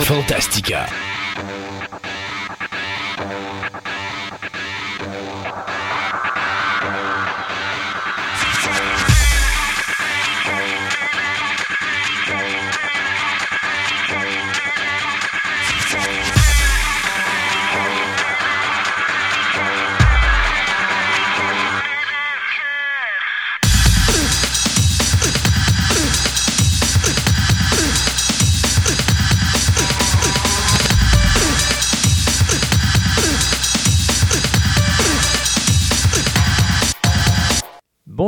[0.00, 0.86] Fantastica.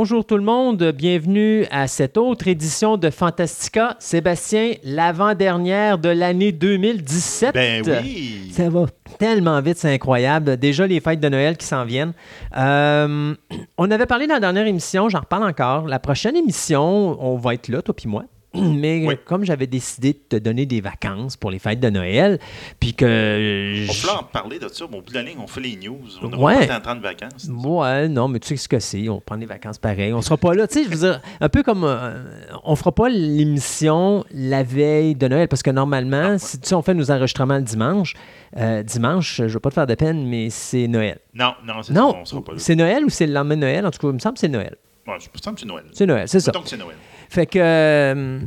[0.01, 3.97] Bonjour tout le monde, bienvenue à cette autre édition de Fantastica.
[3.99, 7.53] Sébastien, l'avant-dernière de l'année 2017.
[7.53, 8.51] Ben oui.
[8.51, 8.87] Ça va
[9.19, 10.57] tellement vite, c'est incroyable.
[10.57, 12.13] Déjà les fêtes de Noël qui s'en viennent.
[12.57, 13.35] Euh,
[13.77, 15.87] on avait parlé dans la dernière émission, j'en reparle encore.
[15.87, 18.23] La prochaine émission, on va être là, toi puis moi.
[18.53, 19.15] Mais Oui.
[19.25, 22.37] comme j'avais décidé de te donner des vacances pour les fêtes de Noël,
[22.79, 23.85] puis que...
[23.89, 25.61] On je- peut en parler de ça, mais au bout de la ligne, on fait
[25.61, 25.99] les news.
[26.21, 26.67] On n'a Ouais.
[26.67, 27.47] pas de vacances.
[27.49, 29.07] Ouais, non, mais tu sais ce que c'est.
[29.07, 30.11] On prend des vacances pareil.
[30.13, 30.67] On sera pas là.
[30.67, 31.83] Tu sais, je veux dire, un peu comme.
[31.85, 32.23] euh,
[32.65, 36.37] on fera pas l'émission la veille de Noël parce que normalement, ouais.
[36.39, 38.15] si tu sais, on fait nos enregistrements le dimanche,
[38.57, 41.19] euh, dimanche, je veux pas te faire de peine, mais c'est Noël.
[41.33, 42.59] Non, non, c'est ça, Non, on sera pas là.
[42.59, 43.85] c'est Noël ou c'est le lendemain de Noël?
[43.85, 44.75] En tout cas, il me semble que c'est Noël.
[45.07, 45.85] Ouais, je me semble que c'est Noël.
[45.93, 46.51] C'est Noël, c'est ça.
[46.51, 46.95] Donc c'est Noël.
[47.31, 48.39] Fait que, euh,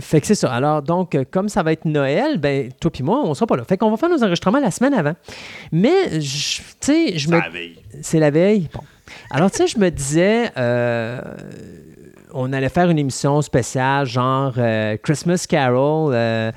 [0.00, 0.50] fait que c'est ça.
[0.50, 3.54] Alors, donc, euh, comme ça va être Noël, ben, toi puis moi, on sera pas
[3.54, 3.64] là.
[3.64, 5.12] Fait qu'on va faire nos enregistrements la semaine avant.
[5.70, 7.38] Mais, tu sais, je C'est me.
[7.38, 7.76] la veille.
[8.00, 8.70] C'est la veille?
[8.72, 8.80] Bon.
[9.30, 11.20] Alors, tu sais, je me disais, euh,
[12.34, 16.50] on allait faire une émission spéciale, genre euh, Christmas Carol, euh,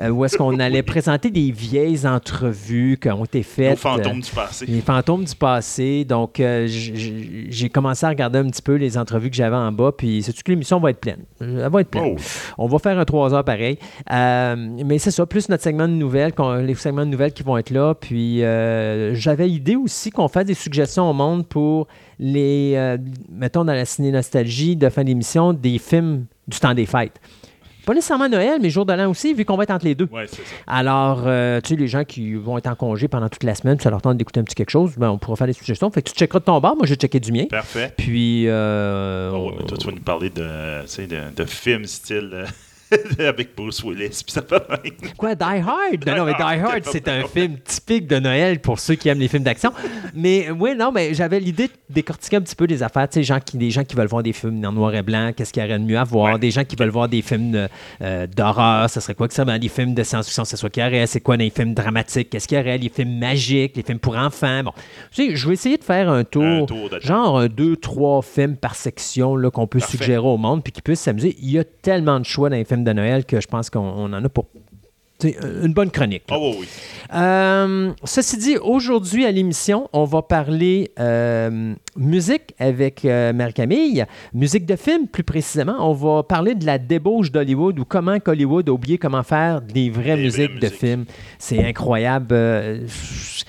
[0.00, 3.70] euh, où est-ce qu'on allait présenter des vieilles entrevues qui ont été faites.
[3.70, 4.66] Nos fantômes du passé.
[4.66, 6.04] les fantômes du passé.
[6.04, 9.90] Donc, j'ai commencé à regarder un petit peu les entrevues que j'avais en bas.
[9.96, 11.24] Puis, sais-tu que l'émission va être pleine?
[11.40, 12.16] Elle va être pleine.
[12.16, 12.22] Oh.
[12.58, 13.78] On va faire un 3 heures pareil.
[14.10, 17.70] Mais c'est ça, plus notre segment de nouvelles, les segments de nouvelles qui vont être
[17.70, 17.94] là.
[17.94, 21.88] Puis j'avais l'idée aussi qu'on fasse des suggestions au monde pour
[22.20, 22.96] les,
[23.28, 27.20] mettons dans la ciné-nostalgie de fin d'émission, des films du temps des fêtes.
[27.86, 30.08] Pas nécessairement Noël, mais jour de l'an aussi, vu qu'on va être entre les deux.
[30.10, 30.38] Ouais, ça.
[30.66, 33.78] Alors, euh, tu sais, les gens qui vont être en congé pendant toute la semaine,
[33.78, 35.90] ça leur tente d'écouter un petit quelque chose, ben, on pourra faire des suggestions.
[35.90, 37.44] Fait que tu checkeras de ton bar, moi je vais checker du mien.
[37.50, 37.92] Parfait.
[37.94, 42.46] Puis, euh, Oh, ouais, mais toi, tu vas nous parler de, de films style euh,
[43.18, 44.22] avec Bruce Willis.
[44.24, 44.42] Puis ça.
[45.16, 46.06] Quoi, Die Hard?
[46.06, 49.18] Non, non, mais Die Hard, c'est un film typique de Noël pour ceux qui aiment
[49.20, 49.72] les films d'action.
[50.14, 53.08] Mais oui, non, mais j'avais l'idée de décortiquer un petit peu des affaires.
[53.08, 55.32] Tu sais, gens qui, des gens qui veulent voir des films en noir et blanc,
[55.36, 56.34] qu'est-ce qu'il y aurait de mieux à voir?
[56.34, 56.38] Ouais.
[56.38, 57.68] Des gens qui veulent voir des films
[58.02, 59.44] euh, d'horreur, ça serait quoi que ça?
[59.44, 61.06] Ben, des films de science-fiction, ça quoi qu'il y aurait?
[61.06, 62.30] C'est quoi dans les films dramatiques?
[62.30, 62.78] Qu'est-ce qu'il y aurait?
[62.78, 64.62] Les films magiques, les films pour enfants?
[64.64, 64.72] Bon,
[65.12, 67.76] tu sais, je vais essayer de faire un tour, Un tour de- genre un, deux,
[67.76, 69.96] trois films par section qu'on peut Parfait.
[69.98, 71.36] suggérer au monde puis qui puissent s'amuser.
[71.40, 73.80] Il y a tellement de choix dans les films de Noël que je pense qu'on
[73.80, 74.46] on en a pour
[75.22, 76.24] une bonne chronique.
[76.30, 76.68] Oh, oui, oui.
[77.14, 84.66] Euh, ceci dit, aujourd'hui à l'émission, on va parler euh, musique avec euh, Marie-Camille, musique
[84.66, 85.76] de film plus précisément.
[85.78, 89.88] On va parler de la débauche d'Hollywood ou comment qu'Hollywood a oublié comment faire des
[89.88, 91.04] vraies Des musiques vraies de films.
[91.38, 92.34] C'est incroyable.
[92.34, 93.44] Je-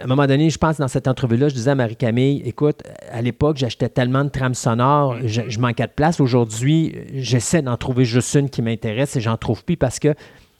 [0.00, 3.22] à un moment donné, je pense dans cette entrevue-là, je disais à Marie-Camille, écoute, à
[3.22, 6.20] l'époque, j'achetais tellement de trames sonores, je, je manquais de place.
[6.20, 10.14] Aujourd'hui, j'essaie d'en trouver juste une qui m'intéresse et j'en trouve plus parce que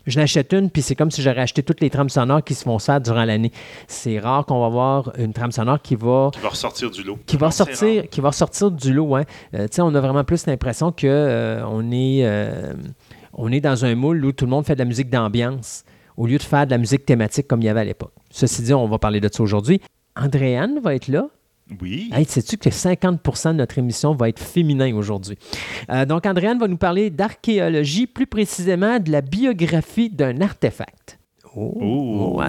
[0.07, 2.65] je n'achète une, puis c'est comme si j'aurais acheté toutes les trames sonores qui se
[2.65, 3.51] se faire durant l'année.
[3.89, 7.19] C'est rare qu'on va avoir une trame sonore qui va Qui va ressortir du lot.
[7.27, 9.17] qui va Non, c'est sortir, qui va ressortir du lot.
[9.17, 9.25] Hein.
[9.55, 12.75] Euh, tu sais, on a vraiment plus l'impression que euh, on est, euh,
[13.33, 15.85] on est dans un moule où tout le monde fait de la musique d'ambiance
[16.17, 18.13] au lieu de faire de la musique thématique comme il y avait à l'époque.
[18.31, 19.81] Ceci dit, on va parler de ça aujourd'hui.
[20.17, 21.29] Andréane va être là.
[21.81, 22.11] Oui.
[22.13, 25.37] Hey, sais-tu que 50 de notre émission va être féminin aujourd'hui?
[25.91, 31.16] Euh, donc, Andréane va nous parler d'archéologie, plus précisément de la biographie d'un artefact.
[31.57, 32.41] Oh, Oh.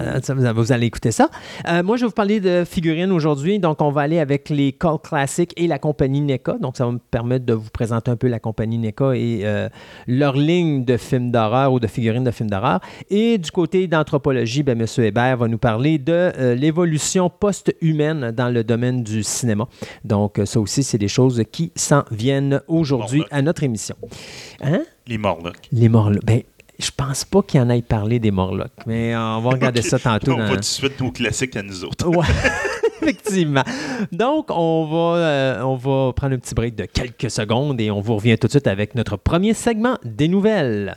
[0.54, 1.30] vous, allez écouter ça.
[1.66, 3.58] Euh, moi, je vais vous parler de figurines aujourd'hui.
[3.58, 6.58] Donc, on va aller avec les Call Classics et la compagnie NECA.
[6.60, 9.68] Donc, ça va me permettre de vous présenter un peu la compagnie NECA et euh,
[10.06, 12.80] leur ligne de films d'horreur ou de figurines de films d'horreur.
[13.10, 14.86] Et du côté d'anthropologie, ben, M.
[15.04, 19.66] Hébert va nous parler de euh, l'évolution post-humaine dans le domaine du cinéma.
[20.04, 23.96] Donc, ça aussi, c'est des choses qui s'en viennent aujourd'hui à notre émission.
[24.60, 24.82] Hein?
[25.06, 25.68] Les Morlocks.
[25.72, 26.24] Les Morlocks.
[26.24, 26.42] Ben,
[26.78, 29.98] je pense pas qu'il y en ait parlé des Morlocks, mais on va regarder ça
[29.98, 30.32] tantôt.
[30.32, 32.06] On dans- va tout de suite nos classiques à nous autres.
[32.08, 32.24] Ouais,
[33.02, 33.64] effectivement.
[34.12, 38.00] Donc, on va, euh, on va prendre un petit break de quelques secondes et on
[38.00, 40.96] vous revient tout de suite avec notre premier segment des nouvelles.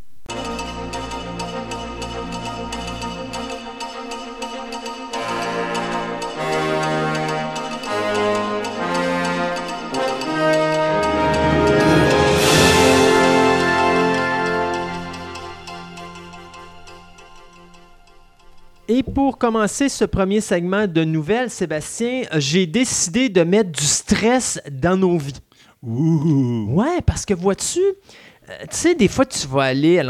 [19.01, 24.61] Et pour commencer ce premier segment de nouvelles, Sébastien, j'ai décidé de mettre du stress
[24.71, 25.33] dans nos vies.
[25.81, 26.67] Ouh.
[26.69, 30.03] Ouais, parce que vois-tu, euh, tu sais, des fois, tu vas aller à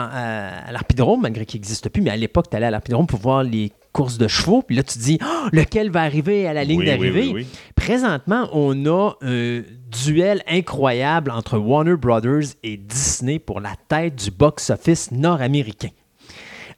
[0.74, 3.72] l'Arpidrome, malgré qu'il n'existe plus, mais à l'époque, tu allais à l'Arpidrome pour voir les
[3.94, 6.80] courses de chevaux, puis là, tu te dis, Oh, lequel va arriver à la ligne
[6.80, 7.28] oui, d'arrivée?
[7.28, 7.48] oui, oui.
[7.78, 9.62] Présentement, on a un
[10.04, 15.92] duel incroyable entre Warner Brothers et Disney pour la tête du box-office nord-américain.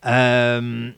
[0.05, 0.91] Euh,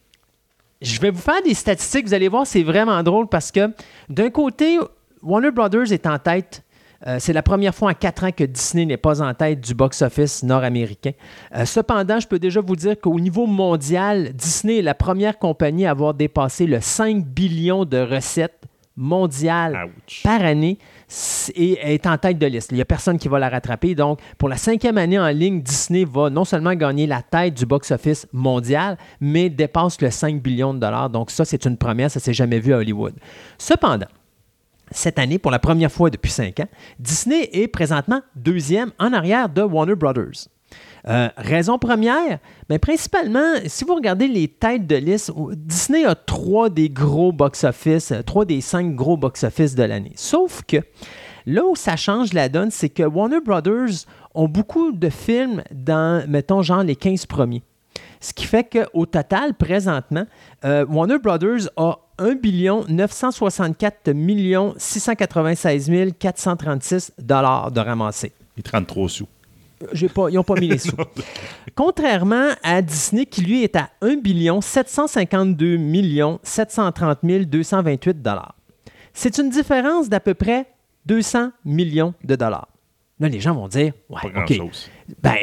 [0.86, 3.72] je vais vous faire des statistiques, vous allez voir, c'est vraiment drôle parce que
[4.10, 4.78] d'un côté,
[5.22, 6.62] Warner Brothers est en tête.
[7.08, 9.74] Euh, c'est la première fois en quatre ans que Disney n'est pas en tête du
[9.74, 11.12] box-office nord-américain.
[11.56, 15.86] Euh, cependant, je peux déjà vous dire qu'au niveau mondial, Disney est la première compagnie
[15.86, 18.64] à avoir dépassé le 5 billions de recettes
[18.96, 20.24] mondiales Ouch.
[20.24, 20.78] par année
[21.56, 22.72] et est en tête de liste.
[22.72, 23.96] Il n'y a personne qui va la rattraper.
[23.96, 27.66] Donc, pour la cinquième année en ligne, Disney va non seulement gagner la tête du
[27.66, 31.10] box-office mondial, mais dépasse le 5 billions de dollars.
[31.10, 32.10] Donc, ça, c'est une première.
[32.10, 33.14] Ça s'est jamais vu à Hollywood.
[33.58, 34.08] Cependant,
[34.92, 36.68] cette année, pour la première fois depuis cinq ans,
[37.00, 40.48] Disney est présentement deuxième en arrière de Warner Brothers.
[41.08, 46.70] Euh, raison première, mais principalement, si vous regardez les têtes de liste, Disney a trois
[46.70, 50.14] des gros box-office, euh, trois des cinq gros box-office de l'année.
[50.16, 50.78] Sauf que
[51.46, 56.28] là où ça change la donne, c'est que Warner Brothers ont beaucoup de films dans,
[56.28, 57.62] mettons, genre les 15 premiers.
[58.20, 60.26] Ce qui fait qu'au total, présentement,
[60.64, 62.36] euh, Warner Brothers a 1
[62.90, 64.12] 964
[64.78, 68.32] 696 436 dollars de ramassés.
[68.58, 69.28] Il 33 sous.
[70.14, 70.96] Pas, ils n'ont pas mis les sous.
[71.76, 75.80] Contrairement à Disney, qui lui est à 1 752
[76.44, 78.56] 730 228 dollars.
[79.14, 80.68] C'est une différence d'à peu près
[81.06, 82.68] 200 millions de dollars.
[83.20, 84.60] Là, les gens vont dire, ouais, Pas OK.
[85.22, 85.38] Ben,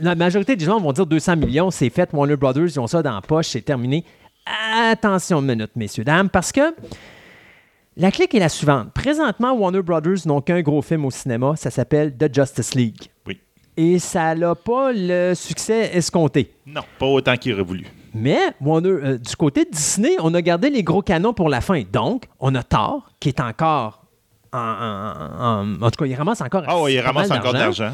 [0.00, 3.02] la majorité des gens vont dire 200 millions, c'est fait, Warner Brothers, ils ont ça
[3.02, 4.04] dans la poche, c'est terminé.
[4.44, 6.74] Attention une minute, messieurs, dames, parce que
[7.96, 8.92] la clique est la suivante.
[8.92, 13.11] Présentement, Warner Brothers n'ont qu'un gros film au cinéma, ça s'appelle The Justice League.
[13.76, 16.54] Et ça n'a pas le succès escompté.
[16.66, 17.86] Non, pas autant qu'il aurait voulu.
[18.14, 21.82] Mais euh, du côté de Disney, on a gardé les gros canons pour la fin.
[21.90, 24.02] Donc, on a Thor, qui est encore
[24.52, 27.58] en, en- en- en tout cas, il ramasse encore Ah oui, il ramasse encore de
[27.58, 27.92] d'argent.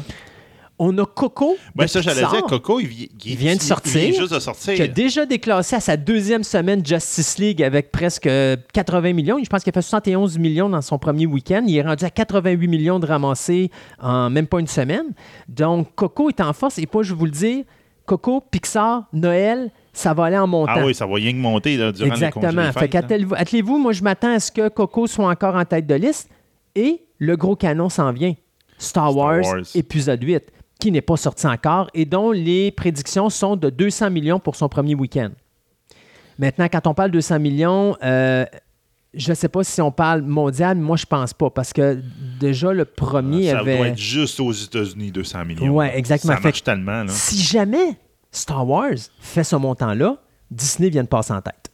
[0.81, 1.57] On a Coco.
[1.75, 4.01] Ben, de ça, j'allais Pixar, dire, Coco, il, vi- Il vient de sortir.
[4.01, 4.73] Il vient juste de sortir.
[4.75, 8.29] qui a déjà déclassé à sa deuxième semaine Justice League avec presque
[8.73, 9.37] 80 millions.
[9.43, 11.63] Je pense qu'il a fait 71 millions dans son premier week-end.
[11.67, 15.07] Il est rendu à 88 millions de ramassés en même pas une semaine.
[15.49, 16.77] Donc, Coco est en force.
[16.77, 17.65] Et pas, je vais vous le dire,
[18.05, 20.71] Coco, Pixar, Noël, ça va aller en montant.
[20.77, 22.71] Ah oui, ça va rien que monter là, durant les Exactement.
[22.71, 23.27] Fait fêtes, hein.
[23.35, 26.29] attelez-vous, moi je m'attends à ce que Coco soit encore en tête de liste.
[26.75, 28.33] Et le gros canon s'en vient.
[28.77, 29.61] Star, Star Wars, Wars.
[29.75, 30.41] épisode 8,
[30.79, 34.69] qui n'est pas sorti encore et dont les prédictions sont de 200 millions pour son
[34.69, 35.29] premier week-end.
[36.39, 38.45] Maintenant, quand on parle de 200 millions, euh,
[39.13, 42.01] je ne sais pas si on parle mondial, mais moi je pense pas, parce que
[42.39, 43.77] déjà le premier Ça avait...
[43.77, 45.69] doit être juste aux États-Unis, 200 millions.
[45.75, 46.33] Ouais, exactement.
[46.33, 47.03] Ça Fait marche tellement.
[47.03, 47.09] Là.
[47.11, 47.97] Si jamais
[48.31, 50.15] Star Wars fait ce montant-là,
[50.49, 51.68] Disney vient de passer en tête.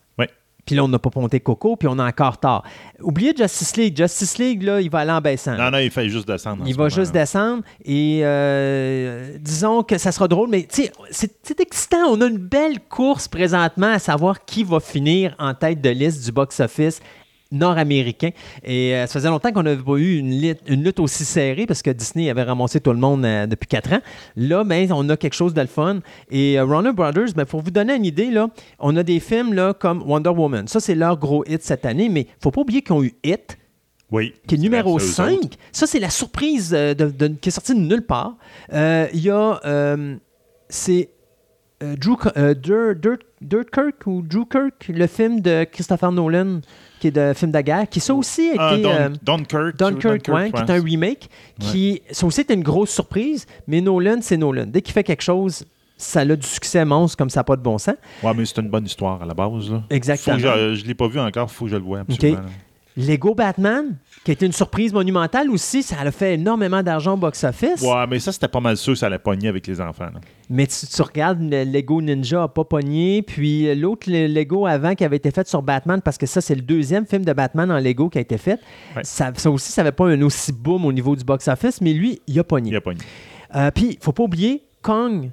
[0.65, 2.63] Puis là, on n'a pas ponté Coco, puis on a encore tard.
[2.99, 3.95] Oubliez Justice League.
[3.95, 5.55] Justice League, là, il va aller en baissant.
[5.55, 6.63] Non, non, il fait juste descendre.
[6.63, 10.83] en il va moment, juste descendre et euh, disons que ça sera drôle, mais tu
[10.83, 12.05] sais, c'est excitant.
[12.09, 16.25] On a une belle course présentement à savoir qui va finir en tête de liste
[16.25, 16.99] du box-office
[17.55, 18.29] nord-américain.
[18.63, 21.89] Et euh, ça faisait longtemps qu'on n'avait pas eu une, lutte aussi serrée parce que
[21.91, 24.01] Disney avait ramassé tout le monde euh, depuis quatre ans.
[24.35, 25.99] Là, ben, on a quelque chose de le fun.
[26.29, 29.53] Et euh, Warner Brothers, ben, pour vous donner une idée, là, on a des films
[29.53, 30.67] là, comme Wonder Woman.
[30.67, 33.03] Ça, c'est leur gros hit cette année, mais il ne faut pas oublier qu'ils ont
[33.03, 33.57] eu Hit,
[34.11, 34.33] Oui.
[34.47, 35.43] qui est numéro vrai, c'est eux 5.
[35.45, 35.57] autres.
[35.71, 38.35] Ça, c'est la surprise euh, de- de- qui est sortie de nulle part.
[38.71, 39.59] Il y a.
[40.69, 41.09] c'est.
[41.81, 46.61] Drew, euh, Dur- Dirt, Dirtkirk ou Drew Kirk, le film de Christopher Nolan,
[47.05, 48.91] qui est de film de guerre, qui ça aussi a Ah, été.
[48.91, 49.77] Euh, Dunkirk.
[49.77, 54.17] Dunkirk, ouais, qui est un remake, qui ça aussi est une grosse surprise, mais Nolan,
[54.21, 54.65] c'est Nolan.
[54.67, 55.63] Dès qu'il fait quelque chose,
[55.97, 57.95] ça a du succès monstre comme ça n'a pas de bon sens.
[58.23, 59.69] Ouais, mais c'est une bonne histoire à la base.
[59.71, 59.83] Là.
[59.89, 60.37] Exactement.
[60.37, 62.39] Faut que je ne l'ai pas vu encore, il faut que je le voie absolument.
[62.41, 62.45] là.
[62.97, 67.17] Lego Batman, qui a été une surprise monumentale aussi, ça a fait énormément d'argent au
[67.17, 67.81] box-office.
[67.81, 70.05] Ouais, mais ça, c'était pas mal sûr que ça allait pogner avec les enfants.
[70.05, 70.21] là.
[70.49, 73.21] Mais tu, tu regardes, le Lego Ninja n'a pas pogné.
[73.21, 76.39] Puis euh, l'autre le Lego avant qui avait été fait sur Batman, parce que ça,
[76.39, 78.59] c'est le deuxième film de Batman en Lego qui a été fait.
[78.95, 79.03] Ouais.
[79.03, 82.21] Ça, ça aussi, ça n'avait pas un aussi boom au niveau du box-office, mais lui,
[82.27, 82.69] il a pogné.
[82.71, 83.01] Il a pogné.
[83.55, 85.31] Euh, Puis, il faut pas oublier Kong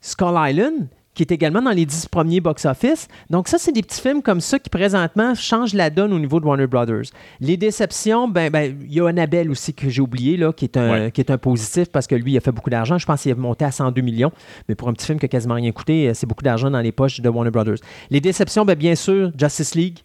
[0.00, 3.08] Skull Island, qui est également dans les 10 premiers box-office.
[3.28, 6.40] Donc, ça, c'est des petits films comme ça qui, présentement, changent la donne au niveau
[6.40, 7.04] de Warner Brothers.
[7.40, 10.76] Les déceptions, ben, ben, il y a Annabelle aussi que j'ai oublié, là, qui est,
[10.76, 11.10] un, Ouais.
[11.12, 12.96] qui est un positif parce que lui, il a fait beaucoup d'argent.
[12.98, 14.32] Je pense qu'il est monté à 102 millions.
[14.68, 16.80] Mais pour un petit film qui a quasiment rien coûté, euh, c'est beaucoup d'argent dans
[16.80, 17.78] les poches de Warner Brothers.
[18.10, 19.98] Les déceptions, ben, bien sûr, Justice League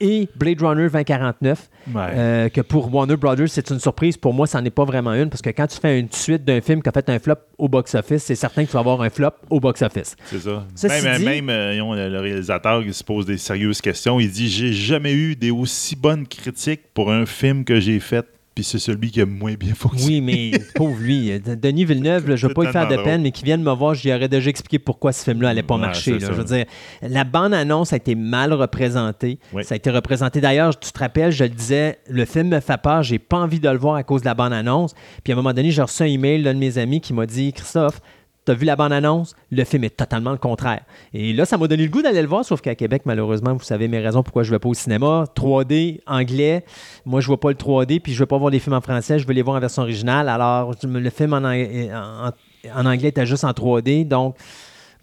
[0.00, 1.68] et Blade Runner 2049.
[1.94, 2.02] Ouais.
[2.14, 4.16] Euh, que pour Warner Brothers, c'est une surprise.
[4.16, 6.44] Pour moi, ça n'en est pas vraiment une, parce que quand tu fais une suite
[6.44, 9.00] d'un film qui a fait un flop au box-office, c'est certain que tu vas avoir
[9.02, 10.16] un flop au box-office.
[10.26, 10.64] C'est ça.
[10.74, 14.20] Ceci même dit- même euh, le, le réalisateur qui se pose des sérieuses questions.
[14.20, 18.26] Il dit J'ai jamais eu des aussi bonnes critiques pour un film que j'ai fait,
[18.58, 20.16] puis c'est celui qui a moins bien fonctionné.
[20.16, 21.30] Oui, mais pauvre lui.
[21.30, 23.62] euh, Denis Villeneuve, là, je ne veux pas lui faire de peine, mais qui vienne
[23.62, 26.18] me voir, j'y aurais déjà expliqué pourquoi ce film-là n'allait pas Ouais, marcher.
[26.18, 26.26] là.
[26.26, 26.64] Je veux dire,
[27.02, 29.38] la bande-annonce a été mal représentée.
[29.52, 29.62] Oui.
[29.64, 32.80] Ça a été représenté d'ailleurs, tu te rappelles, je le disais, le film me fait
[32.82, 34.92] peur, j'ai pas envie de le voir à cause de la bande-annonce.
[35.22, 37.26] Puis à un moment donné, j'ai reçu un email d'un de mes amis qui m'a
[37.26, 38.00] dit Christophe,
[38.48, 39.34] T'as vu la bande-annonce?
[39.50, 40.80] Le film est totalement le contraire.
[41.12, 43.62] Et là, ça m'a donné le goût d'aller le voir, sauf qu'à Québec, malheureusement, vous
[43.62, 45.24] savez mes raisons pourquoi je ne vais pas au cinéma.
[45.36, 46.64] 3D, anglais.
[47.04, 49.18] Moi, je vois pas le 3D, puis je veux pas voir les films en français,
[49.18, 50.30] je veux les voir en version originale.
[50.30, 54.34] Alors, le film en, en- anglais était juste en 3D, donc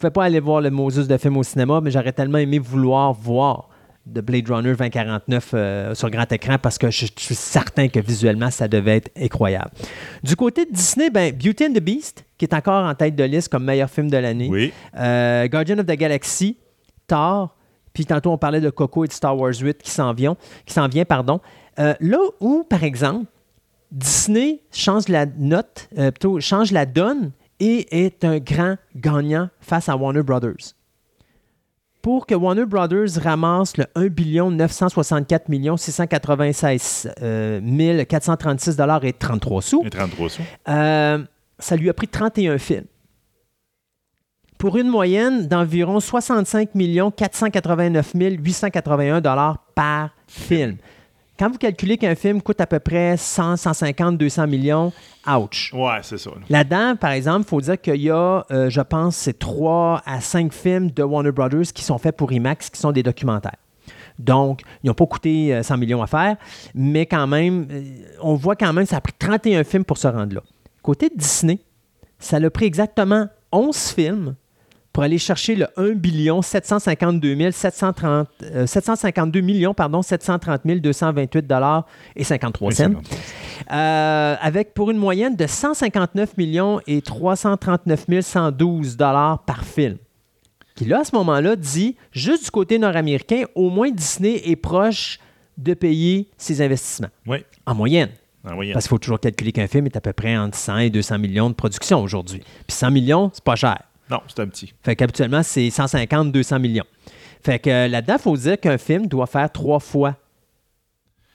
[0.03, 3.13] ne pas aller voir le Moses de film au cinéma, mais j'aurais tellement aimé vouloir
[3.13, 3.69] voir
[4.07, 7.99] de Blade Runner 2049 euh, sur grand écran parce que je, je suis certain que
[7.99, 9.69] visuellement, ça devait être incroyable.
[10.23, 13.23] Du côté de Disney, ben, Beauty and the Beast, qui est encore en tête de
[13.23, 14.49] liste comme meilleur film de l'année.
[14.49, 14.73] Oui.
[14.97, 16.57] Euh, Guardian of the Galaxy,
[17.07, 17.55] Thor,
[17.93, 20.73] puis tantôt on parlait de Coco et de Star Wars 8 qui s'en vient, qui
[20.73, 21.39] s'en vient pardon.
[21.79, 23.25] Euh, là où, par exemple,
[23.91, 29.87] Disney change la note, euh, plutôt change la donne et est un grand gagnant face
[29.89, 30.73] à Warner Brothers.
[32.01, 39.83] Pour que Warner Brothers ramasse le 1 964 696 euh, 436 dollars et 33 sous,
[39.85, 40.41] Et 33 sous.
[41.59, 42.85] Euh, ça lui a pris 31 films.
[44.57, 46.69] Pour une moyenne d'environ 65
[47.15, 50.77] 489 881 dollars par film.
[51.37, 54.93] Quand vous calculez qu'un film coûte à peu près 100, 150, 200 millions,
[55.27, 55.73] ouch.
[55.73, 56.29] Ouais, c'est ça.
[56.29, 56.37] là.
[56.49, 60.21] Là-dedans, par exemple, il faut dire qu'il y a, euh, je pense, c'est 3 à
[60.21, 63.57] 5 films de Warner Brothers qui sont faits pour IMAX, qui sont des documentaires.
[64.17, 66.37] Donc, ils n'ont pas coûté euh, 100 millions à faire,
[66.73, 67.83] mais quand même, euh,
[68.21, 70.41] on voit quand même, ça a pris 31 films pour se rendre là.
[70.85, 71.57] Côté de Disney,
[72.19, 74.35] ça a pris exactement 11 films
[74.93, 82.23] pour aller chercher le 1 752 730, euh, 752 millions pardon, 730 228 dollars et
[82.23, 82.91] 53 Oui, cents.
[83.71, 89.97] Euh, avec pour une moyenne de 159 millions et 339 112 dollars par film.
[90.75, 95.17] Qui là, à ce moment-là, dit, juste du côté nord-américain, au moins Disney est proche
[95.57, 97.09] de payer ses investissements.
[97.25, 97.39] Oui.
[97.65, 98.11] En moyenne.
[98.45, 98.73] En moyenne.
[98.73, 101.19] Parce qu'il faut toujours calculer qu'un film est à peu près entre 100 et 200
[101.19, 102.39] millions de production aujourd'hui.
[102.39, 103.81] Puis 100 millions, c'est pas cher.
[104.09, 104.73] Non, c'est un petit.
[104.83, 106.85] Fait qu'habituellement, c'est 150, 200 millions.
[107.43, 110.15] Fait que euh, là-dedans, il faut dire qu'un film doit faire trois fois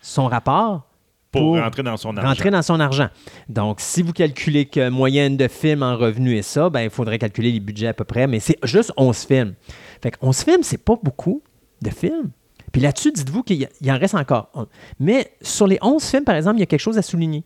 [0.03, 0.87] son rapport
[1.33, 2.29] Pour, Pour rentrer dans son argent.
[2.29, 3.09] rentrer dans son argent.
[3.49, 7.19] Donc, si vous calculez que moyenne de films en revenu est ça, ben, il faudrait
[7.19, 9.55] calculer les budgets à peu près, mais c'est juste 11 films.
[10.03, 11.43] Fait que 11 films, c'est pas beaucoup
[11.83, 12.31] de films.
[12.73, 14.67] Puis là-dessus, dites-vous qu'il y en reste encore un.
[14.99, 17.45] Mais sur les 11 films, par exemple, il y a quelque chose à souligner.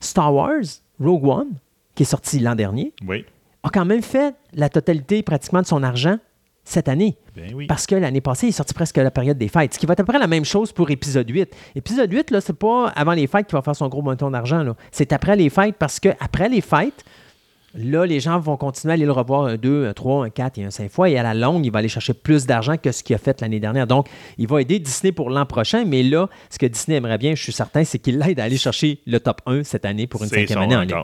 [0.00, 0.62] Star Wars,
[1.00, 1.48] Rogue One,
[1.94, 3.24] qui est sorti l'an dernier, Oui.
[3.62, 6.18] a quand même fait la totalité pratiquement de son argent
[6.64, 7.16] cette année.
[7.34, 7.66] Ben oui.
[7.66, 9.74] Parce que l'année passée, il est sorti presque à la période des fêtes.
[9.74, 11.54] Ce qui va être à peu près la même chose pour épisode 8.
[11.76, 14.62] Épisode 8, là, c'est pas avant les fêtes qu'il va faire son gros montant d'argent.
[14.62, 14.74] là.
[14.92, 17.04] C'est après les fêtes parce que après les fêtes,
[17.78, 20.58] là, les gens vont continuer à aller le revoir un 2, un 3, un 4
[20.58, 21.08] et un 5 fois.
[21.08, 23.40] Et à la longue, il va aller chercher plus d'argent que ce qu'il a fait
[23.40, 23.86] l'année dernière.
[23.86, 25.84] Donc, il va aider Disney pour l'an prochain.
[25.84, 28.58] Mais là, ce que Disney aimerait bien, je suis certain, c'est qu'il l'aide à aller
[28.58, 30.96] chercher le top 1 cette année pour une cinquième année en ligne.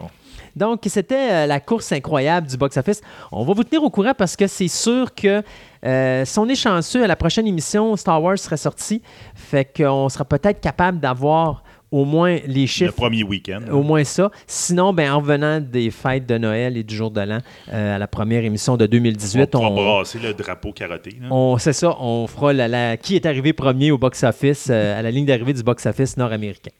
[0.56, 3.00] Donc, c'était euh, la course incroyable du box-office.
[3.32, 5.42] On va vous tenir au courant parce que c'est sûr que
[5.84, 9.02] euh, si on est chanceux, à la prochaine émission, Star Wars serait sorti.
[9.34, 11.63] Fait qu'on sera peut-être capable d'avoir
[11.94, 12.92] au moins les Le chiffres.
[12.94, 13.60] premier week-end.
[13.70, 14.30] Au moins ça.
[14.46, 17.38] Sinon, ben, en revenant des fêtes de Noël et du jour de l'an
[17.72, 21.10] euh, à la première émission de on 2018, pourra on, brasser le drapeau carotté.
[21.20, 21.28] là.
[21.30, 25.02] on- c'est ça, on fera la, la- qui est arrivé premier au box-office, euh, à
[25.02, 26.70] la ligne d'arrivée du box-office nord-américain.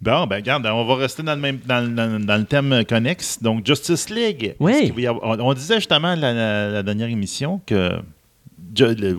[0.00, 2.84] Bon, ben regarde, on va rester dans le même dans, le- dans- dans le thème
[2.88, 3.42] connexe.
[3.42, 4.54] Donc, Justice League.
[4.60, 4.92] Oui.
[4.96, 7.98] Va on, on disait justement la, la- la dernière émission que le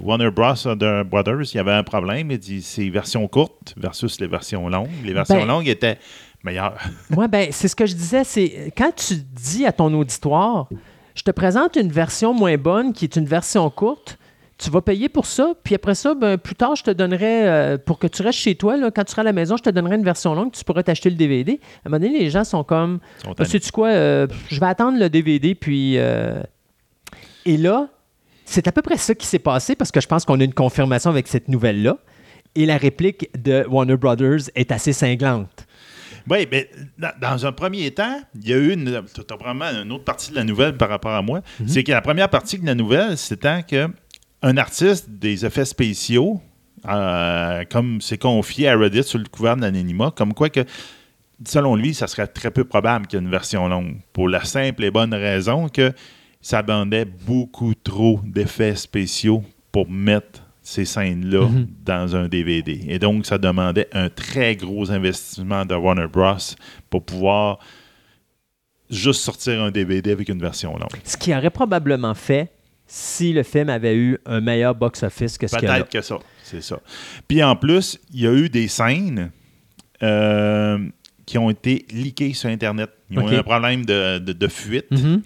[0.01, 0.53] Warner Bros.
[1.05, 2.31] Brothers, il y avait un problème.
[2.31, 4.89] Il dit c'est version courte versus les versions longues.
[5.03, 5.97] Les versions Ben- longues étaient
[6.43, 6.77] meilleures.
[7.09, 10.67] Moi, ben, c'est ce que je disais, c'est quand tu dis à ton auditoire,
[11.15, 14.17] je te présente une version moins bonne qui est une version courte,
[14.57, 17.77] tu vas payer pour ça, puis après ça, ben, plus tard, je te donnerai, euh,
[17.77, 19.69] pour que tu restes chez toi, là, quand tu seras à la maison, je te
[19.69, 21.59] donnerai une version longue, tu pourras t'acheter le DVD.
[21.83, 22.99] À un moment donné, les gens sont comme,
[23.45, 25.93] sais-tu quoi, euh, je vais attendre le DVD, puis...
[25.97, 26.41] euh,
[27.45, 27.87] Et là,
[28.49, 30.53] c'est à peu près ça qui s'est passé, parce que je pense qu'on a une
[30.53, 31.97] confirmation avec cette nouvelle-là,
[32.55, 35.67] et la réplique de Warner Brothers est assez cinglante.
[36.29, 36.69] Oui, mais
[37.21, 39.01] dans, un premier temps, il y a eu une,
[39.39, 41.41] vraiment une autre partie de la nouvelle par rapport à moi.
[41.59, 41.67] Mhm.
[41.67, 43.87] C'est que la première partie de la nouvelle, c'était que
[44.41, 46.41] un artiste des effets spéciaux,
[46.87, 50.61] euh, comme c'est confié à Reddit sur le couvert de l'anonymat, comme quoi que,
[51.45, 53.97] selon lui, ça serait très peu probable qu'il y ait une version longue.
[54.13, 55.93] Pour la simple et bonne raison que
[56.41, 61.67] ça demandait beaucoup trop d'effets spéciaux pour mettre ces scènes-là Mhm.
[61.85, 62.79] dans un DVD.
[62.87, 66.35] Et donc, ça demandait un très gros investissement de Warner Bros.
[66.89, 67.59] pour pouvoir
[68.89, 70.89] juste sortir un DVD avec une version longue.
[71.03, 72.51] Ce qui aurait probablement fait
[72.87, 75.75] si le film avait eu un meilleur box-office que ce qu'il a.
[75.75, 76.79] Peut-être que ça, c'est ça.
[77.27, 79.31] Puis en plus, il y a eu des scènes
[80.01, 80.79] euh,
[81.25, 82.89] qui ont été leakées sur Internet.
[83.11, 84.85] Ils ont eu un problème de, de- de fuite.
[84.91, 85.21] Mhm.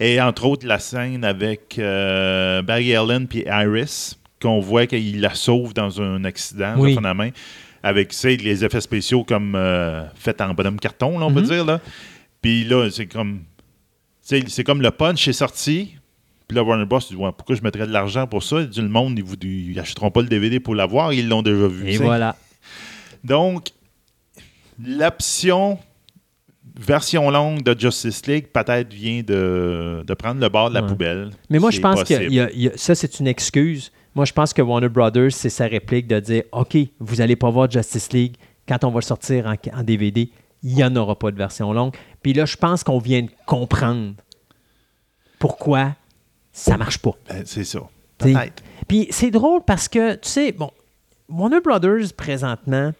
[0.00, 5.34] Et entre autres, la scène avec euh, Barry Allen puis Iris, qu'on voit qu'il la
[5.34, 6.90] sauve dans un accident, Oui.
[6.94, 7.30] de fond à main,
[7.82, 11.46] avec les effets spéciaux comme euh, faits en bonhomme carton, là, on peut Mhm.
[11.46, 11.64] dire.
[11.64, 11.80] Là.
[12.42, 13.40] Puis là, c'est comme.
[14.20, 15.94] C'est comme le punch est sorti.
[16.46, 16.98] Puis là, Warner Bros.
[16.98, 18.62] dit ouais, Pourquoi je mettrais de l'argent pour ça?
[18.64, 21.88] Dit, Le monde, ils n'achèteront pas le DVD pour l'avoir, ils l'ont déjà vu.
[21.88, 22.36] Et voilà.
[23.24, 23.68] Donc,
[24.84, 25.78] l'option
[26.78, 30.88] version longue de Justice League peut-être vient de, de prendre le bord de la Ouais.
[30.88, 31.30] poubelle.
[31.50, 32.24] Mais moi, je pense que possible.
[32.24, 33.90] il y a- il y a- ça, c'est une excuse.
[34.14, 37.50] Moi, je pense que Warner Brothers, c'est sa réplique de dire OK, vous n'allez pas
[37.50, 40.30] voir Justice League quand on va le sortir en, en DVD.
[40.62, 41.94] Il n'y en aura pas de version longue.
[42.22, 44.14] Puis là, je pense qu'on vient de comprendre
[45.38, 45.94] pourquoi
[46.52, 47.12] ça marche pas.
[47.28, 47.80] Ben, c'est ça.
[48.18, 48.62] Peut-être.
[48.88, 50.70] Puis c'est drôle parce que, tu sais, bon,
[51.28, 52.92] Warner Brothers, présentement,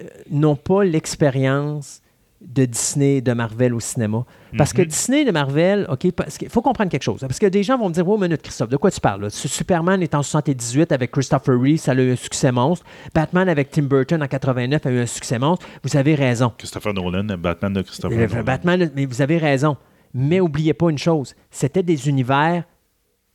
[0.00, 2.00] euh, n'ont pas l'expérience
[2.46, 4.24] de Disney de Marvel au cinéma.
[4.58, 4.88] Parce que Mhm.
[4.88, 7.20] Disney et de Marvel, OK, parce qu'il faut comprendre quelque chose.
[7.20, 9.22] Parce que des gens vont me dire, oh, minute, Christophe, de quoi tu parles?
[9.22, 9.30] là?
[9.30, 12.84] Su- Superman est en 78 avec Christopher Reeve, ça a eu un succès monstre.
[13.14, 15.66] Batman avec Tim Burton en 89 a eu un succès monstre.
[15.82, 16.52] Vous avez raison.
[16.58, 18.42] Christopher Nolan, Batman de Christopher Le Nolan.
[18.44, 19.76] Batman, mais vous avez raison.
[20.12, 22.64] Mais oubliez pas une chose, c'était des univers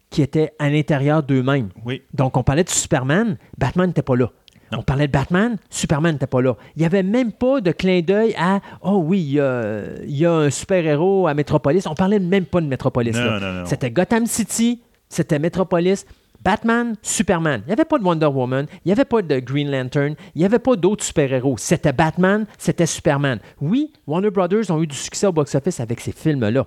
[0.10, 1.70] qui étaient à l'intérieur d'eux-mêmes.
[1.84, 2.02] Oui.
[2.14, 4.32] Donc, on parlait de Superman, Batman n'était pas là.
[4.72, 4.80] Non.
[4.80, 6.56] On parlait de Batman, Superman n'était pas là.
[6.76, 10.18] Il n'y avait même pas de clin d'œil à Oh oui, il y a, il
[10.18, 11.86] y a un super-héros à Metropolis.
[11.88, 13.16] On parlait même pas de Metropolis.
[13.16, 13.66] Non, non.
[13.66, 16.06] C'était Gotham City, c'était Metropolis,
[16.42, 17.62] Batman, Superman.
[17.66, 20.40] Il n'y avait pas de Wonder Woman, il n'y avait pas de Green Lantern, il
[20.40, 21.56] n'y avait pas d'autres super-héros.
[21.58, 23.40] C'était Batman, c'était Superman.
[23.62, 26.66] Oui, Warner Brothers ont eu du succès au box-office avec ces films-là.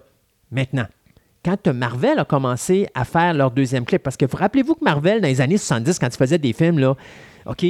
[0.51, 0.87] Maintenant,
[1.45, 5.21] quand Marvel a commencé à faire leur deuxième clip, parce que vous rappelez-vous que Marvel,
[5.21, 6.95] dans les années 70, quand ils faisaient des films, là,
[7.47, 7.65] OK,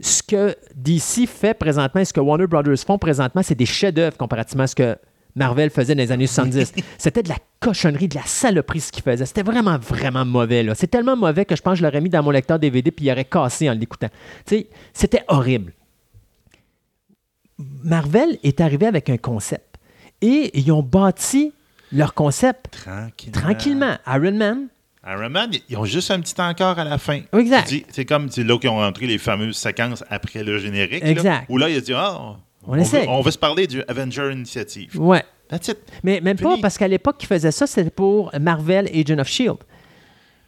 [0.00, 4.16] ce que DC fait présentement et ce que Warner Brothers font présentement, c'est des chefs-d'œuvre
[4.16, 4.96] comparativement à ce que
[5.34, 6.72] Marvel faisait dans les années 70.
[6.98, 9.26] C'était de la cochonnerie, de la saloperie ce qu'ils faisaient.
[9.26, 10.62] C'était vraiment, vraiment mauvais.
[10.62, 10.74] là.
[10.74, 13.06] C'est tellement mauvais que je pense que je l'aurais mis dans mon lecteur DVD puis
[13.06, 14.08] il aurait cassé en l'écoutant.
[14.46, 15.74] Tu sais, c'était horrible.
[17.58, 19.76] Marvel est arrivé avec un concept
[20.20, 21.52] et ils ont bâti
[21.92, 23.32] leur concept Tranquillement.
[23.40, 23.96] tranquillement.
[24.06, 24.68] Iron Man,
[25.10, 27.20] Iron Man, ils ont juste un petit encore à la fin.
[27.32, 27.72] Exact.
[27.90, 31.02] C'est comme là qu'ils ont rentré les fameuses séquences après le générique.
[31.02, 31.46] là, Exact.
[31.48, 33.06] où là, il a dit Ah, On veut, essaie.
[33.08, 35.00] on veut se parler du Avenger Initiative.
[35.00, 35.22] ouais.
[35.48, 35.78] That's it.
[36.04, 39.56] Mais même pas parce qu'à l'époque, ils faisaient ça, c'était pour Marvel Agent of Shield.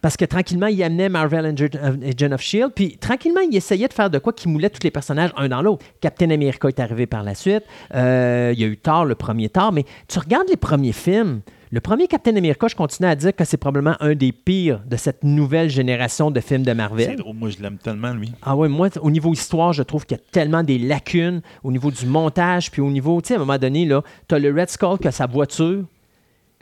[0.03, 3.95] Parce que tranquillement, ils amenaient Marvel Agent Agent of Shield, puis tranquillement, ils essayaient de
[3.95, 5.87] faire de quoi qui moulait tous les personnages un dans l'autre.
[6.03, 7.63] Captain America est arrivé par la suite.
[7.95, 11.41] Euh, il y a eu Thor, le premier Thor, mais tu regardes les premiers films.
[11.73, 14.97] Le premier Captain America, je continue à dire que c'est probablement un des pires de
[14.97, 17.17] cette nouvelle génération de films de C'est Marvel.
[17.17, 18.33] drôle, moi je l'aime tellement, lui.
[18.43, 21.71] Ah ouais, moi, au niveau histoire, je trouve qu'il y a tellement des lacunes au
[21.71, 24.41] niveau du montage, puis au niveau, tu sais, à un moment donné, là, tu as
[24.41, 25.85] le Red Skull qui a sa voiture,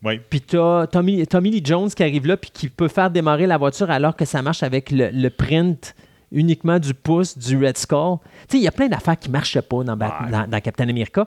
[0.05, 0.21] Oui.
[0.29, 3.47] puis tu as Tommy, Tommy Lee Jones qui arrive là, puis qui peut faire démarrer
[3.47, 5.95] la voiture alors que ça marche avec le, le print
[6.33, 8.19] uniquement du pouce du Red Skull.
[8.47, 10.31] Tu sais, il y a plein d'affaires qui ne marchaient pas dans, Bat- Ouais.
[10.33, 11.27] dans, dans Captain America.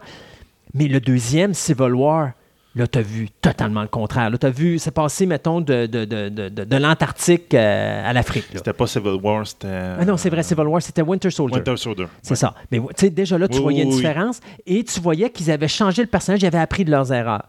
[0.75, 2.33] Mais le deuxième, Civil War,
[2.75, 4.29] là, tu as vu totalement le contraire.
[4.29, 8.45] Là, tu as vu, c'est passé, mettons, de, de, de, de, l'Antarctique euh, à l'Afrique.
[8.53, 9.67] C'était pas Civil War, c'était.
[9.99, 11.57] Ah non, c'est vrai, Civil War, c'était Winter Soldier.
[11.57, 12.07] Winter Soldier.
[12.21, 12.53] C'est ça.
[12.71, 13.95] Mais tu sais, déjà là, tu Oui, voyais oui, une oui.
[13.97, 17.45] différence et tu voyais qu'ils avaient changé le personnage, ils avaient appris de leurs erreurs.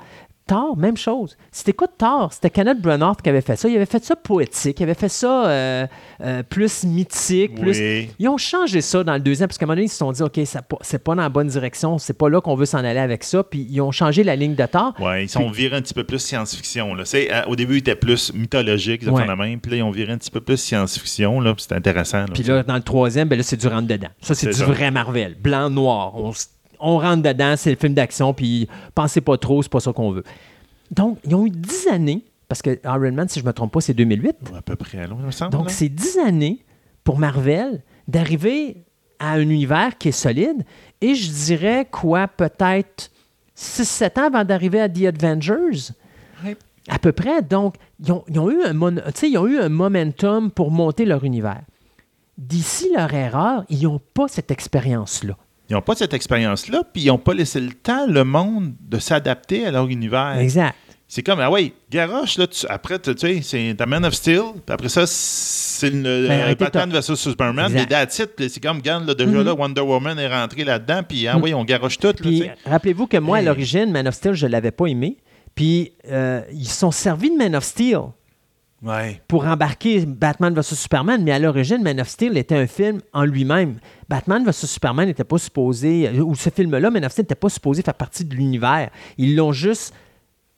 [0.53, 1.37] Thor, même chose.
[1.51, 3.69] Si t'écoutes Thor, c'était Kenneth Branagh qui avait fait ça.
[3.71, 5.87] Il avait fait ça poétique, il avait fait ça euh,
[6.21, 7.55] euh, plus mythique.
[7.59, 7.79] Plus...
[7.79, 8.11] Oui.
[8.19, 10.12] Ils ont changé ça dans le deuxième, parce qu'à un moment donné, ils se sont
[10.12, 10.38] dit, OK,
[10.83, 13.43] c'est pas dans la bonne direction, c'est pas là qu'on veut s'en aller avec ça.
[13.43, 14.93] Puis ils ont changé la ligne de Thor.
[15.01, 16.97] Ouais, ils sont virés un petit peu plus science-fiction.
[16.99, 19.27] euh, au début, ils étaient plus mythologiques, Ouais.
[19.27, 19.59] la même.
[19.61, 21.41] Puis là, ils ont viré un petit peu plus science-fiction.
[21.41, 22.19] Là, puis c'est intéressant.
[22.19, 22.27] là.
[22.35, 24.09] Puis là, dans le troisième, ben là, c'est du rentre-dedans.
[24.21, 24.67] Ça, c'est du ça.
[24.67, 25.37] vrai Marvel.
[25.41, 26.12] Blanc, noir.
[26.17, 26.51] On, s-
[26.83, 30.11] on rentre dedans, c'est le film d'action, puis pensez pas trop, c'est pas ça qu'on
[30.11, 30.25] veut.
[30.90, 33.81] Donc, ils ont eu 10 années, parce que Iron Man, si je me trompe pas,
[33.81, 34.37] c'est 2008.
[34.57, 35.53] à peu près, là, il me semble.
[35.53, 36.64] Donc, c'est 10 années
[37.05, 38.85] pour Marvel d'arriver
[39.18, 40.64] à un univers qui est solide.
[41.01, 43.11] Et je dirais, quoi, peut-être
[43.57, 45.92] 6-7 ans avant d'arriver à The Avengers?
[46.45, 46.57] Ouais.
[46.88, 47.42] À peu près.
[47.42, 51.05] Donc, ils ont, ils ont eu un mon- ils ont eu un momentum pour monter
[51.05, 51.62] leur univers.
[52.38, 55.37] D'ici leur erreur, ils n'ont pas cette expérience-là.
[55.70, 58.98] Ils n'ont pas cette expérience-là, puis ils n'ont pas laissé le temps, le monde, de
[58.98, 60.37] s'adapter à leur univers.
[60.38, 60.75] Exact.
[61.09, 64.40] C'est comme, ah ouais, Garoche, là, tu- après, tu sais, c'est ta Man of Steel,
[64.64, 69.14] puis après ça, c'est le Ben, Batman vs Superman, puis that's c'est comme, regarde, là,
[69.14, 69.44] déjà Mhm.
[69.44, 72.14] là, Wonder Woman est rentré là-dedans, puis ah oui, on garoche tout,
[72.64, 75.18] rappelez-vous que moi, à l'origine, Man of Steel, je ne l'avais pas aimé.
[75.55, 77.98] Puis, euh, ils se sont servis de Man of Steel
[78.83, 79.20] Ouais.
[79.29, 83.25] pour embarquer Batman vs Superman, mais à l'origine, Man of Steel était un film en
[83.25, 83.79] lui-même.
[84.12, 87.48] Batman vs Superman n'était pas supposé, euh, ou ce film-là, Man of Steel n'était pas
[87.48, 88.90] supposé faire partie de l'univers.
[89.16, 89.94] Ils l'ont juste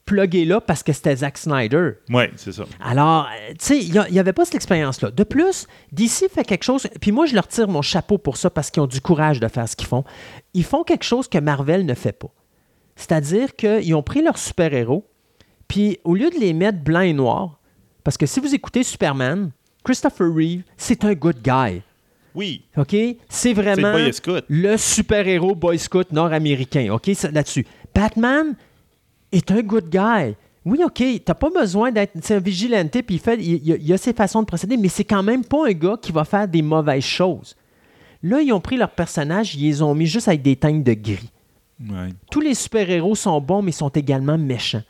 [0.04, 1.92] plugué là parce que c'était Zack Snyder.
[2.10, 2.64] Ouais, c'est ça.
[2.80, 5.12] Alors, euh, tu sais, il n'y avait pas cette expérience-là.
[5.12, 8.50] De plus, DC fait quelque chose, puis moi, je leur tire mon chapeau pour ça
[8.50, 10.02] parce qu'ils ont du courage de faire ce qu'ils font.
[10.52, 12.34] Ils font quelque chose que Marvel ne fait pas.
[12.96, 15.06] C'est-à-dire qu'ils ont pris leurs super-héros,
[15.68, 17.60] puis au lieu de les mettre blanc et noir,
[18.02, 19.52] parce que si vous écoutez Superman,
[19.84, 21.82] Christopher Reeve, c'est un good guy.
[22.34, 22.96] Oui, OK?
[23.28, 26.92] C'est vraiment le le super-héros Boy Scout nord-américain.
[26.92, 27.06] OK?
[27.32, 27.64] Là-dessus.
[27.94, 28.54] Batman
[29.30, 30.34] est un good guy.
[30.64, 33.98] Oui, OK, t'as pas besoin d'être c'est un vigilante, puis il, fait, il, il a-
[33.98, 36.62] ses façons de procéder, mais c'est quand même pas un gars qui va faire des
[36.62, 37.54] mauvaises choses.
[38.22, 40.94] Là, ils ont pris leurs personnages, ils les ont mis juste avec des teintes de
[40.94, 41.30] gris.
[41.80, 42.08] Ouais.
[42.30, 44.82] Tous les super-héros sont bons, mais sont également méchants.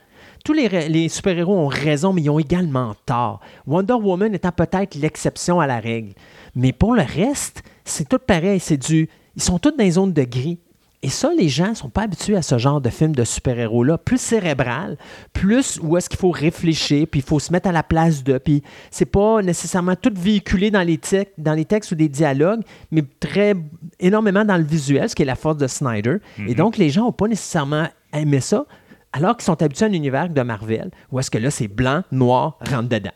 [0.45, 3.41] Tous les, les super-héros ont raison, mais ils ont également tort.
[3.67, 6.13] Wonder Woman étant peut-être l'exception à la règle.
[6.57, 8.61] Mais pour le reste, c'est tout pareil.
[8.61, 10.59] C'est du, ils sont tous dans les zones de gris.
[11.03, 13.99] Et ça, les gens ne sont pas habitués à ce genre de film de super-héros-là.
[13.99, 14.97] Plus cérébral,
[15.35, 18.39] plus où est-ce qu'il faut réfléchir, puis il faut se mettre à la place de.
[18.39, 22.63] Puis c'est pas nécessairement tout véhiculé dans les, tec- dans les textes ou des dialogues,
[22.91, 23.55] mais très
[24.01, 26.17] énormément dans le visuel, ce qui est la force de Snyder.
[26.39, 28.65] Et donc, les gens n'ont pas nécessairement aimé ça,
[29.13, 32.03] alors qu'ils sont habitués à un univers de Marvel, où est-ce que là, c'est blanc,
[32.13, 33.11] noir, rentre dedans.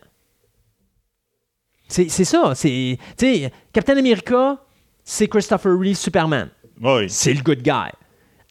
[1.88, 2.52] C'est c'est ça.
[2.54, 4.58] C'est, tu sais, Captain America,
[5.04, 6.48] c'est Christopher Reeve Superman.
[6.80, 7.06] Oui.
[7.08, 7.90] C'est le good guy.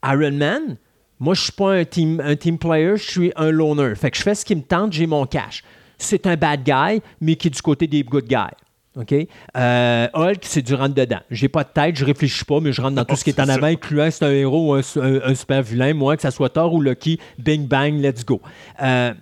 [0.04, 0.78] Iron Man,
[1.19, 3.95] moi, je suis pas un team, un team player, je suis un loner.
[3.95, 5.63] Fait que je fais ce qui me tente, j'ai mon cash.
[5.97, 8.56] C'est un bad guy, mais qui est du côté des good guys.
[8.95, 9.13] OK?
[9.56, 11.19] Euh, Hulk, c'est du rentre-dedans.
[11.30, 13.39] J'ai pas de tête, je réfléchis pas, mais je rentre dans tout ce qui est
[13.39, 13.54] en ça.
[13.54, 16.50] avant, incluant c'est un héros ou un, un- un super vilain, moi, que ça soit
[16.50, 18.41] Thor ou Lucky, bing bang, let's go.
[18.82, 19.13] Euh,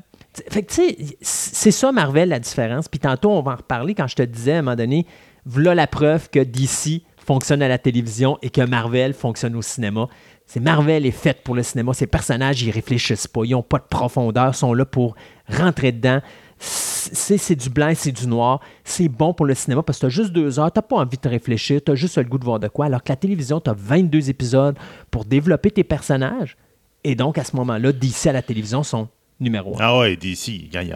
[0.50, 2.88] fait que, tu sais, c'est ça, Marvel, la différence.
[2.88, 5.06] Puis tantôt, on va en reparler quand je te disais, à un moment donné,
[5.46, 10.08] voilà la preuve que DC fonctionne à la télévision et que Marvel fonctionne au cinéma.
[10.46, 11.94] C'est Marvel est faite pour le cinéma.
[11.94, 13.42] Ces personnages, ils réfléchissent pas.
[13.46, 14.50] Ils n'ont pas de profondeur.
[14.50, 15.16] Ils sont là pour
[15.50, 16.22] rentrer dedans.
[16.58, 18.62] C'est du blanc c'est du noir.
[18.84, 20.72] C'est bon pour le cinéma parce que tu as juste deux heures.
[20.72, 21.82] Tu pas envie de réfléchir.
[21.84, 22.86] Tu as juste le goût de voir de quoi.
[22.86, 24.78] Alors que la télévision, tu as 22 épisodes
[25.10, 26.58] pour développer tes personnages.
[27.04, 29.76] Et donc, à ce moment-là, DC à la télévision sont numéro.
[29.80, 30.92] Ah ouais, DC, il n'y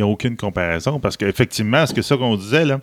[0.00, 2.80] a, aucune comparaison parce qu'effectivement, ce que ça qu'on disait, là,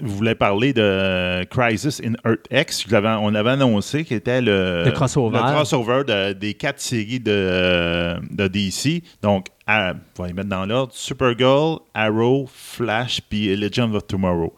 [0.00, 2.86] vous voulez parler de Crisis in Earth X.
[2.92, 5.38] on avait annoncé qu'il était le, Le crossover.
[5.38, 9.04] le crossover de- des quatre séries de, de DC.
[9.22, 14.52] Donc, à- on va les mettre dans l'ordre Supergirl, Arrow, Flash, puis Legend of Tomorrow.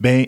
[0.00, 0.24] Ben,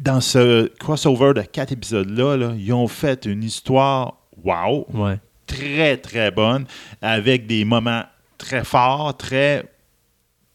[0.00, 5.20] dans ce crossover de quatre épisodes-là, là, ils ont fait une histoire wow Ouais.
[5.56, 6.66] Très, très bonne,
[7.02, 8.04] avec des moments
[8.38, 9.64] très forts, très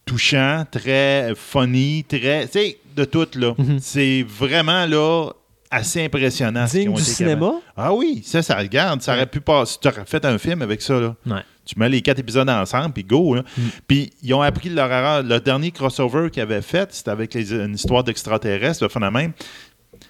[0.06, 2.46] touchants, très funny, très.
[2.46, 3.54] Tu sais, de tout, là.
[3.58, 3.80] Mhm.
[3.80, 5.30] C'est vraiment, là,
[5.72, 6.66] assez impressionnant.
[6.66, 7.48] Digne du cinéma.
[7.48, 7.64] capables.
[7.76, 9.02] Ah oui, ça, ça regarde.
[9.02, 9.78] Ça aurait pu passer.
[9.82, 11.16] Tu aurais fait un film avec ça, là.
[11.26, 11.42] Ouais.
[11.66, 13.36] Tu mets les quatre épisodes ensemble, puis go.
[13.36, 13.42] là.
[13.58, 13.62] Mm.
[13.88, 15.24] Puis ils ont appris leur erreur.
[15.24, 19.32] Le dernier crossover qu'ils avaient fait, c'était avec les- une histoire d'extraterrestres, le phénomène.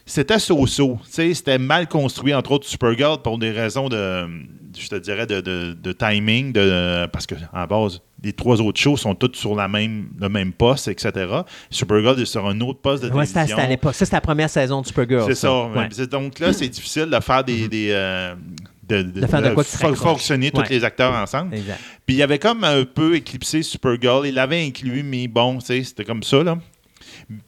[0.06, 1.00] C'était so-so.
[1.06, 4.28] Tu sais, C'était mal construit, entre autres Supergirl, pour des raisons de,
[4.78, 8.80] je te dirais, de, de- de timing, de, parce que en base, les trois autres
[8.80, 11.12] shows sont toutes sur la même, le même poste, etc.
[11.72, 13.48] Supergirl est sur un autre poste de Ouais, télévision.
[13.48, 13.96] c'était à l'époque.
[13.96, 15.24] Ça, c'était la première saison de Supergirl.
[15.28, 15.66] C'est ça.
[15.68, 15.90] Ouais.
[16.08, 18.36] Donc là, c'est difficile de faire des, des, euh,
[18.88, 21.56] de, De faire de quoi fo- fonctionner tous les acteurs ensemble.
[21.56, 21.80] Exact.
[22.06, 24.28] Puis il avait comme un peu éclipsé Supergirl.
[24.28, 26.58] Il l'avait inclus, mais bon, tu sais, c'était comme ça, là.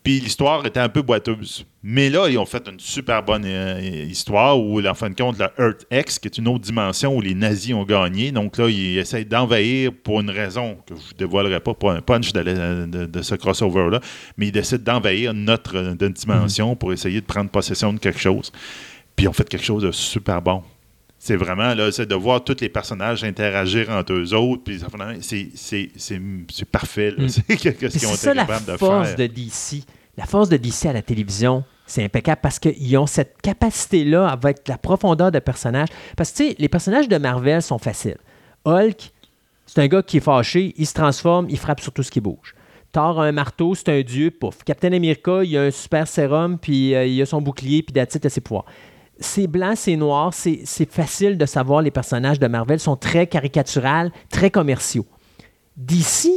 [0.03, 1.65] Puis l'histoire était un peu boiteuse.
[1.83, 5.37] Mais là, ils ont fait une super bonne euh, histoire où, en fin de compte,
[5.37, 8.31] la Earth X, qui est une autre dimension où les nazis ont gagné.
[8.31, 12.01] Donc là, ils essayent d'envahir pour une raison que je ne dévoilerai pas, pas un
[12.01, 13.99] punch de, ce crossover-là,
[14.37, 18.19] mais ils décident d'envahir notre euh, de dimension pour essayer de prendre possession de quelque
[18.19, 18.51] chose.
[19.15, 20.63] Puis ils ont fait quelque chose de super bon.
[21.19, 24.63] C'est vraiment là, c'est de voir tous les personnages interagir entre eux autres.
[24.63, 24.80] Puis
[25.21, 27.12] c'est, parfait.
[27.12, 27.23] là.
[27.23, 27.30] Mm.
[27.30, 29.17] C'est quelque chose Puis qu'ils ont été la capables de force faire.
[29.17, 29.84] de DC.
[30.15, 34.67] La force de DC à la télévision, c'est impeccable parce qu'ils ont cette capacité-là avec
[34.67, 35.89] la profondeur de personnages.
[36.15, 38.17] Parce que, tu sais, les personnages de Marvel sont faciles.
[38.65, 39.12] Hulk,
[39.65, 42.19] c'est un gars qui est fâché, il se transforme, il frappe sur tout ce qui
[42.19, 42.56] bouge.
[42.91, 44.63] Thor a un marteau, c'est un dieu, pouf.
[44.63, 48.25] Captain America, il a un super sérum, puis euh, il a son bouclier, puis d'attitude
[48.25, 48.65] à ses pouvoirs.
[49.19, 54.12] C'est blanc, c'est noir, c'est facile de savoir les personnages de Marvel sont très caricaturales,
[54.30, 55.06] très commerciaux.
[55.75, 56.30] DC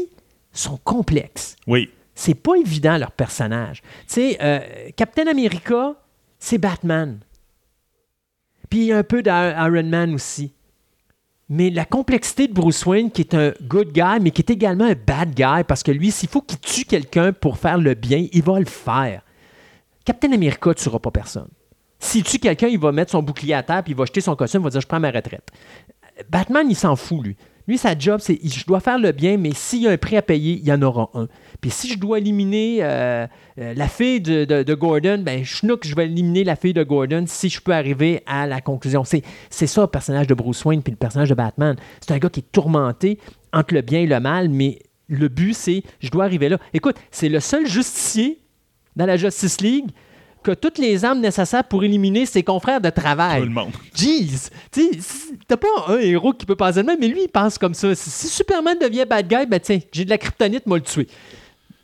[0.52, 1.90] sont complexes Oui.
[2.14, 3.82] c'est pas évident leur personnage.
[3.82, 4.60] Tu sais, euh,
[4.96, 5.94] Captain America,
[6.38, 7.20] c'est Batman.
[8.68, 10.52] Puis il y a un peu d'Iron Man aussi.
[11.48, 14.84] Mais la complexité de Bruce Wayne, qui est un good guy, mais qui est également
[14.84, 18.26] un bad guy, parce que lui, s'il faut qu'il tue quelqu'un pour faire le bien,
[18.32, 19.22] il va le faire.
[20.04, 21.48] Captain America ne tuera pas personne.
[22.00, 24.34] S'il tue quelqu'un, il va mettre son bouclier à terre, puis il va jeter son
[24.34, 25.46] costume, il va dire Je prends ma retraite.
[26.28, 27.36] Batman, il s'en fout, lui.
[27.68, 30.16] Lui, sa job, c'est je dois faire le bien, mais s'il y a un prix
[30.16, 31.28] à payer, il y en aura un.
[31.60, 33.26] Puis si je dois éliminer euh,
[33.60, 37.48] euh, la fille de, Gordon, ben schnook, je vais éliminer la fille de Gordon si
[37.48, 39.04] je peux arriver à la conclusion.
[39.04, 41.76] C'est ça le personnage de Bruce Wayne puis le personnage de Batman.
[42.00, 43.18] C'est un gars qui est tourmenté
[43.52, 46.58] entre le bien et le mal, mais le but, c'est je dois arriver là.
[46.72, 48.40] Écoute, c'est le seul justicier
[48.96, 49.90] dans la Justice League
[50.44, 53.40] qui a toutes les armes nécessaires pour éliminer ses confrères de travail.
[53.40, 53.72] Tout le monde.
[53.94, 54.50] Jeez!
[55.46, 57.94] T'as pas un héros qui peut penser de même, mais lui, il pense comme ça.
[57.94, 61.06] Si, si Superman devient bad guy, ben tiens, j'ai de la kryptonite, moi le tuer.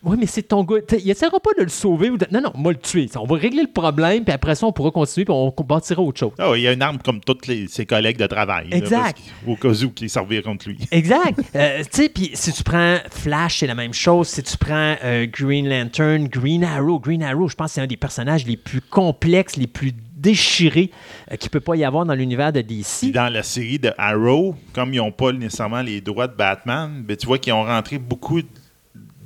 [0.07, 0.77] Oui, mais c'est ton gars.
[1.03, 2.11] Il essaiera pas de le sauver.
[2.11, 2.27] Ou de...
[2.31, 3.09] Non, non, moi le tuer.
[3.19, 6.21] On va régler le problème, puis après ça, on pourra continuer, puis on bâtira autre
[6.21, 6.33] chose.
[6.39, 8.69] Ah il y a une arme comme tous les- ses collègues de travail.
[8.71, 9.19] Exact.
[9.47, 10.79] au cas où qui servir contre lui.
[10.93, 11.41] Exact.
[11.55, 14.29] Euh, tu sais, puis si tu prends Flash, c'est la même chose.
[14.29, 17.87] Si tu prends euh, Green Lantern, Green Arrow, Green Arrow, je pense que c'est un
[17.87, 20.91] des personnages les plus complexes, les plus déchirés
[21.33, 23.13] euh, qu'il peut pas y avoir dans l'univers de Puis DC.
[23.13, 27.17] dans la série de Arrow, comme ils n'ont pas nécessairement les droits de Batman, ben,
[27.17, 28.41] tu vois qu'ils ont rentré beaucoup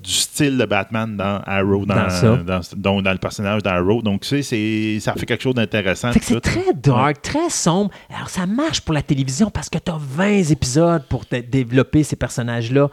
[0.03, 2.61] du style de Batman dans Arrow, dans,
[3.03, 4.03] Dans le personnage d'Arrow.
[4.03, 6.13] Donc, tu sais, c'est- ça fait quelque chose d'intéressant.
[6.13, 7.91] Fait que c'est très dark, très sombre.
[8.15, 12.17] Alors, ça marche pour la télévision parce que tu as 20 épisodes pour développer ces
[12.17, 12.89] personnages-là.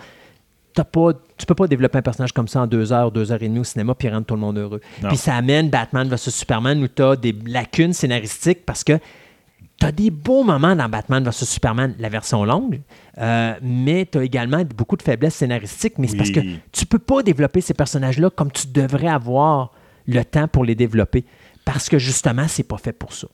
[0.92, 3.48] Pas, tu peux pas développer un personnage comme ça en deux heures, deux heures et
[3.48, 4.80] demie au cinéma puis rendre tout le monde heureux.
[5.02, 5.08] Non.
[5.10, 9.00] Puis ça amène Batman vs Superman où tu as des lacunes scénaristiques parce que
[9.80, 12.82] tu as des beaux moments dans Batman vs Superman, la version longue,
[13.18, 15.98] euh, mais tu as également beaucoup de faiblesses scénaristiques.
[15.98, 16.40] Mais c'est parce que
[16.72, 19.72] tu peux pas développer ces personnages-là comme tu devrais avoir
[20.08, 21.26] le temps pour les développer.
[21.66, 23.28] Parce que justement, c'est pas fait pour ça.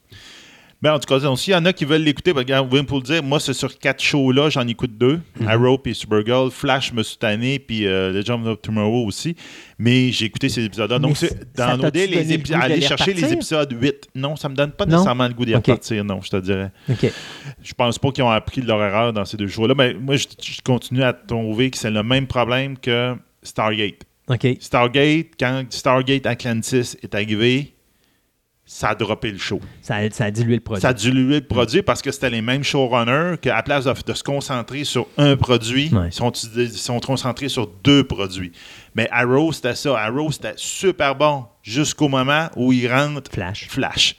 [0.84, 2.98] Ben, en tout cas, s'il y en a qui veulent l'écouter, ben, regarde, vous pour
[2.98, 5.22] le dire, moi, c'est sur quatre shows-là, j'en écoute deux.
[5.40, 5.48] Mhm.
[5.48, 6.52] Arrow puis Supergirl.
[6.52, 9.34] Flash me suis tanné, puis euh, Legend of Tomorrow aussi.
[9.80, 11.00] Mais j'ai écouté ces épisodes-là.
[11.00, 11.18] Mais Donc,
[11.56, 14.10] downloader donné les le aller chercher les épisodes 8.
[14.14, 14.98] Non, ça me donne pas Non?
[14.98, 15.68] nécessairement le goût d'y Ok.
[15.68, 16.70] repartir, non, je te dirais.
[16.90, 17.06] OK.
[17.64, 19.76] Je pense pas qu'ils ont appris de leur erreur dans ces deux shows-là.
[19.78, 24.02] Mais moi, je, je continue à trouver que c'est le même problème que Stargate.
[24.60, 27.73] Stargate, quand Stargate Atlantis est arrivé,
[28.66, 29.60] ça a droppé le show.
[29.82, 30.82] Ça a, ça a dilué le produit.
[30.82, 33.94] Ça a dilué le produit parce que c'était les mêmes showrunners qu'à la place de,
[34.06, 36.08] de se concentrer sur un produit, Ouais.
[36.08, 38.52] ils, sont, ils sont concentrés sur deux produits.
[38.96, 39.98] Mais Arrow, c'était ça.
[40.00, 43.68] Arrow, c'était super bon jusqu'au moment où ils rentrent Flash.
[43.70, 44.16] Flash.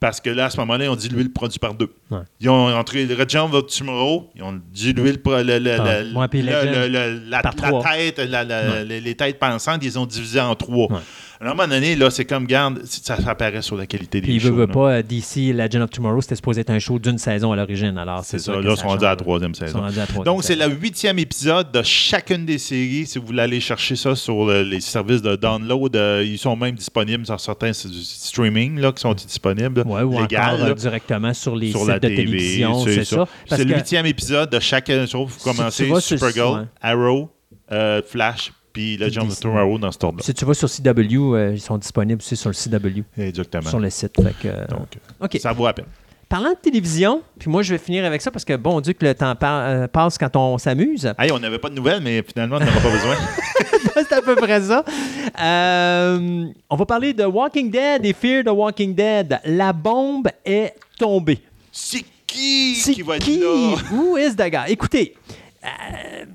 [0.00, 1.92] Parce que là, à ce moment-là, ont dilué le produit par deux.
[2.12, 2.18] Ouais.
[2.40, 6.02] Ils ont entré le Regent of Tomorrow, ils ont dilué le, pro- le- le- Ah,
[6.02, 8.84] le- puis le- le- le- la, la tête, la- la- Ouais.
[8.84, 10.92] les, les têtes pensantes, ils ont divisé en trois.
[10.92, 10.98] Ouais.
[11.40, 14.38] À un moment donné, là, c'est comme, garde, ça apparaît sur la qualité des Puis,
[14.38, 14.50] shows.
[14.54, 17.50] veut, veut pas, euh, DC, Legend of Tomorrow, c'était supposé être un show d'une saison
[17.50, 17.98] à l'origine.
[17.98, 19.82] Alors, C'est ça, là, ils sont rendus à la troisième saison.
[20.24, 23.06] Donc, c'est le huitième épisode de chacune des séries.
[23.06, 26.54] Si vous voulez aller chercher ça sur le- les services de download, euh, ils sont
[26.54, 29.82] même disponibles sur certains streaming là, qui sont disponibles.
[29.86, 32.24] Ouais, ou légal, encore euh, là, directement sur les sur sites la de TV.
[32.24, 33.26] télévision, c'est ça.
[33.48, 35.30] C'est le huitième épisode de chaque chose.
[35.30, 36.66] Vous commencez Supergirl.
[36.80, 37.30] Arrow,
[37.70, 39.40] euh, Flash, puis of DC.
[39.40, 40.24] Tomorrow dans cet ordre-là.
[40.24, 43.68] Si tu vas sur CW, euh, ils sont disponibles aussi sur le CW, Exactement.
[43.68, 44.12] sur le site.
[44.22, 45.86] Fait que, euh, Donc, ça vaut la peine.
[46.28, 49.04] Parlant de télévision, puis moi, je vais finir avec ça parce que, bon Dieu, que
[49.04, 51.12] le temps euh, passe quand on s'amuse.
[51.18, 53.16] Hey, on n'avait pas de nouvelles, mais finalement, on n'en aura pas besoin.
[53.94, 54.82] c'est à peu près ça.
[55.38, 59.40] Euh, on va parler de Walking Dead et Fear the Walking Dead.
[59.44, 61.38] La bombe est tombée.
[61.72, 63.40] C'est qui C'est qui va être qui?
[63.40, 63.74] là?
[63.92, 64.70] Who is the guy?
[64.70, 65.14] Écoutez,
[65.64, 66.26] euh,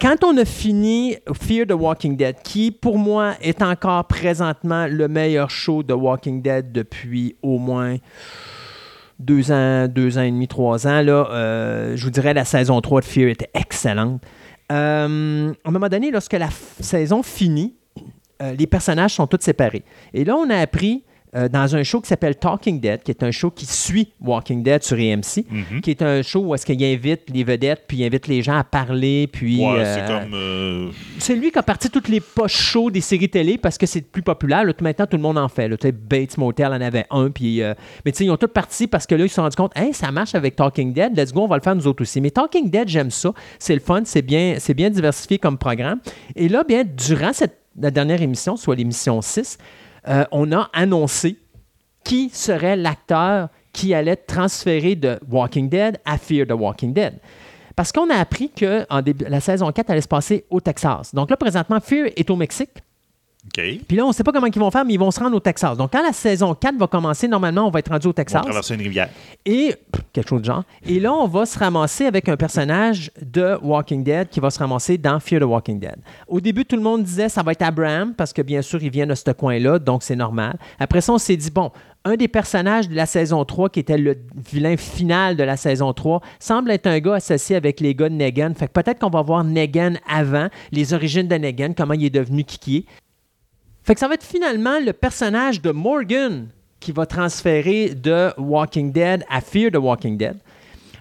[0.00, 5.08] quand on a fini Fear the Walking Dead, qui pour moi est encore présentement le
[5.08, 7.96] meilleur show de Walking Dead depuis au moins
[9.20, 12.80] deux ans, deux ans et demi, trois ans, là, euh, je vous dirais la saison
[12.80, 14.22] 3 de Fear était excellente.
[14.72, 16.48] Euh, à un moment donné, lorsque la
[16.80, 17.74] saison finit,
[18.40, 19.82] euh, les personnages sont tous séparés.
[20.14, 21.04] Et là, on a appris
[21.36, 24.62] euh, dans un show qui s'appelle Talking Dead, qui est un show qui suit Walking
[24.62, 25.80] Dead sur AMC, Mhm.
[25.80, 28.56] qui est un show où est-ce qu'il invite les vedettes, puis il invite les gens
[28.56, 29.60] à parler, puis...
[29.60, 30.34] Ouais, euh, c'est comme.
[30.34, 33.86] euh, c'est lui qui a parti toutes les poches shows des séries télé parce que
[33.86, 34.64] c'est plus populaire.
[34.64, 35.68] Là, maintenant, tout le monde en fait.
[35.68, 35.76] Là.
[35.92, 37.30] Bates Motel en avait un.
[37.30, 37.60] Puis,
[38.04, 39.72] mais tu sais, ils ont tous parti parce que là, ils se sont rendus compte,
[39.76, 41.16] hey, ça marche avec Talking Dead.
[41.16, 42.20] Let's go, on va le faire nous autres aussi.
[42.20, 43.32] Mais Talking Dead, j'aime ça.
[43.58, 44.02] C'est le fun.
[44.04, 46.00] C'est bien, c'est bien diversifié comme programme.
[46.36, 49.58] Et là, bien, durant cette, la dernière émission, soit l'émission 6,
[50.08, 51.36] euh, on a annoncé
[52.04, 57.18] qui serait l'acteur qui allait transférer de Walking Dead à Fear the Walking Dead.
[57.76, 58.84] Parce qu'on a appris que
[59.28, 61.14] la saison 4 allait se passer au Texas.
[61.14, 62.70] Donc là, présentement, Fear est au Mexique.
[63.46, 63.62] OK.
[63.88, 65.34] Puis là, on ne sait pas comment ils vont faire, mais ils vont se rendre
[65.36, 65.76] au Texas.
[65.76, 68.14] Donc quand la saison 4 va commencer, normalement, on va être rendu au On va
[68.14, 68.42] Texas.
[68.42, 69.08] traverser une rivière.
[69.46, 70.64] Et pff, quelque chose de genre.
[70.86, 74.58] Et là, on va se ramasser avec un personnage de Walking Dead qui va se
[74.58, 75.96] ramasser dans Fear the Walking Dead.
[76.28, 78.90] Au début, tout le monde disait ça va être Abraham parce que bien sûr, il
[78.90, 80.58] vient de ce coin-là, donc c'est normal.
[80.78, 81.70] Après ça, on s'est dit bon,
[82.04, 84.16] un des personnages de la saison 3 qui était le
[84.50, 88.14] vilain final de la saison 3 semble être un gars associé avec les gars de
[88.14, 88.52] Negan.
[88.56, 92.10] Fait que peut-être qu'on va voir Negan avant, les origines de Negan, comment il est
[92.10, 92.86] devenu Kiki.
[93.90, 96.46] Fait que ça va être finalement le personnage de Morgan
[96.78, 100.36] qui va transférer de Walking Dead à Fear the Walking Dead.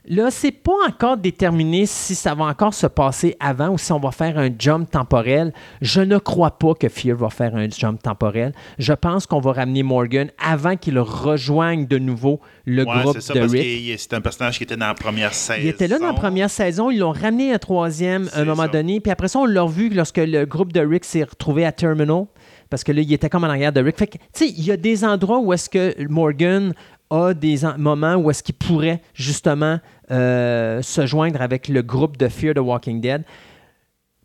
[0.08, 4.00] Là, c'est pas encore déterminé si ça va encore se passer avant ou si on
[4.00, 5.54] va faire un jump temporel.
[5.84, 8.54] Je ne crois pas que Fear va faire un jump temporel.
[8.80, 13.36] Je pense qu'on va ramener Morgan avant qu'il rejoigne de nouveau le Ouais, groupe ça,
[13.36, 14.00] de parce Rick.
[14.00, 15.62] c'est un personnage qui était dans la première saison.
[15.62, 18.64] Il était là dans la première saison, ils l'ont ramené à troisième à un moment
[18.64, 18.70] ça.
[18.70, 21.72] donné, puis après ça, on l'a revu lorsque le groupe de Rick s'est retrouvé à
[21.72, 22.26] Terminal,
[22.70, 23.98] parce que là, il était comme en arrière de Rick.
[23.98, 26.74] Fait que, tu sais, il y a des endroits où est-ce que Morgan
[27.10, 29.80] a des en- moments où est-ce qu'il pourrait justement
[30.12, 33.24] euh, se joindre avec le groupe de Fear the Walking Dead.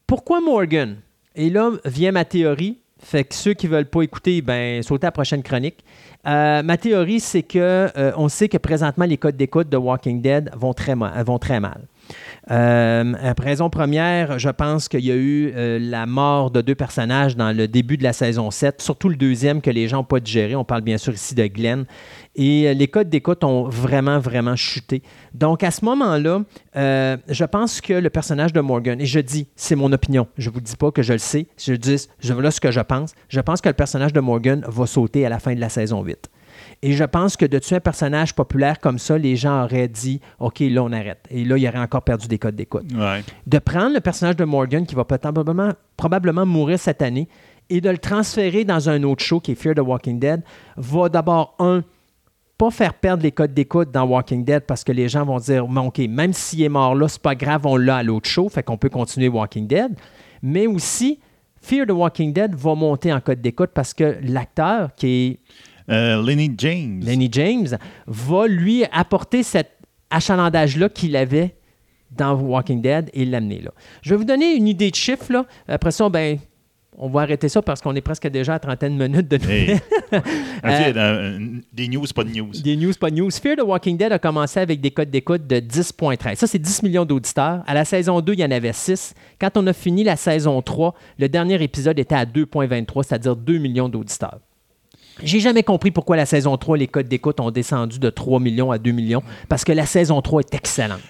[0.07, 0.97] Pourquoi Morgan?
[1.35, 2.79] Et là vient ma théorie.
[3.01, 5.85] Fait que ceux qui veulent pas écouter, ben, sautez à la prochaine chronique.
[6.27, 7.59] Euh, ma théorie, c'est que
[7.99, 11.39] euh, on sait que présentement, les codes d'écoute de Walking Dead vont très, ma- vont
[11.39, 11.83] très mal.
[12.51, 17.37] Euh, raison première, je pense qu'il y a eu euh, la mort de deux personnages
[17.37, 20.21] dans le début de la saison 7, surtout le deuxième que les gens n'ont pas
[20.21, 20.57] digéré.
[20.57, 21.85] On parle bien sûr ici de Glenn.
[22.37, 25.03] Et euh, les codes d'écoute ont vraiment, vraiment chuté.
[25.35, 26.43] Donc à ce moment-là,
[26.77, 30.49] euh, je pense que le personnage de Morgan, et je dis, c'est mon opinion, je
[30.49, 32.81] ne vous dis pas que je le sais, je dis, je voilà ce que je
[32.81, 33.15] pense.
[33.29, 36.03] Je pense que le personnage de Morgan va sauter à la fin de la saison
[36.03, 36.31] 8.
[36.87, 40.21] Et je pense que de tuer un personnage populaire comme ça, les gens auraient dit
[40.39, 41.27] OK, là, on arrête.
[41.31, 42.85] Et là, il aurait encore perdu des codes d'écoute.
[42.95, 43.25] Ouais.
[43.47, 47.27] De prendre le personnage de Morgan, qui va probablement, probablement mourir cette année,
[47.71, 50.43] et de le transférer dans un autre show qui est Fear the Walking Dead,
[50.77, 51.83] va d'abord, un,
[52.59, 55.67] pas faire perdre les codes d'écoute dans Walking Dead parce que les gens vont dire
[55.67, 58.63] OK, même s'il est mort là, c'est pas grave, on l'a à l'autre show, fait
[58.63, 59.97] qu'on peut continuer Walking Dead.
[60.43, 61.19] Mais aussi,
[61.63, 65.39] Fear the Walking Dead va monter en code d'écoute parce que l'acteur qui est
[65.91, 67.01] Euh, Lenny James.
[67.05, 67.69] Lenny James,
[68.07, 69.71] va lui apporter cet
[70.11, 71.55] achalandage-là qu'il avait
[72.11, 73.71] dans Walking Dead et l'amener là.
[74.03, 75.33] Je vais vous donner une idée de chiffre.
[75.33, 75.45] Là.
[75.67, 76.39] Après ça, ben,
[76.97, 79.75] on va arrêter ça parce qu'on est presque déjà à trentaine de minutes de Hey.
[80.13, 80.21] Ok,
[80.65, 81.39] Euh, euh,
[81.73, 82.51] des news, pas de news.
[82.63, 83.31] des news, pas de news.
[83.33, 86.37] Fear the Walking Dead a commencé avec des codes d'écoute de 10.13.
[86.37, 87.65] Ça, c'est 10 millions d'auditeurs.
[87.67, 89.15] À la saison 2, il y en avait 6.
[89.41, 93.59] Quand on a fini la saison 3, le dernier épisode était à 2.23, c'est-à-dire 2
[93.59, 94.39] millions d'auditeurs.
[95.23, 98.71] J'ai jamais compris pourquoi la saison 3, les codes d'écoute ont descendu de 3 millions
[98.71, 101.01] à 2 millions, parce que la saison 3 est excellente.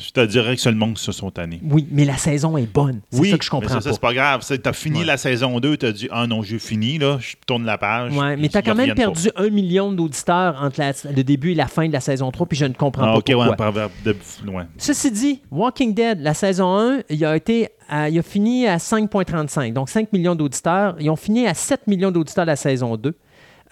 [0.00, 1.60] Je te dirais que seulement que se sont tannés.
[1.68, 3.00] Oui, mais la saison est bonne.
[3.10, 3.94] C'est Oui, ça que je mais comprends ça, ça, pas.
[3.94, 4.46] c'est pas grave.
[4.46, 5.04] Tu as fini Ouais.
[5.04, 8.16] la saison 2, tu as dit Ah non, j'ai fini, là, je tourne la page.
[8.16, 11.54] Ouais, mais tu as quand même perdu un million d'auditeurs entre la- le début et
[11.56, 13.08] la fin de la saison 3, puis je ne comprends pas.
[13.08, 13.56] Ah, pas ok, ouais, pourquoi.
[13.56, 14.66] proverbe de loin.
[14.78, 18.78] Ceci dit, Walking Dead, la saison 1, il a, été à- il a fini à
[18.78, 20.94] 5,35, donc 5 millions d'auditeurs.
[21.00, 23.14] Ils ont fini à 7 millions d'auditeurs la saison 2.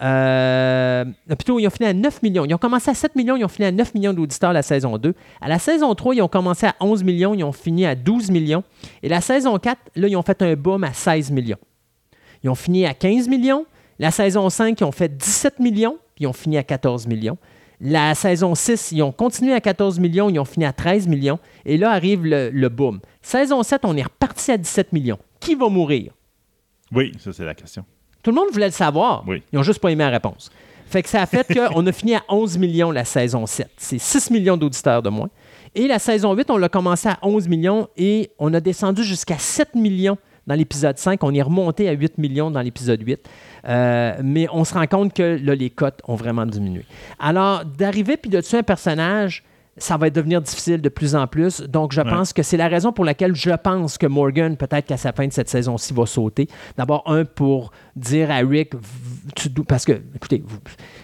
[0.01, 2.45] Euh, plutôt, ils ont fini à 9 millions.
[2.45, 4.97] Ils ont commencé à 7 millions, ils ont fini à 9 millions d'auditeurs la saison
[4.97, 5.13] 2.
[5.39, 8.31] À la saison 3, ils ont commencé à 11 millions, ils ont fini à 12
[8.31, 8.63] millions.
[9.03, 11.59] Et la saison 4, là, ils ont fait un boom à 16 millions.
[12.43, 13.65] Ils ont fini à 15 millions.
[13.99, 17.37] La saison 5, ils ont fait 17 millions, puis ils ont fini à 14 millions.
[17.79, 21.39] La saison 6, ils ont continué à 14 millions, ils ont fini à 13 millions.
[21.65, 22.99] Et là arrive le, le boom.
[23.21, 25.19] Saison 7, on est reparti à 17 millions.
[25.39, 26.13] Qui va mourir?
[26.91, 27.85] Oui, ça, c'est la question.
[28.23, 29.23] Tout le monde voulait le savoir.
[29.27, 29.43] Oui.
[29.51, 30.51] Ils n'ont juste pas aimé la réponse.
[30.85, 33.69] Fait que ça a fait qu'on a fini à 11 millions la saison 7.
[33.77, 35.29] C'est 6 millions d'auditeurs de moins.
[35.73, 39.37] Et la saison 8, on l'a commencé à 11 millions et on a descendu jusqu'à
[39.37, 41.23] 7 millions dans l'épisode 5.
[41.23, 43.29] On est remonté à 8 millions dans l'épisode 8.
[43.67, 46.85] Euh, mais on se rend compte que là, les cotes ont vraiment diminué.
[47.19, 49.43] Alors, d'arriver puis de tuer un personnage
[49.77, 51.61] ça va devenir difficile de plus en plus.
[51.61, 54.97] Donc, je pense que c'est la raison pour laquelle je pense que Morgan, peut-être qu'à
[54.97, 56.47] sa fin de cette saison-ci, va sauter.
[56.77, 58.73] D'abord, un, pour dire à Rick,
[59.67, 60.43] parce que, écoutez,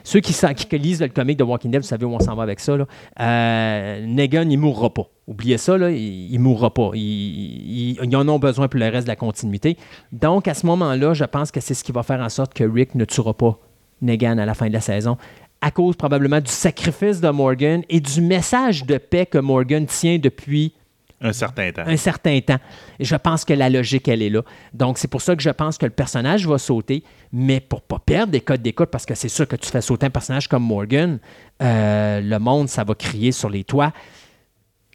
[0.03, 2.43] ceux qui, qui, lisent le comic de Walking Dead, vous savez où on s'en va
[2.43, 2.75] avec ça.
[2.75, 2.85] Là.
[3.21, 5.09] Euh, Negan, il mourra pas.
[5.27, 6.91] Oubliez ça, là, il ne mourra pas.
[6.93, 9.77] Ils, en ont besoin pour le reste de la continuité.
[10.11, 12.65] Donc, à ce moment-là, je pense que c'est ce qui va faire en sorte que
[12.65, 13.59] Rick ne tuera pas
[14.01, 15.17] Negan à la fin de la saison
[15.61, 20.17] à cause probablement du sacrifice de Morgan et du message de paix que Morgan tient
[20.17, 20.73] depuis
[21.19, 21.83] un certain temps.
[21.85, 22.59] Un certain temps.
[22.99, 24.41] Et je pense que la logique, elle est là.
[24.73, 27.97] Donc, c'est pour ça que je pense que le personnage va sauter, mais pour pas
[27.97, 30.63] perdre des codes d'écoute, parce que c'est sûr que tu fais sauter un personnage comme
[30.63, 31.17] Morgan,
[31.63, 33.93] euh, le monde, ça va crier sur les toits.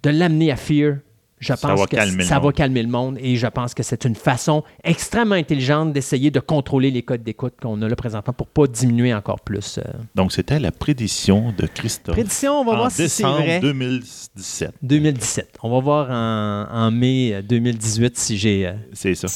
[0.04, 0.98] De l'amener à Fear,
[1.42, 4.62] je pense que ça va calmer le monde et je pense que c'est une façon
[4.84, 8.72] extrêmement intelligente d'essayer de contrôler les codes d'écoute qu'on a là présentement pour ne pas
[8.72, 9.78] diminuer encore plus.
[9.78, 9.82] Euh.
[10.14, 12.14] Donc, c'était la prédiction de Christophe.
[12.14, 13.60] Prédiction, on va voir si c'est vrai.
[13.60, 14.72] 2017.
[14.82, 15.58] 2017.
[15.62, 18.68] On va voir en, en mai 2018 si j'ai.
[18.68, 19.26] Euh, c'est ça.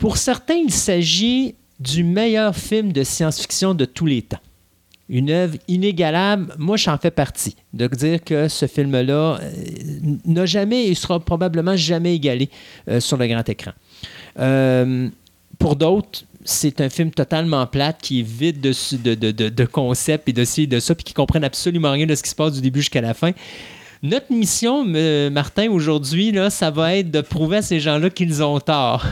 [0.00, 4.40] Pour certains, il s'agit du meilleur film de science-fiction de tous les temps.
[5.10, 9.50] Une œuvre inégalable, moi j'en fais partie, de dire que ce film-là euh,
[10.24, 12.48] n'a jamais et sera probablement jamais égalé
[12.88, 13.72] euh, sur le grand écran.
[14.38, 15.08] Euh,
[15.58, 20.44] pour d'autres, c'est un film totalement plate qui est vide de, de, concepts et de
[20.44, 22.62] ci et de ça, puis qui comprennent absolument rien de ce qui se passe du
[22.62, 23.32] début jusqu'à la fin.
[24.02, 24.82] Notre mission,
[25.30, 29.04] Martin, aujourd'hui, là, ça va être de prouver à ces gens-là qu'ils ont tort.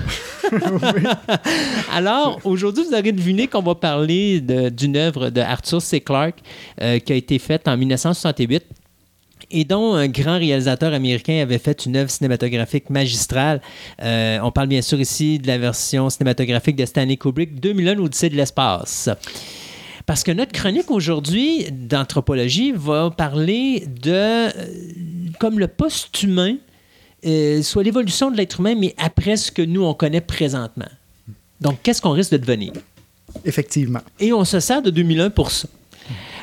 [1.92, 6.00] Alors, aujourd'hui, vous aurez deviné qu'on va parler d'une œuvre de Arthur C.
[6.00, 6.38] Clarke
[6.80, 8.64] euh, qui a été faite en 1968
[9.50, 13.60] et dont un grand réalisateur américain avait fait une œuvre cinématographique magistrale.
[14.02, 18.30] Euh, on parle bien sûr ici de la version cinématographique de Stanley Kubrick, 2001, Odyssée
[18.30, 19.10] de l'espace.
[20.08, 24.50] Parce que notre chronique aujourd'hui d'anthropologie va parler de euh,
[25.38, 26.56] comme le post-humain,
[27.26, 30.88] euh, soit l'évolution de l'être humain, mais après ce que nous, on connaît présentement.
[31.60, 32.72] Donc, qu'est-ce qu'on risque de devenir?
[33.44, 34.00] Effectivement.
[34.18, 35.68] Et on se sert de 2001 pour ça.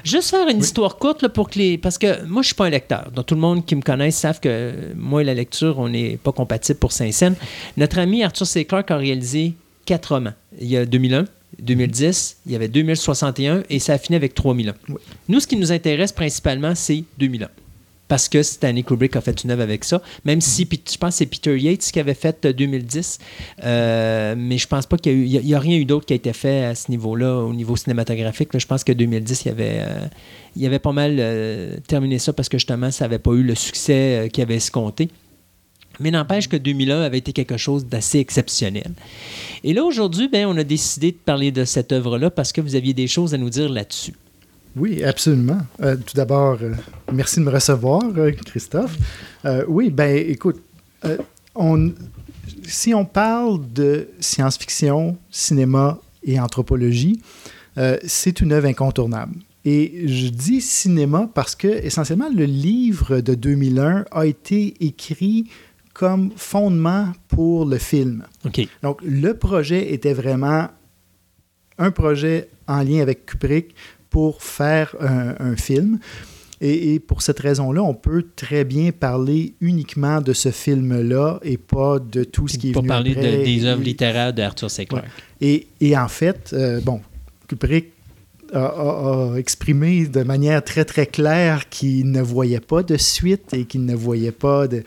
[0.03, 1.79] Juste faire une histoire courte là, pour que les.
[1.79, 3.09] Parce que moi, je suis pas un lecteur.
[3.15, 6.17] Donc, tout le monde qui me connaît savent que moi et la lecture, on n'est
[6.17, 7.33] pas compatible pour Saint-Saëns.
[7.77, 8.63] Notre ami Arthur C.
[8.65, 9.55] Clarke a réalisé
[9.85, 10.33] quatre romans.
[10.61, 11.25] Il y a 2001,
[11.59, 14.73] 2010, il y avait 2061 et ça a fini avec 3001.
[15.27, 17.49] Nous, ce qui nous intéresse principalement, c'est 2001.
[18.07, 20.01] Parce que Stanley Kubrick a fait une œuvre avec ça.
[20.25, 23.17] Même si je pense que c'est Peter Yates qui avait fait 2010.
[23.63, 26.05] Euh, euh, mais je pense pas qu'il y a Il n'y a, rien eu d'autre
[26.05, 28.49] qui a été fait à ce niveau-là, au niveau cinématographique.
[28.55, 30.05] je pense que 2010, il y avait, euh,
[30.55, 31.19] il avait pas mal
[31.87, 35.09] terminé ça parce que justement, ça n'avait pas eu le succès qu'il avait escompté.
[35.99, 38.91] Mais n'empêche que 2001 avait été quelque chose d'assez exceptionnel.
[39.63, 42.75] Et là, aujourd'hui, ben, on a décidé de parler de cette œuvre-là parce que vous
[42.75, 44.13] aviez des choses à nous dire là-dessus.
[44.75, 45.59] Oui, absolument.
[45.81, 46.73] Euh, tout d'abord, euh,
[47.11, 48.97] merci de me recevoir, euh, Christophe.
[49.67, 50.61] oui, ben écoute,
[51.53, 51.93] on,
[52.63, 57.21] si on parle de science-fiction, cinéma et anthropologie,
[58.05, 59.35] c'est une œuvre incontournable.
[59.65, 65.47] Et je dis cinéma parce que essentiellement le livre de 2001 a été écrit
[65.95, 68.25] comme fondement pour le film.
[68.83, 70.67] Donc, le projet était vraiment
[71.77, 73.73] un projet en lien avec Kubrick
[74.09, 75.99] pour faire un, film.
[76.59, 81.99] Et, pour cette raison-là, on peut très bien parler uniquement de ce film-là et pas
[81.99, 83.43] de tout ce qui est venu parler après.
[83.43, 84.85] des œuvres littéraires d'Arthur C.
[84.85, 85.05] Clarke.
[85.39, 86.99] Et, et, en fait, euh, bon,
[87.47, 87.94] Kubrick
[88.55, 93.85] a, exprimé de manière très très claire qu'il ne voyait pas de suite et qu'il
[93.85, 94.83] ne voyait pas de,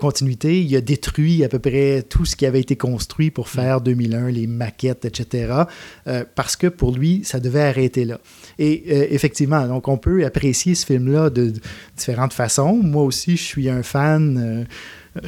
[0.00, 0.62] continuité.
[0.62, 4.30] Il a détruit à peu près tout ce qui avait été construit pour faire 2001,
[4.30, 5.64] les maquettes, etc.
[6.06, 8.20] Euh, parce que pour lui, ça devait arrêter là.
[8.58, 11.52] Et euh, effectivement, donc on peut apprécier ce film-là de,
[11.96, 12.74] différentes façons.
[12.74, 14.66] Moi aussi, je suis un fan.
[15.16, 15.20] Euh,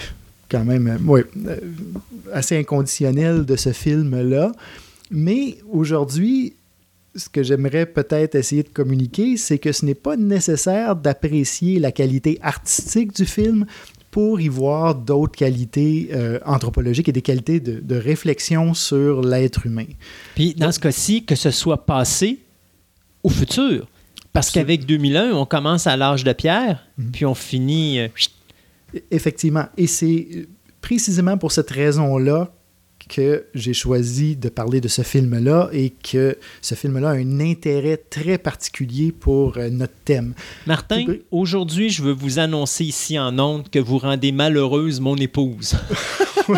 [0.49, 1.24] quand même, ouais,
[2.30, 4.53] assez inconditionnel de ce film-là.
[5.11, 6.55] Mais aujourd'hui,
[7.15, 11.93] ce que j'aimerais peut-être essayer de communiquer, c'est que ce n'est pas nécessaire d'apprécier la
[11.93, 13.67] qualité artistique du film
[14.11, 19.67] pour y voir d'autres qualités euh, anthropologiques et des qualités de, de réflexion sur l'être
[19.67, 19.87] humain.
[20.35, 22.39] Puis dans ce cas-ci, que ce soit passé
[23.25, 23.87] ou futur.
[24.33, 28.01] Parce qu'avec 2001, on commence à l'âge de pierre, puis on finit.
[28.01, 28.09] euh,
[29.11, 29.65] Effectivement.
[29.79, 30.47] Et c'est euh,
[30.81, 32.53] précisément pour cette raison-là
[33.13, 37.99] que j'ai choisi de parler de ce film-là et que ce film-là a un intérêt
[37.99, 40.33] très particulier pour euh, notre thème.
[40.67, 45.77] Martin, aujourd'hui, je veux vous annoncer ici en ondes que vous rendez malheureuse mon épouse.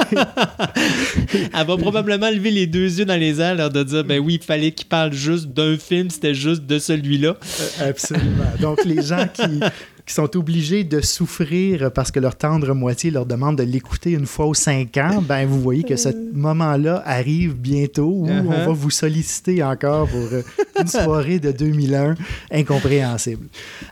[1.34, 4.38] Elle va probablement lever les deux yeux dans les airs, l'air de dire ben oui,
[4.40, 7.36] il fallait qu'il parle juste d'un film, c'était juste de celui-là.
[7.80, 8.52] Euh, absolument.
[8.60, 9.42] Donc, les gens qui,
[10.06, 14.26] qui sont obligés de souffrir parce que leur tendre moitié leur demande de l'écouter une
[14.26, 18.46] fois aux cinq ans, ben vous voyez que ce moment-là arrive bientôt où Uh-huh.
[18.48, 20.42] on va vous solliciter encore pour euh,
[20.80, 22.16] une soirée de 2001
[22.50, 23.46] incompréhensible.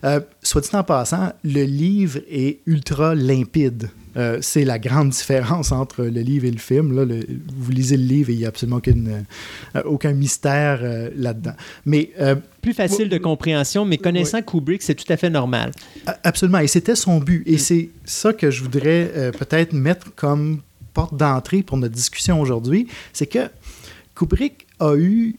[0.04, 3.88] Euh, soit dit en passant, le livre est ultra limpide.
[4.16, 6.94] Euh, c'est la grande différence entre le livre et le film.
[6.94, 9.24] Là, le- vous lisez le livre et il n'y a absolument aucune,
[9.76, 11.54] euh, aucun mystère euh, là-dedans.
[11.86, 12.10] Mais
[12.60, 15.72] Plus facile de compréhension, mais connaissant Kubrick, c'est tout à fait normal.
[16.24, 16.58] Absolument.
[16.58, 17.42] Et c'était son but.
[17.46, 20.60] Et c'est ça que je voudrais peut-être mettre comme
[20.94, 22.86] porte d'entrée pour notre discussion aujourd'hui.
[23.14, 23.48] C'est que
[24.14, 25.36] Kubrick a eu,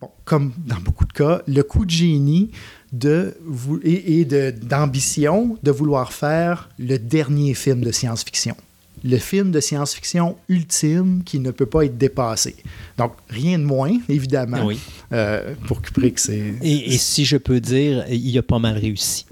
[0.00, 2.50] bon, comme dans beaucoup de cas, le coup de génie
[2.92, 8.56] de vou- et, et d'ambition de vouloir faire le dernier film de science-fiction.
[9.04, 12.56] Le film de science-fiction ultime qui ne peut pas être dépassé.
[12.96, 14.64] Donc, rien de moins, évidemment.
[14.64, 14.80] Oui.
[15.12, 16.54] Euh, pour Kubrick, c'est...
[16.62, 19.24] Et, et si je peux dire, il a pas mal réussi.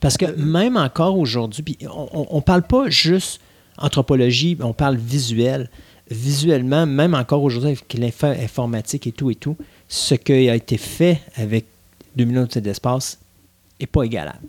[0.00, 3.40] Parce que même encore aujourd'hui, on ne parle pas juste
[3.78, 5.70] anthropologie, on parle visuel.
[6.10, 9.56] Visuellement, même encore aujourd'hui avec l'informatique et tout et tout,
[9.86, 11.66] ce qui a été fait avec
[12.16, 13.18] 2000 ans de l'espace
[13.80, 14.48] n'est pas égalable.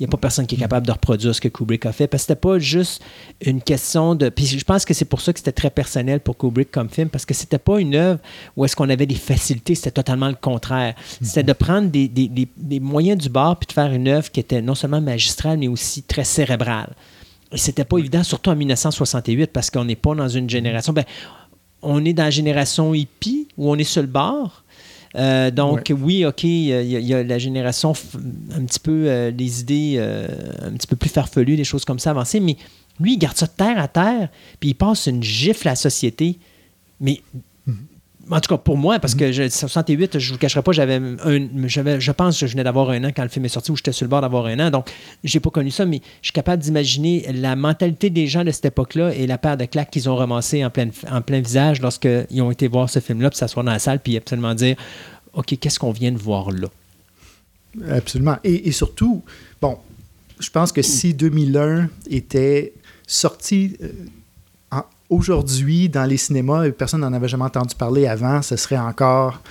[0.00, 2.08] Il n'y a pas personne qui est capable de reproduire ce que Kubrick a fait
[2.08, 3.00] parce que c'était pas juste
[3.40, 4.28] une question de.
[4.28, 7.08] Puis je pense que c'est pour ça que c'était très personnel pour Kubrick comme film
[7.08, 8.18] parce que c'était pas une œuvre
[8.56, 10.96] où est-ce qu'on avait des facilités, c'était totalement le contraire.
[11.22, 14.40] C'était de prendre des, des- des- moyens du bord puis de faire une œuvre qui
[14.40, 16.92] était non seulement magistrale mais aussi très cérébrale.
[17.52, 20.92] Et c'était pas évident, surtout en 1968 parce qu'on n'est pas dans une génération.
[20.92, 21.04] Ben,
[21.82, 24.63] on est dans la génération hippie où on est sur le bord.
[25.16, 27.92] Euh, donc, oui, OK, il y, a- il y a la génération,
[28.52, 30.26] un petit peu, euh, les idées euh,
[30.62, 32.56] un petit peu plus farfelues, des choses comme ça avancées, mais
[33.00, 34.28] lui, il garde ça de terre à terre,
[34.60, 36.38] puis il passe une gifle à la société.
[37.00, 37.20] Mais,
[38.30, 40.96] en tout cas, pour moi, parce que je, 68, je ne vous cacherai pas, j'avais
[40.96, 43.70] un, j'avais, je pense que je venais d'avoir un an quand le film est sorti,
[43.70, 44.90] ou j'étais sur le bord d'avoir un an, donc
[45.22, 48.66] j'ai pas connu ça, mais je suis capable d'imaginer la mentalité des gens de cette
[48.66, 52.42] époque-là et la paire de claques qu'ils ont ramassé en plein, en plein visage lorsqu'ils
[52.42, 54.76] ont été voir ce film-là, puis s'asseoir dans la salle, puis absolument dire
[55.34, 56.68] OK, qu'est-ce qu'on vient de voir là?
[57.90, 58.36] Absolument.
[58.44, 59.24] Et, et surtout,
[59.60, 59.78] bon,
[60.38, 62.72] je pense que si 2001 était
[63.06, 63.88] sorti euh,
[65.10, 69.42] aujourd'hui dans les cinémas personne n'en avait jamais entendu parler avant, ce serait encore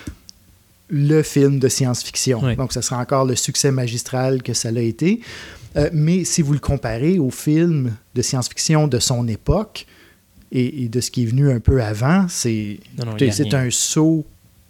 [0.89, 2.41] le film de science-fiction.
[2.43, 2.55] Oui.
[2.55, 5.21] Donc, ce serait encore le succès magistral que ça l'a été.
[5.75, 9.87] Euh, mais si vous le comparez au film de science-fiction de son époque
[10.51, 12.79] et, et de ce qui est venu un peu avant, c'est
[13.55, 14.23] un saut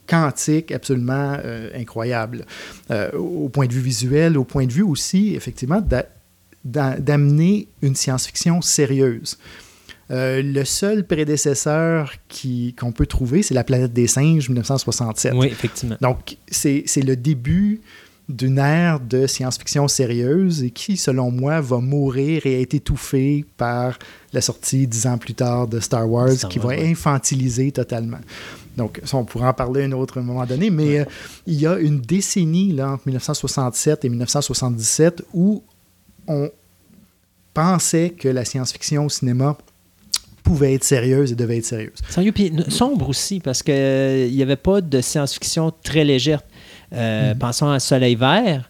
[0.08, 2.46] quantique absolument euh, incroyable.
[2.92, 6.06] Euh, au point de vue visuel, au point de vue aussi, effectivement, d'a-
[6.64, 9.38] d'a- d'amener une science-fiction sérieuse.
[10.12, 15.34] Euh, le seul prédécesseur qui- qu'on peut trouver, c'est La planète des singes, 1967.
[15.36, 15.96] Oui, effectivement.
[16.02, 17.82] Donc, c'est le début
[18.30, 24.00] d'une ère de science-fiction sérieuse et qui, selon moi, va mourir et être étouffée par
[24.32, 26.90] la sortie dix ans plus tard de Star Wars, Star qui va ouais.
[26.90, 28.20] infantiliser totalement.
[28.78, 31.06] Donc, on pourra en parler à un autre moment donné, mais euh,
[31.46, 35.62] il y a une décennie là, entre 1967 et 1977 où
[36.28, 36.50] on
[37.54, 39.58] pensait que la science-fiction au cinéma
[40.44, 41.94] pouvait être sérieuse et devait être sérieuse.
[42.10, 46.42] Sérieux, puis sombre aussi, parce qu'il n'y avait pas de science-fiction très légère.
[46.94, 48.70] Euh, Pensons à Soleil Vert,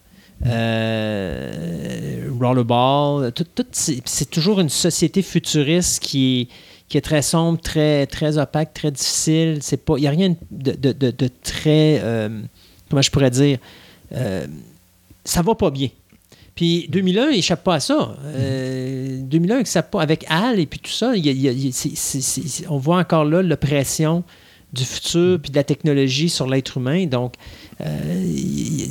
[1.04, 6.48] euh, Rollerball, tout, tout, c'est c'est toujours une société futuriste qui est,
[6.88, 9.58] qui est très sombre, très, très opaque, très difficile.
[9.60, 12.40] C'est pas, il n'y a rien de, de- de- de très, euh,
[12.88, 13.58] comment je pourrais dire,
[14.14, 14.46] euh,
[15.24, 15.88] ça va pas bien.
[16.54, 18.16] Puis 2001, il échappe pas à ça.
[18.24, 20.02] Euh, 2001, il échappe pas.
[20.02, 21.12] Avec Al et puis tout ça,
[22.68, 24.24] on voit encore là l'oppression
[24.72, 27.06] du futur puis de la technologie sur l'être humain.
[27.06, 27.34] Donc,
[27.80, 28.24] euh,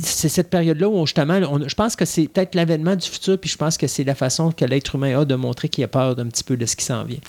[0.02, 3.56] c'est cette période-là où, justement, je pense que c'est peut-être l'avènement du futur, puis je
[3.56, 6.26] pense que c'est la façon que l'être humain a de montrer qu'il a peur d'un
[6.26, 7.20] petit peu de ce qui s'en vient.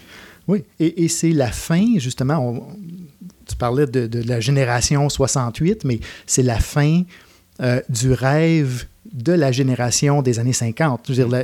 [0.48, 2.68] Oui, et, c'est la fin, justement,
[3.48, 7.04] tu parlais de la génération 68, mais c'est la fin
[7.62, 11.02] euh, du rêve de la génération des années 50.
[11.08, 11.44] Je veux dire, la,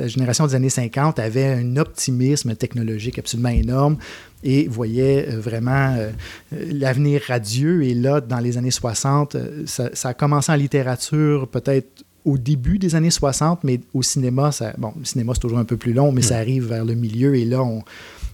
[0.00, 3.96] la, génération des années 50 avait un optimisme technologique absolument énorme
[4.44, 6.10] et voyait euh, vraiment euh,
[6.52, 7.84] l'avenir radieux.
[7.84, 12.38] Et là, dans les années 60, euh, ça, ça, a commencé en littérature peut-être au
[12.38, 15.76] début des années 60, mais au cinéma, ça, bon, le cinéma c'est toujours un peu
[15.76, 16.24] plus long, mais mmh.
[16.24, 17.82] ça arrive vers le milieu et là, on,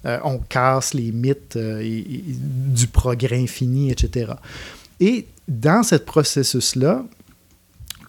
[0.07, 4.33] euh, on casse les mythes euh, et, et, du progrès infini, etc.
[5.01, 7.05] Et dans ce processus-là,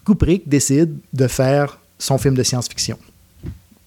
[0.04, 2.98] Kubrick décide de faire son film de science-fiction.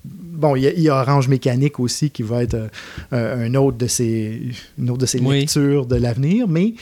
[0.03, 2.69] Bon, il y, a, il y, a, Orange Mécanique aussi qui va être
[3.13, 5.41] euh, un autre de ses, une autre de ses oui.
[5.41, 6.73] lectures de l'avenir, mais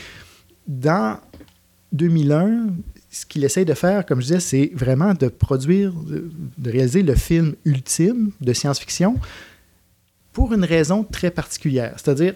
[0.68, 1.20] dans
[1.92, 2.68] 2001,
[3.12, 6.32] ce qu'il essaie de faire, comme je disais, c'est vraiment de produire, de,
[6.72, 9.20] réaliser le film ultime de science-fiction
[10.32, 11.94] pour une raison très particulière.
[11.98, 12.34] C'est-à-dire,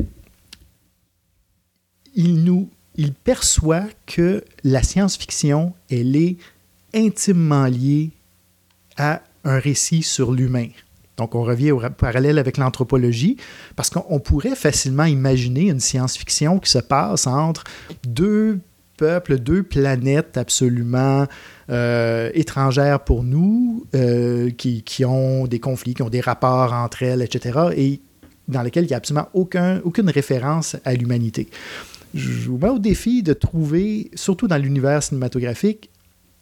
[2.13, 6.37] il nous il perçoit que la science-fiction, elle est
[6.93, 8.11] intimement liée
[8.97, 10.67] à un récit sur l'humain.
[11.17, 13.37] Donc, on revient au parallèle avec l'anthropologie,
[13.75, 17.63] parce qu'on pourrait facilement imaginer une science-fiction qui se passe entre
[18.05, 18.59] deux
[18.97, 21.25] peuples, deux planètes absolument
[21.69, 27.03] euh, étrangères pour nous, euh, qui, qui, ont des conflits, qui ont des rapports entre
[27.03, 28.01] elles, etc., et
[28.47, 31.49] dans lesquels il n'y a absolument aucun, aucune référence à l'humanité
[32.15, 35.89] je vous mets au défi de trouver, surtout dans l'univers cinématographique,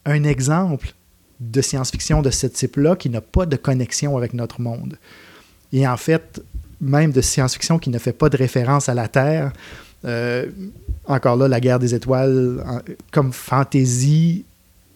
[0.06, 0.94] un exemple
[1.40, 4.96] de science-fiction de ce type-là qui n'a pas de connexion avec notre monde.
[5.72, 6.40] Et en fait,
[6.80, 9.52] même de science-fiction qui ne fait pas de référence à la Terre.
[10.04, 10.46] Euh,
[11.06, 12.64] encore là, la guerre des étoiles,
[13.10, 14.44] comme fantaisie,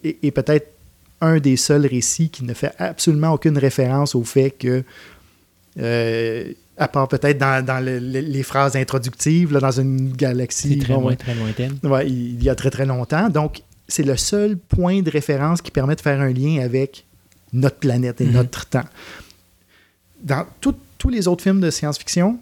[0.04, 0.72] est, est peut-être
[1.20, 4.84] un des seuls récits qui ne fait absolument aucune référence au fait que
[5.80, 10.78] euh, à part peut-être dans, dans le, le, les phrases introductives, là, dans une galaxie.
[10.78, 11.78] Très, loin, très lointaine.
[11.82, 13.28] Ouais, il y a très, très longtemps.
[13.28, 17.04] Donc, c'est le seul point de référence qui permet de faire un lien avec
[17.52, 18.32] notre planète et mm -hmm.
[18.32, 18.88] notre temps.
[20.22, 22.38] Dans tout, tous les autres films de science-fiction,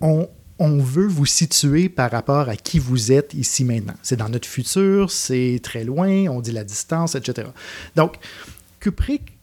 [0.00, 0.28] on,
[0.58, 3.94] on veut vous situer par rapport à qui vous êtes ici maintenant.
[4.02, 7.48] C'est dans notre futur, c'est très loin, on dit la distance, etc.
[7.94, 8.16] Donc,
[8.80, 9.38] Kubrick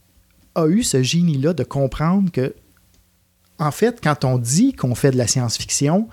[0.56, 2.54] a eu ce génie-là de comprendre que
[3.60, 6.08] en fait, quand on dit qu'on fait de la science-fiction,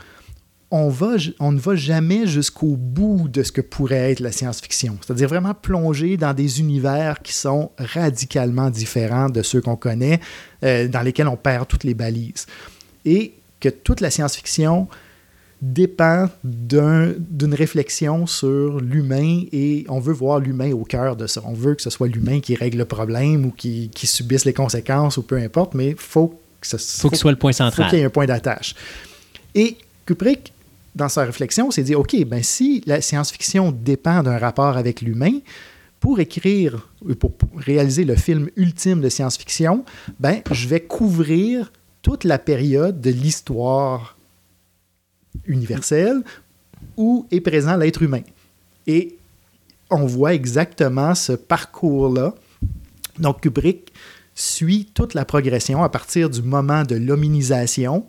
[0.73, 4.97] on, ne va jamais jusqu'au bout de ce que pourrait être la science-fiction.
[5.05, 10.19] C'est-à-dire vraiment plonger dans des univers qui sont radicalement différents de ceux qu'on connaît,
[10.65, 12.47] euh, dans lesquels on perd toutes les balises.
[13.05, 14.89] Et que toute la science-fiction
[15.61, 17.19] dépend d'une
[17.53, 21.43] un, réflexion sur l'humain et on veut voir l'humain au cœur de ça.
[21.45, 24.55] On veut que ce soit l'humain qui règle le problème ou qui, qui subisse les
[24.55, 27.73] conséquences ou peu importe, mais il faut il faut, que ce soit le point central.
[27.73, 28.75] Il faut qu'il y ait un point d'attache.
[29.55, 30.53] Et Kubrick,
[30.95, 35.39] dans sa réflexion, s'est dit, OK, ben si la science-fiction dépend d'un rapport avec l'humain,
[36.03, 36.89] pour écrire,
[37.21, 39.85] pour réaliser le film ultime de science-fiction,
[40.19, 41.71] ben, je vais couvrir
[42.03, 44.17] toute la période de l'histoire
[45.47, 46.23] universelle
[46.97, 48.23] où est présent l'être humain.
[48.89, 49.17] Et
[49.91, 52.35] on voit exactement ce parcours-là.
[53.21, 53.92] Donc, Kubrick
[54.35, 58.07] suit toute la progression à partir du moment de l'hominisation.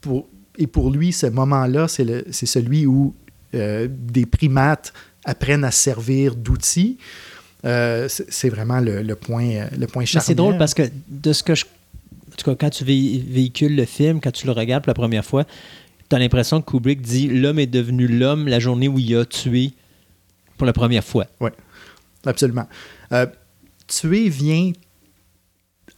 [0.00, 3.14] Pour, et pour lui, ce moment-là, c'est celui où
[3.54, 4.92] euh, des primates
[5.24, 6.98] apprennent à se servir d'outils.
[7.64, 10.26] Euh, c'est vraiment le, le, point, le point charnière.
[10.26, 11.64] C'est drôle parce que de ce que je.
[11.64, 14.94] En tout cas, quand tu vé véhicules le film, quand tu le regardes pour la
[14.94, 15.44] première fois,
[16.08, 19.24] tu as l'impression que Kubrick dit L'homme est devenu l'homme la journée où il a
[19.24, 19.72] tué
[20.56, 21.26] pour la première fois.
[21.40, 21.50] Oui,
[22.24, 22.68] absolument.
[23.12, 23.26] Euh,
[23.86, 24.72] tuer vient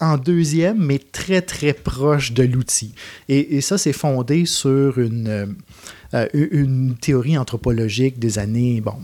[0.00, 2.94] en deuxième, mais très, très proche de l'outil.
[3.28, 5.56] Et, et, ça, c'est fondé sur une,
[6.14, 8.94] euh, une théorie anthropologique des années, bon,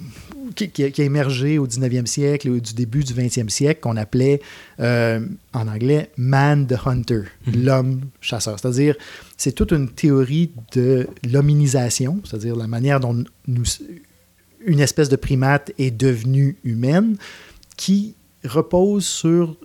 [0.56, 4.40] qui, qui, a émergé au 19e siècle ou du début du 20e siècle, qu'on appelait
[4.80, 5.20] euh,
[5.52, 7.64] en anglais man the hunter, -hmm.
[7.64, 8.58] l'homme chasseur.
[8.58, 8.96] C'est-à-dire,
[9.36, 13.64] c'est toute une théorie de l'hominisation, c'est-à-dire la manière dont nous,
[14.64, 17.16] une espèce de primate est devenue humaine,
[17.76, 19.56] qui repose sur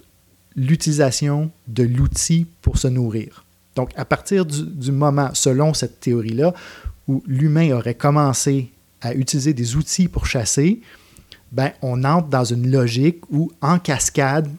[0.56, 3.46] l'utilisation de l'outil pour se nourrir.
[3.76, 6.54] Donc, à partir du, du moment, selon cette théorie-là,
[7.08, 8.70] où l'humain aurait commencé
[9.02, 10.82] à utiliser des outils pour chasser,
[11.52, 14.50] ben, on entre dans une logique où, en cascade,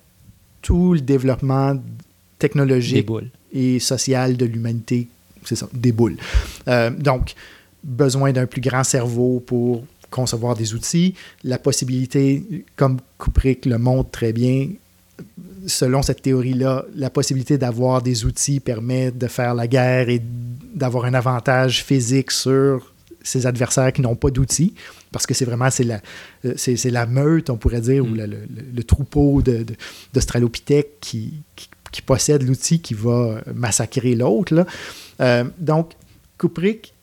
[0.61, 1.81] tout le développement
[2.39, 3.09] technologique
[3.53, 5.09] et social de l'humanité,
[5.45, 6.17] c'est ça, déboule.
[6.69, 7.35] Euh, donc,
[7.83, 14.11] besoin d'un plus grand cerveau pour concevoir des outils, la possibilité, comme Kubrick le montre
[14.11, 14.69] très bien,
[15.67, 20.21] selon cette théorie-là, la possibilité d'avoir des outils permet de faire la guerre et
[20.75, 22.93] d'avoir un avantage physique sur
[23.23, 24.75] ses adversaires qui n'ont pas d'outils,
[25.13, 26.01] parce que c'est vraiment c'est la,
[26.57, 28.31] c'est, c'est la meute, on pourrait dire, ou Mm.
[28.75, 29.75] le, troupeau de, de-
[30.13, 34.55] d'Australopithèques qui, qui, qui possède l'outil qui va massacrer l'autre.
[34.55, 34.67] là.
[35.21, 35.93] Euh, donc,
[36.39, 36.95] Kubrick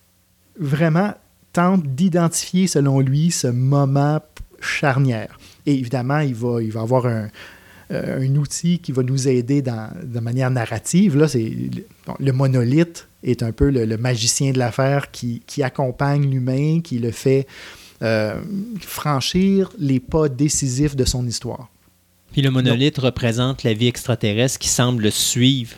[0.60, 1.14] vraiment
[1.54, 4.20] tente d'identifier, selon lui, ce moment
[4.60, 5.40] charnière.
[5.66, 7.30] Et évidemment, il va, il va avoir un,
[7.92, 11.18] euh, un outil qui va nous aider dans, de manière narrative.
[11.18, 11.52] Là, c'est,
[12.06, 16.82] bon, le monolithe est un peu le, le magicien de l'affaire qui, qui accompagne l'humain,
[16.82, 17.48] qui le fait
[18.02, 18.40] euh,
[18.82, 21.68] franchir les pas décisifs de son histoire.
[22.32, 25.78] Puis le monolithe représente la vie extraterrestre qui semble suivre,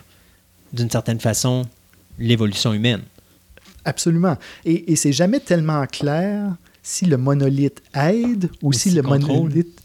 [0.72, 1.66] d'une certaine façon,
[2.18, 3.00] l'évolution humaine.
[3.84, 4.36] Absolument.
[4.64, 9.36] Et, et c'est jamais tellement clair si le monolithe aide ou, Ou si le contrôle.
[9.44, 9.81] monolithe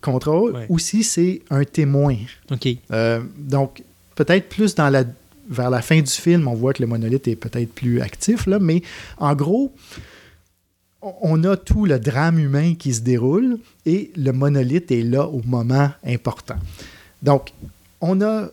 [0.00, 0.66] contrôle Ouais.
[0.68, 2.16] ou si c'est un témoin.
[2.50, 2.68] OK.
[2.92, 3.82] Euh, donc,
[4.14, 5.04] peut-être plus dans la,
[5.48, 8.58] vers la fin du film, on voit que le monolithe est peut-être plus actif, là,
[8.58, 8.82] mais
[9.18, 9.72] en gros,
[11.22, 15.42] on- a tout le drame humain qui se déroule et le monolithe est là au
[15.44, 16.56] moment important.
[17.22, 17.52] Donc,
[18.00, 18.48] on a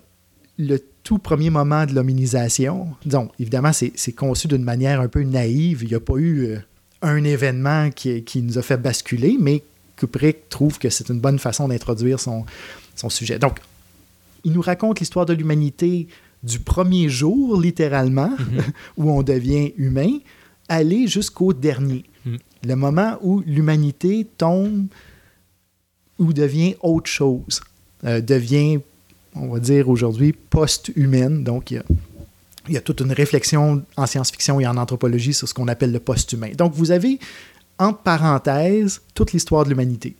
[0.59, 2.87] le tout premier moment de l'hominisation.
[3.05, 5.79] Disons, évidemment, c'est c'est conçu d'une manière un peu naïve.
[5.83, 6.57] Il n'y a pas eu euh,
[7.01, 9.63] un événement qui, qui nous a fait basculer, mais
[10.03, 12.45] Kubrick trouve que c'est une bonne façon d'introduire son,
[12.95, 13.39] son sujet.
[13.39, 13.59] Donc,
[14.43, 16.07] il nous raconte l'histoire de l'humanité
[16.43, 18.35] du premier jour, littéralement,
[18.97, 20.19] où on devient humain,
[20.67, 22.03] aller jusqu'au dernier.
[22.25, 22.37] Mhm.
[22.65, 24.87] Le moment où l'humanité tombe
[26.19, 27.61] ou devient autre chose,
[28.03, 28.79] euh, devient,
[29.35, 31.43] on va dire aujourd'hui, post-humaine.
[31.43, 31.83] Donc, il y a,
[32.67, 35.91] il y a toute une réflexion en science-fiction et en anthropologie sur ce qu'on appelle
[35.91, 36.51] le post-humain.
[36.57, 37.19] Donc, vous avez,
[37.79, 40.15] entre parenthèses, toute l'histoire de l'humanité.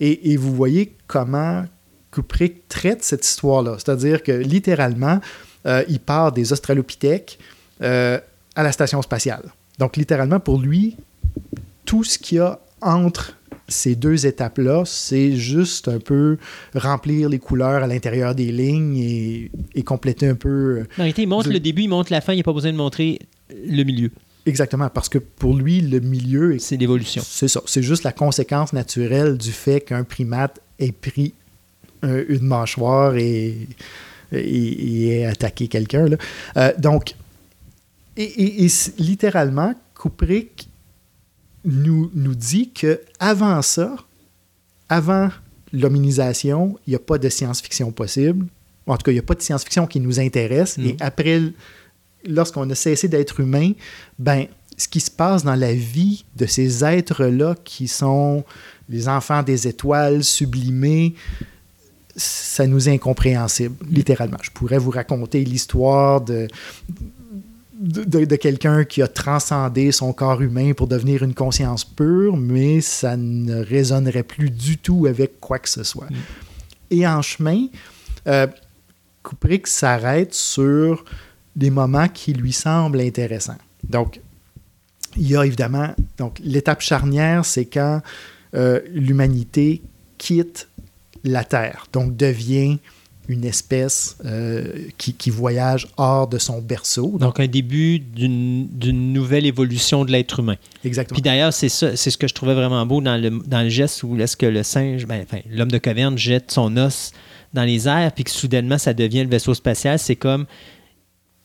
[0.00, 1.64] Et, et vous voyez comment
[2.10, 3.76] Kubrick traite cette histoire-là.
[3.78, 5.20] C'est-à-dire que, littéralement,
[5.66, 7.38] euh, il part des Australopithèques
[7.82, 8.18] euh,
[8.54, 9.42] à la station spatiale.
[9.78, 10.96] Donc, littéralement, pour lui,
[11.84, 13.36] tout ce qu'il y a entre
[13.66, 16.36] ces deux étapes-là, c'est juste un peu
[16.74, 20.84] remplir les couleurs à l'intérieur des lignes et, et compléter un peu.
[20.92, 22.72] En réalité, il montre le début, il montre la fin, il n'y a pas besoin
[22.72, 23.18] de montrer
[23.50, 24.10] le milieu.
[24.46, 27.22] Exactement, parce que pour lui, le milieu, est- C'est l'évolution.
[27.24, 27.62] c'est ça.
[27.66, 31.32] C'est juste la conséquence naturelle du fait qu'un primate ait pris
[32.02, 33.56] un- une mâchoire et,
[34.32, 36.06] et, et ait attaqué quelqu'un.
[36.58, 37.14] Euh, donc,
[38.18, 38.66] et,
[38.98, 40.68] littéralement, Kubrick
[41.64, 43.96] nous, nous dit que avant ça,
[44.90, 45.30] avant
[45.72, 48.46] l'hominisation, il n'y a pas de science-fiction possible.
[48.86, 50.76] En tout cas, il n'y a pas de science-fiction qui nous intéresse.
[50.78, 50.88] Non.
[50.88, 51.40] Et après,
[52.26, 53.72] lorsqu'on a cessé d'être humain,
[54.18, 54.46] ben,
[54.76, 58.44] ce qui se passe dans la vie de ces êtres-là qui sont
[58.88, 61.14] les enfants des étoiles sublimés,
[62.16, 64.38] ça nous est incompréhensible, littéralement.
[64.42, 66.48] Je pourrais vous raconter l'histoire de,
[67.78, 72.36] de, de- de quelqu'un qui a transcendé son corps humain pour devenir une conscience pure,
[72.36, 76.08] mais ça ne résonnerait plus du tout avec quoi que ce soit.
[76.10, 76.14] Mm.
[76.90, 77.66] Et en chemin,
[78.28, 78.46] euh,
[79.24, 81.04] Kubrick s'arrête sur
[81.56, 83.58] des moments qui lui semblent intéressants.
[83.88, 84.20] Donc,
[85.16, 88.02] il y a évidemment donc l'étape charnière, c'est quand
[88.54, 89.82] euh, l'humanité
[90.18, 90.68] quitte
[91.22, 92.78] la Terre, donc devient
[93.28, 97.16] une espèce euh, qui, qui voyage hors de son berceau.
[97.18, 100.56] Donc, un début d'une nouvelle évolution de l'être humain.
[100.84, 101.14] Exactement.
[101.14, 103.70] Puis d'ailleurs, c'est ça, c'est ce que je trouvais vraiment beau dans le, dans le
[103.70, 107.12] geste où est-ce que le singe, ben, enfin, l'homme de caverne jette son os
[107.54, 109.98] dans les airs, puis que soudainement, ça devient le vaisseau spatial.
[109.98, 110.44] C'est comme,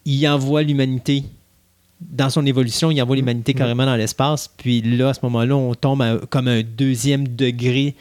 [0.05, 1.23] il envoie l'humanité
[2.01, 4.47] dans son évolution, il envoie l'humanité carrément dans l'espace.
[4.47, 7.93] Puis là, à ce moment-là, on tombe à- comme un deuxième degré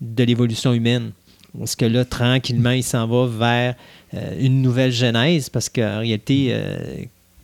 [0.00, 1.12] de l'évolution humaine.
[1.58, 3.74] Parce que là, tranquillement, il s'en va vers
[4.14, 6.76] euh, une nouvelle genèse, parce qu'en réalité, euh,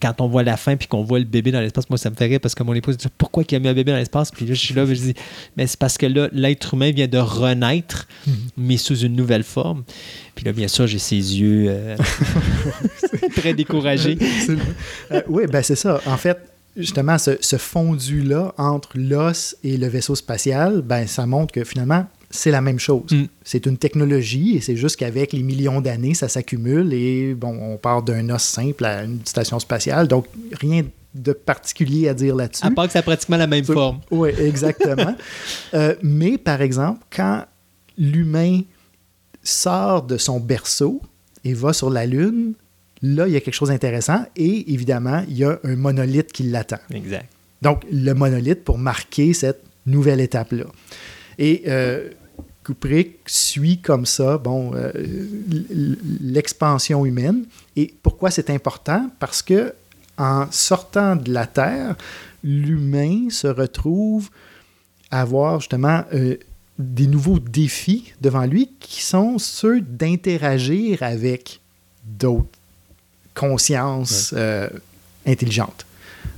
[0.03, 2.17] quand on voit la fin puis qu'on voit le bébé dans l'espace, moi, ça me
[2.17, 4.33] fait rire parce que mon épouse dit Pourquoi il a mis un bébé dans l'espace?
[4.33, 5.15] Puis là, je suis là, je dis
[5.57, 8.09] Mais c'est parce que là, l'être humain vient de renaître,
[8.57, 9.85] mais sous une nouvelle forme.
[10.35, 11.97] Puis là, bien sûr, j'ai ses yeux euh,
[13.37, 14.19] très découragés.
[15.13, 16.01] Euh, oui, ben c'est ça.
[16.07, 16.39] En fait,
[16.77, 22.07] justement, ce, ce fondu-là entre l'os et le vaisseau spatial, ben ça montre que finalement,
[22.33, 23.13] c'est la même chose.
[23.13, 23.25] Mm.
[23.45, 27.77] C'est une technologie et c'est juste qu'avec les millions d'années, ça s'accumule et bon, on
[27.77, 30.09] part d'un os simple à une station spatiale.
[30.09, 30.83] Donc, rien
[31.15, 32.67] de particulier à dire là-dessus.
[32.67, 34.01] À part que ça a pratiquement la même forme.
[34.11, 35.15] Oui, exactement.
[35.75, 37.47] Euh, mais par exemple, quand
[37.97, 38.61] l'humain
[39.43, 41.01] sort de son berceau
[41.45, 42.53] et va sur la Lune,
[43.01, 46.43] là, il y a quelque chose d'intéressant et évidemment, il y a un monolithe qui
[46.43, 46.79] l'attend.
[46.93, 47.27] Exact.
[47.63, 50.67] Donc, le monolithe pour marquer cette nouvelle étape-là.
[51.39, 52.11] Et euh,
[52.65, 54.93] Kubrick suit comme ça, bon, euh,
[56.21, 57.45] l'expansion humaine.
[57.77, 59.11] Et pourquoi c'est important?
[59.19, 59.75] Parce que
[60.17, 61.97] en sortant de la Terre,
[62.45, 64.31] l'humain se retrouve
[65.11, 66.37] à avoir justement euh,
[66.79, 71.61] des nouveaux défis devant lui qui sont ceux d'interagir avec
[72.05, 72.47] d'autres
[73.35, 74.69] consciences euh,
[75.27, 75.87] intelligentes.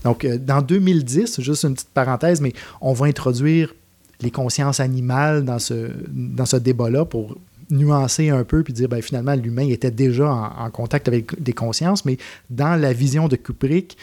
[0.04, 3.74] Donc, dans 2010, juste une petite parenthèse, mais on va introduire
[4.20, 7.36] les consciences animales dans ce, dans ce débat-là pour
[7.70, 11.52] nuancer un peu puis dire ben, finalement l'humain était déjà en, en, contact avec des
[11.52, 12.18] consciences, mais
[12.50, 13.96] dans la vision de Kubrick,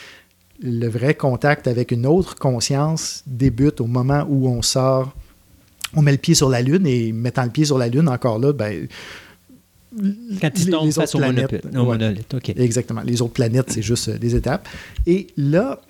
[0.61, 5.13] le vrai contact avec une autre conscience débute au moment où on sort,
[5.95, 8.39] on met le pied sur la Lune et mettant le pied sur la Lune, encore
[8.39, 8.87] là, ben,
[10.39, 11.65] quand il tombe face au monolithe.
[11.75, 12.33] Au monolithe.
[12.33, 12.53] Okay.
[12.57, 13.01] Exactement.
[13.01, 14.67] Les autres planètes, c'est juste des étapes.
[15.05, 15.81] Et là,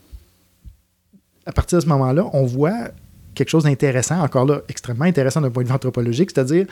[1.46, 2.90] à partir de ce moment-là, on voit
[3.36, 6.66] quelque chose d'intéressant, encore là, extrêmement intéressant d'un point de vue anthropologique, c'est-à-dire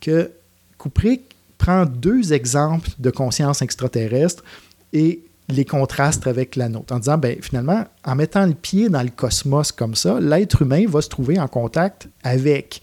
[0.00, 0.30] que
[0.78, 4.44] Kubrick prend deux exemples de conscience extraterrestre
[4.92, 9.02] et les contrastes avec la nôtre, en disant, ben, finalement, en mettant le pied dans
[9.02, 12.80] le cosmos comme ça, l'être humain va se trouver en contact avec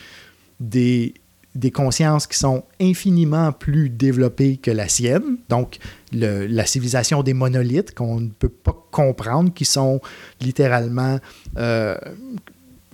[0.59, 1.15] des,
[1.55, 5.79] des consciences qui sont infiniment plus développées que la sienne, donc
[6.13, 9.99] le, la civilisation des monolithes qu'on ne peut pas comprendre, qui sont
[10.39, 11.19] littéralement
[11.57, 11.97] euh,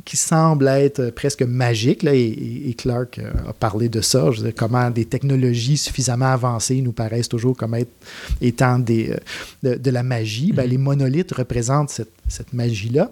[0.08, 2.02] qui semble être presque magique.
[2.02, 5.76] Là, et, et, Clark euh, a parlé de ça, je veux dire, comment des technologies
[5.76, 7.92] suffisamment avancées nous paraissent toujours comme être,
[8.40, 9.14] étant des,
[9.64, 10.54] de, de la magie.
[10.54, 13.12] Ben, les monolithes représentent cette, cette magie-là.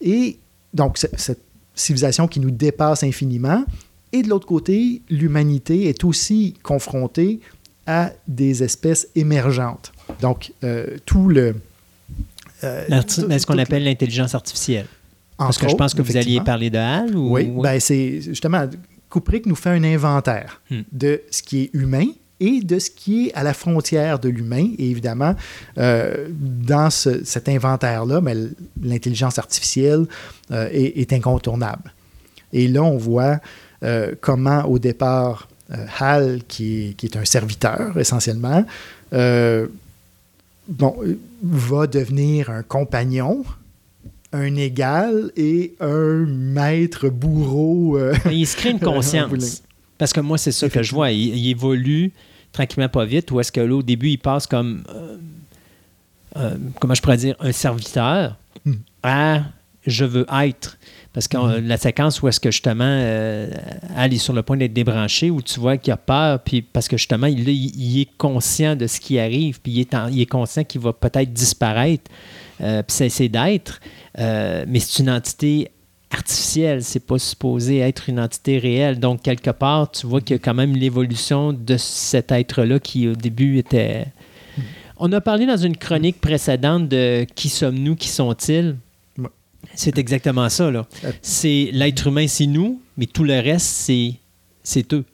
[0.00, 0.38] Et
[0.72, 1.40] donc, cette
[1.74, 3.66] civilisation qui nous dépasse infiniment.
[4.10, 7.40] Et de l'autre côté, l'humanité est aussi confrontée
[7.86, 9.92] à des espèces émergentes.
[10.22, 11.56] Donc, euh, tout le...
[12.64, 14.86] Euh, ce qu'on appelle l'intelligence artificielle.
[15.38, 17.32] Parce que je pense que vous alliez parler de HAL ou...
[17.34, 18.66] Oui, ben c'est justement,
[19.10, 20.80] Kubrick nous fait un inventaire hmm.
[20.92, 22.06] de ce qui est humain
[22.40, 24.68] et de ce qui est à la frontière de l'humain.
[24.78, 25.34] Et évidemment,
[25.78, 28.50] euh, dans ce, cet inventaire-là, ben,
[28.82, 30.06] l'intelligence artificielle
[30.50, 31.92] euh, est, est, incontournable.
[32.52, 33.38] Et là, on voit
[33.82, 35.48] euh, comment, au départ,
[35.98, 38.64] HAL, qui est, qui est, un serviteur essentiellement,
[39.10, 40.96] bon,
[41.42, 43.44] va devenir un compagnon
[44.32, 47.96] un égal et un maître bourreau.
[47.98, 49.62] Euh, il se crée une conscience.
[49.98, 51.10] Parce que moi, c'est ça que je vois.
[51.10, 52.12] Il, évolue
[52.52, 53.30] tranquillement pas vite.
[53.30, 55.16] Ou est-ce que là, au début, il passe comme, euh,
[56.36, 58.74] euh, comment je pourrais dire, un serviteur hmm.
[59.02, 59.42] à
[59.86, 60.78] je veux être.
[61.12, 61.66] Parce que hmm.
[61.66, 65.60] la séquence où est-ce que justement elle est sur le point d'être débranchée, où tu
[65.60, 69.18] vois qu'il a peur, puis parce que justement, il, il, est conscient de ce qui
[69.18, 72.10] arrive, puis il est, en, est conscient qu'il va peut-être disparaître,
[72.60, 73.80] euh, puis cesser d'être.
[74.18, 75.70] Euh, mais c'est une entité
[76.10, 78.98] artificielle, c'est pas supposé être une entité réelle.
[78.98, 83.08] Donc, quelque part, tu vois qu'il y a quand même l'évolution de cet être-là qui,
[83.08, 84.06] au début, était.
[84.98, 88.76] On a parlé dans une chronique précédente de qui sommes-nous, qui sont-ils?
[89.74, 90.70] C'est exactement ça.
[90.70, 90.86] Là.
[91.22, 94.14] C'est l'être humain, c'est nous, mais tout le reste, c'est,
[94.62, 95.04] c'est eux.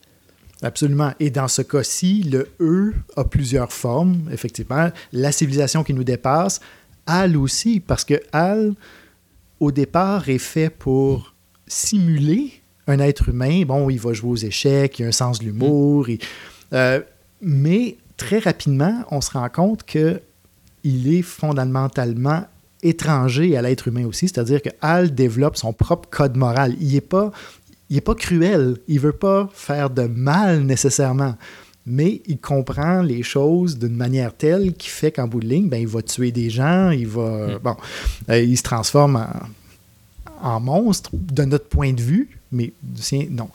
[0.63, 1.13] Absolument.
[1.19, 4.91] Et dans ce cas-ci, le eux a plusieurs formes, effectivement.
[5.13, 6.61] La civilisation qui nous dépasse,
[7.07, 8.75] Al aussi, parce que Al,
[9.61, 11.35] au départ, est fait pour
[11.67, 12.53] simuler
[12.87, 13.65] un être humain.
[13.65, 16.07] Bon, il va jouer aux échecs, il a un sens de l'humour.
[16.73, 17.01] Euh,
[17.41, 20.21] mais très rapidement, on se rend compte que
[20.85, 22.45] il est fondamentalement
[22.83, 26.75] étranger à l'être humain aussi, c'est-à-dire que Al développe son propre code moral.
[26.81, 27.31] Il n'est pas,
[27.91, 31.37] il pas cruel, il veut pas faire de mal nécessairement
[31.87, 35.81] mais il comprend les choses d'une manière telle qui fait qu'en bout de ligne, ben,
[35.81, 37.49] il va tuer des gens, il va.
[37.49, 37.59] Mm.
[37.59, 37.77] Bon,
[38.31, 43.27] euh, il se transforme en, en, monstre de notre point de vue, mais du sien,
[43.31, 43.49] non.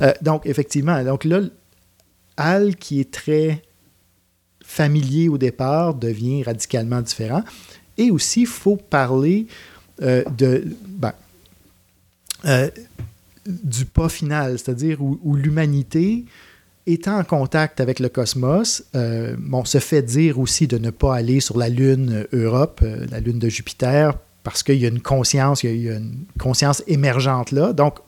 [0.00, 1.40] Euh, donc, effectivement, donc là,
[2.36, 3.62] Al, qui est très
[4.64, 7.42] familier au départ, devient radicalement différent.
[7.98, 9.46] Et aussi, il faut parler
[10.02, 10.64] euh, de.
[10.86, 11.12] Ben,
[13.46, 16.24] du pas final, c'est-à-dire où, où l'humanité
[16.86, 21.14] étant en contact avec le cosmos, euh, on se fait dire aussi de ne pas
[21.14, 25.00] aller sur la Lune Europe, euh, la Lune de Jupiter, parce qu'il y a une
[25.00, 27.72] conscience, il y a une conscience émergente là.
[27.72, 27.98] Donc,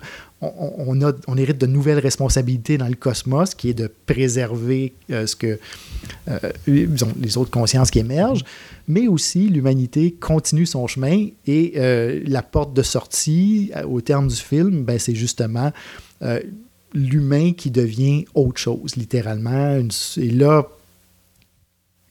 [0.41, 5.27] on, a, on hérite de nouvelles responsabilités dans le cosmos, qui est de préserver euh,
[5.27, 5.59] ce que
[6.29, 8.45] euh, les autres consciences qui émergent,
[8.89, 14.37] mais aussi l'humanité continue son chemin et euh, la porte de sortie, au terme du
[14.37, 15.73] film, ben, c'est justement
[16.95, 19.79] l'humain qui devient autre chose, littéralement.
[20.17, 20.67] Et là,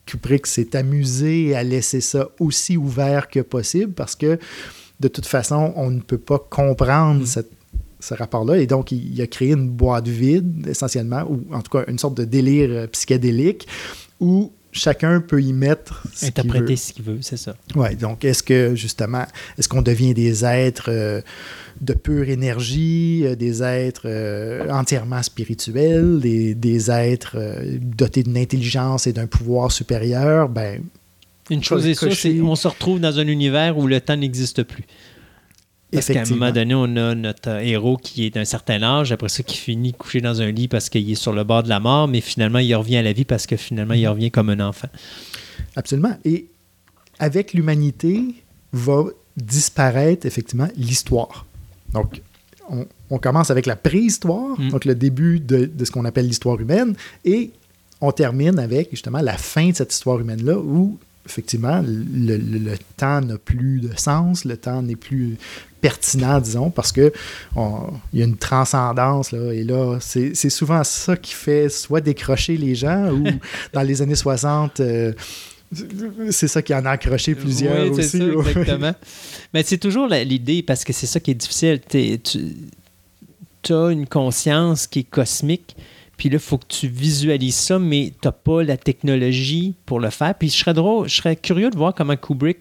[0.06, 4.38] Kubrick s'est amusé à laisser ça aussi ouvert que possible parce que
[5.00, 7.26] de toute façon, on ne peut pas comprendre mm.
[7.26, 7.52] cette,
[8.00, 8.58] ce rapport-là.
[8.58, 11.98] Et donc, il, il, a créé une boîte vide, essentiellement, ou en tout cas une
[11.98, 13.68] sorte de délire euh, psychédélique,
[14.20, 16.76] où chacun peut y mettre ce qu'il Interpréter veut.
[16.76, 17.56] ce qu'il veut, c'est ça.
[17.76, 19.26] Ouais, donc est-ce que justement,
[19.58, 21.22] est-ce qu'on devient des êtres euh,
[21.82, 28.38] de pure énergie, euh, des êtres euh, entièrement spirituels, des, des êtres euh, dotés d'une
[28.38, 30.50] intelligence et d'un pouvoir supérieur?
[30.50, 30.82] Ben,
[31.50, 34.64] Une chose est sûre, c'est qu'on se retrouve dans un univers où le temps n'existe
[34.64, 34.84] plus.
[35.94, 39.30] Parce qu'à un moment donné, on a notre héros qui est d'un certain âge, après
[39.30, 41.80] ça, qui finit couché dans un lit parce qu'il est sur le bord de la
[41.80, 44.60] mort, mais finalement, il revient à la vie parce que finalement, il revient comme un
[44.60, 44.88] enfant.
[45.76, 46.18] Absolument.
[46.26, 46.48] Et
[47.20, 48.22] avec l'humanité
[48.72, 49.06] va
[49.38, 51.46] disparaître effectivement l'histoire.
[51.94, 52.22] Donc,
[52.70, 54.70] on, on commence avec la préhistoire, Mm.
[54.70, 57.52] donc le début de, de ce qu'on appelle l'histoire humaine, et
[58.02, 62.74] on termine avec justement la fin de cette histoire humaine-là où effectivement le, le- le
[62.98, 65.38] temps n'a plus de sens, le temps n'est plus
[65.84, 67.12] pertinent, disons, parce que
[67.58, 72.56] il y a une transcendance, là, et là, c'est souvent ça qui fait soit décrocher
[72.56, 73.26] les gens, ou
[73.74, 75.12] dans les années 60, euh,
[76.30, 78.18] c'est ça qui en a accroché plusieurs Oui, aussi.
[78.18, 78.94] ça, exactement.
[79.54, 81.82] Mais c'est toujours l'idée, parce que c'est ça qui est difficile.
[81.90, 85.76] Tu as une conscience qui est cosmique,
[86.16, 90.00] puis là, il faut que tu visualises ça, mais tu n'as pas la technologie pour
[90.00, 90.34] le faire.
[90.36, 92.60] Puis je serais, drôle, je serais curieux de voir comment Kubrick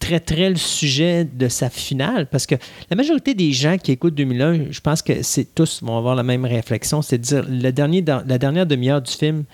[0.00, 2.54] traiterait le sujet de sa finale, parce que
[2.90, 6.22] la majorité des gens qui écoutent 2001, je pense que c'est tous vont avoir la
[6.22, 9.44] même réflexion, c'est de dire le dernier, la dernière demi-heure du film,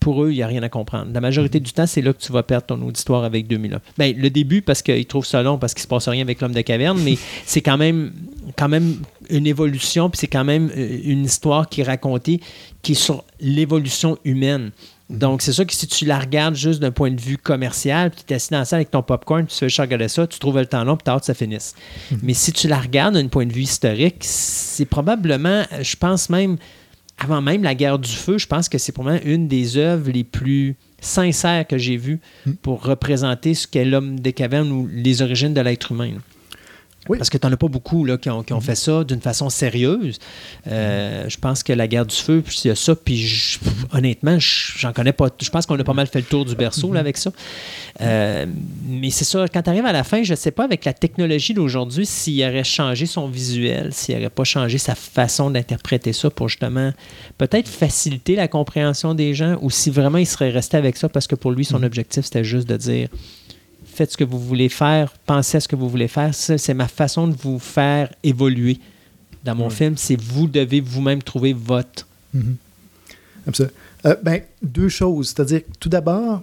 [0.00, 1.10] pour eux, il n'y a rien à comprendre.
[1.12, 3.80] La majorité du temps, c'est là que tu vas perdre ton auditoire avec 2001.
[3.98, 6.40] Ben, le début, parce qu'ils trouvent ça long, parce qu'il ne se passe rien avec
[6.40, 8.12] l'homme de caverne, mais c'est quand même,
[8.56, 8.96] quand même
[9.30, 12.40] une évolution, puis c'est quand même euh, une histoire qui est racontée,
[12.82, 14.70] qui est sur l'évolution humaine.
[15.14, 18.22] Donc, c'est sûr que si tu la regardes juste d'un point de vue commercial, puis
[18.26, 20.38] tu es assis dans la salle avec ton popcorn, puis tu fais regarder ça, tu
[20.38, 21.74] trouves le temps long, puis tu as hâte que ça finisse.
[22.22, 26.56] Mais si tu la regardes d'un point de vue historique, c'est probablement, je pense même,
[27.18, 30.24] avant même la guerre du feu, je pense que c'est probablement une des œuvres les
[30.24, 32.20] plus sincères que j'ai vues
[32.62, 36.12] pour représenter ce qu'est l'homme des cavernes ou les origines de l'être humain.
[36.12, 36.18] là.
[37.08, 37.18] Oui.
[37.18, 39.20] Parce que tu n'en as pas beaucoup là, qui, ont, qui ont fait ça d'une
[39.20, 40.18] façon sérieuse.
[40.68, 43.58] Euh, je pense que la guerre du feu, puis il y a ça, puis je-
[43.92, 45.28] honnêtement, je- j'en connais pas.
[45.42, 47.30] Je pense qu'on a pas mal fait le tour du berceau là, avec ça.
[48.00, 48.46] Euh,
[48.86, 50.92] mais c'est ça, quand tu arrives à la fin, je ne sais pas avec la
[50.94, 56.30] technologie d'aujourd'hui s'il aurait changé son visuel, s'il n'aurait pas changé sa façon d'interpréter ça
[56.30, 56.92] pour justement
[57.38, 61.26] peut-être faciliter la compréhension des gens ou si vraiment il serait resté avec ça parce
[61.26, 63.08] que pour lui, son objectif, c'était juste de dire
[63.94, 66.34] faites ce que vous voulez faire, pensez à ce que vous voulez faire.
[66.34, 68.78] C'est ma façon de vous faire évoluer
[69.44, 69.70] dans mon Ouais.
[69.70, 69.96] film.
[69.96, 72.06] C'est vous devez vous-même trouver votre.
[72.32, 72.56] Mhm.
[73.46, 73.74] Absolument.
[74.06, 75.28] Euh, ben, deux choses.
[75.28, 76.42] C'est-à-dire, tout d'abord,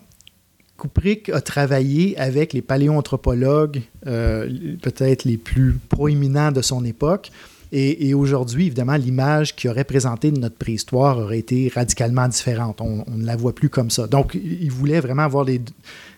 [0.79, 4.49] Kubrick a travaillé avec les paléoanthropologues, euh,
[4.81, 7.31] peut-être les plus proéminents de son époque.
[7.73, 12.81] Et, et aujourd'hui, évidemment, l'image qui aurait présenté de notre préhistoire aurait été radicalement différente.
[12.81, 14.07] On, on ne la voit plus comme ça.
[14.07, 15.61] Donc, il voulait vraiment avoir les,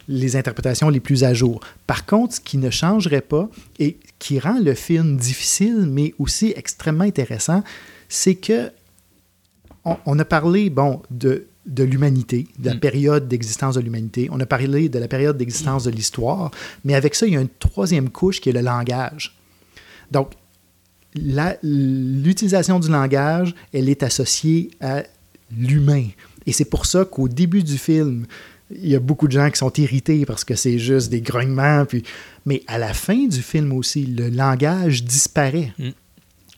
[0.08, 1.60] les interprétations les plus à jour.
[1.88, 3.50] Par contre, ce qui ne changerait pas
[3.80, 7.64] et qui rend le film difficile, mais aussi extrêmement intéressant,
[8.10, 8.72] c'est que
[9.86, 12.80] on, on a parlé, bon, de, de l'humanité, de la Mm.
[12.80, 14.30] période d'existence de l'humanité.
[14.32, 16.52] On a parlé de la période d'existence de l'histoire.
[16.86, 19.36] Mais avec ça, il y a une troisième couche qui est le langage.
[20.12, 20.32] Donc,
[21.16, 25.04] la- l'utilisation du langage, elle est associée à
[25.56, 26.08] l'humain.
[26.46, 28.26] Et c'est pour ça qu'au début du film,
[28.82, 31.86] il y a beaucoup de gens qui sont irrités parce que c'est juste des grognements.
[31.86, 32.04] Puis...
[32.46, 35.74] Mais à la fin du film aussi, le langage disparaît.
[35.78, 35.90] Mm.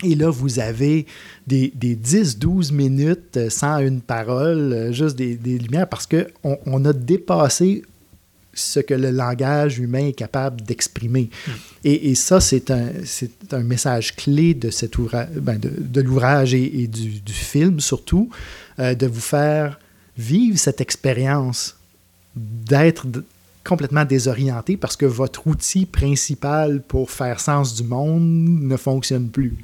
[0.04, 1.06] Et là, vous avez
[1.48, 6.92] des, des 10-12 minutes sans une parole, juste des, des lumières, parce qu'on on a
[6.92, 7.84] dépassé
[8.54, 11.30] ce que le langage humain est capable d'exprimer.
[11.84, 16.02] Et, et ça, c'est un, c'est un message clé de, cet ouvra- ben, de, de
[16.02, 18.30] l'ouvrage et, et du, du film surtout,
[18.80, 19.80] euh, de vous faire
[20.18, 21.78] vivre cette expérience
[22.36, 23.06] d'être
[23.64, 29.56] complètement désorienté parce que votre outil principal pour faire sens du monde ne fonctionne plus.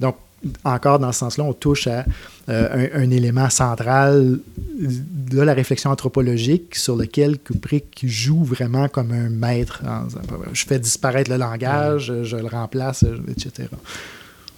[0.00, 0.16] Donc,
[0.62, 2.04] encore dans ce sens-là, on touche à
[2.48, 4.38] euh, un, un élément central
[4.78, 9.82] de la réflexion anthropologique sur lequel Kubrick joue vraiment comme un maître.
[9.86, 10.20] en disant,
[10.52, 13.68] je fais disparaître le langage, je le remplace, etc.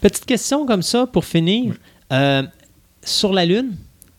[0.00, 1.74] Petite question comme ça pour finir.
[2.12, 2.42] Euh,
[3.02, 3.76] sur la Lune,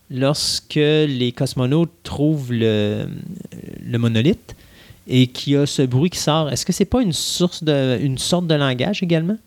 [0.10, 3.08] lorsque les cosmonautes trouvent le,
[3.86, 4.56] le monolithe
[5.08, 7.98] et qu'il y a ce bruit qui sort, est-ce que c'est pas une source de
[8.02, 9.38] une sorte de langage également?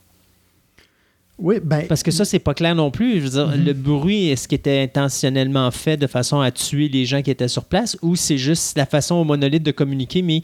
[1.39, 3.15] Oui, ben, Parce que ça, c'est pas clair non plus.
[3.15, 3.65] Je veux dire, Mhm.
[3.65, 7.49] le bruit, est-ce qu'il était intentionnellement fait de façon à tuer les gens qui étaient
[7.49, 10.43] sur place ou c'est juste la façon au monolithe de communiquer, mais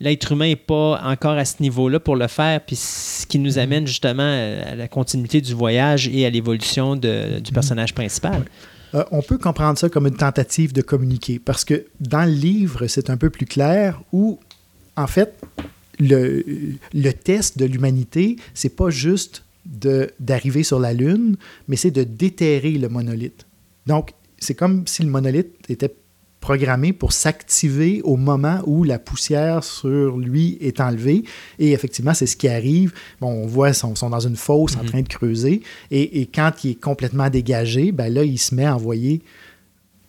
[0.00, 3.58] l'être humain n'est pas encore à ce niveau-là pour le faire, puis ce qui nous
[3.58, 8.44] amène justement à la continuité du voyage et à l'évolution du personnage principal.
[8.94, 12.86] Euh, on peut comprendre ça comme une tentative de communiquer parce que dans le livre,
[12.86, 14.38] c'est un peu plus clair où,
[14.96, 15.34] en fait,
[15.98, 16.44] le,
[16.94, 21.36] le test de l'humanité, c'est pas juste d'arriver sur la Lune,
[21.68, 23.46] mais c'est de déterrer le monolithe.
[23.86, 25.94] Donc, c'est comme si le monolithe était
[26.40, 31.24] programmé pour s'activer au moment où la poussière sur lui est enlevée.
[31.58, 32.92] Et effectivement, c'est ce qui arrive.
[33.20, 35.62] Bon, on voit, ils sont, sont dans une fosse en train de creuser.
[35.90, 39.20] Et, et quand il est complètement dégagé, ben là, il se met à envoyer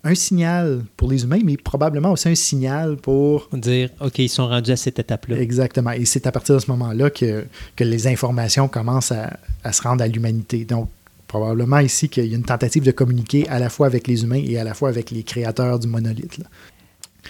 [0.03, 3.49] un signal pour les humains, mais probablement aussi un signal pour...
[3.53, 5.39] Dire, OK, ils sont rendus à cette étape-là.
[5.39, 5.91] Exactement.
[5.91, 9.81] Et c'est à partir de ce moment-là que, que les informations commencent à, à se
[9.83, 10.65] rendre à l'humanité.
[10.65, 10.89] Donc,
[11.31, 14.43] probablement ici qu'il y a une tentative de communiquer à la fois avec les humains
[14.45, 16.37] et à la fois avec les créateurs du monolithe.
[16.37, 16.45] là.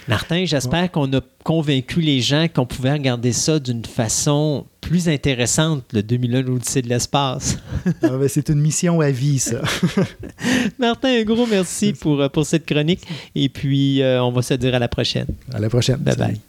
[0.08, 5.84] Martin, j'espère qu'on a convaincu les gens qu'on pouvait regarder ça d'une façon plus intéressante,
[5.92, 7.58] le 2001 l'Odyssée de l'espace.
[8.02, 9.60] Ah, ben, c'est une mission à vie, ça.
[10.80, 13.06] Martin, un gros merci pour, euh, pour cette chronique.
[13.36, 15.28] Et puis, euh, on va se dire à la prochaine.
[15.52, 15.98] À la prochaine.
[15.98, 16.40] Bye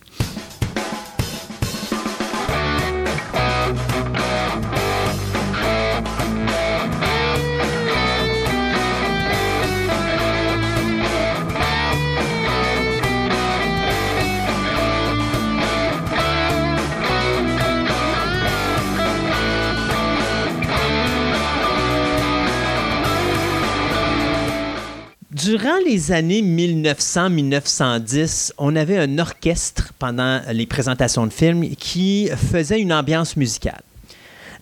[25.93, 32.91] les années 1900-1910, on avait un orchestre pendant les présentations de films qui faisait une
[32.91, 33.83] ambiance musicale.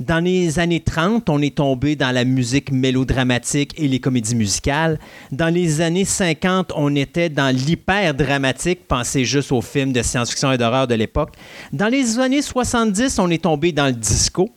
[0.02, 5.00] Dans les années 30, on est tombé dans la musique mélodramatique et les comédies musicales.
[5.32, 8.86] Dans les années 50, on était dans l'hyper-dramatique.
[8.86, 11.36] Pensez juste aux films de science-fiction et d'horreur de l'époque.
[11.72, 14.50] Dans les années 70, on est tombé dans le disco.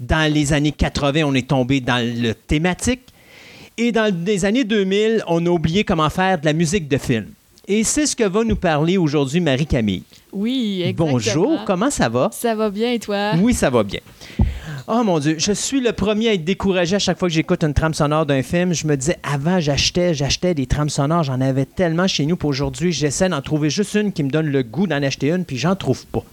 [0.00, 3.02] Dans les années 80, on est tombé dans le thématique.
[3.80, 7.26] Et dans les années 2000, on a oublié comment faire de la musique de film.
[7.68, 10.02] Et c'est ce que va nous parler aujourd'hui Marie-Camille.
[10.32, 11.12] Oui, exactement.
[11.12, 12.28] Bonjour, comment ça va?
[12.32, 13.34] Ça va bien et toi?
[13.40, 14.00] Oui, ça va bien.
[14.88, 17.62] Oh mon Dieu, je suis le premier à être découragé à chaque fois que j'écoute
[17.62, 18.74] une trame sonore d'un film.
[18.74, 22.36] Je me disais, avant, j'achetais, j'achetais des trames sonores, j'en avais tellement chez nous.
[22.36, 25.44] Pour aujourd'hui, j'essaie d'en trouver juste une qui me donne le goût d'en acheter une,
[25.44, 26.24] puis j'en trouve pas.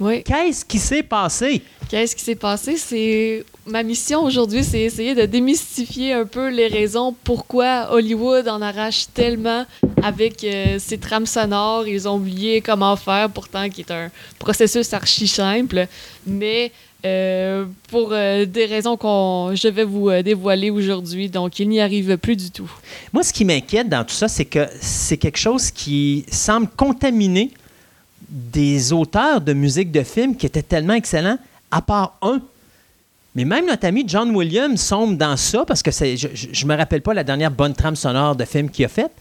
[0.00, 0.22] Oui.
[0.22, 1.62] Qu'est-ce qui s'est passé?
[1.88, 2.76] Qu'est-ce qui s'est passé?
[2.76, 8.62] C'est ma mission aujourd'hui, c'est essayer de démystifier un peu les raisons pourquoi Hollywood en
[8.62, 9.66] arrache tellement
[10.02, 11.86] avec euh, ses trames sonores.
[11.86, 15.86] Ils ont oublié comment faire, pourtant qui est un processus archi simple,
[16.26, 16.72] mais
[17.04, 21.80] euh, pour euh, des raisons qu'on je vais vous euh, dévoiler aujourd'hui, donc il n'y
[21.80, 22.70] arrive plus du tout.
[23.12, 27.50] Moi, ce qui m'inquiète dans tout ça, c'est que c'est quelque chose qui semble contaminer
[28.32, 31.38] des auteurs de musique de film qui étaient tellement excellents,
[31.70, 32.40] à part un.
[33.34, 37.02] Mais même notre ami John Williams sombre dans ça, parce que je ne me rappelle
[37.02, 39.12] pas la dernière bonne trame sonore de film qu'il a faite.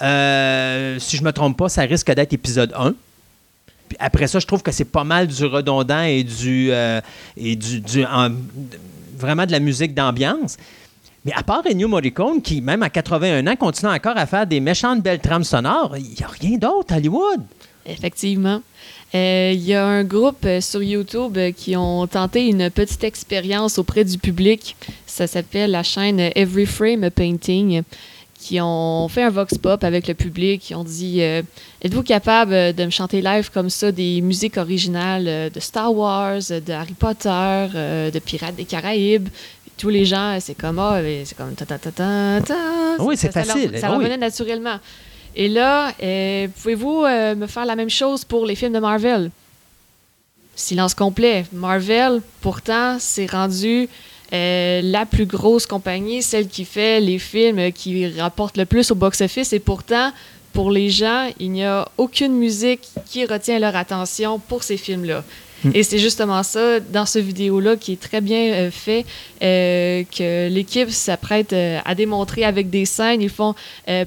[0.00, 2.94] Euh, si je me trompe pas, ça risque d'être épisode 1.
[3.88, 7.00] Puis après ça, je trouve que c'est pas mal du redondant et du, euh,
[9.16, 10.56] vraiment de la musique d'ambiance.
[11.24, 14.60] Mais à part Ennio Morricone, qui, même à 81 ans, continue encore à faire des
[14.60, 17.42] méchantes belles trames sonores, il n'y a rien d'autre Hollywood.
[17.86, 18.62] Effectivement.
[19.14, 23.02] Euh, Il y a un groupe euh, sur YouTube euh, qui ont tenté une petite
[23.04, 24.76] expérience auprès du public.
[25.06, 27.82] Ça s'appelle la chaîne Every Frame a Painting,
[28.38, 30.70] qui ont fait un vox pop avec le public.
[30.70, 31.42] Ils ont dit euh,
[31.82, 36.72] Êtes-vous capable de me chanter live comme ça des musiques originales de Star Wars, de
[36.72, 37.28] Harry Potter,
[37.74, 39.28] euh, de Pirates des Caraïbes?
[39.76, 42.54] Tous les gens, c'est comme Ah, c'est comme ta ta ta ta ta.
[43.02, 43.72] Oui, c'est leur- facile.
[43.78, 43.96] Ça Ah oui.
[44.04, 44.76] revenait naturellement.
[45.36, 49.30] Et là, euh, pouvez-vous euh, me faire la même chose pour les films de Marvel?
[50.56, 51.46] Silence complet.
[51.52, 53.88] Marvel, pourtant, c'est rendu
[54.32, 58.94] euh, la plus grosse compagnie, celle qui fait les films qui rapportent le plus au
[58.94, 59.52] box-office.
[59.52, 60.12] Et pourtant,
[60.52, 65.24] pour les gens, il n'y a aucune musique qui retient leur attention pour ces films-là.
[65.74, 69.04] Et c'est justement ça, dans ce vidéo-là, qui est très bien euh, fait,
[69.42, 73.20] euh, que l'équipe s'apprête euh, à démontrer avec des scènes.
[73.20, 73.54] Ils font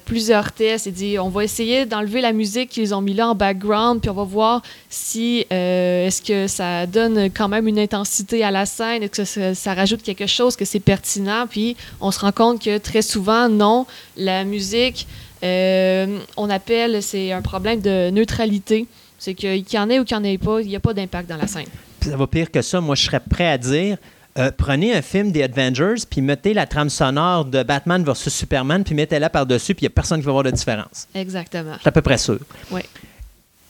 [0.06, 0.86] plusieurs tests.
[0.88, 4.10] Ils disent, on va essayer d'enlever la musique qu'ils ont mis là en background, puis
[4.10, 9.04] on va voir si est-ce que ça donne quand même une intensité à la scène,
[9.04, 11.46] est-ce que ça, rajoute quelque chose, que c'est pertinent.
[11.50, 13.86] Puis on se rend compte que très souvent, non,
[14.18, 15.08] la musique,
[15.42, 18.88] on appelle, c'est un problème de neutralité.
[19.24, 20.94] C'est qu'il y en ait ou qu'il n'y en ait pas, il n'y a pas
[20.94, 21.68] d'impact dans la scène.
[22.02, 22.82] Puis ça va pire que ça.
[22.82, 23.96] Moi, je serais prêt à dire
[24.38, 28.84] euh, prenez un film des Avengers, puis mettez la trame sonore de Batman versus Superman,
[28.84, 31.08] puis mettez-la par-dessus, puis il n'y a personne qui va voir de différence.
[31.16, 31.76] Exactement.
[31.76, 32.38] Je suis à peu près sûr.
[32.70, 32.82] Oui.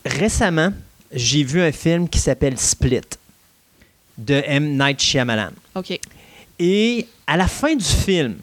[0.04, 0.74] Récemment,
[1.12, 3.02] j'ai vu un film qui s'appelle Split
[4.18, 4.76] de M.
[4.76, 5.52] Night Shyamalan.
[5.76, 6.00] OK.
[6.58, 8.38] Et à la fin du film,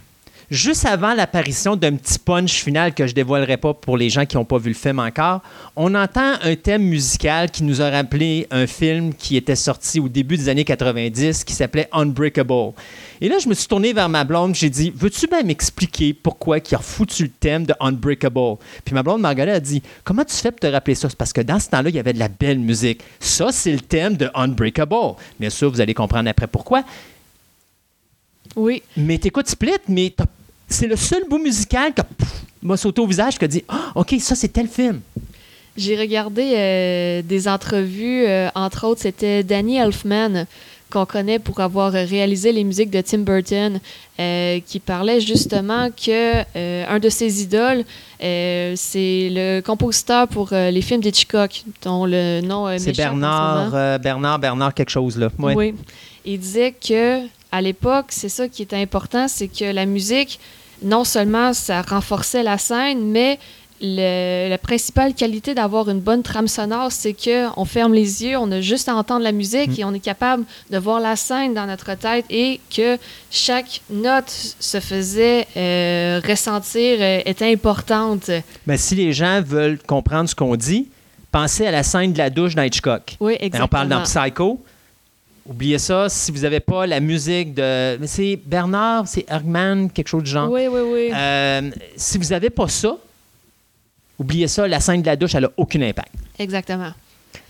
[0.50, 4.36] juste avant l'apparition d'un petit punch final que je dévoilerai pas pour les gens qui
[4.36, 5.40] n'ont pas vu le film encore,
[5.76, 10.08] on entend un thème musical qui nous a rappelé un film qui était sorti au
[10.08, 12.72] début des années 90 qui s'appelait Unbreakable.
[13.20, 16.58] Et là, je me suis tourné vers ma blonde, j'ai dit Veux-tu bien m'expliquer pourquoi
[16.58, 18.56] il a refoutu le thème de Unbreakable?
[18.84, 21.08] Puis ma blonde Margaret a dit Comment tu fais pour te rappeler ça?
[21.08, 23.02] C'est parce que dans ce temps-là, il y avait de la belle musique.
[23.20, 25.14] Ça, c'est le thème de Unbreakable.
[25.38, 26.82] Bien sûr, vous allez comprendre après pourquoi.
[28.56, 28.82] Oui.
[28.96, 30.24] Mais t'écoutes Split, mais t'as-
[30.70, 32.02] c'est le seul bout musical qui
[32.62, 35.00] m'a sauté au visage qui a dit Ah, OK, ça, c'est tel film.
[35.76, 40.46] J'ai regardé euh, des entrevues, euh, entre autres, c'était Danny Elfman,
[40.90, 43.78] qu'on connaît pour avoir réalisé les musiques de Tim Burton,
[44.18, 46.40] euh, qui parlait justement que
[46.86, 47.84] un de ses idoles,
[48.18, 54.90] c'est le compositeur pour les films d'Hitchcock, dont le nom C'est Bernard, Bernard, Bernard, quelque
[54.90, 55.28] chose, là.
[55.38, 55.54] Ouais.
[55.54, 55.74] Oui.
[56.24, 57.20] Il disait que
[57.52, 60.38] à l'époque, c'est ça qui était important, c'est que la musique,
[60.82, 63.38] non seulement ça renforçait la scène, mais
[63.82, 68.36] le- la principale qualité d'avoir une bonne trame sonore, c'est que on ferme les yeux,
[68.36, 71.54] on a juste à entendre la musique et on est capable de voir la scène
[71.54, 72.98] dans notre tête et que
[73.30, 74.28] chaque note
[74.60, 78.30] se faisait euh, ressentir, euh, était importante.
[78.66, 80.88] Mais si les gens veulent comprendre ce qu'on dit,
[81.32, 83.16] pensez à la scène de la douche dans Hitchcock.
[83.18, 83.64] Oui, Ben, exactement.
[83.64, 84.62] on parle dans Psycho.
[85.50, 87.98] Oubliez ça, si vous n'avez pas la musique de.
[88.06, 90.48] C'est Bernard, c'est Bergman, quelque chose du genre.
[90.48, 91.10] Oui, oui, oui.
[91.12, 92.96] Euh, si vous n'avez pas ça,
[94.16, 96.12] oubliez ça, la scène de la douche, elle n'a aucun impact.
[96.38, 96.92] Exactement.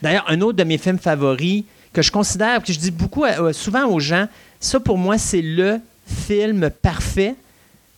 [0.01, 3.52] D'ailleurs, un autre de mes films favoris que je considère, que je dis beaucoup euh,
[3.52, 4.28] souvent aux gens,
[4.60, 7.35] ça pour moi, c'est le film parfait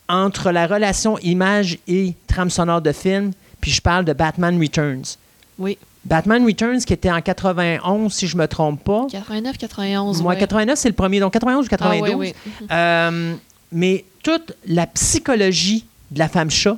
[0.09, 3.31] entre la relation image et trame sonore de film.
[3.61, 5.17] Puis je parle de Batman Returns.
[5.61, 5.79] Oui.
[6.05, 9.07] Batman Returns, qui était en 91, si je me trompe pas.
[9.11, 10.23] 89, 91.
[10.23, 10.39] Moi, ouais.
[10.41, 12.15] 89, c'est le premier, donc 91 ou Ah, 92.
[12.17, 12.67] oui, oui.
[12.71, 13.35] Euh,
[13.71, 16.77] mais toute la psychologie de la femme chat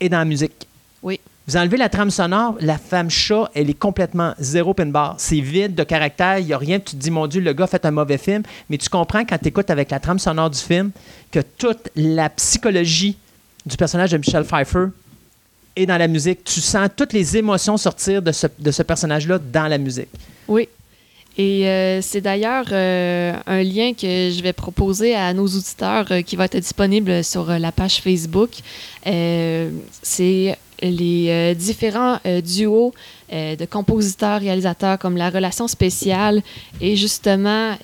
[0.00, 0.66] est dans la musique.
[1.02, 1.20] Oui.
[1.46, 5.14] Vous enlevez la trame sonore, la femme chat, elle est complètement zéro pin bar.
[5.16, 6.78] C'est vide de caractère, il n'y a rien.
[6.78, 8.42] Tu te dis, mon Dieu, le gars fait un mauvais film.
[8.68, 10.90] Mais tu comprends quand tu écoutes avec la trame sonore du film
[11.30, 13.16] que toute la psychologie
[13.64, 14.86] du personnage de Michelle Pfeiffer
[15.86, 16.44] dans la musique.
[16.44, 20.08] Tu sens toutes les émotions sortir de ce, de ce personnage-là dans la musique.
[20.46, 20.68] Oui.
[21.38, 26.22] Et euh, c'est d'ailleurs euh, un lien que je vais proposer à nos auditeurs euh,
[26.22, 28.50] qui va être disponible sur la page Facebook.
[29.04, 32.92] C'est les euh, différents euh, duos
[33.32, 36.42] euh, de compositeurs, réalisateurs comme la relation spéciale.
[36.80, 37.74] Et justement,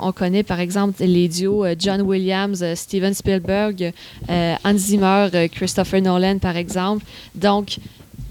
[0.00, 3.92] on connaît par exemple les duos John Williams, Steven Spielberg,
[4.28, 7.04] Hans Zimmer, Christopher Nolan par exemple.
[7.34, 7.78] Donc,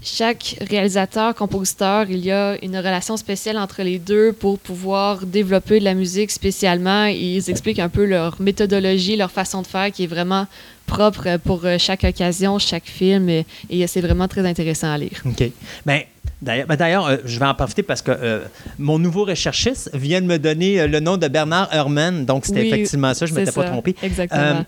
[0.02, 5.78] chaque réalisateur, compositeur, il y a une relation spéciale entre les deux pour pouvoir développer
[5.78, 7.06] de la musique spécialement.
[7.06, 10.46] Ils expliquent un peu leur méthodologie, leur façon de faire qui est vraiment
[10.86, 13.28] propre pour euh, chaque occasion, chaque film.
[13.28, 15.22] Et, et c'est vraiment très intéressant à lire.
[15.24, 15.50] OK.
[15.86, 16.02] Ben,
[16.42, 18.40] D'ailleurs, ben euh, je vais en profiter parce que euh,
[18.78, 22.24] mon nouveau recherchiste vient de me donner euh, le nom de Bernard Herrmann.
[22.24, 23.26] Donc, c'était Oui, effectivement ça.
[23.26, 23.94] Je ne m'étais pas trompé.
[24.02, 24.64] Exactement.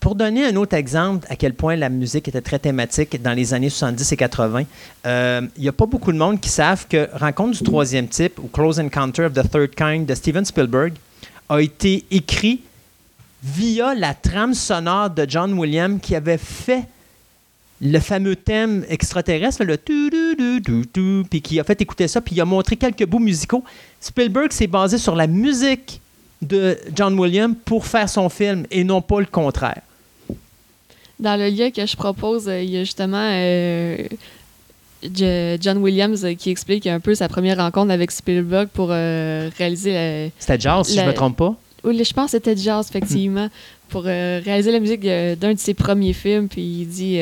[0.00, 3.54] Pour donner un autre exemple à quel point la musique était très thématique dans les
[3.54, 4.64] années 70 et 80,
[5.06, 8.40] euh, il n'y a pas beaucoup de monde qui savent que Rencontre du troisième type
[8.40, 10.94] ou Close Encounter of the Third Kind de Steven Spielberg
[11.48, 12.62] a été écrit
[13.44, 16.84] via la trame sonore de John Williams qui avait fait
[17.80, 22.20] le fameux thème extraterrestre, le tu du du du, puis qui a fait écouter ça,
[22.20, 23.62] puis il a montré quelques bouts musicaux.
[24.00, 26.00] Spielberg s'est basé sur la musique
[26.42, 29.80] de John Williams pour faire son film et non pas le contraire.
[31.18, 33.96] Dans le lien que je propose, euh, il y a justement euh,
[35.02, 39.92] John Williams euh, qui explique un peu sa première rencontre avec Spielberg pour euh, réaliser
[39.92, 41.54] la, C'était jazz, si je Le- me trompe pas.
[41.84, 43.48] Oui, je pense que c'était jazz, effectivement,
[43.88, 46.48] pour euh, réaliser la musique d'un de ses premiers films.
[46.48, 47.18] Puis il dit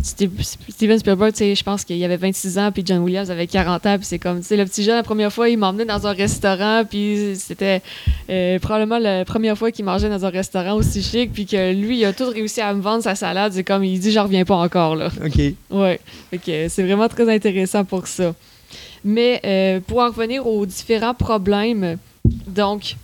[0.00, 3.98] Steven Spielberg, je pense qu'il avait 26 ans, puis John Williams avait 40 ans.
[3.98, 6.12] Puis c'est comme, tu sais, le petit jeune, la première fois, il m'emmenait dans un
[6.12, 7.82] restaurant, puis c'était
[8.30, 11.98] euh, probablement la première fois qu'il mangeait dans un restaurant aussi chic, puis que lui,
[11.98, 13.52] il a tout réussi à me vendre sa salade.
[13.52, 15.10] C'est comme, il dit, j'en reviens pas encore, là.
[15.22, 15.40] OK.
[15.70, 16.00] Ouais,
[16.30, 18.34] que c'est vraiment très intéressant pour ça.
[19.04, 21.98] Mais euh, pour en revenir aux différents problèmes,
[22.46, 22.96] donc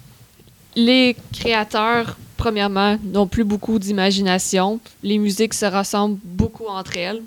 [0.74, 4.80] les créateurs, premièrement, n'ont plus beaucoup d'imagination.
[5.02, 7.20] Les musiques se ressemblent beaucoup entre elles.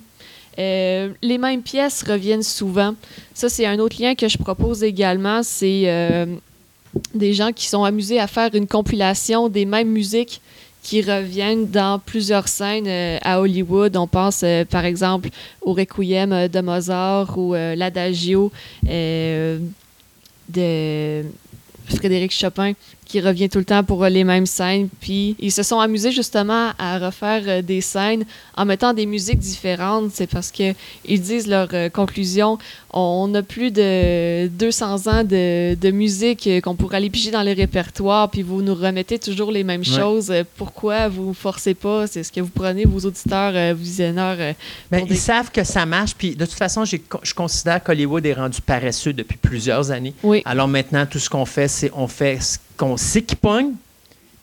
[0.58, 2.96] Euh, les mêmes pièces reviennent souvent.
[3.34, 5.44] Ça, c'est un autre lien que je propose également.
[5.44, 6.26] C'est euh,
[7.14, 10.42] des gens qui sont amusés à faire une compilation des mêmes musiques
[10.82, 13.96] qui reviennent dans plusieurs scènes euh, à Hollywood.
[13.98, 15.30] On pense par exemple
[15.62, 18.52] au Requiem de Mozart ou l'Adagio
[18.84, 19.60] de
[21.88, 22.74] Frédéric Chopin
[23.12, 24.88] qui revient tout le temps pour les mêmes scènes.
[25.02, 28.24] Puis ils se sont amusés justement à refaire euh, des scènes
[28.56, 30.12] en mettant des musiques différentes.
[30.14, 30.74] C'est parce que
[31.06, 32.58] ils disent leur euh, conclusion
[32.94, 37.42] on a plus de 200 ans de, de musique euh, qu'on pourrait aller piger dans
[37.42, 39.98] les répertoires, puis vous nous remettez toujours les mêmes Ouais.
[40.00, 40.32] choses.
[40.58, 42.06] Pourquoi vous forcez pas?
[42.06, 44.38] C'est ce que vous prenez vos auditeurs, vos visionneurs.
[44.92, 46.14] Ben, ils savent que ça marche.
[46.18, 50.14] Puis de toute façon, je considère qu'Hollywood est rendu paresseux depuis plusieurs années.
[50.24, 50.42] Oui.
[50.46, 53.24] Alors maintenant, tout ce qu'on fait, c'est on fait ce qu'on sait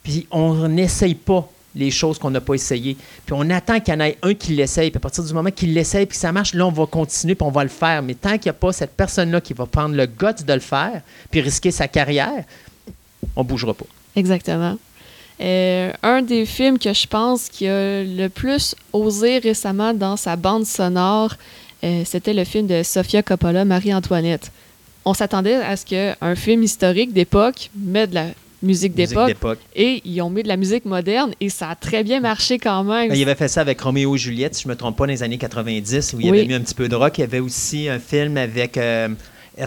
[0.04, 2.96] puis on n'essaye pas les choses qu'on n'a pas essayées.
[3.26, 4.90] Puis on attend qu'il y en ait un qui l'essaye.
[4.90, 7.44] Puis à partir du moment qu'il l'essaye puis ça marche, là, on va continuer puis
[7.44, 8.00] on va le faire.
[8.00, 10.60] Mais tant qu'il n'y a pas cette personne-là qui va prendre le guts de le
[10.60, 11.02] faire
[11.32, 12.44] puis risquer sa carrière,
[13.34, 13.86] on ne bougera pas.
[14.14, 14.78] Exactement.
[15.40, 20.36] Euh, un des films que je pense qui a le plus osé récemment dans sa
[20.36, 21.34] bande sonore,
[21.82, 24.52] euh, c'était le film de Sofia Coppola, Marie-Antoinette.
[25.08, 28.26] On s'attendait à ce qu'un film historique d'époque mette de la
[28.62, 32.20] musique d'époque et ils ont mis de la musique moderne et ça a très bien
[32.20, 33.10] marché quand même.
[33.14, 35.12] Il avait fait ça avec Roméo et Juliette, si je ne me trompe pas, dans
[35.12, 36.38] les années 90, où il Oui.
[36.40, 37.16] avait mis un petit peu de rock.
[37.16, 39.08] Il y avait aussi un film avec euh,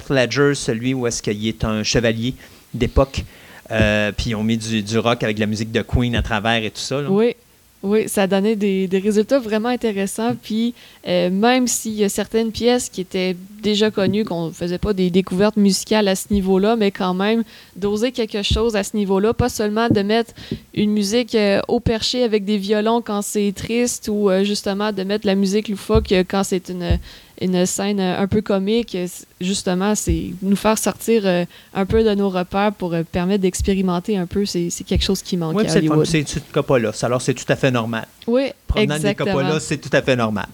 [0.10, 2.36] Ledger, celui où est-ce qu'il est un chevalier
[2.76, 3.24] d'époque.
[3.72, 6.22] Euh, puis ils ont mis du, du rock avec de la musique de Queen à
[6.22, 7.02] travers et tout ça.
[7.02, 7.10] là.
[7.10, 7.36] Oui,
[7.84, 10.36] oui, ça donnait des, des résultats vraiment intéressants.
[10.42, 10.76] Puis
[11.08, 14.94] euh, même s'il y a certaines pièces qui étaient déjà connues, qu'on ne faisait pas
[14.94, 17.44] des découvertes musicales à ce niveau-là, mais quand même
[17.76, 20.34] d'oser quelque chose à ce niveau-là, pas seulement de mettre
[20.76, 25.04] une musique euh, au perché avec des violons quand c'est triste ou euh, justement de
[25.04, 27.00] mettre la musique loufoque quand c'est une,
[27.42, 28.96] une scène euh, un peu comique.
[28.96, 29.08] Euh,
[29.42, 34.16] Justement, c'est nous faire sortir euh, un peu de nos repères pour euh, permettre d'expérimenter
[34.16, 34.46] un peu.
[34.46, 35.76] C'est c'est quelque chose qui manque Oui, à.
[35.76, 36.06] Hollywood.
[36.06, 36.92] C'est c'est Coppola.
[37.02, 38.06] Alors, c'est tout à fait normal.
[38.28, 39.34] Oui, Provenant des exactement.
[39.34, 40.48] Coppola, c'est tout à fait normal.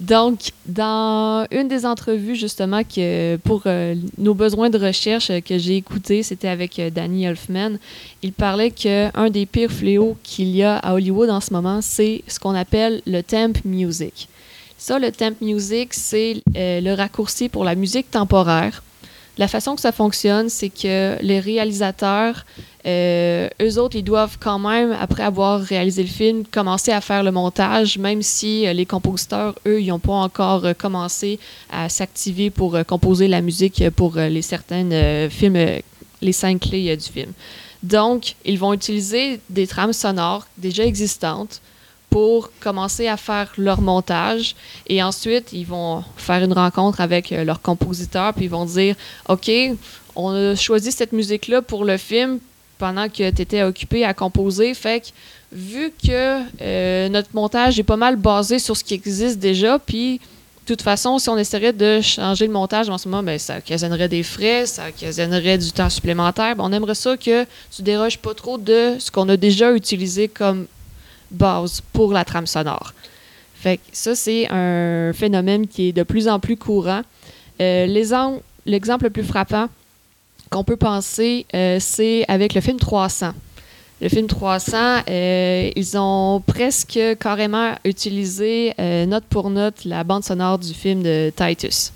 [0.00, 5.76] Donc, dans une des entrevues, justement, que pour euh, nos besoins de recherche que j'ai
[5.76, 7.78] écouté, c'était avec Danny Elfman,
[8.22, 12.22] il parlait qu'un des pires fléaux qu'il y a à Hollywood en ce moment, c'est
[12.28, 14.28] ce qu'on appelle le temp music.
[14.80, 18.84] Ça, le temp music, c'est euh, le raccourci pour la musique temporaire.
[19.36, 22.46] La façon que ça fonctionne, c'est que les réalisateurs,
[22.86, 27.24] euh, eux autres, ils doivent quand même, après avoir réalisé le film, commencer à faire
[27.24, 31.40] le montage, même si euh, les compositeurs, eux, ils n'ont pas encore commencé
[31.70, 34.42] à s'activer pour composer la musique pour les
[35.28, 35.58] films,
[36.22, 37.32] les cinq clés du film.
[37.82, 41.60] Donc, ils vont utiliser des trames sonores déjà existantes
[42.10, 44.56] pour commencer à faire leur montage
[44.86, 48.94] et ensuite ils vont faire une rencontre avec euh, leur compositeur puis ils vont dire
[49.28, 49.50] OK,
[50.16, 52.38] on a choisi cette musique là pour le film
[52.78, 55.06] pendant que tu étais occupé à composer fait que
[55.52, 60.20] vu que euh, notre montage est pas mal basé sur ce qui existe déjà puis
[60.68, 63.56] de toute façon, si on essaierait de changer le montage en ce moment, ben, ça
[63.56, 66.56] occasionnerait des frais, ça occasionnerait du temps supplémentaire.
[66.56, 70.28] Ben, on aimerait ça que tu déroges pas trop de ce qu'on a déjà utilisé
[70.28, 70.66] comme
[71.30, 72.92] base pour la trame sonore.
[73.54, 77.02] Fait que ça, c'est un phénomène qui est de plus en plus courant.
[77.60, 79.68] Euh, l'exem- L'exemple le plus frappant
[80.50, 83.32] qu'on peut penser, euh, c'est avec le film 300.
[84.00, 84.76] Le film 300,
[85.08, 91.02] euh, ils ont presque carrément utilisé euh, note pour note la bande sonore du film
[91.02, 91.92] de Titus.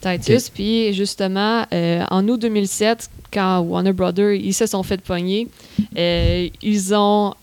[0.00, 1.64] Titus, puis justement,
[2.10, 5.46] en août 2007, quand Warner Brothers, ils se sont fait pogner,
[5.96, 7.34] ils ont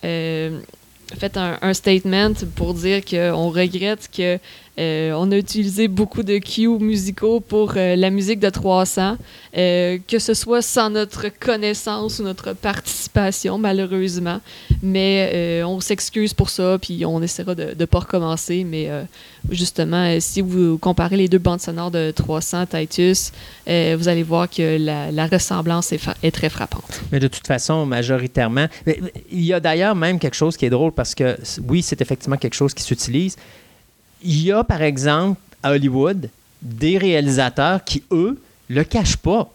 [1.17, 4.39] fait un, un statement pour dire qu'on regrette que
[4.79, 9.17] euh, on a utilisé beaucoup de cues musicaux pour euh, la musique de 300,
[9.57, 14.39] euh, que ce soit sans notre connaissance ou notre participation, malheureusement.
[14.81, 18.63] Mais on s'excuse pour ça, puis on essaiera de ne pas recommencer.
[18.63, 18.89] Mais
[19.49, 23.31] justement, si vous comparez les deux bandes sonores de 300 Titus,
[23.67, 27.01] vous allez voir que la, la ressemblance est, très frappante.
[27.11, 28.67] Mais de toute façon, majoritairement.
[29.31, 31.37] il y a d'ailleurs même quelque chose qui est drôle parce que
[31.67, 33.35] oui, c'est effectivement quelque chose qui s'utilise.
[34.23, 36.29] Il y a, par exemple, à Hollywood,
[36.61, 38.39] des réalisateurs qui, eux,
[38.69, 39.49] le cachent pas.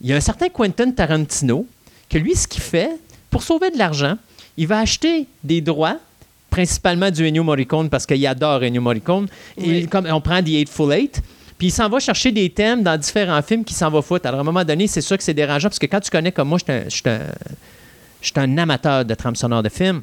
[0.00, 1.66] Il y a un certain Quentin Tarantino
[2.08, 2.90] que lui, ce qu'il fait,
[3.30, 4.16] pour sauver de l'argent,
[4.56, 5.98] il va acheter des droits,
[6.50, 9.26] principalement du Ennio Morricone parce qu'il adore Ennio Morricone.
[9.56, 9.88] Et Oui.
[9.88, 11.22] comme on prend The Eightful Eight,
[11.56, 14.26] puis il s'en va chercher des thèmes dans différents films qui s'en va foutre.
[14.26, 16.32] Alors, à un moment donné, c'est sûr que c'est dérangeant parce que quand tu connais
[16.32, 20.02] comme moi, je suis un- un amateur de trame sonore de films.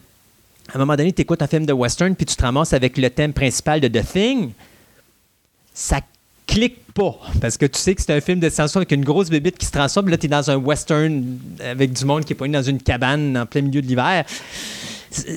[0.72, 2.98] À un moment donné, tu écoutes un film de western puis tu te ramasses avec
[2.98, 4.52] le thème principal de The Thing.
[5.74, 6.02] Ça
[6.46, 9.30] clique pas parce que tu sais que c'est un film de science avec une grosse
[9.30, 10.10] bébite qui se transforme.
[10.10, 13.36] Là, tu es dans un western avec du monde qui est poigné dans une cabane
[13.38, 14.26] en plein milieu de l'hiver.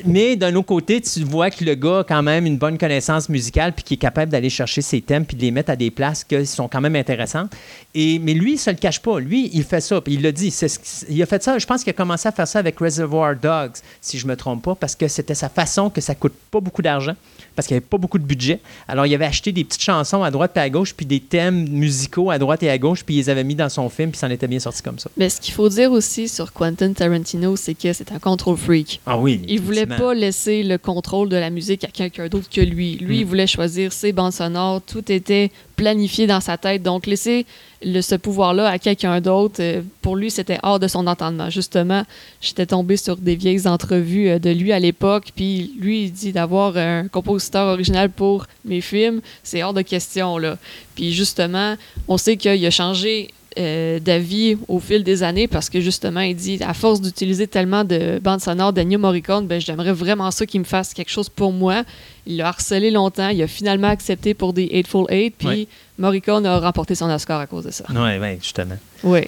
[0.04, 3.28] Mais d'un autre côté, tu vois que le gars a quand même une bonne connaissance
[3.28, 5.90] musicale puis qui est capable d'aller chercher ses thèmes puis de les mettre à des
[5.90, 7.50] places qui sont quand même intéressantes.
[7.94, 9.18] Et, mais lui, il se le cache pas.
[9.18, 10.00] Lui, il fait ça.
[10.00, 10.50] Puis il l'a dit.
[10.50, 10.66] ce
[11.08, 11.58] il a fait ça.
[11.58, 14.62] Je pense qu'il a commencé à faire ça avec Reservoir Dogs, si je me trompe
[14.62, 17.14] pas, parce que c'était sa façon que ça coûte pas beaucoup d'argent,
[17.54, 18.60] parce qu'il n'y avait pas beaucoup de budget.
[18.88, 21.68] Alors, il avait acheté des petites chansons à droite et à gauche, puis des thèmes
[21.68, 24.18] musicaux à droite et à gauche, puis il les avait mis dans son film, puis
[24.18, 25.10] ça en était bien sorti comme ça.
[25.16, 29.00] Mais ce qu'il faut dire aussi sur Quentin Tarantino, c'est que c'est un control freak.
[29.06, 29.42] Ah oui.
[29.48, 32.96] Il voulait pas laisser le contrôle de la musique à quelqu'un d'autre que lui.
[32.96, 33.20] Lui, Mm.
[33.20, 34.82] il voulait choisir ses bandes sonores.
[34.82, 36.82] Tout était planifié dans sa tête.
[36.82, 37.46] Donc, laisser
[37.84, 41.50] le- ce pouvoir-là à quelqu'un d'autre, euh, pour lui, c'était hors de son entendement.
[41.50, 42.04] Justement,
[42.40, 45.28] j'étais tombée sur des vieilles entrevues euh, de lui à l'époque.
[45.34, 50.38] Puis lui, il dit d'avoir un compositeur original pour mes films, c'est hors de question.
[50.38, 50.58] Là.
[50.94, 51.76] Puis justement,
[52.08, 56.34] on sait qu'il a changé euh, d'avis au fil des années parce que justement, il
[56.36, 60.60] dit à force d'utiliser tellement de bandes sonores d'Ennio Morricone, ben, j'aimerais vraiment ça qu'il
[60.60, 61.84] me fasse quelque chose pour moi.
[62.26, 65.68] Il l'a harcelé longtemps, il a finalement accepté pour des Eightful Eight, puis Ouais.
[65.98, 67.84] Morricone a remporté son Oscar à cause de ça.
[67.90, 68.76] Oui, oui, justement.
[69.04, 69.20] Oui.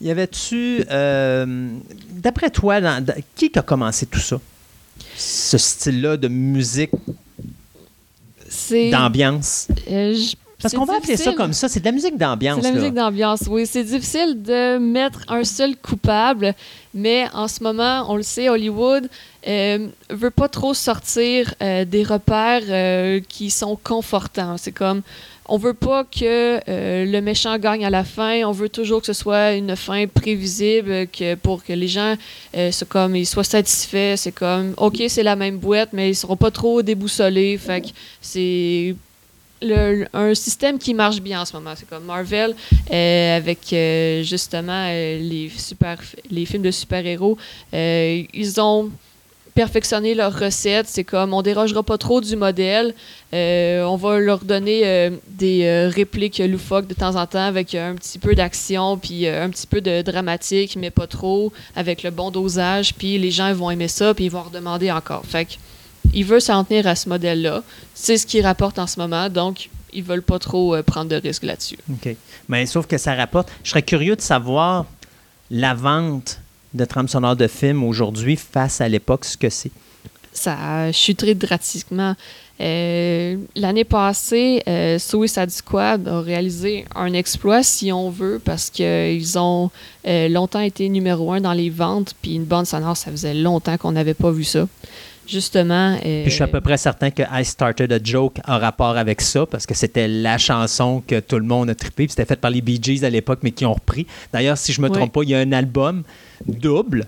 [0.00, 1.68] Y avait-tu, euh,
[2.10, 4.40] d'après toi, dans- dans- qui a commencé tout ça?
[5.16, 6.90] Ce style-là de musique,
[8.48, 8.90] C'est.
[8.90, 9.68] d'ambiance?
[9.90, 12.56] euh, je- Parce c'est qu'on va appeler ça comme ça, c'est de la musique d'ambiance.
[12.56, 12.80] C'est la là.
[12.80, 13.64] musique d'ambiance, oui.
[13.64, 16.52] C'est difficile de mettre un seul coupable,
[16.94, 19.08] mais en ce moment, on le sait, Hollywood
[19.46, 24.56] euh, veut pas trop sortir euh, des repères euh, qui sont confortants.
[24.56, 25.02] C'est comme,
[25.46, 28.42] on veut pas que euh, le méchant gagne à la fin.
[28.44, 32.16] On veut toujours que ce soit une fin prévisible, que pour que les gens
[32.72, 34.16] soient comme ils soient satisfaits.
[34.16, 37.56] C'est comme, ok, c'est la même boîte, mais ils seront pas trop déboussolés.
[37.58, 37.88] Fait que
[38.20, 38.96] c'est
[39.62, 41.72] un système qui marche bien en ce moment.
[41.76, 42.54] C'est comme Marvel,
[42.90, 45.98] euh, avec euh, justement euh, les, super,
[46.30, 47.36] les films de super-héros.
[47.72, 48.90] Ils ont
[49.54, 50.86] perfectionné leurs recettes.
[50.86, 52.94] C'est comme on dérogera pas trop du modèle.
[53.32, 58.36] On va leur donner des répliques loufoques de temps en temps avec un petit peu
[58.36, 62.94] d'action, puis un petit peu de dramatique, mais pas trop, avec le bon dosage.
[62.94, 65.24] Puis les gens vont aimer ça, puis ils vont redemander encore.
[65.26, 65.54] Fait que
[66.14, 67.62] il veut s'en tenir à ce modèle-là.
[67.94, 71.16] C'est ce qu'il rapporte en ce moment, donc ils veulent pas trop euh, prendre de
[71.16, 71.78] risques là-dessus.
[71.90, 72.14] OK.
[72.48, 73.48] Mais sauf que ça rapporte.
[73.64, 74.86] Je serais curieux de savoir
[75.50, 76.40] la vente
[76.74, 79.70] de trames sonores de films aujourd'hui face à l'époque, ce que c'est.
[80.32, 82.14] Ça a chuté drastiquement.
[82.60, 89.38] Euh, L'année passée, euh, Suicide Squad a réalisé un exploit, si on veut, parce qu'ils
[89.38, 89.70] ont
[90.06, 93.76] euh, longtemps été numéro un dans les ventes, puis une bande sonore, ça faisait longtemps
[93.78, 94.66] qu'on n'avait pas vu ça.
[95.28, 95.94] Justement.
[95.96, 98.96] euh, Puis je suis à peu près certain que I Started a Joke a rapport
[98.96, 102.04] avec ça, parce que c'était la chanson que tout le monde a trippé.
[102.06, 104.06] Puis c'était fait par les Bee Gees à l'époque, mais qui ont repris.
[104.32, 104.94] D'ailleurs, si je me Ouais.
[104.96, 106.02] trompe pas, il y a un album
[106.46, 107.06] double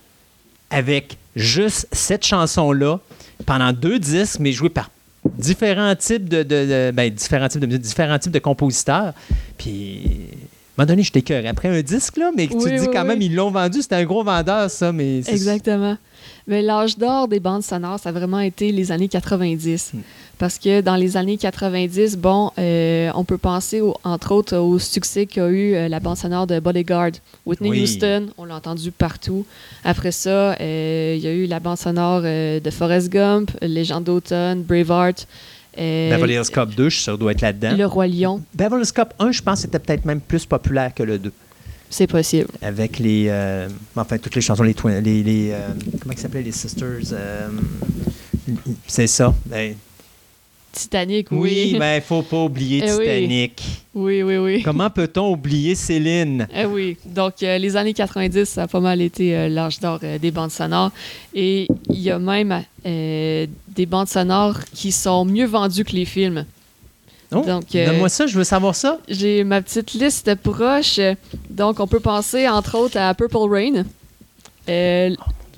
[0.71, 2.99] avec juste cette chanson-là
[3.47, 4.91] pendant deux disques, mais joué par
[5.25, 9.13] différents types de, de- de- ben, différents types de musique, différents types de compositeurs.
[9.59, 10.03] Puis
[10.81, 12.89] un moment donné, j'étais cœur après un disque, là, mais tu Oui, te dis oui,
[12.93, 13.83] quand même, ils l'ont vendu.
[13.83, 15.19] C'était un gros vendeur, ça, mais...
[15.27, 15.97] Exactement.
[16.47, 19.93] Mais l'âge d'or des bandes sonores, ça a vraiment été les années 90.
[19.95, 19.99] Hmm.
[20.39, 24.79] Parce que dans les années 90, bon, euh, on peut penser, au- entre autres, au
[24.79, 27.11] succès qu'a eu euh, la bande sonore de Bodyguard.
[27.45, 27.83] Whitney.
[27.83, 29.45] Houston, on l'a entendu partout.
[29.85, 34.63] Après ça, euh, il y a eu la bande sonore de Forrest Gump, Légende d'automne,
[34.63, 35.27] Braveheart.
[35.79, 37.77] Euh, Beverly Hills Cop 2, je suis sûr, doit être là-dedans.
[37.77, 41.03] Le Roi Lion, Beverly Hills Cop 1, je pense, c'était peut-être même plus populaire que
[41.03, 41.33] le 2.
[41.89, 42.49] c'est possible.
[42.63, 43.27] Avec les.
[43.29, 44.75] euh, enfin, toutes les chansons, les.
[45.01, 45.69] les, les, euh,
[46.01, 47.49] comment ils s'appelaient, les Sisters euh,
[48.87, 49.35] C'est ça.
[49.47, 49.75] Ben,
[50.73, 51.39] Titanic, oui,
[51.73, 51.77] oui.
[51.79, 52.91] mais il faut pas oublier Eh.
[52.91, 53.63] Titanic.
[53.95, 54.63] oui, oui, oui.
[54.63, 56.47] Comment peut-on oublier Céline?
[56.55, 59.99] Eh oui, donc euh, les années 90, ça a pas mal été euh, l'âge d'or
[60.05, 60.93] euh, des bandes sonores.
[61.35, 66.45] Et il y a même des bandes sonores qui sont mieux vendues que les films.
[67.33, 68.99] Oh, Donc, Donne-moi ça, je veux savoir ça.
[69.09, 70.99] J'ai ma petite liste proche.
[71.49, 73.85] Donc, on peut penser entre autres à Purple Rain.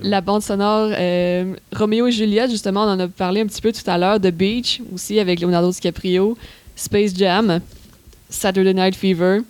[0.05, 3.61] Euh, la bande sonore euh, Roméo et Juliette, justement, on en a parlé un petit
[3.61, 4.19] peu tout à l'heure.
[4.20, 6.37] The Beach, aussi avec Leonardo DiCaprio.
[6.77, 7.61] Space Jam.
[8.29, 9.41] Saturday Night Fever.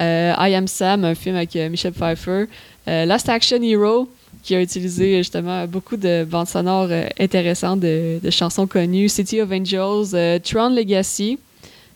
[0.00, 2.46] euh, I Am Sam, un film avec euh, Michelle Pfeiffer.
[2.88, 4.08] euh, Last Action Hero,
[4.42, 6.88] qui a utilisé justement beaucoup de bandes sonores
[7.18, 9.08] intéressantes de, de chansons connues.
[9.08, 10.40] City of Angels.
[10.42, 11.38] Tron Legacy.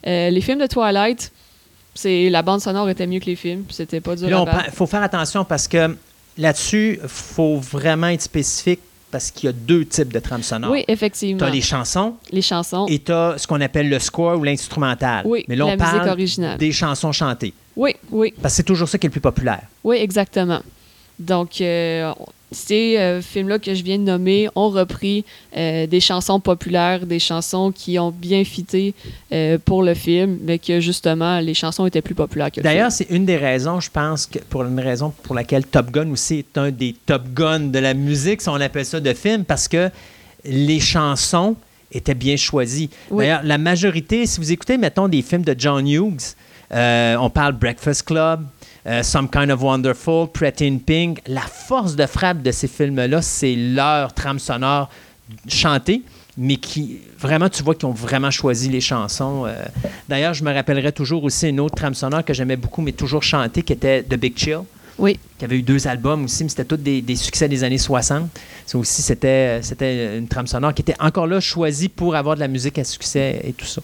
[0.05, 1.33] Les films de Twilight,
[1.95, 5.03] c'est la bande sonore était mieux que les films, c'était pas dur pa- faut faire
[5.03, 5.97] attention parce que
[6.39, 8.81] là-dessus, il faut vraiment être spécifique
[9.11, 10.71] parce qu'il y a deux types de trames sonores.
[10.73, 11.39] Oui, effectivement.
[11.39, 11.57] Tu as les...
[11.57, 12.87] les chansons chansons.
[12.89, 15.25] et tu as ce qu'on appelle le score ou l'instrumental.
[15.27, 16.59] Oui, Mais là, on la musique parle originale.
[16.59, 17.55] des chansons chantées.
[17.77, 19.63] Oui, oui, Parce que c'est toujours ça qui est le plus populaire.
[19.85, 20.61] oui, exactement.
[21.19, 22.13] Donc, euh,
[22.53, 25.25] ces euh, films-là que je viens de nommer ont repris
[25.57, 28.95] euh, des chansons populaires, des chansons qui ont bien fité
[29.33, 32.93] euh, pour le film, mais que justement, les chansons étaient plus populaires que le D'ailleurs,
[32.93, 36.39] c'est une des raisons, je pense, que pour une raison pour laquelle Top Gun aussi
[36.39, 39.67] est un des Top Gun de la musique, si on appelle ça de film, parce
[39.67, 39.91] que
[40.45, 41.57] les chansons
[41.91, 42.91] étaient bien choisies.
[43.11, 43.25] Oui.
[43.25, 46.37] D'ailleurs, la majorité, si vous écoutez, mettons, des films de John Hughes,
[46.71, 48.45] on parle Breakfast Club,
[48.87, 53.21] euh, Some Kind of Wonderful, Pretty in Pink, la force de frappe de ces films-là,
[53.23, 54.89] c'est leur trame sonore
[55.49, 56.03] chantée,
[56.39, 59.45] mais qui, vraiment, tu vois qu'ils ont vraiment choisi les chansons.
[59.47, 59.55] euh.
[60.09, 63.23] D'ailleurs, je me rappellerai toujours aussi une autre trame sonore que j'aimais beaucoup, mais toujours
[63.23, 64.61] chantée, qui était The Big Chill
[64.99, 67.79] Oui, qui avait eu deux albums aussi, mais c'était tous des, des succès des années
[67.79, 68.29] 60.
[68.67, 72.41] Ça aussi, c'était, c'était une trame sonore qui était encore là choisie pour avoir de
[72.41, 73.83] la musique à succès et tout ça.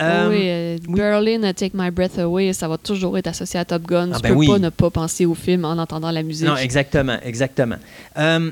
[0.00, 0.94] Euh, oui, euh, oui.
[0.94, 4.10] Berlin, uh, Take My Breath Away, ça va toujours être associé à Top Gun.
[4.12, 4.46] Ah tu ben peux oui.
[4.46, 6.46] pas ne pas penser au film en entendant la musique.
[6.46, 7.76] Non, exactement, exactement.
[8.16, 8.50] Euh,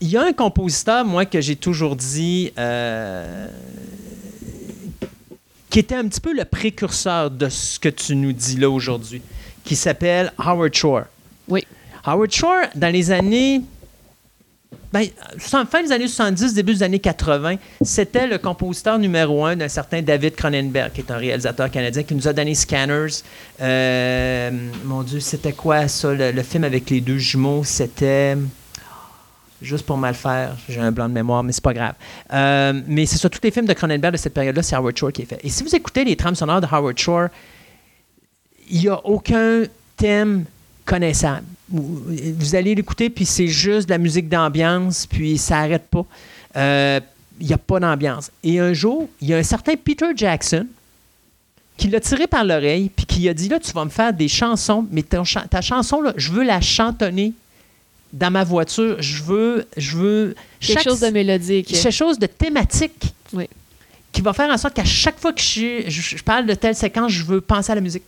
[0.00, 3.48] Il y a un compositeur, moi, que j'ai toujours dit, euh,
[5.70, 9.22] qui était un petit peu le précurseur de ce que tu nous dis là aujourd'hui,
[9.64, 11.04] qui s'appelle Howard Shore.
[11.48, 11.66] Oui.
[12.04, 13.62] Howard Shore, dans les années.
[14.92, 19.68] Ben, fin des années 70, début des années 80, c'était le compositeur numéro un d'un
[19.68, 23.22] certain David Cronenberg, qui est un réalisateur canadien qui nous a donné Scanners.
[23.60, 24.50] Euh,
[24.84, 27.62] mon Dieu, c'était quoi ça, le, film avec les deux jumeaux?
[27.64, 28.36] C'était.
[29.62, 31.94] Juste pour mal faire, j'ai un blanc de mémoire, mais c'est pas grave.
[32.32, 35.12] Euh, mais c'est ça, tous les films de Cronenberg de cette période-là, c'est Howard Shore
[35.12, 35.40] qui est fait.
[35.42, 37.28] Et si vous écoutez les trames sonores de Howard Shore,
[38.68, 39.62] il n'y a aucun
[39.96, 40.44] thème
[40.84, 41.46] connaissable.
[41.68, 46.04] Vous allez l'écouter, puis c'est juste de la musique d'ambiance, puis ça n'arrête pas.
[46.56, 47.00] Euh,
[47.40, 48.30] Il n'y a pas d'ambiance.
[48.42, 50.66] Et un jour, il y a un certain Peter Jackson
[51.76, 54.28] qui l'a tiré par l'oreille, puis qui a dit là, tu vas me faire des
[54.28, 57.32] chansons, mais ta chanson, là, je veux la chantonner
[58.12, 58.96] dans ma voiture.
[59.02, 59.66] Je veux.
[59.76, 61.66] Je veux Quelque chaque- chose de mélodique.
[61.66, 63.46] quelque chose de thématique Oui.
[64.12, 66.74] qui va faire en sorte qu'à chaque fois que je, je- je parle de telle
[66.74, 68.04] séquence, je veux penser à la musique.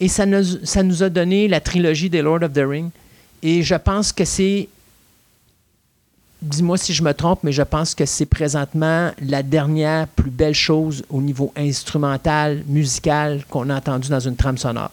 [0.00, 2.90] Et ça nous, ça nous a donné la trilogie des Lord of the Rings.
[3.42, 4.68] Et je pense que c'est.
[6.42, 10.54] Dis-moi si je me trompe, mais je pense que c'est présentement la dernière plus belle
[10.54, 14.90] chose au niveau instrumental, musical qu'on a entendu dans une trame sonore.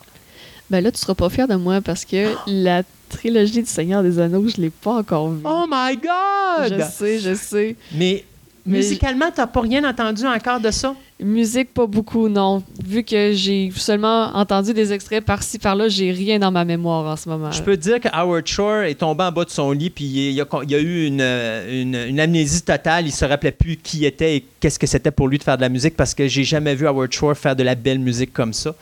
[0.69, 4.17] Ben là, tu seras pas fier de moi parce que la trilogie du Seigneur des
[4.19, 5.41] Anneaux, je l'ai pas encore vue.
[5.43, 6.73] Oh my God!
[6.77, 7.75] je sais, je sais.
[7.93, 8.23] Mais-
[8.65, 10.95] musicalement, tu n'as pas rien entendu encore de ça?
[11.19, 12.63] Musique, pas beaucoup, non.
[12.83, 17.15] Vu que j'ai seulement entendu des extraits par-ci, par-là, j'ai rien dans ma mémoire en
[17.15, 17.51] ce moment.
[17.51, 20.05] Je peux te dire que Howard Shore est tombé en bas de son lit, puis
[20.05, 23.05] il y a, il y a eu une, une, une amnésie totale.
[23.05, 25.61] Il se rappelait plus qui était et qu'est-ce que c'était pour lui de faire de
[25.61, 28.53] la musique, parce que j'ai jamais vu Howard Shore faire de la belle musique comme
[28.53, 28.73] ça.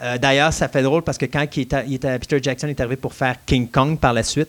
[0.00, 2.80] Euh, D'ailleurs, ça fait drôle parce que quand il était, il était- Peter Jackson est
[2.80, 4.48] arrivé pour faire King Kong par la suite,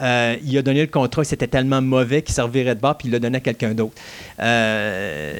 [0.00, 3.12] euh, il a donné le contrat, c'était tellement mauvais qu'il servirait de bord, puis il
[3.12, 3.94] l'a donné à quelqu'un d'autre.
[4.40, 5.32] Euh,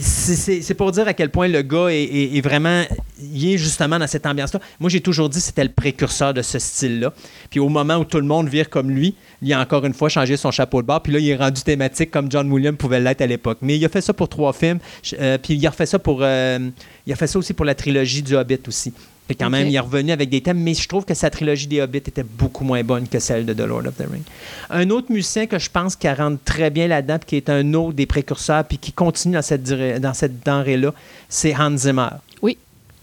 [0.00, 2.84] c'est- pour dire à quel point le gars est, vraiment.
[3.20, 4.60] Il est justement dans cette ambiance-là.
[4.78, 7.12] Moi, j'ai toujours dit c'était le précurseur de ce style-là.
[7.50, 10.08] Puis au moment où tout le monde vire comme lui, il a encore une fois
[10.08, 11.02] changé son chapeau de bord.
[11.02, 13.58] Puis là, il est rendu thématique comme John Williams pouvait l'être à l'époque.
[13.62, 14.78] Mais il a fait ça pour trois films.
[15.20, 16.20] Euh, puis il a refait ça pour.
[16.22, 18.92] il a fait ça aussi pour la trilogie du Hobbit aussi.
[19.30, 21.68] Fait quand même, il est revenu avec des thèmes, mais je trouve que sa trilogie
[21.68, 24.24] des Hobbits était beaucoup moins bonne que celle de The Lord of the Rings.
[24.70, 27.72] Un autre musicien que je pense qui rentre très bien là-dedans, puis qui est un
[27.74, 30.92] autre des précurseurs, puis qui continue dans cette, dans cette denrée-là,
[31.28, 32.08] c'est Hans Zimmer.
[32.42, 32.58] Oui.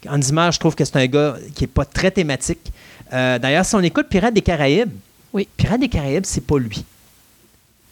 [0.09, 2.73] Hans Zimmer, je trouve que c'est un gars qui n'est pas très thématique.
[3.13, 4.91] Euh, D'ailleurs, si on écoute Pirates des Caraïbes,
[5.31, 5.47] Oui.
[5.55, 6.83] Pirates des Caraïbes, c'est pas lui.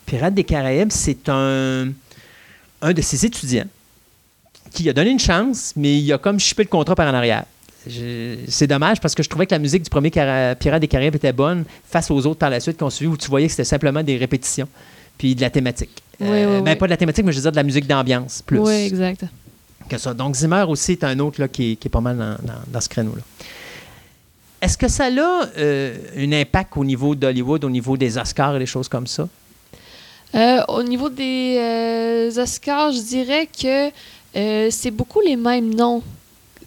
[0.05, 1.87] Pirates des Caraïbes, c'est un,
[2.81, 3.67] un de ses étudiants
[4.73, 7.45] qui a donné une chance, mais il a comme chippé le contrat par en arrière.
[7.87, 11.15] C'est dommage parce que je trouvais que la musique du premier Cara- Pirates des Caraïbes
[11.15, 13.63] était bonne face aux autres par la suite qu'on suivi où tu voyais que c'était
[13.63, 14.67] simplement des répétitions
[15.17, 16.01] puis de la thématique.
[16.19, 16.75] Oui, Euh, oui, ben, oui.
[16.77, 19.25] pas de la thématique, mais je veux dire de la musique d'ambiance plus Oui, exact.
[19.87, 20.13] que ça.
[20.13, 22.61] Donc Zimmer aussi est un autre là, qui, est, qui est pas mal dans, dans-
[22.67, 23.21] dans ce créneau-là.
[24.61, 25.09] Est-ce que ça a
[25.57, 29.27] euh, un impact au niveau d'Hollywood, au niveau des Oscars et des choses comme ça?
[30.33, 33.91] Euh, au niveau des euh, Oscars, je dirais que
[34.71, 36.01] c'est beaucoup les mêmes noms.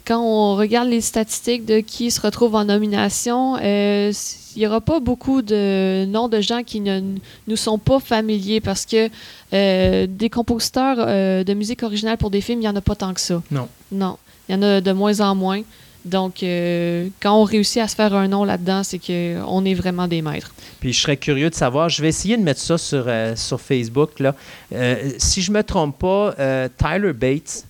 [0.08, 4.10] Quand on regarde les statistiques de qui se retrouve en nomination, euh,
[4.56, 7.02] il n'y aura pas beaucoup de noms de gens qui ne
[7.46, 9.10] nous sont pas familiers parce que
[9.52, 12.94] euh, des compositeurs euh, de musique originale pour des films, il n'y en a pas
[12.94, 13.42] tant que ça.
[13.50, 13.68] Non.
[13.92, 14.16] Non.
[14.48, 15.60] Il y en a de moins en moins.
[16.06, 20.08] Donc, euh, quand on réussit à se faire un nom là-dedans, c'est qu'on est vraiment
[20.08, 20.54] des maîtres.
[20.80, 23.60] Puis je serais curieux de savoir, je vais essayer de mettre ça sur, euh, sur
[23.60, 24.20] Facebook.
[24.20, 24.34] Là.
[24.72, 26.34] Euh, si je ne me trompe pas,
[26.78, 27.64] Tyler Bates,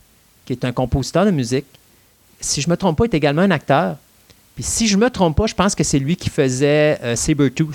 [0.47, 1.67] qui est un compositeur de musique,
[2.41, 3.97] si je ne me trompe pas, est également un acteur.
[4.55, 7.15] Puis si je ne me trompe pas, je pense que c'est lui qui faisait euh,
[7.17, 7.75] Sabretooth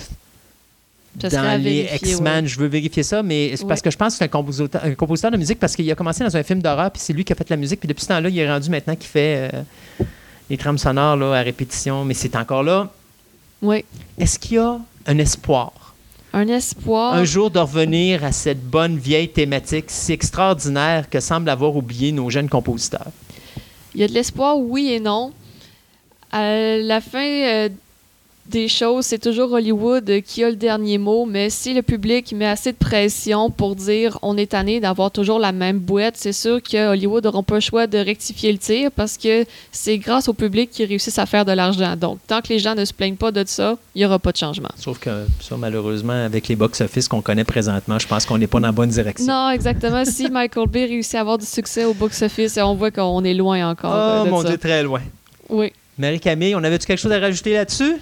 [1.21, 2.43] Ça dans les X-Men.
[2.43, 2.49] ouais.
[2.49, 3.83] Je veux vérifier ça, mais c'est parce Ouais.
[3.85, 6.23] que je pense que c'est un compositeur, un compositeur de musique parce qu'il a commencé
[6.23, 8.07] dans un film d'horreur, puis c'est lui qui a fait la musique, puis depuis ce
[8.09, 9.61] temps-là, il est rendu maintenant qui fait euh,
[10.49, 12.91] les trames sonores là, à répétition, mais c'est encore là.
[13.61, 13.85] Oui.
[14.19, 14.77] Est-ce qu'il y a
[15.07, 15.71] un espoir?
[16.33, 17.13] Un espoir?
[17.13, 22.11] un jour de revenir à cette bonne vieille thématique si extraordinaire que semblent avoir oublié
[22.11, 23.07] nos jeunes compositeurs.
[23.95, 25.31] Il y a de l'espoir, oui et non.
[26.31, 27.69] À la fin euh,
[28.49, 32.33] des choses, c'est toujours Hollywood euh, qui a le dernier mot, mais si le public
[32.33, 36.33] met assez de pression pour dire on est tanné d'avoir toujours la même boîte, c'est
[36.33, 40.27] sûr que Hollywood n'auront pas le choix de rectifier le tir parce que c'est grâce
[40.27, 41.95] au public qu'ils réussissent à faire de l'argent.
[41.95, 44.31] Donc, tant que les gens ne se plaignent pas de ça, il n'y aura pas
[44.33, 44.69] de changement.
[44.77, 48.59] Sauf que ça, malheureusement, avec les box-office qu'on connaît présentement, je pense qu'on n'est pas
[48.59, 49.25] dans la bonne direction.
[49.25, 50.03] Non, exactement.
[50.03, 53.69] si Michael Bay réussit à avoir du succès au box-office, on voit qu'on est loin
[53.71, 53.93] encore.
[53.95, 54.49] euh, Oh de mon ça.
[54.49, 55.01] Dieu, très loin.
[55.49, 55.71] Oui.
[55.97, 57.95] Marie-Camille, on avait-tu quelque chose à rajouter là-dessus?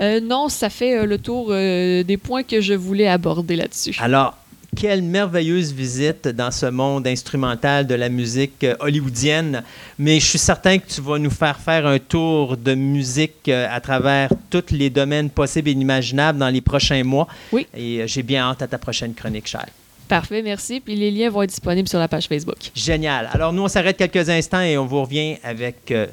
[0.00, 3.96] Euh, non, ça fait euh, le tour euh, des points que je voulais aborder là-dessus.
[4.00, 4.36] Alors,
[4.76, 9.64] quelle merveilleuse visite dans ce monde instrumental de la musique hollywoodienne.
[9.98, 13.80] Mais je suis certain que tu vas nous faire faire un tour de musique à
[13.80, 17.26] travers tous les domaines possibles et inimaginables dans les prochains mois.
[17.50, 17.66] Oui.
[17.74, 19.66] Et j'ai bien hâte à ta prochaine chronique, Cher.
[20.08, 20.80] Parfait, merci.
[20.80, 22.56] Puis les liens vont être disponibles sur la page Facebook.
[22.74, 23.28] Génial.
[23.32, 26.06] Alors, nous, on s'arrête quelques instants et on vous revient avec euh,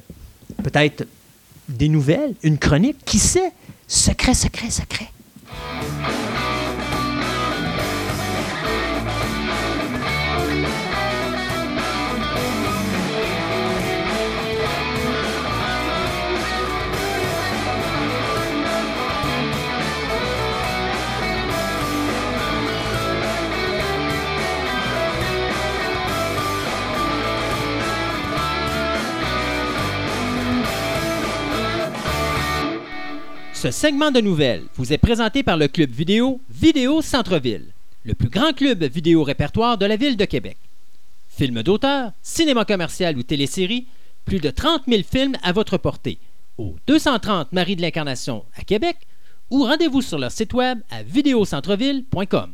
[0.64, 1.06] peut-être
[1.70, 3.52] des nouvelles, une chronique, qui sait?
[3.88, 6.25] Secret, secret, secret.
[33.56, 37.68] Ce segment de nouvelles vous est présenté par le club vidéo Vidéo Centre-Ville,
[38.04, 40.58] le plus grand club vidéo répertoire de la ville de Québec.
[41.30, 43.88] Films d'auteur, cinéma commercial ou télésérie,
[44.26, 46.20] plus de 30 000 films à votre portée
[46.58, 48.98] au 230 Marie de l'Incarnation à Québec
[49.50, 52.52] ou rendez-vous sur leur site web à vidéocentreville.com.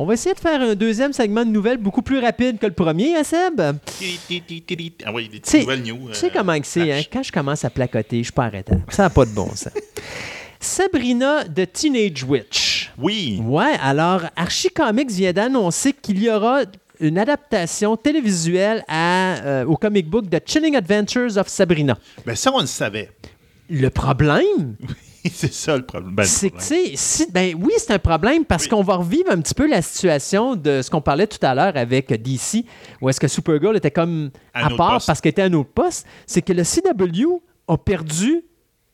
[0.00, 2.72] On va essayer de faire un deuxième segment de nouvelles beaucoup plus rapide que le
[2.72, 3.60] premier, hein, Seb?
[3.60, 3.72] Ah
[5.12, 6.10] oui, des petites nouvelles news.
[6.10, 7.00] Tu sais euh, comment que c'est, hein?
[7.12, 8.84] Quand je commence à placoter, je suis pas arrêtable.
[8.90, 9.72] Ça n'a pas de bon sens.
[10.60, 12.92] Sabrina de Teenage Witch.
[12.96, 13.42] Oui.
[13.44, 16.60] Ouais, alors Archie Comics vient d'annoncer qu'il y aura
[17.00, 21.98] une adaptation télévisuelle à, euh, au comic book The Chilling Adventures of Sabrina.
[22.24, 23.10] Ben ça, on le savait.
[23.68, 24.76] Le problème,
[25.32, 26.14] c'est ça le problème.
[26.14, 28.68] Ben, c'est que, si- ben oui, c'est un problème parce Oui.
[28.70, 31.76] qu'on va revivre un petit peu la situation de ce qu'on parlait tout à l'heure
[31.76, 32.64] avec DC,
[33.00, 35.06] où est-ce que Supergirl était comme À part poste.
[35.06, 36.06] parce qu'elle était à un autre poste.
[36.26, 38.42] C'est que le CW a perdu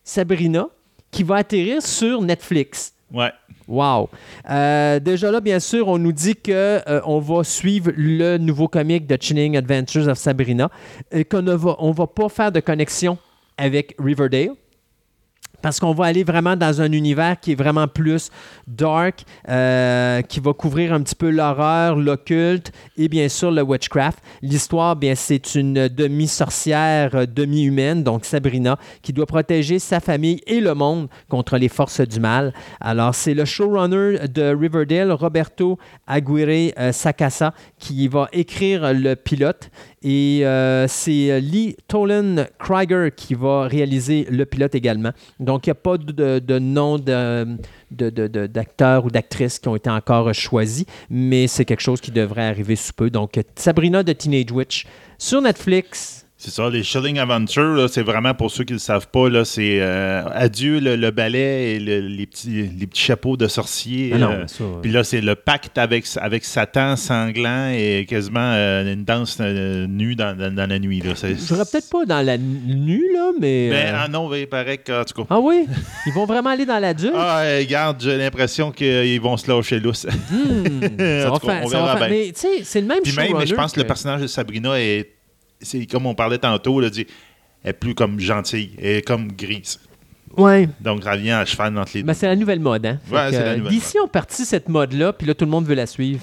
[0.03, 0.69] Sabrina
[1.11, 2.93] qui va atterrir sur Netflix.
[3.13, 3.31] Ouais.
[3.69, 4.11] Wow.
[4.51, 6.51] Euh, déjà là, bien sûr, on nous dit que
[6.87, 10.69] euh, on va suivre le nouveau comic de Chilling Adventures of Sabrina
[11.13, 13.17] et qu'on ne va, on va pas faire de connexion
[13.57, 14.51] avec Riverdale.
[15.65, 18.31] Parce qu'on va aller vraiment dans un univers qui est vraiment plus
[18.66, 24.19] dark, euh, qui va couvrir un petit peu l'horreur, l'occulte et bien sûr le witchcraft.
[24.43, 30.61] L'histoire, bien, c'est une demi-sorcière, euh, demi-humaine, donc Sabrina, qui doit protéger sa famille et
[30.61, 32.53] le monde contre les forces du mal.
[32.82, 39.70] Alors, c'est le showrunner de Riverdale, Roberto Aguirre euh, Sacasa, qui va écrire le pilote.
[40.07, 45.13] Et euh, c'est Lee Tolan Krieger qui va réaliser le pilote également.
[45.41, 46.99] Donc, il n'y a pas de, nom
[47.91, 52.77] d'acteurs ou d'actrices qui ont été encore choisis, mais c'est quelque chose qui devrait arriver
[52.77, 53.09] sous peu.
[53.09, 54.87] Donc, Sabrina de Teenage Witch
[55.17, 56.24] sur Netflix.
[56.45, 59.31] C'est ça, les Shilling Adventures, là, c'est vraiment pour ceux qui ne le savent pas,
[59.31, 63.49] là, c'est euh, adieu le, le ballet et le- les, petits, les petits chapeaux de
[63.49, 64.11] sorcier.
[64.15, 68.41] Ah non, euh, ça, Puis là, c'est le pacte avec, avec Satan sanglant et quasiment
[68.53, 71.01] euh, une danse euh, nue dans, dans- dans la nuit.
[71.01, 71.15] Là.
[71.15, 73.71] Je serais peut-être pas dans la nue, là, mais.
[73.71, 75.27] Ben, ah non, il paraît que, en tout cas.
[75.31, 75.65] Ah oui?
[76.07, 77.15] Ils vont vraiment aller dans l'adulte?
[77.16, 80.05] Ah, euh, regarde, j'ai l'impression qu'ils vont se lâcher lousse.
[80.05, 82.19] Hmm, ça va faire- on ça va verra faire- bien.
[82.19, 84.27] Mais tu sais, c'est le même Puis même, mais je pense que le personnage de
[84.27, 85.09] Sabrina est,
[85.65, 87.07] c'est comme on parlait tantôt, là, dit,
[87.65, 89.81] elle est plus comme gentille, elle est comme grise.
[90.36, 90.69] Ouais.
[90.81, 92.07] Donc, ça vient à cheval entre les deux.
[92.09, 92.99] Ben, c'est la nouvelle mode, hein?
[93.11, 95.51] Ouais, que, c'est la euh, nouvelle DC ont parti cette mode-là, puis là, tout le
[95.51, 96.23] monde veut la suivre.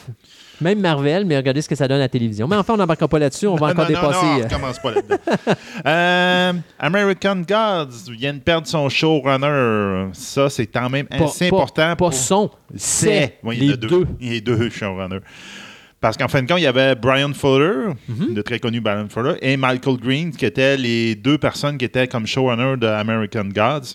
[0.60, 2.46] Même Marvel, mais regardez ce que ça donne à la télévision.
[2.48, 4.26] Mais enfin, on n'embarquera pas là-dessus, on va Non, encore non, dépasser.
[4.26, 5.18] non, euh, on commence pas là-dedans.
[5.86, 10.10] Euh, American Gods vient de perdre son showrunner.
[10.14, 11.82] Ça, c'est quand même pas- assez pas- important.
[11.90, 13.88] Pas pour- son, c'est il y en les a deux.
[13.88, 14.08] deux.
[14.20, 15.22] Il y a deux showrunners.
[16.02, 18.34] Parce qu'en fin de compte, il y avait Brian Fuller, Mhm.
[18.36, 22.08] le très connu Brian Fuller, et Michael Green, qui étaient les deux personnes qui étaient
[22.08, 23.94] comme showrunner de American Gods.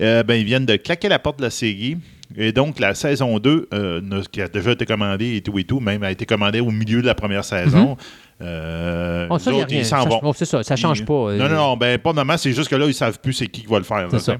[0.00, 1.96] Euh, ben, ils viennent de claquer la porte de la série.
[2.36, 5.64] Et donc, la saison 2, euh, ne- qui a déjà été commandée et tout et
[5.64, 7.96] tout, même a été commandée au milieu de la première saison.
[8.40, 10.20] Euh, Oh, ça, ils s'en Ça- vont.
[10.22, 11.12] bon, c'est ça, ça change Ils- pas.
[11.14, 13.46] euh, Non, non, non, ben, pas normalement, c'est juste que là, ils savent plus c'est
[13.48, 14.06] qui qui va le faire.
[14.12, 14.36] C'est ça.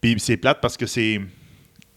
[0.00, 1.20] Puis c'est plate parce que c'est.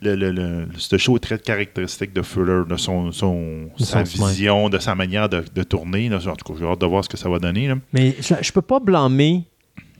[0.02, 4.06] Le, le, le- ce show est très caractéristique de Fuller, de son, son, De sa
[4.06, 6.08] son- vision, de sa manière de, de tourner.
[6.10, 6.18] là.
[6.18, 7.68] En tout cas, j'ai hâte de voir ce que ça va donner.
[7.68, 7.76] là.
[7.94, 9.46] Mais je, je peux pas blâmer.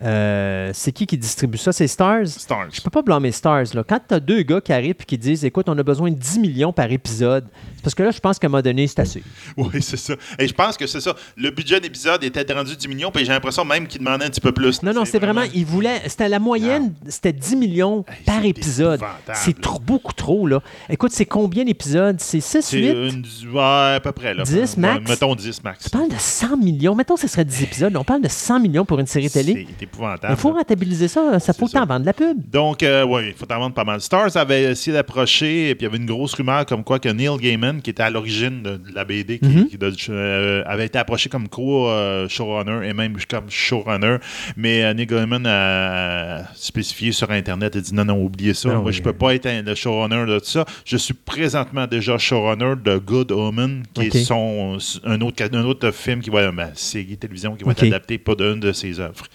[0.04, 1.72] Euh, c'est qui qui distribue ça?
[1.72, 2.28] C'est Stars?
[2.28, 2.68] Stars.
[2.72, 3.74] Je peux pas blâmer Stars.
[3.74, 3.84] Là.
[3.84, 6.16] Quand tu as deux gars qui arrivent et qui disent Écoute, on a besoin de
[6.16, 7.46] 10 millions par épisode,
[7.76, 9.24] c'est parce que là, je pense qu'à un moment donné, c'est assez.
[9.58, 10.14] Oui, c'est ça.
[10.38, 11.16] Et je pense que c'est ça.
[11.36, 14.42] Le budget d'épisode était rendu 10 millions, puis j'ai l'impression même qu'il demandait un petit
[14.42, 14.84] peu plus.
[14.84, 15.44] Non, non, c'est vraiment.
[15.54, 16.02] Il voulait.
[16.08, 19.02] C'était la moyenne, c'était 10 millions Hey, par épisode.
[19.34, 20.62] C'est trop, beaucoup trop, là.
[20.90, 22.18] Écoute, c'est combien d'épisodes?
[22.20, 24.34] C'est 6, C'est 8 une, ouais, à peu près.
[24.34, 24.44] Là.
[24.44, 25.10] 10 Ouais, max?
[25.10, 25.84] Mettons 10 max.
[25.86, 26.94] Tu parles de 100 millions.
[26.96, 27.96] Mettons que ce serait 10 épisodes.
[27.96, 29.68] On parle de 100 millions pour une série télé.
[29.92, 30.34] Épouvantable.
[30.34, 31.40] Il faut rentabiliser ça.
[31.40, 32.38] Ça faut t'en vendre la pub.
[32.50, 34.02] Donc, euh, oui, il faut en vendre pas mal.
[34.02, 37.10] Stars avait essayé d'approcher, et puis il y avait une grosse rumeur comme quoi que
[37.10, 39.68] Neil Gaiman, qui était à l'origine de, de la BD, qui, Mhm.
[39.68, 44.18] qui de- euh, avait été approché comme co-showrunner et même comme showrunner.
[44.56, 48.70] Mais euh, Neil Gaiman a spécifié sur Internet et dit non, non, oubliez ça.
[48.70, 48.94] Non, Moi, oui.
[48.94, 50.66] je peux pas être un- le showrunner de ça.
[50.86, 55.92] Je suis présentement déjà showrunner de Good Omen, qui est son, un, autre, un autre
[55.92, 59.26] film qui va, ben, série télévision qui va être adapté pas d'une de ses œuvres.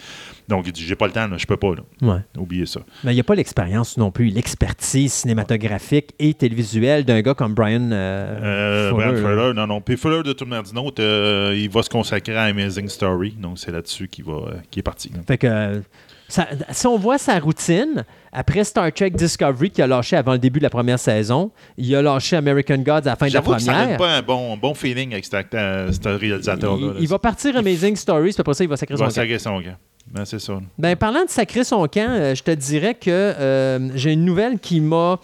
[0.49, 1.75] Donc, il dit j'ai pas le temps, là, je peux pas.
[1.75, 1.83] Là.
[2.15, 2.21] Ouais.
[2.37, 2.81] Oubliez ça.
[3.05, 7.55] Mais il n'y a pas l'expérience non plus, l'expertise cinématographique et télévisuelle d'un gars comme
[7.55, 9.53] Brian euh, Euh, Fuller, Brian là.
[9.53, 9.81] Non, non.
[9.81, 10.65] Puis Fuller, de toute manière,
[10.99, 13.37] euh, il va se consacrer à Amazing Story.
[13.39, 15.11] Donc, c'est là-dessus qu'il euh, qu'il est parti.
[15.15, 15.21] là.
[15.27, 15.83] Fait que
[16.29, 20.39] ça- si on voit sa routine, après Star Trek Discovery qui a lâché avant le
[20.39, 23.41] début de la première saison, il a lâché American Gods à la fin de la
[23.41, 23.99] J'avoue que ça donne première.
[23.99, 26.95] pas un bon, bon feeling avec ce réalisateur-là.
[26.97, 29.77] Il, il va partir Amazing Stories, puis après ça, il va sacrer Il son camp.
[30.07, 30.61] Ben, c'est ça.
[30.79, 34.59] Ben, parlant de sacrer son camp, euh, je te dirais que euh, j'ai une nouvelle
[34.59, 35.19] qui m'a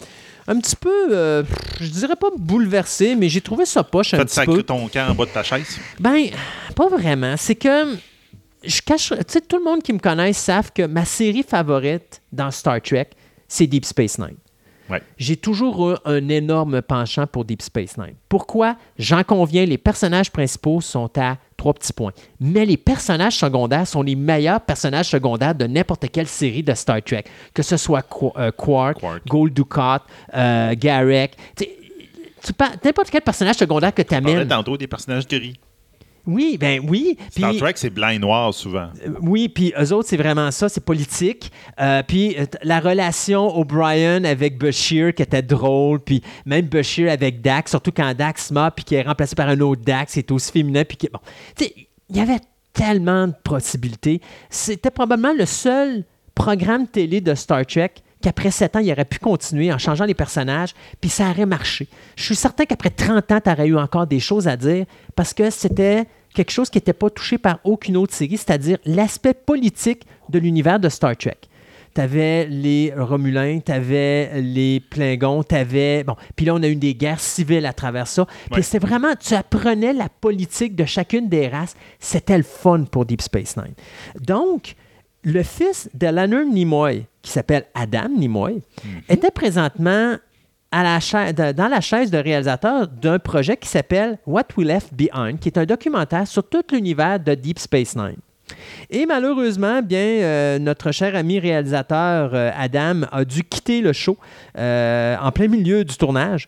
[0.47, 1.43] un petit peu, euh,
[1.79, 4.63] je dirais pas bouleversé, mais j'ai trouvé ça poche un petit peu.
[4.63, 5.77] ton camp en bas de ta chaise?
[5.99, 6.25] Ben,
[6.75, 7.35] pas vraiment.
[7.37, 7.95] C'est que
[8.63, 9.09] je cache.
[9.09, 12.81] Tu sais, tout le monde qui me connaît savent que ma série favorite dans Star
[12.81, 13.09] Trek,
[13.47, 14.37] c'est Deep Space Nine.
[14.89, 15.03] Ouais.
[15.17, 18.15] J'ai toujours eu un énorme penchant pour Deep Space Nine.
[18.27, 18.75] Pourquoi?
[18.97, 22.13] J'en conviens, les personnages principaux sont à trois petits points.
[22.39, 27.01] Mais les personnages secondaires sont les meilleurs personnages secondaires de n'importe quelle série de Star
[27.03, 27.25] Trek.
[27.53, 29.21] Que ce soit Qu- euh, Quark, Quark.
[29.27, 30.01] Gold Dukat,
[30.33, 31.33] euh, Garrick.
[32.83, 34.47] N'importe quel personnage secondaire que tu amènes.
[34.47, 35.59] tantôt des personnages gris.
[36.29, 37.17] Oui, ben oui.
[37.31, 38.89] Star Trek, c'est blanc et noir souvent.
[39.05, 41.51] euh, Oui, puis eux autres, c'est vraiment ça, c'est politique.
[41.79, 47.41] Euh, puis euh, la relation O'Brien avec Bashir qui était drôle, puis même Bashir avec
[47.41, 50.31] Dax, surtout quand Dax meurt, puis qui est remplacé par un autre Dax, qui est
[50.31, 51.09] aussi féminin, puis qui...
[51.11, 51.19] Bon,
[51.55, 51.73] tu sais,
[52.09, 52.39] il y avait
[52.73, 54.21] tellement de possibilités.
[54.49, 56.03] C'était probablement le seul
[56.35, 57.91] programme télé de Star Trek
[58.21, 61.87] qu'après 7 ans, il aurait pu continuer en changeant les personnages, puis ça aurait marché.
[62.15, 64.85] Je suis certain qu'après 30 ans, tu aurais eu encore des choses à dire
[65.15, 69.33] parce que c'était quelque chose qui n'était pas touché par aucune autre série, c'est-à-dire l'aspect
[69.33, 71.37] politique de l'univers de Star Trek.
[71.95, 76.03] Tu avais les Romulins, tu avais les Klingons, tu avais...
[76.03, 78.25] Bon, puis là, on a eu des guerres civiles à travers ça.
[78.25, 78.61] Puis Ouais.
[78.61, 79.15] c'était vraiment...
[79.19, 81.75] Tu apprenais la politique de chacune des races.
[81.99, 83.73] C'était le fun pour Deep Space Nine.
[84.21, 84.75] Donc,
[85.23, 88.61] le fils de Leonard Nimoy, qui s'appelle Adam Nimoy,
[89.09, 90.15] était présentement
[90.71, 95.57] dans la chaise de réalisateur d'un projet qui s'appelle What We Left Behind, qui est
[95.57, 98.17] un documentaire sur tout l'univers de Deep Space Nine.
[98.89, 104.17] Et malheureusement, bien, euh, notre cher ami réalisateur euh, Adam a dû quitter le show
[104.57, 106.47] euh, en plein milieu du tournage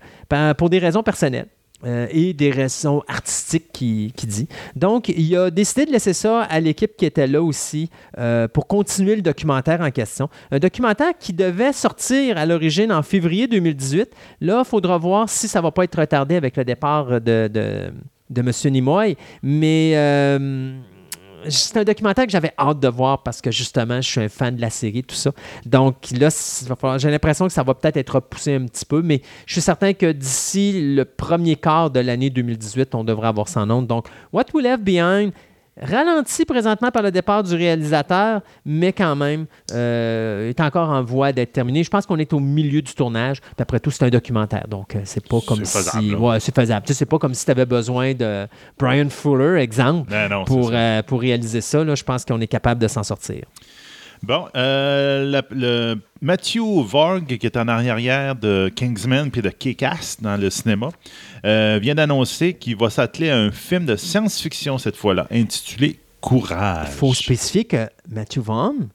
[0.57, 1.48] pour des raisons personnelles.
[1.85, 4.47] Euh, et des raisons artistiques qui, qui dit.
[4.75, 8.67] Donc, il a décidé de laisser ça à l'équipe qui était là aussi euh, pour
[8.67, 10.29] continuer le documentaire en question.
[10.51, 14.09] Un documentaire qui devait sortir à l'origine en février 2018.
[14.41, 17.91] Là, il faudra voir si ça va pas être retardé avec le départ de, de,
[18.29, 18.71] de M.
[18.71, 19.17] Nimoy.
[19.43, 20.73] Mais euh,
[21.49, 24.55] c'est un documentaire que j'avais hâte de voir parce que justement, je suis un fan
[24.55, 25.31] de la série, tout ça.
[25.65, 26.30] Donc là,
[26.97, 29.93] j'ai l'impression que ça va peut-être être repoussé un petit peu, mais je suis certain
[29.93, 33.81] que d'ici le premier quart de l'année 2018, on devrait avoir son nom.
[33.81, 35.31] Donc, What We Left Behind,
[35.80, 41.31] Ralenti présentement par le départ du réalisateur, mais quand même euh, est encore en voie
[41.31, 41.81] d'être terminé.
[41.84, 43.39] Je pense qu'on est au milieu du tournage.
[43.39, 46.18] Puis après tout, c'est un documentaire, donc euh, c'est pas comme si, faisable, là.
[46.18, 46.85] ouais, c'est faisable.
[46.85, 50.72] Tu sais, c'est pas comme si tu avais besoin de Brian Fuller, exemple, non, pour
[50.73, 51.84] euh, pour réaliser ça.
[51.85, 53.45] Là, je pense qu'on est capable de s'en sortir.
[54.23, 60.18] Bon, euh, la- le Matthew Varg, qui est en arrière de Kingsman puis de Kick-Ass
[60.22, 60.89] dans le cinéma,
[61.43, 66.88] euh, vient d'annoncer qu'il va s'atteler à un film de science-fiction cette fois-là, intitulé Courage.
[66.91, 68.89] Il faut spécifier que Matthew Vaughn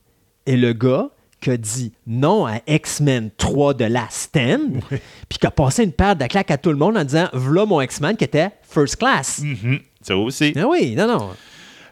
[0.46, 1.08] est le gars
[1.40, 4.80] qui a dit non à X-Men 3 de la Stand,
[5.28, 7.66] puis qui a passé une paire de claques à tout le monde en disant V'là
[7.66, 9.40] mon X-Men qui était First Class.
[9.42, 10.52] Mhm, ça aussi.
[10.56, 11.30] Ah oui, non, non.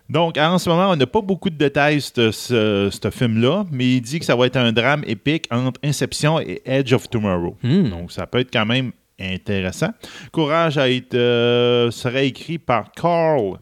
[0.09, 3.97] Donc, en ce moment, on n'a pas beaucoup de détails sur ce, ce film-là, mais
[3.97, 7.57] il dit que ça va être un drame épique entre Inception et Edge of Tomorrow.
[7.63, 7.89] Hmm.
[7.89, 9.89] Donc, ça peut être quand même intéressant.
[10.33, 13.59] Courage a été, euh, serait écrit par Carl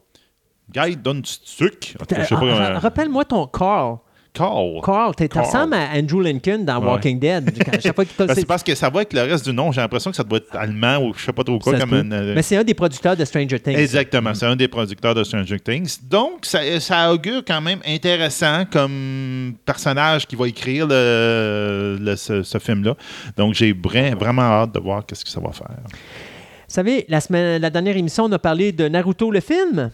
[0.74, 1.94] Guy Dunstuk.
[1.98, 3.98] Pas Ah, comment- Rappelle-moi ton Carl.
[4.34, 4.80] Carl.
[4.82, 6.86] Carl, t'es- tu ressembles à Andrew Lincoln dans Ouais.
[6.86, 7.44] Walking Dead.
[8.18, 9.72] Ben, c'est parce que ça va avec le reste du nom.
[9.72, 11.78] J'ai l'impression que ça doit être allemand ou je sais pas trop quoi.
[11.78, 13.76] Comme euh, Mais c'est un des producteurs de Stranger Things.
[13.76, 15.98] Exactement, c'est un des producteurs de Stranger Things.
[16.08, 22.42] Donc, ça, ça augure quand même intéressant comme personnage qui va écrire le, le- ce,
[22.42, 22.94] ce film-là.
[23.36, 25.68] Donc, j'ai vra- vraiment hâte de voir qu'est-ce que ça va faire.
[25.86, 29.90] Vous savez, la, semaine, la dernière émission, on a parlé de Naruto, le film?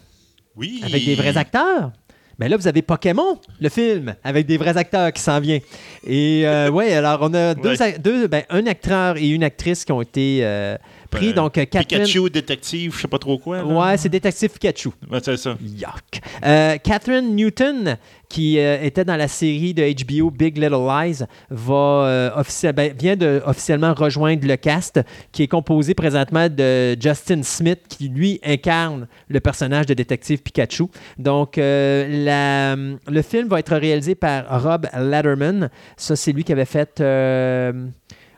[0.55, 0.81] Oui.
[0.85, 1.91] avec des vrais acteurs?
[2.39, 5.59] Mais là, vous avez Pokémon, le film, avec des vrais acteurs qui s'en vient.
[6.07, 7.97] Et euh, ouais, alors on a deux, Ouais.
[7.99, 10.77] deux ben, un acteur et une actrice qui ont été euh,
[11.09, 11.29] pris.
[11.29, 12.03] Euh, donc, euh, Catherine.
[12.05, 13.57] Pikachu, détective, je sais pas trop quoi.
[13.57, 13.65] là.
[13.65, 14.89] Ouais, c'est Détective Pikachu.
[15.11, 15.55] Ouais, c'est ça.
[15.61, 16.21] Yuck.
[16.45, 17.97] Euh, Catherine Newton,
[18.29, 23.15] qui euh, était dans la série de HBO Big Little Lies, va, euh, ben, vient
[23.15, 24.99] de officiellement rejoindre le cast,
[25.31, 30.85] qui est composé présentement de Justin Smith, qui lui incarne le personnage de détective Pikachu.
[31.17, 35.69] Donc, la- le film va être réalisé par Rob Letterman.
[35.97, 37.01] Ça, c'est lui qui avait fait,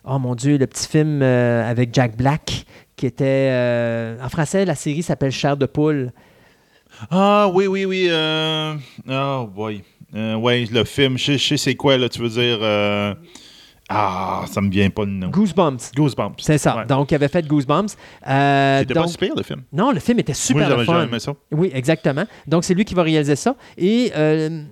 [0.05, 2.65] oh mon Dieu, le petit film euh, avec Jack Black,
[2.95, 6.11] qui était, euh, en français, la série s'appelle Chair de poule.
[7.09, 8.07] Ah, oui, oui, oui.
[8.09, 8.73] Euh...
[9.09, 9.83] Oh, boy.
[10.13, 12.59] Euh, ouais, le film, je sais- je sais c'est quoi, là, tu veux dire.
[12.61, 13.13] euh,
[13.93, 15.29] Ah, ça me vient pas le nom.
[15.29, 15.91] Goosebumps.
[15.95, 16.35] Goosebumps.
[16.39, 16.77] C'est ça.
[16.77, 16.85] Ouais.
[16.85, 17.95] Donc, il avait fait Goosebumps.
[18.27, 19.63] Euh, C'était donc- pas super, le film.
[19.73, 21.33] Non, le film était super Moi, j'avais aimé ça.
[21.51, 22.23] Oui, exactement.
[22.47, 23.55] Donc, c'est lui qui va réaliser ça.
[23.77, 24.63] Et euh,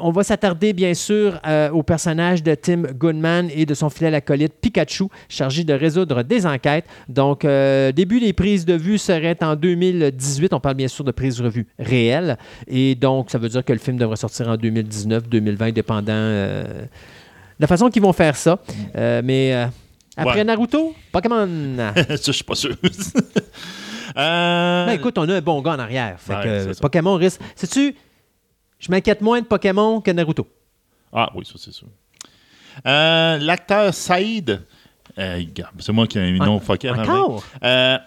[0.00, 4.14] on va s'attarder, bien sûr, euh, au personnage de Tim Goodman et de son fidèle
[4.14, 6.84] acolyte Pikachu, chargé de résoudre des enquêtes.
[7.08, 10.52] Donc, euh, début des prises de vue serait en 2018.
[10.52, 12.36] On parle bien sûr de prises de vue réelles.
[12.66, 16.64] Et donc, ça veut dire que le film devrait sortir en 2019, 2020, dépendant euh,
[16.64, 16.88] de
[17.60, 18.58] la façon qu'ils vont faire ça.
[18.94, 19.52] Mais
[20.16, 20.44] après Ouais.
[20.44, 21.46] Naruto, Pokémon.
[21.94, 22.74] ça, je suis pas sûr.
[24.16, 26.14] Euh, Ben écoute, on a un bon gars en arrière.
[26.18, 26.80] Fait Ouais, que, c'est ça.
[26.80, 27.40] Pokémon risque.
[27.54, 27.94] Sais-tu,
[28.78, 30.46] je m'inquiète moins de Pokémon que Naruto.
[31.12, 31.88] Ah oui, ça c'est sûr.
[32.86, 34.62] Euh, L'acteur Saïd,
[35.18, 35.42] euh,
[35.78, 37.02] c'est moi qui ai mis le nom fucké avant.
[37.02, 37.44] Encore?
[37.62, 37.98] Euh,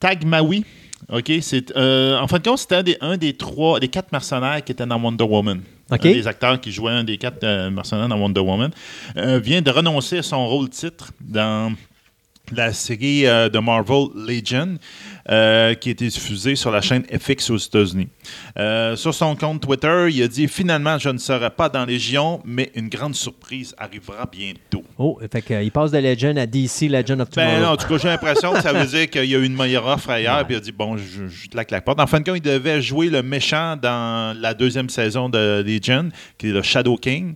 [0.00, 0.64] Tagmawi,
[1.10, 4.12] ok, c'est euh, en fin de compte c'était un des, un des trois, des quatre
[4.12, 5.62] mercenaires qui étaient dans Wonder Woman.
[5.90, 6.04] Ok.
[6.04, 8.70] Un des acteurs qui jouait un des quatre mercenaires dans Wonder Woman
[9.16, 11.74] vient de renoncer à son rôle titre dans
[12.52, 14.78] la série euh, de Marvel Legion
[15.30, 18.08] euh, qui a été diffusée sur la chaîne FX aux États-Unis.
[18.58, 22.40] Euh, sur son compte Twitter, il a dit finalement je ne serai pas dans Légion,
[22.46, 24.82] mais une grande surprise arrivera bientôt.
[24.96, 27.56] Oh, fait euh, il passe de Legend à DC Legend of Tomorrow.
[27.56, 29.44] Ben, non, en tout cas, j'ai l'impression que ça veut dire qu'il y a eu
[29.44, 31.94] une meilleure offre ailleurs, puis il a dit bon, je, je te la claque pas.
[31.98, 36.08] En fin de compte, il devait jouer le méchant dans la deuxième saison de Legion,
[36.38, 37.34] qui est le Shadow King.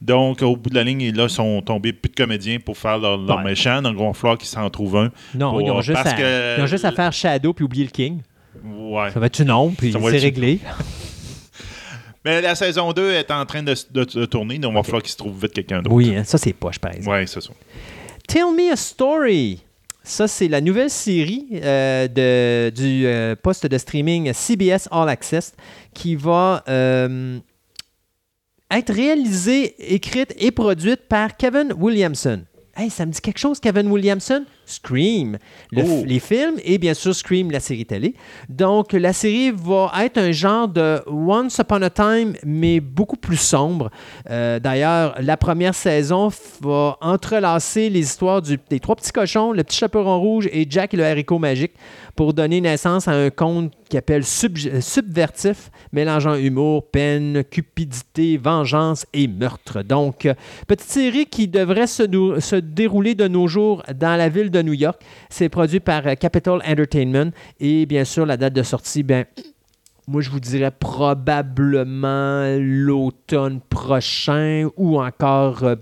[0.00, 2.98] Donc, au bout de la ligne, ils là, sont tombés plus de comédiens pour faire
[2.98, 3.44] leur, leur Ouais.
[3.44, 3.82] méchant.
[3.82, 5.10] Donc, il va falloir qu'ils s'en trouvent un.
[5.34, 7.64] non, pour- ils, ont juste parce à, que- ils ont juste à faire Shadow puis
[7.64, 8.20] oublier le King.
[8.64, 9.10] Ouais.
[9.12, 10.60] Ça va être une ombre, puis c'est réglé.
[12.24, 15.02] Mais la saison 2 est en train de, de- de tourner, donc il va falloir
[15.02, 15.94] qu'ils se trouvent vite quelqu'un d'autre.
[15.94, 17.16] Oui, hein, ça c'est poche, par exemple.
[17.16, 17.50] Ouais, c'est ça.
[18.26, 19.62] Tell Me a Story.
[20.02, 25.54] Ça, c'est la nouvelle série euh, de, du euh, poste de streaming CBS All Access
[25.92, 27.38] qui va euh,
[28.70, 32.42] être réalisée, écrite et produite par Kevin Williamson.
[32.76, 34.44] Hey, ça me dit quelque chose, Kevin Williamson?
[34.68, 35.38] Scream,
[35.72, 36.02] le Oh.
[36.06, 38.14] les films et bien sûr Scream, la série télé.
[38.48, 43.36] Donc, la série va être un genre de Once Upon a Time, mais beaucoup plus
[43.36, 43.90] sombre.
[44.30, 46.28] Euh, D'ailleurs, la première saison
[46.60, 50.94] va entrelacer les histoires du- des trois petits cochons, le petit chaperon rouge et Jack
[50.94, 51.72] et le haricot magique
[52.16, 58.36] pour donner naissance à un conte qui appelle Sub- euh, Subvertif, mélangeant humour, peine, cupidité,
[58.36, 59.82] vengeance et meurtre.
[59.82, 60.34] Donc, euh,
[60.66, 65.00] petite série qui devrait se dérouler de nos jours dans la ville de New York.
[65.30, 67.30] C'est produit par euh, Capital Entertainment
[67.60, 69.24] et bien sûr, la date de sortie, ben,
[70.06, 75.76] moi, je vous dirais probablement l'automne prochain ou encore euh,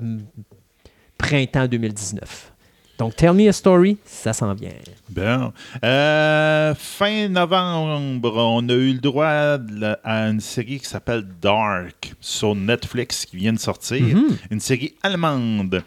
[1.16, 2.52] printemps 2019.
[2.98, 4.70] Donc, Tell Me a Story, ça s'en vient.
[5.10, 5.52] Bon.
[5.84, 9.58] Euh, fin novembre, on a eu le droit
[10.02, 14.00] à une série qui s'appelle Dark sur Netflix qui vient de sortir.
[14.00, 14.36] Mhm.
[14.50, 15.84] Une série allemande.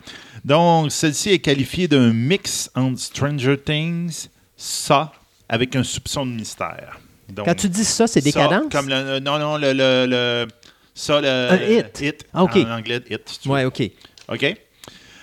[0.50, 5.12] Donc, celle-ci est qualifiée d'un mix entre Stranger Things, ça,
[5.48, 7.00] avec un soupçon de mystère.
[7.30, 8.72] Donc, Quand tu dis ça, c'est ça, décadence?
[8.72, 10.48] Comme le, non, non, le, le, le-
[10.96, 12.26] ça, le, Un hit.
[12.34, 12.56] Ah, OK.
[12.58, 13.40] En anglais, hit.
[13.46, 13.92] Ouais, OK.
[14.28, 14.58] OK?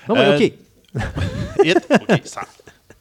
[0.08, 0.52] Ah ouais, Euh, OK.
[1.64, 1.78] Hit.
[1.90, 2.42] OK, ça.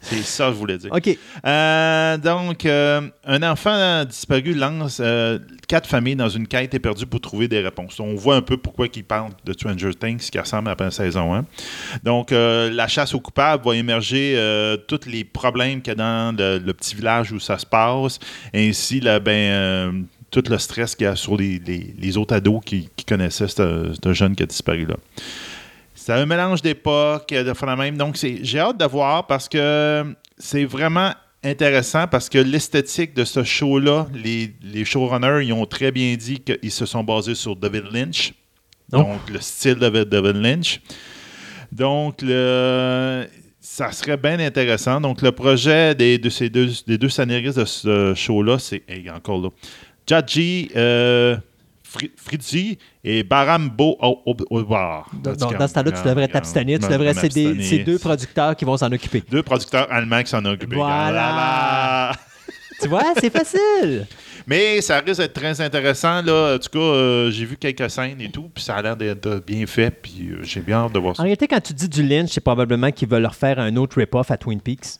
[0.05, 0.91] C'est ça que je voulais dire.
[0.93, 1.17] OK.
[1.45, 7.19] Euh, donc, euh, un enfant disparu lance euh, quatre familles dans une quête éperdue pour
[7.21, 7.99] trouver des réponses.
[7.99, 11.33] On voit un peu pourquoi il parle de Stranger Things qui ressemble à la saison
[11.33, 11.45] 1.
[12.03, 14.37] Donc, la chasse aux coupables va émerger
[14.87, 18.19] tous les problèmes qu'il y a dans le, le petit village où ça se passe,
[18.53, 22.61] ainsi là, ben, tout le stress qu'il y a sur les, les- les autres ados
[22.65, 24.95] qui, qui connaissaient ce ce jeune qui a disparu là.
[26.05, 27.97] C'est un mélange d'époques, de phénomènes.
[27.97, 30.05] Donc, j'ai hâte de voir parce que
[30.37, 31.11] c'est vraiment
[31.43, 36.41] intéressant parce que l'esthétique de ce show-là, les, les showrunners, ils ont très bien dit
[36.41, 38.35] qu'ils se sont basés sur David Lynch.
[38.91, 38.97] Oh.
[38.97, 40.79] Donc, le style de David Lynch.
[41.71, 43.25] Donc, le,
[43.59, 45.01] ça serait bien intéressant.
[45.01, 49.09] Donc, le projet des, de ces deux, des deux scénaristes de ce show-là, c'est hey,
[49.09, 49.49] encore là.
[50.05, 51.35] Jadji euh,
[52.17, 53.97] Fritzi et Barambo
[54.49, 55.09] Obar.
[55.13, 56.79] Dans, dans- ce temps-là, tu devrais t'abstenir.
[56.79, 59.23] Tu devrais, c'est des- c'est deux producteurs qui vont s'en occuper.
[59.29, 60.73] Deux producteurs allemands qui s'en occupent.
[60.73, 62.11] Voilà.
[62.81, 64.05] Tu vois, c'est facile.
[64.45, 66.21] Mais ça risque d'être très intéressant.
[66.21, 66.55] Là.
[66.55, 69.41] En tout cas, euh, j'ai vu quelques scènes et tout, puis ça a l'air d'être
[69.47, 71.23] bien fait, puis euh, j'ai bien hâte de voir En ça.
[71.23, 74.29] réalité, quand tu dis du Lynch, c'est probablement qu'ils veulent leur faire un autre rip-off
[74.29, 74.99] à Twin Peaks.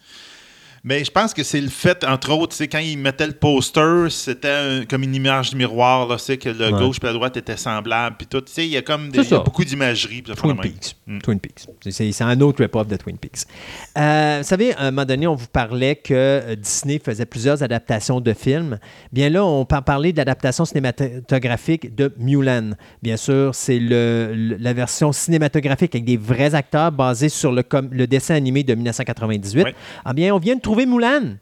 [0.88, 4.06] Mais je pense que c'est le fait, entre autres, sais, quand ils mettaient le poster,
[4.12, 6.80] c'était comme une image du miroir, là, c'est que le Ouais.
[6.80, 8.40] gauche et la droite étaient semblables, puis tout.
[8.42, 9.44] Tu sais, il y a comme des, C'est il y a ça.
[9.44, 10.22] beaucoup d'imagerie.
[10.22, 10.56] de Twin.
[10.58, 10.96] Peaks.
[11.08, 11.20] Mm.
[11.20, 11.66] Twin Peaks.
[11.82, 13.46] C'est- C'est c'est un autre rip-off de Twin Peaks.
[13.98, 17.64] Euh, vous savez, à un moment donné, on vous parlait que euh, Disney faisait plusieurs
[17.64, 18.78] adaptations de films.
[19.12, 22.72] Bien là, on peut parler d'adaptation cinématographique de Mulan.
[23.02, 27.64] Bien sûr, c'est le, le- la version cinématographique avec des vrais acteurs basés sur le,
[27.64, 29.64] com- le dessin animé de 1998.
[29.64, 29.76] Ouais.
[30.04, 31.38] Ah bien, on vient de trouver Mulan.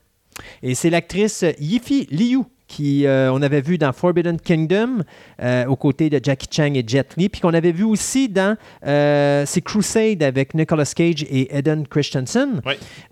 [0.62, 2.44] Et c'est l'actrice Yifi Liu
[2.74, 5.04] qui euh, on avait vu dans Forbidden Kingdom
[5.40, 8.58] euh, aux côtés de Jackie Chan et Jet Li, puis qu'on avait vu aussi dans
[8.88, 12.62] euh, c'est Crusade avec Nicolas Cage et Eden Christensen.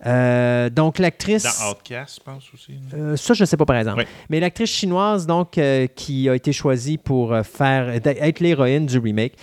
[0.08, 2.74] Euh, donc l'actrice, Dans Outcast, je pense aussi.
[3.18, 5.60] ça je ne sais pas par exemple, mais l'actrice chinoise donc
[5.96, 9.34] qui a été choisie pour faire être l'héroïne du remake.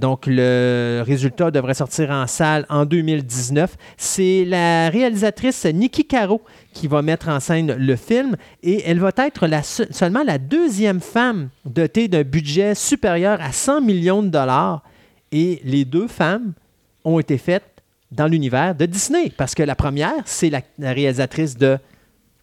[0.00, 3.76] Donc le résultat devrait sortir en salle en 2019.
[3.96, 6.40] C'est la réalisatrice Nikki Caro
[6.72, 10.38] qui va mettre en scène le film et elle va être la se- seulement la
[10.38, 14.82] deuxième femme dotée d'un budget supérieur à 100 millions de dollars
[15.32, 16.52] et les deux femmes
[17.04, 17.64] ont été faites
[18.12, 21.78] dans l'univers de Disney parce que la première c'est la, la réalisatrice de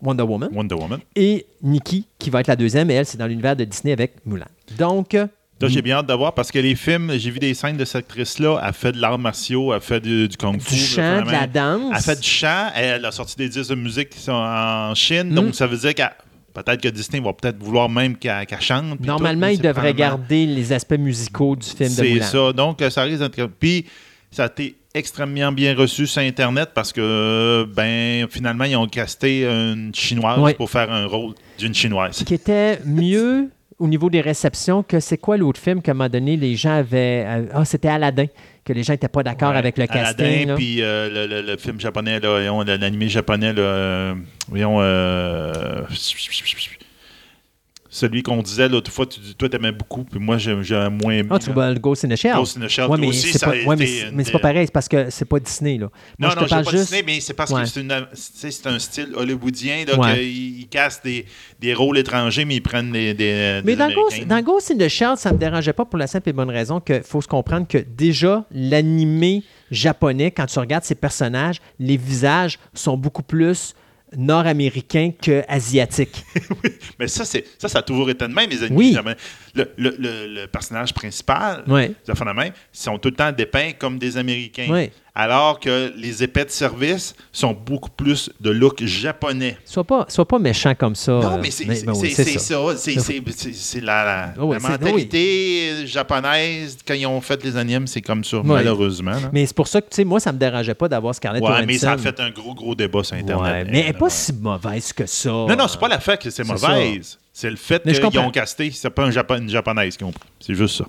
[0.01, 0.99] Wonder Woman Wonder Woman.
[1.15, 4.25] et Nikki qui va être la deuxième et elle c'est dans l'univers de Disney avec
[4.25, 4.45] Mulan.
[4.77, 5.17] Donc
[5.59, 7.85] Là, j'ai bien hâte de voir parce que les films, j'ai vu des scènes de
[7.85, 8.61] cette actrice-là.
[8.65, 10.75] Elle fait de l'art martiaux, elle fait du, du kung fu.
[10.75, 11.93] du chant, de la danse.
[11.95, 12.67] Elle fait du chant.
[12.75, 15.31] Elle a sorti des disques de musique qui sont en Chine.
[15.31, 15.35] Mm.
[15.35, 16.11] Donc, ça veut dire qu'elle.
[16.53, 18.99] Peut-être que Disney va peut-être vouloir même qu'elle chante.
[18.99, 22.25] Normalement, tout, c'est devraient probablement- garder les aspects musicaux du film de C'est Mulan.
[22.25, 22.53] ça.
[22.53, 23.45] Donc, ça risque d'être.
[23.59, 23.85] Puis,
[24.31, 29.45] ça a été extrêmement bien reçu sur Internet parce que, ben, finalement, ils ont casté
[29.45, 32.23] une Chinoise pour faire un rôle d'une Chinoise.
[32.23, 36.09] qui était mieux au niveau des réceptions que c'est quoi l'autre film qu'à un moment
[36.09, 37.23] donné, les gens avaient...
[37.27, 38.25] euh, Ah, c'était Aladdin,
[38.65, 39.57] que les gens n'étaient pas d'accord Ouais.
[39.57, 40.55] avec le Aladdin, casting.
[40.55, 44.15] puis euh, le, le- le film japonais, l'animé japonais, là, euh,
[44.49, 45.83] voyons, euh,
[47.89, 51.29] celui qu'on disait l'autre fois, tu, toi, t'aimais beaucoup, puis moi, j'ai j'ai moins aimé.
[51.31, 52.33] Ah, tu vois le Ghost in the Shell.
[52.35, 54.15] Ghost in the Shell, Ouais, mais aussi, ça pas, a ouais, mais, été c'est- une
[54.15, 55.77] mais c'est pas des- pareil, c'est parce que c'est pas Disney.
[55.77, 55.89] Là.
[56.19, 56.83] Moi, Non, je non, pas juste...
[56.83, 57.61] Disney, mais c'est parce Ouais.
[57.63, 60.21] que c'est, une, un style hollywoodien, qu'ils
[60.61, 61.25] ils cassent des,
[61.59, 64.77] des rôles étrangers, mais ils prennent des, des, Mais des dans Ghost, dans Ghost in
[64.77, 67.27] the Shell, ça me dérangeait pas pour la simple et bonne raison qu'il faut se
[67.27, 73.73] comprendre que déjà, l'animé japonais, quand tu regardes ces personnages, les visages sont beaucoup plus
[74.15, 76.23] nord-américains que asiatiques.
[76.99, 78.97] Mais ça, c'est, ça, ça a toujours été de même, les animés Oui.
[79.53, 81.91] Le, le, le, le personnage principal, Ouais.
[82.07, 84.67] les de même, sont tout le temps dépeints comme des Américains.
[84.69, 84.91] Ouais.
[85.19, 89.57] Alors que les épées de service sont beaucoup plus de look japonais.
[89.65, 91.11] Sois pas, sois pas méchant comme ça.
[91.13, 91.75] Non, mais c'est oui,
[92.11, 92.23] ça.
[92.35, 96.77] C'est- la, la- Oh, oui, la c'est- mentalité japonaise.
[96.87, 98.43] Quand ils ont fait les animes, c'est comme ça, Oui.
[98.45, 99.09] malheureusement.
[99.11, 99.29] là.
[99.33, 101.49] Mais c'est pour ça que, tu sais, moi, ça me dérangeait pas d'avoir Scarlett Ouais,
[101.49, 101.65] Johansson.
[101.65, 103.43] mais ça a fait un gros, gros débat sur Internet.
[103.43, 105.29] Ouais, mais elle n'est pas si mauvaise que ça.
[105.29, 107.17] Non, non, c'est pas la fait que c'est mauvaise.
[107.33, 110.27] C'est le fait qu'ils ont casté, c'est pas un Japo- une japonaise qui ont pris.
[110.39, 110.85] C'est juste ça.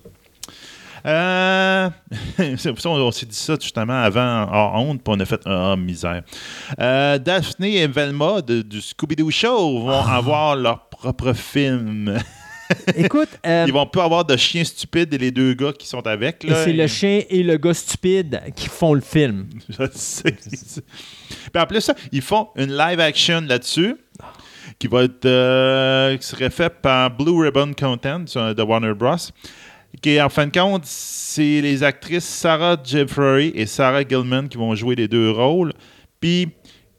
[1.07, 1.89] Euh,
[2.57, 5.25] c'est pour ça qu'on on s'est dit ça justement avant en honte, puis on a
[5.25, 6.23] fait Ah, misère.
[6.81, 10.17] Euh, Daphne et Velma de- du Scooby-Doo Show vont Ah.
[10.17, 12.19] avoir leur propre film.
[12.97, 16.07] Écoute, euh, Ils vont plus avoir de chiens stupides et les deux gars qui sont
[16.07, 16.45] avec.
[16.45, 19.49] Là, c'est le chien et le gars stupide qui font le film.
[19.71, 20.33] Je sais.
[20.33, 23.97] Puis en plus, ça, ils font une live action là-dessus
[24.79, 29.17] qui va être euh, qui serait fait par Blue Ribbon Content sur- de Warner Bros.
[30.03, 34.75] Qui, en fin de compte, c'est les actrices Sarah Jeffrey et Sarah Gilman qui vont
[34.75, 35.73] jouer les deux rôles.
[36.21, 36.49] Puis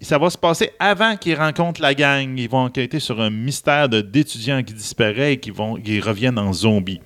[0.01, 2.37] ça va se passer avant qu'ils rencontrent la gang.
[2.37, 6.51] Ils vont enquêter sur un mystère d'étudiants qui disparaît et qui, vont, qui reviennent en
[6.51, 6.99] zombies.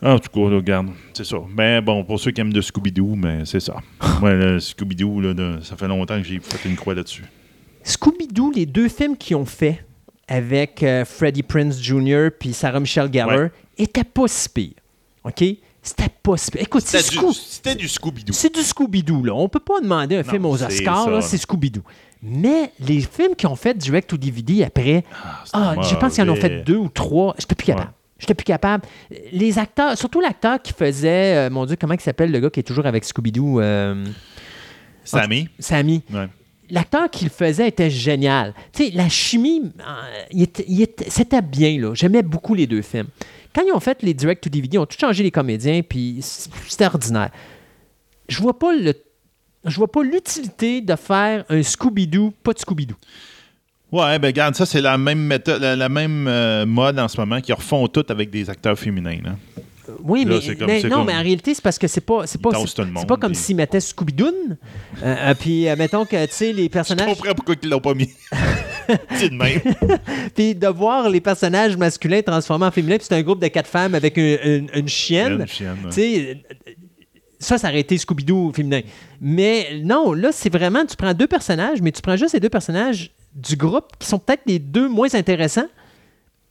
[0.00, 1.38] En tout cas, là, regarde, c'est ça.
[1.56, 3.76] Mais bon, pour ceux qui aiment de Scooby-Doo, mais c'est ça.
[4.20, 7.24] Moi, Scooby-Doo, ça fait longtemps que j'ai fait une croix là-dessus.
[7.84, 9.84] Scooby-Doo, les deux films qu'ils ont fait
[10.28, 12.28] avec euh, Freddie Prince Jr.
[12.38, 13.50] puis Sarah Michelle Gellar Ouais.
[13.76, 14.72] étaient pas si pires.
[15.24, 15.42] OK?
[15.82, 16.62] C'était pas si pire.
[16.62, 18.32] Écoute, c'est C'était du, Scoo- c'était du Scooby-Doo.
[18.32, 19.34] c'est du Scooby-Doo, là.
[19.34, 21.82] On peut pas demander un Non, film aux Oscars, c'est Scooby-Doo.
[22.22, 25.04] Mais les films qui ont fait direct ou DVD après,
[25.52, 27.34] ah, je pense qu'ils en ont fait deux ou trois.
[27.38, 27.86] J'étais plus capable.
[27.88, 27.94] Ouais.
[28.18, 28.84] J'étais plus capable.
[29.32, 32.58] Les acteurs, surtout l'acteur qui faisait, euh, mon Dieu, comment il s'appelle le gars qui
[32.58, 34.04] est toujours avec Scooby-Doo, euh,
[35.04, 35.48] Sammy.
[35.60, 36.02] Sammy.
[36.12, 36.26] Ouais.
[36.70, 38.54] L'acteur qui le faisait était génial.
[38.72, 40.44] Tu la chimie, euh,
[41.08, 41.92] c'était bien.
[41.94, 43.08] J'aimais beaucoup les deux films.
[43.54, 46.18] Quand ils ont fait les direct to DVD, ils ont tout changé les comédiens, puis
[46.20, 47.30] c'était ordinaire.
[48.28, 48.72] Je vois pas
[49.64, 52.96] vois pas l'utilité de faire un Scooby-Doo, pas de Scooby-Doo.
[53.90, 57.40] Ouais, ben regarde, ça, c'est la même méthode, la, même euh, mode en ce moment
[57.40, 59.18] qui refont tout avec des acteurs féminins.
[60.02, 62.40] Oui, Là, mais, comme- non, comme- mais en réalité, c'est parce que c'est pas, c'est
[62.40, 64.54] pas, c'est, pas comme puis- s'ils mettaient Scooby-Doo, euh,
[65.02, 67.94] euh, puis euh, mettons que, tu sais, les Je personnages, comprends pourquoi ils l'ont pas
[67.94, 68.10] mis.
[69.14, 69.60] c'est de même.
[70.34, 73.68] puis de voir les personnages masculins transformés en féminins, puis c'est un groupe de quatre
[73.68, 75.90] femmes avec une, une- une chienne, Une chienne, ouais.
[75.90, 76.30] tu sais,
[76.66, 76.72] euh,
[77.40, 78.80] ça, ça aurait été Scooby-Doo féminin.
[79.20, 82.48] Mais non, là, c'est vraiment, tu prends deux personnages, mais tu prends juste les deux
[82.48, 85.68] personnages du groupe qui sont peut-être les deux moins intéressants,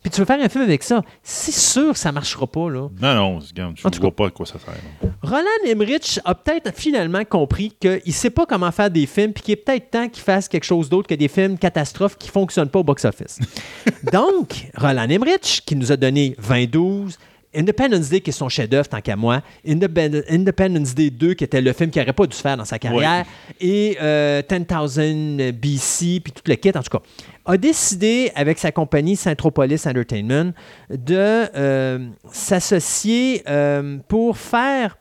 [0.01, 1.03] puis tu veux faire un film avec ça.
[1.23, 2.87] C'est sûr que ça marchera pas, là.
[3.01, 4.73] Non, non, regarde, je ne vois pas à quoi ça sert.
[4.73, 5.09] là.
[5.21, 9.43] Roland Emmerich a peut-être finalement compris qu'il ne sait pas comment faire des films, puis
[9.43, 12.31] qu'il est peut-être temps qu'il fasse quelque chose d'autre que des films catastrophes qui ne
[12.31, 13.39] fonctionnent pas au box-office.
[14.13, 17.17] Donc, Roland Emmerich, qui nous a donné 2012,
[17.55, 21.61] Independence Day, qui est son chef-d'œuvre, tant qu'à moi, Independ- Independence Day 2, qui était
[21.61, 23.25] le film qu'il n'aurait pas dû faire dans sa carrière,
[23.59, 27.03] et euh, 10,000 BC, puis tout le kit, en tout cas,
[27.45, 30.51] a décidé, avec sa compagnie Centropolis Entertainment,
[30.89, 31.15] de
[31.55, 34.97] euh, s'associer euh, pour faire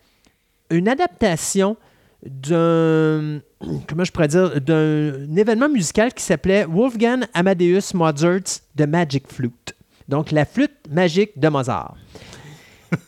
[0.71, 1.77] une adaptation
[2.25, 3.41] d'un
[3.89, 9.75] comment je pourrais dire d'un événement musical qui s'appelait Wolfgang Amadeus Mozart's The Magic Flute.
[10.09, 11.95] Donc la flûte magique de Mozart.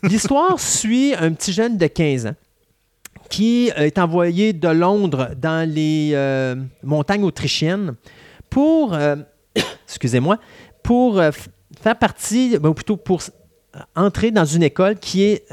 [0.03, 2.35] L'histoire suit un petit jeune de 15 ans
[3.29, 7.95] qui euh, est envoyé de Londres dans les euh, montagnes autrichiennes
[8.49, 9.15] pour euh,
[9.85, 10.39] excusez-moi
[10.83, 11.31] pour euh,
[11.81, 13.21] faire partie ben, ou plutôt pour
[13.95, 15.45] entrer dans une école qui est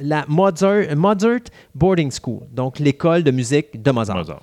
[0.00, 1.40] la Mozart, Mozart
[1.74, 4.16] Boarding School, donc l'école de musique de Mozart.
[4.16, 4.40] Mozart.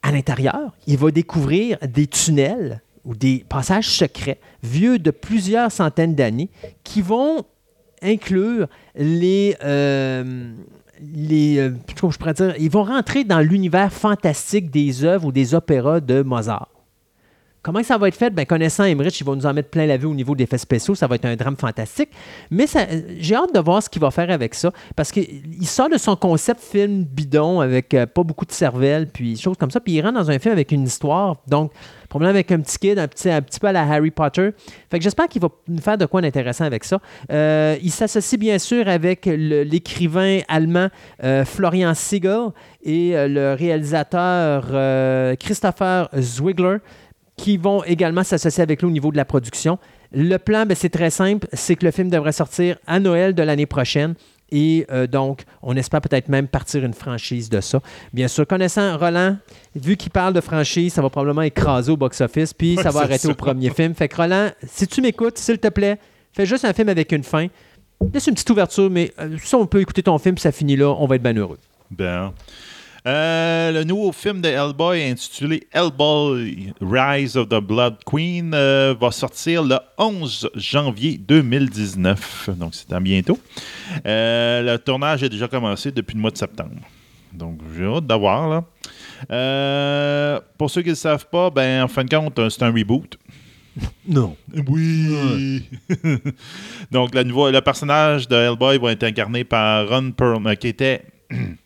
[0.00, 6.14] À l'intérieur, il va découvrir des tunnels ou des passages secrets vieux de plusieurs centaines
[6.14, 6.48] d'années
[6.82, 7.44] qui vont
[8.02, 8.66] inclure
[8.96, 10.52] les, euh,
[11.00, 11.70] les euh,
[12.10, 16.71] je ils vont rentrer dans l'univers fantastique des œuvres ou des opéras de Mozart.
[17.62, 18.30] Comment ça va être fait?
[18.30, 20.58] Ben, connaissant Emmerich, ils vont nous en mettre plein la vue au niveau des effets
[20.58, 20.96] spéciaux.
[20.96, 22.08] Ça va être un drame fantastique.
[22.50, 22.86] Mais ça-
[23.20, 24.72] j'ai hâte de voir ce qu'il va faire avec ça.
[24.96, 29.36] Parce qu'il sort de son concept film bidon avec euh, pas beaucoup de cervelle, puis
[29.36, 29.78] choses comme ça.
[29.78, 31.36] Puis il rentre dans un film avec une histoire.
[31.46, 31.70] Donc,
[32.08, 34.50] problème avec un petit kid, un petit, un petit peu à la Harry Potter.
[34.90, 36.98] Fait que j'espère qu'il va nous faire de quoi d'intéressant avec ça.
[37.30, 40.88] Euh, il s'associe bien sûr avec l'écrivain allemand
[41.22, 42.48] euh, Florian Siegel
[42.82, 46.78] et euh, le réalisateur euh, Christopher Zwigler
[47.42, 49.76] qui vont également s'associer avec lui au niveau de la production.
[50.12, 53.42] Le plan, ben, c'est très simple, c'est que le film devrait sortir à Noël de
[53.42, 54.14] l'année prochaine.
[54.52, 57.80] Et euh, donc, on espère peut-être même partir une franchise de ça.
[58.12, 59.38] Bien sûr, connaissant Roland,
[59.74, 63.00] vu qu'il parle de franchise, ça va probablement écraser au box-office, puis Ouais, ça va
[63.00, 63.30] arrêter ça.
[63.30, 63.92] au premier film.
[63.94, 65.98] Fait que Roland, si tu m'écoutes, s'il te plaît,
[66.32, 67.48] fais juste un film avec une fin.
[68.14, 70.76] Laisse une petite ouverture, mais euh, si on peut écouter ton film, puis ça finit
[70.76, 71.58] là, on va être bien heureux.
[71.90, 72.32] Ben.
[73.04, 79.10] Euh, le nouveau film de Hellboy intitulé Hellboy Rise of the Blood Queen euh, va
[79.10, 82.50] sortir le 11 janvier 2019.
[82.56, 83.40] Donc, c'est à bientôt.
[84.06, 86.76] Euh, le tournage a déjà commencé depuis le mois de septembre.
[87.32, 88.48] Donc, j'ai hâte d'avoir.
[88.48, 90.40] Là.
[90.56, 93.18] Pour ceux qui ne le savent pas, ben, en fin de compte, c'est un reboot.
[94.06, 94.36] Non.
[94.68, 95.64] Oui.
[96.90, 101.02] Donc, la nouveau, le personnage de Hellboy va être incarné par Ron Perlman, qui était.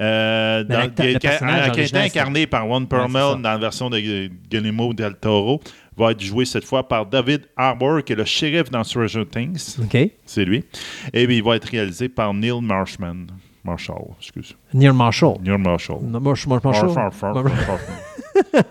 [0.00, 3.34] euh, dans- qui- le personnage été original, incarné par Ron Perlman ça.
[3.36, 5.60] dans la version de Gu- Guillermo del Toro,
[5.96, 9.76] va être joué cette fois par David Harbour, qui est le shérif dans Stranger Things.
[9.80, 9.96] OK.
[10.26, 10.64] C'est lui.
[11.12, 13.26] Et puis, il va être réalisé par Neil Marshman.
[13.62, 14.54] Marshall, excuse.
[14.74, 15.36] Neil Marshall.
[15.42, 16.00] Neil Marshall.
[16.02, 16.92] Marsh- Marshall.
[16.94, 17.78] Marshall.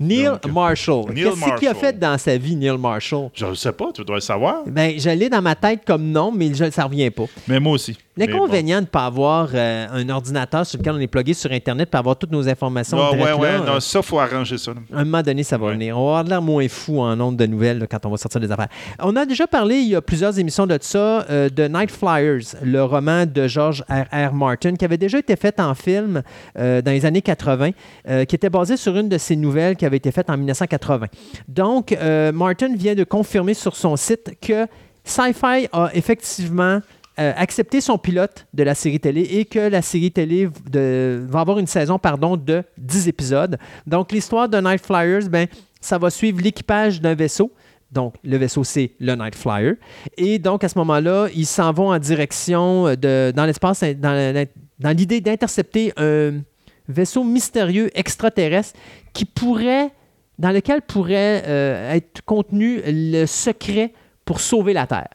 [0.00, 1.12] Neil Marshall.
[1.12, 3.28] Neil Qu'est-ce qu'il a fait dans sa vie, Neil Marshall?
[3.34, 4.62] Je ne sais pas, tu dois le savoir.
[4.66, 7.24] Ben, je l'ai dans ma tête comme nom, mais je, ça revient pas.
[7.46, 7.96] Mais moi aussi.
[8.16, 8.32] Mais bon.
[8.34, 11.88] L'inconvénient de ne pas avoir euh, un ordinateur sur lequel on est plugué sur Internet
[11.90, 14.72] pour avoir toutes nos informations Ah, ouais, ouais, là, non, ça, il faut arranger ça.
[14.92, 15.72] à un moment donné, ça va Ouais.
[15.72, 15.96] venir.
[15.96, 18.18] On va avoir de l'air moins fou en nombre de nouvelles là, quand on va
[18.18, 18.68] sortir des affaires.
[18.98, 22.54] On a déjà parlé il y a plusieurs émissions de ça, euh, de Night Flyers,
[22.62, 24.04] le roman de George R.
[24.12, 24.34] R.
[24.34, 26.22] Martin, qui avait déjà été fait en film
[26.58, 27.70] euh, dans les années 80,
[28.08, 31.06] euh, qui était basé sur une de ses nouvelles qui avait été faite en 1980.
[31.48, 31.96] Donc,
[32.34, 34.66] Martin vient de confirmer sur son site que
[35.04, 36.80] Sci-Fi a effectivement
[37.18, 41.58] euh, accepté son pilote de la série télé et que la série télé va avoir
[41.58, 43.58] une saison pardon, de 10 épisodes.
[43.86, 45.46] Donc, l'histoire de Night Flyers, ben,
[45.80, 47.52] ça va suivre l'équipage d'un vaisseau.
[47.90, 49.74] Donc, le vaisseau, c'est le Night Flyer.
[50.16, 55.20] Et donc, à ce moment-là, ils s'en vont en direction de, dans l'espace, dans l'idée
[55.20, 56.40] d'intercepter un
[56.88, 58.78] vaisseau mystérieux extraterrestre
[59.12, 59.90] qui pourrait,
[60.38, 63.92] dans lequel pourrait euh, être contenu le secret
[64.24, 65.10] pour sauver la Terre.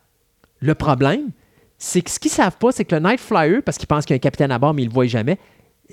[0.59, 1.31] Le problème,
[1.77, 4.13] c'est que ce qu'ils savent pas, c'est que le Night Flyer, parce qu'ils pensent qu'il
[4.13, 5.37] y a un capitaine à bord, mais ils le voient jamais,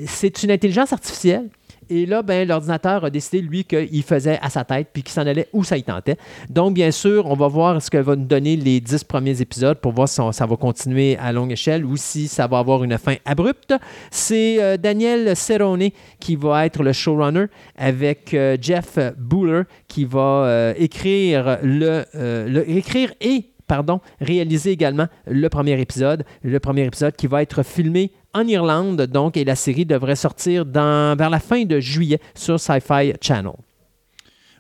[0.06, 1.48] c'est une intelligence artificielle.
[1.90, 5.26] Et là, ben, l'ordinateur a décidé, lui, qu'il faisait à sa tête, puis qu'il s'en
[5.26, 6.16] allait où ça y tentait.
[6.48, 9.78] Donc, bien sûr, on va voir ce que va nous donner les dix premiers épisodes
[9.78, 12.96] pour voir si ça va continuer à longue échelle ou si ça va avoir une
[12.96, 13.74] fin abrupte.
[14.10, 17.46] C'est euh, Daniel Cerrone qui va être le showrunner
[17.76, 25.48] avec euh, Jeff Buller qui va euh, écrire, le- écrire et pardon, réaliser également le
[25.48, 26.24] premier épisode.
[26.42, 30.64] Le premier épisode qui va être filmé en Irlande, donc, et la série devrait sortir
[30.66, 33.52] dans, vers la fin de juillet sur Sci-Fi Channel.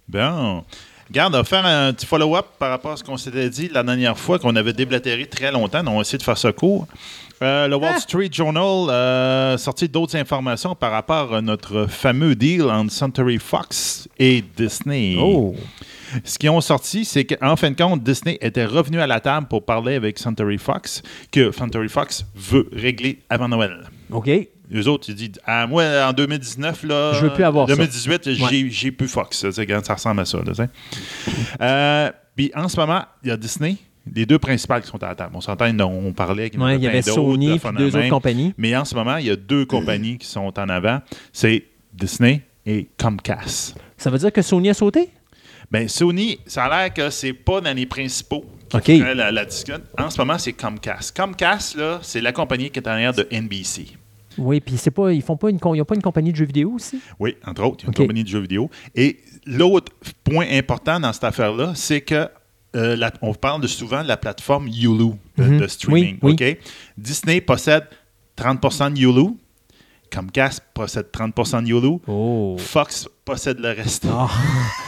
[0.08, 0.64] Bon.
[1.08, 3.82] Regarde, on va faire un petit follow-up par rapport à ce qu'on s'était dit la
[3.82, 5.82] dernière fois, qu'on avait déblatéré très longtemps.
[5.82, 6.86] Donc, on va essayer de faire ça court.
[7.42, 8.00] Euh, le Wall Ah!
[8.00, 14.08] Street Journal a sorti d'autres informations par rapport à notre fameux deal entre Century Fox
[14.18, 15.16] et Disney.
[15.18, 15.54] Oh!
[16.22, 19.46] Ce qu'ils ont sorti, c'est qu'en fin de compte, Disney était revenu à la table
[19.48, 23.88] pour parler avec Century Fox, que Century Fox veut régler avant Noël.
[24.10, 24.30] OK.
[24.70, 27.74] Les autres, ils disent ah, Moi, en 2019, là, Je veux plus avoir ça.
[27.74, 29.44] 2018, j'ai, j'ai plus Fox.
[29.50, 30.38] Ça ressemble à ça.
[31.60, 33.76] Euh, Puis en ce moment, il y a Disney,
[34.12, 35.32] les deux principales qui sont à la table.
[35.34, 38.10] On s'entend, on parlait qu'il Ouais, il y avait Sony et deux autres même.
[38.10, 38.54] compagnies.
[38.56, 41.00] Mais en ce moment, il y a deux compagnies qui sont en avant.
[41.32, 43.76] C'est Disney et Comcast.
[43.96, 45.10] Ça veut dire que Sony a sauté?
[45.70, 48.44] Ben, Sony, ça a l'air que c'est pas dans les principaux
[48.82, 49.80] qui la, la discussion.
[49.98, 51.16] En ce moment, c'est Comcast.
[51.16, 53.86] Comcast, là, c'est la compagnie qui est en arrière de NBC.
[54.36, 56.44] Oui, puis c'est pas, ils font pas une, ils ont pas une compagnie de jeux
[56.46, 57.00] vidéo aussi?
[57.20, 58.68] Oui, entre autres, il y a une compagnie de jeux vidéo.
[58.96, 59.92] Et l'autre
[60.24, 62.28] point important dans cette affaire-là, c'est que
[62.74, 65.58] euh, la- on parle de souvent de la plateforme Hulu de, Mhm.
[65.60, 66.18] de streaming.
[66.22, 66.52] Oui, oui.
[66.54, 66.58] OK?
[66.98, 67.84] Disney possède
[68.36, 69.36] 30% de Hulu.
[70.14, 71.98] Comcast possède 30% de Hulu.
[72.06, 72.56] Oh!
[72.58, 74.06] Fox possède le reste.
[74.08, 74.28] Ah.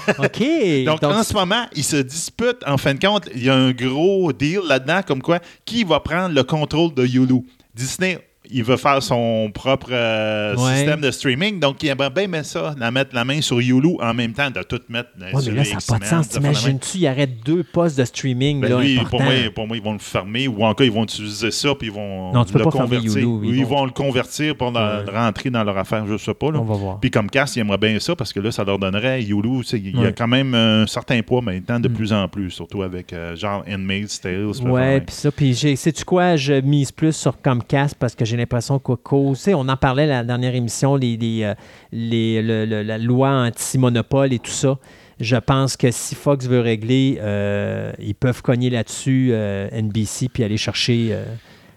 [0.19, 0.43] OK!
[0.85, 2.63] Donc, en ce moment, ils se disputent.
[2.67, 6.01] En fin de compte, il y a un gros deal là-dedans, comme quoi, qui va
[6.01, 7.43] prendre le contrôle de Hulu?
[7.75, 8.19] Disney,
[8.51, 10.77] il veut faire son propre euh, Ouais.
[10.77, 13.97] système de streaming, donc il aimerait bien mettre ça, la mettre la main sur Hulu
[14.01, 16.09] en même temps, de tout mettre euh, Ouais, sur mais là, ça n'a pas de
[16.09, 16.29] sens.
[16.29, 19.83] T'imagines-tu, il aurait deux postes de streaming Ben là, lui, pour moi, pour moi, ils
[19.83, 22.59] vont le fermer ou encore ils vont utiliser ça puis ils vont Non, tu peux
[22.61, 23.17] le convertir.
[23.17, 23.85] Hulu, Oui, ils ils, vont- vont...
[23.87, 25.05] le convertir pour Ouais.
[25.13, 26.51] rentrer dans leur affaire, je sais pas.
[26.51, 26.59] Là.
[26.61, 27.01] On va voir.
[27.01, 29.63] Puis comme Cass, ils aimeraient bien ça parce que là, ça leur donnerait Hulu.
[29.73, 31.93] Il y a quand même un certain poids maintenant, de Mm.
[31.93, 34.51] plus en plus, surtout avec euh, genre Handmaid's Tale.
[34.55, 38.25] ça peut Ouais, puis ça, puis sais-tu quoi, je mise plus sur Comcast parce que
[38.25, 41.55] j'ai l'impression qu'au cause, on en parlait la dernière émission, les, les, euh,
[41.93, 44.79] les- le- le- la loi anti-monopole et tout ça.
[45.19, 50.45] Je pense que si Fox veut régler, euh, ils peuvent cogner là-dessus euh, NBC puis
[50.45, 51.25] aller chercher euh,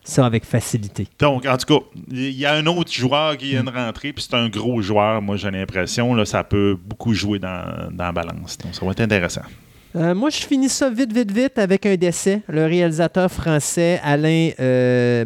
[0.04, 1.08] ça avec facilité.
[1.20, 4.26] Donc, en tout cas, il y a un autre joueur qui vient de rentrer, puis
[4.28, 6.14] c'est un gros joueur, moi j'ai l'impression.
[6.16, 8.58] Là, ça peut beaucoup jouer dans, dans la balance.
[8.58, 9.44] Donc, ça va être intéressant.
[9.96, 12.42] Euh, moi, je finis ça vite, vite, vite avec un décès.
[12.48, 15.26] Le réalisateur français Alain euh,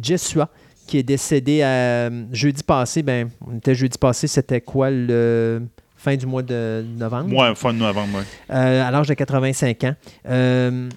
[0.00, 0.48] Jessua,
[0.86, 3.02] qui est décédé euh, jeudi passé.
[3.02, 5.62] Ben, on était jeudi passé, c'était quoi le
[5.96, 7.28] fin du mois de novembre?
[7.28, 8.22] Moi, fin de novembre, moi.
[8.50, 9.94] Euh, à l'âge de 85 ans.
[10.28, 10.88] Euh,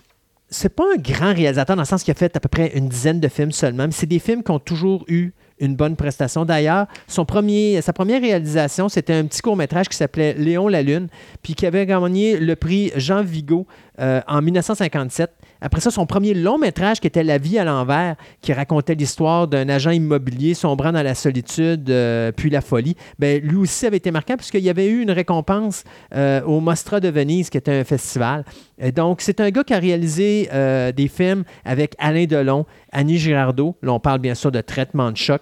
[0.50, 2.90] c'est pas un grand réalisateur dans le sens qu'il a fait à peu près une
[2.90, 6.46] dizaine de films seulement, mais c'est des films qui ont toujours eu une bonne prestation.
[6.46, 11.08] D'ailleurs, son premier, sa première réalisation, c'était un petit court-métrage qui s'appelait Léon la Lune,
[11.44, 13.68] puis qui avait gagné le prix Jean Vigo
[14.00, 15.32] euh, en 1957.
[15.62, 19.48] Après ça, son premier long métrage qui était La vie à l'envers, qui racontait l'histoire
[19.48, 23.98] d'un agent immobilier sombrant dans la solitude euh, puis la folie, ben, lui aussi avait
[23.98, 25.84] été marquant puisqu'il y avait eu une récompense
[26.16, 28.46] euh, au Mostra de Venise, qui était un festival.
[28.78, 30.48] Et donc, c'est un gars qui a réalisé
[30.96, 33.76] des films avec Alain Delon, Annie Girardot.
[33.82, 35.42] Là, on parle bien sûr de Traitement de choc.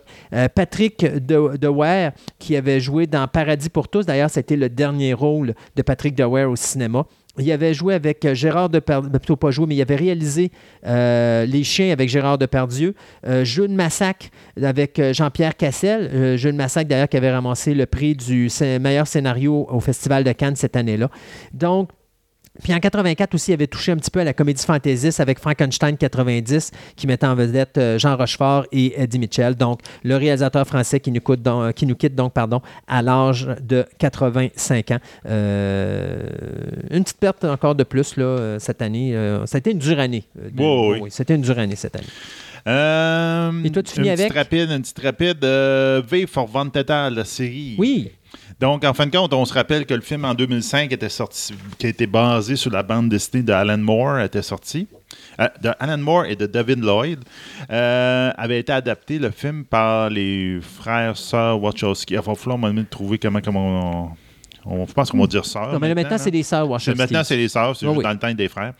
[0.55, 1.51] Patrick de,
[2.39, 4.07] qui avait joué dans Paradis pour tous.
[4.07, 7.05] D'ailleurs, c'était le dernier rôle de Patrick Dewey au cinéma.
[7.39, 10.51] Il avait joué avec euh, Gérard Depardieu, plutôt pas joué, mais il avait réalisé
[10.83, 12.95] Les Chiens avec Gérard Depardieu,
[13.25, 14.27] euh, Jeu de massacre
[14.61, 18.49] avec Jean-Pierre Cassel, euh, Jeu de massacre d'ailleurs qui avait ramassé le prix du
[18.79, 21.09] meilleur scénario au Festival de Cannes cette année-là.
[21.53, 21.89] Donc,
[22.61, 25.39] puis en 84 aussi, il avait touché un petit peu à la comédie fantaisiste avec
[25.39, 29.55] Frankenstein 90, qui mettait en vedette euh, Jean Rochefort et Eddie Mitchell.
[29.55, 33.85] Donc, le réalisateur français qui nous, donc, qui nous quitte donc, pardon, à l'âge de
[33.99, 34.99] 85 ans.
[35.27, 36.29] Euh,
[36.91, 39.13] une petite perte encore de plus là, euh, cette année.
[39.45, 40.23] ça a été une dure année.
[40.57, 40.99] oui.
[41.01, 42.05] oui c'était une dure année cette année.
[43.65, 44.27] et toi, tu finis une avec?
[44.27, 45.43] Petite rapide, une petite rapide.
[45.43, 47.75] v for Vendetta, la série.
[47.77, 48.11] Oui.
[48.59, 51.53] Donc, en fin de compte, on se rappelle que le film en 2005 était sorti,
[51.77, 54.87] qui a été basé sur la bande dessinée de Alan Moore, était sorti.
[55.39, 57.19] Euh, de Alan Moore et de David Lloyd,
[57.69, 62.15] euh, avait été adapté le film par les frères sœurs Wachowski.
[62.15, 64.15] Il va falloir me trouver comment, comment
[64.65, 65.73] on, on, je pense qu'on va dire sœurs.
[65.73, 66.97] Non, mais maintenant, c'est des sœurs Wachowski.
[66.97, 68.73] Maintenant, c'est les sœurs, c'est dans le temps des frères.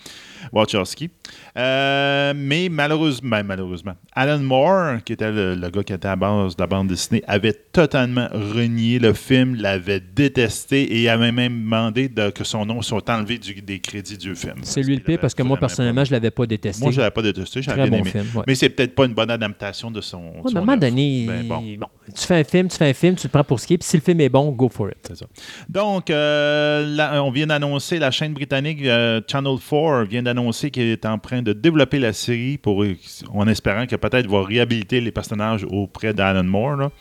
[0.52, 1.10] Wachowski.
[1.58, 6.56] Euh, mais malheureusement, ben, malheureusement, Alan Moore, qui était le, gars qui était à base
[6.56, 12.10] de la bande dessinée, avait totalement renié le film, l'avait détesté et avait même demandé
[12.34, 14.56] que son nom soit enlevé des crédits du film.
[14.64, 16.82] C'est lui le pire parce que moi, personnellement, je ne l'avais pas détesté.
[16.84, 18.10] Moi, je ne l'avais pas détesté, j'avais bien aimé.
[18.10, 20.22] Film, Mais c'est peut-être pas une bonne adaptation de son.
[20.46, 21.88] à un moment donné, ben, bon.
[22.16, 23.78] tu fais un film, tu fais un film, tu le prends pour ce qui est,
[23.78, 25.16] puis si le film est bon, go for it.
[25.16, 25.26] Ça.
[25.70, 30.37] Donc, euh, on vient d'annoncer, la chaîne britannique euh, Channel 4 vient d'annoncer
[30.72, 32.86] qu'il est en train de développer la série pour,
[33.34, 36.92] en espérant que peut-être va réhabiliter les personnages auprès d'Alan Moore.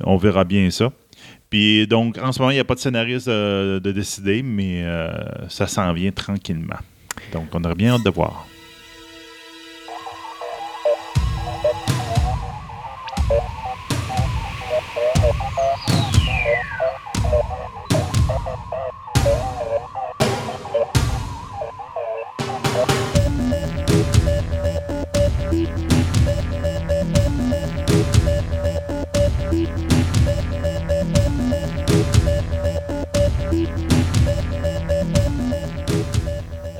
[0.00, 0.92] On verra bien ça.
[1.50, 4.82] Puis donc, en ce moment, il n'y a pas de scénariste euh, de décider, mais
[4.84, 5.08] euh,
[5.48, 6.78] ça s'en vient tranquillement.
[7.32, 8.46] Donc, on aurait bien hâte de voir.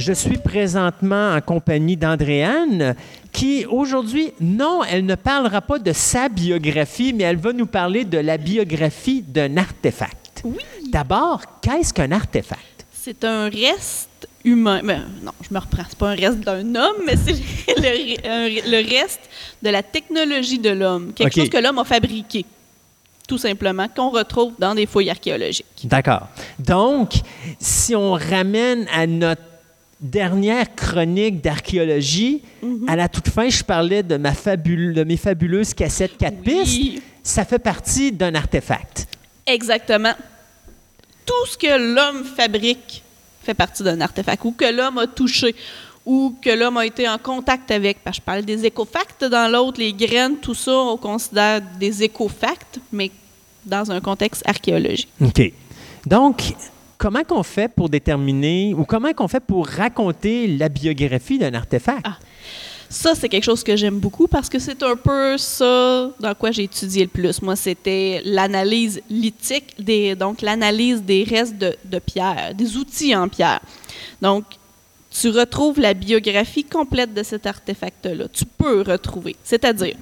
[0.06, 2.94] Je suis présentement en compagnie d'Andréane,
[3.32, 8.04] qui aujourd'hui, non, elle ne parlera pas de sa biographie, mais elle va nous parler
[8.04, 10.42] de la biographie d'un artefact.
[10.44, 10.62] Oui.
[10.92, 12.86] D'abord, qu'est-ce qu'un artefact?
[12.92, 14.80] C'est un reste humain.
[14.84, 15.82] Ben, non, je me reprends.
[15.88, 17.32] C'est pas un reste d'un homme, mais c'est
[17.76, 19.28] le, reste
[19.60, 21.14] de la technologie de l'homme.
[21.14, 22.44] Quelque chose que l'homme a fabriqué
[23.26, 25.66] tout simplement, qu'on retrouve dans des fouilles archéologiques.
[25.82, 26.28] D'accord.
[26.60, 27.14] Donc,
[27.58, 29.42] si on ramène à notre
[30.10, 32.88] dernière chronique d'archéologie, mhm.
[32.88, 37.02] à la toute fin, je parlais de, ma de mes fabuleuses cassettes 4 pistes.
[37.22, 39.08] Ça fait partie d'un artefact.
[39.46, 40.14] Exactement.
[41.24, 43.02] Tout ce que l'homme fabrique
[43.42, 45.54] fait partie d'un artefact ou que l'homme a touché
[46.04, 47.98] ou que l'homme a été en contact avec.
[48.02, 52.04] Parce que je parle des écofacts dans l'autre, les graines, tout ça, on considère des
[52.04, 53.10] écofacts, mais
[53.64, 55.08] dans un contexte archéologique.
[55.20, 55.52] OK.
[56.06, 56.54] Donc,
[56.98, 62.00] comment qu'on fait pour déterminer ou comment qu'on fait pour raconter la biographie d'un artefact?
[62.04, 62.18] Ah,
[62.88, 66.52] ça, c'est quelque chose que j'aime beaucoup parce que c'est un peu ça dans quoi
[66.52, 67.42] j'ai étudié le plus.
[67.42, 69.74] Moi, c'était l'analyse lithique,
[70.16, 73.60] donc l'analyse des restes de, de pierre, des outils en pierre.
[74.22, 74.44] Donc,
[75.10, 78.26] tu retrouves la biographie complète de cet artefact-là.
[78.32, 79.34] Tu peux retrouver.
[79.42, 79.94] C'est-à-dire,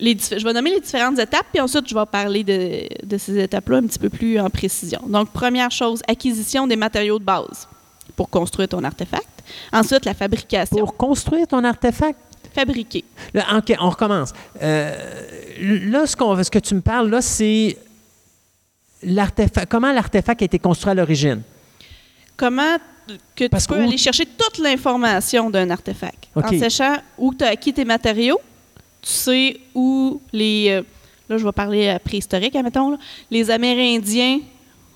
[0.00, 3.86] je vais nommer les différentes étapes, puis ensuite, je vais parler de, ces étapes-là un
[3.86, 5.00] petit peu plus en précision.
[5.06, 7.68] Donc, première chose, acquisition des matériaux de base
[8.16, 9.26] pour construire ton artefact.
[9.72, 10.76] Ensuite, la fabrication.
[10.76, 12.18] Pour construire ton artefact?
[12.54, 13.04] Fabriquer.
[13.34, 14.32] OK, on recommence.
[14.62, 14.96] Euh,
[15.60, 17.76] là, ce, ce, que tu me parles, là, c'est
[19.02, 19.70] l'artefact.
[19.70, 21.42] Comment l'artefact a été construit à l'origine?
[22.36, 22.76] Comment
[23.34, 26.28] que tu peux aller chercher toute l'information d'un artefact?
[26.34, 28.40] En sachant où tu as acquis tes matériaux,
[29.08, 30.68] tu sais où les.
[30.70, 30.82] Euh,
[31.28, 32.90] là, je vais parler euh, préhistorique, admettons.
[32.90, 32.98] Là,
[33.30, 34.40] les Amérindiens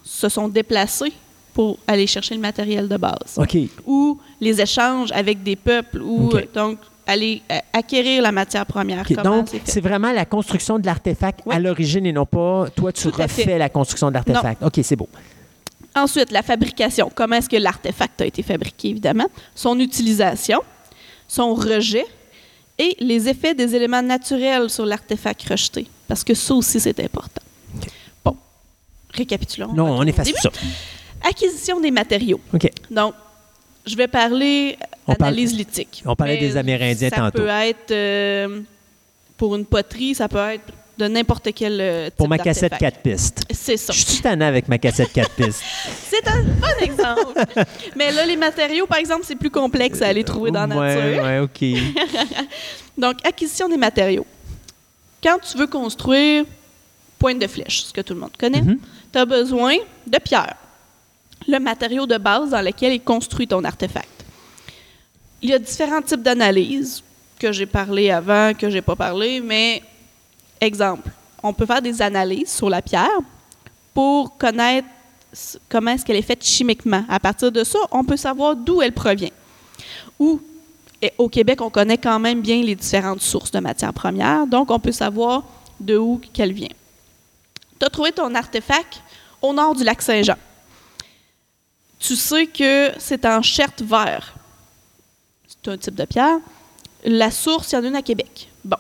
[0.05, 1.13] se sont déplacés
[1.55, 3.39] pour aller chercher le matériel de base.
[3.39, 3.57] OK.
[3.87, 6.03] Ou les échanges avec des peuples.
[6.03, 9.05] Ou, Donc, aller euh, acquérir la matière première.
[9.25, 13.23] Donc, c'est vraiment la construction de l'artefact à l'origine et non pas toi, tu Tout
[13.23, 14.63] refais la construction de l'artefact.
[14.63, 15.09] OK, c'est beau.
[15.95, 17.11] Ensuite, la fabrication.
[17.15, 19.27] Comment est-ce que l'artefact a été fabriqué, évidemment?
[19.55, 20.61] Son utilisation,
[21.29, 22.07] son rejet
[22.83, 25.87] et les effets des éléments naturels sur l'artefact rejeté.
[26.09, 27.43] Parce que ça aussi, c'est important.
[28.25, 28.37] Bon,
[29.13, 29.73] récapitulons.
[29.73, 30.51] Non, on efface ça.
[31.23, 32.41] Acquisition des matériaux.
[32.53, 32.69] OK.
[32.91, 33.15] Donc,
[33.87, 34.77] je vais parler
[35.07, 36.03] On parle- analyse lithique.
[36.07, 37.39] on parlait des Amérindiens ça tantôt.
[37.39, 38.61] peut être euh,
[39.37, 42.97] pour une poterie, ça peut être de n'importe quel euh, type Pour ma cassette d'artefact.
[42.97, 43.43] 4 pistes.
[43.51, 43.93] C'est ça.
[43.93, 45.63] Je suis tannant avec ma cassette 4 pistes.
[46.09, 47.41] C'est un bon exemple.
[47.97, 50.95] Mais là, les matériaux, par exemple, c'est plus complexe à aller trouver dans la ouais,
[51.19, 51.23] nature.
[51.25, 52.37] ouais, OK.
[52.99, 54.27] Donc, acquisition des matériaux.
[55.23, 56.45] Quand tu veux construire
[57.19, 58.79] pointe de flèche, ce que tout le monde connaît, Mhm.
[59.13, 60.57] tu as besoin de pierre,
[61.49, 64.09] le matériau de base dans lequel est construit ton artefact.
[65.41, 67.03] Il y a différents types d'analyses
[67.39, 69.83] que j'ai parlé avant, que j'ai pas parlé, mais
[70.63, 71.11] exemple,
[71.43, 73.19] on peut faire des analyses sur la pierre
[73.93, 74.89] pour connaître
[75.69, 77.05] comment est-ce qu'elle est faite chimiquement.
[77.09, 79.31] À partir de ça, on peut savoir d'où elle provient.
[80.19, 80.41] Ou
[81.19, 84.79] au Québec, on connaît quand même bien les différentes sources de matières premières, donc on
[84.79, 85.43] peut savoir
[85.81, 86.69] de où qu'elle vient.
[87.81, 89.03] Tu as trouvé ton artefact
[89.41, 90.37] au nord du lac Saint-Jean.
[91.99, 94.35] Tu sais que c'est en cherte vert.
[95.49, 96.39] C'est un type de pierre.
[97.05, 98.49] La source, il y en a une à Québec.
[98.65, 98.77] Bon.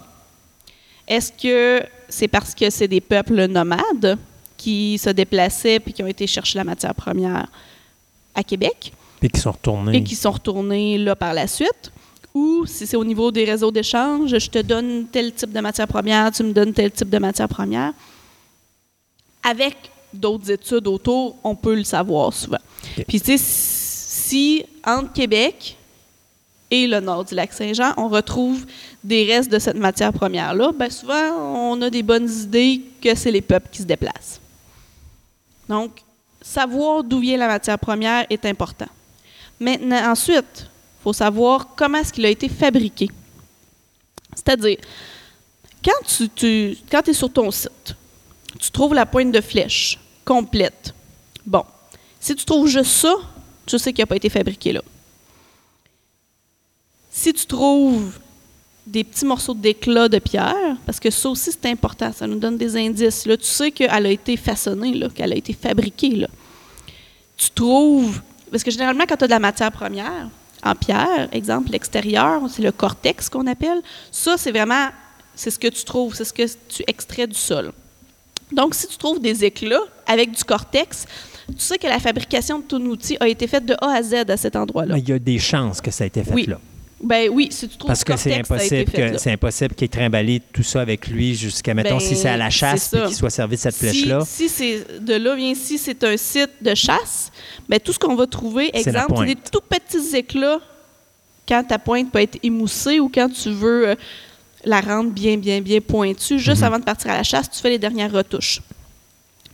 [1.07, 4.19] Est-ce que c'est parce que c'est des peuples nomades
[4.57, 7.47] qui se déplaçaient puis qui ont été chercher la matière première
[8.35, 8.93] à Québec?
[9.21, 9.97] Puis qui sont retournés.
[9.99, 11.93] et qui sont retournés là par la suite?
[12.35, 15.87] Ou si c'est au niveau des réseaux d'échange, je te donne tel type de matière
[15.87, 17.93] première, tu me donnes tel type de matière première.
[19.43, 19.77] Avec
[20.13, 22.59] d'autres études autour, on peut le savoir souvent.
[23.07, 25.77] Puis tu sais, si entre Québec
[26.73, 28.65] et le nord du lac Saint-Jean, on retrouve
[29.05, 33.31] des restes de cette matière première-là, ben souvent, on a des bonnes idées que c'est
[33.31, 34.41] les peuples qui se déplacent.
[35.69, 36.01] Donc,
[36.41, 38.87] savoir d'où vient la matière première est important.
[39.61, 43.11] Maintenant, ensuite, il faut savoir comment est-ce qu'il a été fabriqué.
[44.35, 44.79] C'est-à-dire,
[45.85, 47.95] quand tu, tu quand es sur ton site,
[48.59, 50.95] tu trouves la pointe de flèche complète.
[51.45, 51.65] Bon,
[52.19, 53.15] si tu trouves juste ça,
[53.67, 54.81] tu sais qu'il n'a pas été fabriqué là.
[57.13, 58.19] Si tu trouves
[58.87, 62.57] des petits morceaux d'éclat de pierre, parce que ça aussi c'est important, ça nous donne
[62.57, 63.27] des indices.
[63.27, 66.17] Là, tu sais qu'elle a été façonnée, là, qu'elle a été fabriquée.
[66.17, 66.29] Là.
[67.37, 68.21] Tu trouves,
[68.51, 70.29] parce que généralement quand tu as de la matière première
[70.65, 74.89] en pierre, exemple l'extérieur, c'est le cortex qu'on appelle, ça c'est vraiment,
[75.35, 77.73] c'est ce que tu trouves, c'est ce que tu extrais du sol.
[78.51, 81.07] Donc si tu trouves des éclats avec du cortex,
[81.49, 84.15] tu sais que la fabrication de ton outil a été faite de A à Z
[84.29, 84.97] à cet endroit-là.
[84.99, 86.47] Il y a des chances que ça a été fait Oui.
[86.47, 86.59] là.
[87.03, 89.89] Ben oui, si tu trouves Parce que c'est impossible fait que c'est impossible qu'il ait
[89.89, 93.01] trimballé tout ça avec lui jusqu'à mettons Ben, si c'est à la chasse c'est puis
[93.01, 93.07] ça.
[93.09, 94.21] qu'il soit servi de cette Si- flèche là.
[94.25, 97.33] Si, c'est de là vient si c'est un site de chasse,
[97.69, 100.61] ben tout ce qu'on va trouver, C'est exemple, c'est des tout petits éclats
[101.49, 103.95] quand ta pointe peut être émoussée ou quand tu veux euh,
[104.65, 106.67] la rendre bien, bien, bien pointue, juste Mhm.
[106.69, 108.61] avant de partir à la chasse, tu fais les dernières retouches.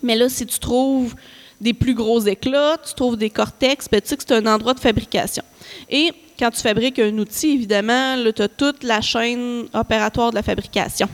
[0.02, 1.14] Mais là, si tu trouves
[1.62, 4.74] des plus gros éclats, tu trouves des cortex, ben, tu sais que c'est un endroit
[4.74, 5.42] de fabrication.
[5.90, 10.42] Et quand tu fabriques un outil, évidemment, tu as toute la chaîne opératoire de la
[10.42, 11.08] fabrication.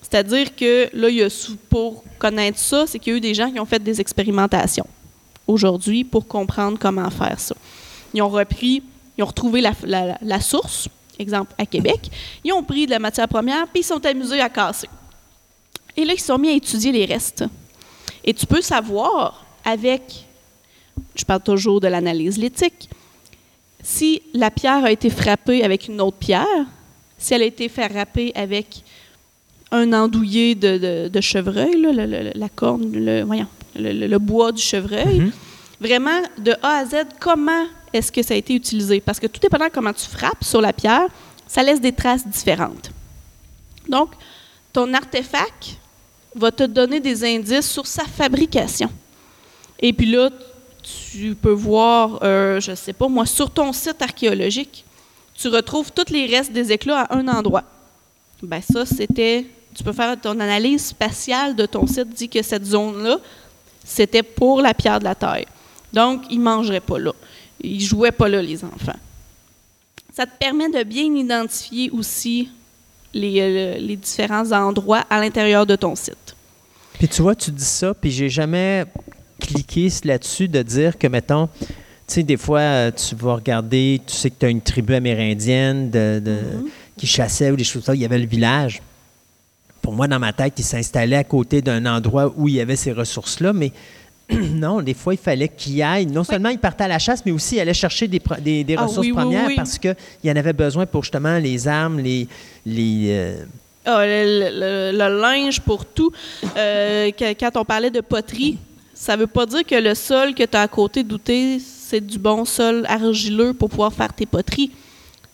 [0.00, 1.28] C'est-à-dire que là, il y a
[1.68, 4.86] pour connaître ça, c'est qu'il y a eu des gens qui ont fait des expérimentations
[5.46, 7.54] aujourd'hui pour comprendre comment faire ça.
[8.14, 8.82] Ils ont repris,
[9.16, 10.88] ils ont retrouvé la, la- la source,
[11.18, 12.10] exemple à Québec,
[12.44, 14.88] ils ont pris de la matière première, puis ils sont amusés à casser.
[15.96, 17.44] Et là, ils se sont mis à étudier les restes.
[18.24, 20.26] Et tu peux savoir avec,
[21.14, 22.88] je parle toujours de l'analyse lithique,
[23.82, 26.46] si la pierre a été frappée avec une autre pierre,
[27.18, 28.82] si elle a été frappée avec
[29.70, 33.46] un andouillé de, de- de chevreuil, là, le- le- la corne, le, voyons,
[33.76, 35.32] le, le- le bois du chevreuil, Mhm.
[35.80, 39.00] vraiment de A à Z, comment est-ce que ça a été utilisé?
[39.00, 41.06] Parce que tout dépendant de comment tu frappes sur la pierre,
[41.46, 42.90] ça laisse des traces différentes.
[43.88, 44.10] Donc,
[44.72, 45.76] ton artefact
[46.34, 48.90] va te donner des indices sur sa fabrication.
[49.80, 50.30] Et puis là,
[50.82, 54.84] tu peux voir, euh, je ne sais pas, moi, sur ton site archéologique,
[55.34, 57.64] tu retrouves tous les restes des éclats à un endroit.
[58.42, 62.64] Ben ça, c'était, tu peux faire ton analyse spatiale de ton site, dit que cette
[62.64, 63.18] zone-là,
[63.84, 65.46] c'était pour la pierre de la taille.
[65.92, 67.12] Donc, ils ne mangeraient pas là.
[67.62, 68.98] Ils ne jouaient pas là, les enfants.
[70.12, 72.48] Ça te permet de bien identifier aussi
[73.14, 76.34] les, euh, les différents endroits à l'intérieur de ton site.
[76.94, 78.84] Puis tu vois, tu dis ça, puis j'ai jamais
[79.46, 81.48] cliqué là-dessus de dire que, mettons,
[82.06, 84.94] tu sais, des fois, euh, tu vas regarder, tu sais que tu as une tribu
[84.94, 86.68] amérindienne de, de- Mhm.
[86.96, 87.94] qui chassait ou des choses comme ça.
[87.94, 88.80] Il y avait le village.
[89.80, 92.76] Pour moi, dans ma tête, il s'installait à côté d'un endroit où il y avait
[92.76, 93.72] ces ressources-là, mais
[94.30, 96.06] non, des fois, il fallait qu'il aille.
[96.06, 98.62] Non seulement il partait à la chasse, mais aussi il allait chercher des, pro- des,
[98.62, 99.56] des Ah ressources oui, premières oui.
[99.56, 102.28] parce qu'il y en avait besoin pour justement les armes, les.
[102.64, 103.44] les euh,
[103.84, 106.12] Ah, le, le- le linge pour tout.
[106.56, 108.56] Euh, quand on parlait de poterie,
[109.02, 112.20] ça veut pas dire que le sol que tu as à côté d'Outé, c'est du
[112.20, 114.70] bon sol argileux pour pouvoir faire tes poteries.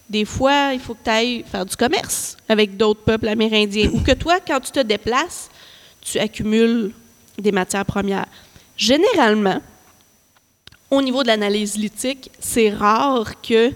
[0.09, 3.90] Des fois, il faut que tu ailles faire du commerce avec d'autres peuples amérindiens.
[3.93, 5.51] Ou que toi, quand tu te déplaces,
[6.01, 6.93] tu accumules
[7.36, 8.24] des matières premières.
[8.74, 9.61] Généralement,
[10.90, 13.74] au niveau de l'analyse lithique, c'est rare qu'ils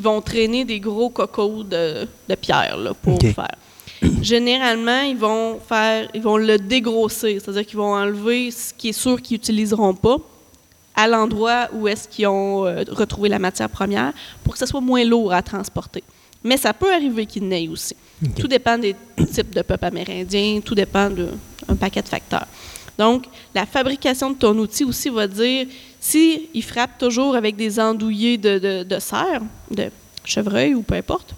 [0.00, 3.58] vont traîner des gros cocos de, de pierre là, pour faire.
[4.22, 8.92] Généralement, ils vont faire, ils vont le dégrosser, c'est-à-dire qu'ils vont enlever ce qui est
[8.92, 10.16] sûr qu'ils n'utiliseront pas
[10.94, 14.12] à l'endroit où est-ce qu'ils ont euh, retrouvé la matière première
[14.42, 16.04] pour que ce soit moins lourd à transporter.
[16.42, 17.96] Mais ça peut arriver qu'il neige aussi.
[18.38, 18.94] Tout dépend des
[19.32, 22.46] types de peuples amérindiens, tout dépend d'un paquet de facteurs.
[22.96, 23.24] Donc,
[23.54, 25.66] la fabrication de ton outil aussi va dire
[25.98, 29.90] si il frappe toujours avec des andouillés de, de, de cerf, de
[30.24, 31.34] chevreuil ou peu importe,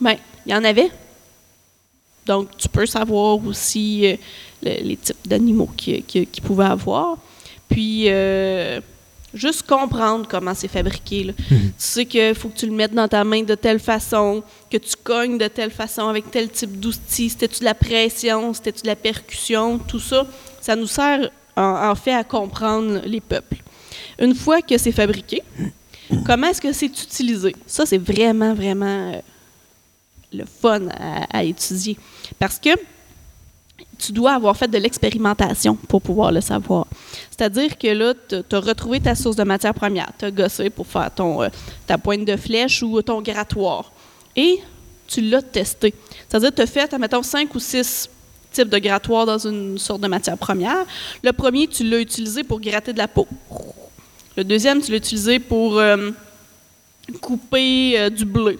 [0.00, 0.16] ben,
[0.46, 0.90] il y en avait.
[2.26, 4.16] Donc, tu peux savoir aussi euh,
[4.62, 7.16] le- les types d'animaux qu'il qui, qui pouvaient avoir.
[7.68, 8.80] Puis, euh,
[9.34, 11.24] juste comprendre comment c'est fabriqué.
[11.24, 11.32] là.
[11.48, 14.76] Tu sais qu'il faut que tu le mettes dans ta main de telle façon, que
[14.76, 17.28] tu cognes de telle façon avec tel type d'outil.
[17.30, 20.26] C'était-tu de la pression, c'était-tu de la percussion, tout ça.
[20.60, 23.56] Ça nous sert en, en fait à comprendre les peuples.
[24.20, 25.42] Une fois que c'est fabriqué,
[26.24, 27.54] comment est-ce que c'est utilisé?
[27.66, 29.20] Ça, c'est vraiment, vraiment euh,
[30.34, 30.82] le fun
[31.30, 31.96] à, étudier.
[32.38, 32.70] Parce que
[33.98, 36.86] tu dois avoir fait de l'expérimentation pour pouvoir le savoir.
[37.30, 40.10] C'est-à-dire que là, tu as retrouvé ta source de matière première.
[40.18, 41.48] Tu as gossé pour faire ton, euh,
[41.86, 43.92] ta pointe de flèche ou ton grattoir.
[44.36, 44.60] Et
[45.06, 45.94] tu l'as testé.
[46.28, 48.08] C'est-à-dire que tu as fait, mettons, cinq ou six
[48.52, 50.84] types de grattoirs dans une sorte de matière première.
[51.22, 53.26] Le premier, tu l'as utilisé pour gratter de la peau.
[54.36, 56.10] Le deuxième, tu l'as utilisé pour euh,
[57.20, 58.58] couper euh, du bleu.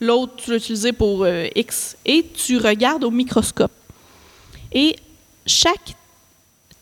[0.00, 1.96] L'autre, tu l'as utilisé pour euh, X.
[2.04, 3.72] Et tu regardes au microscope.
[4.72, 4.96] Et
[5.46, 5.94] chaque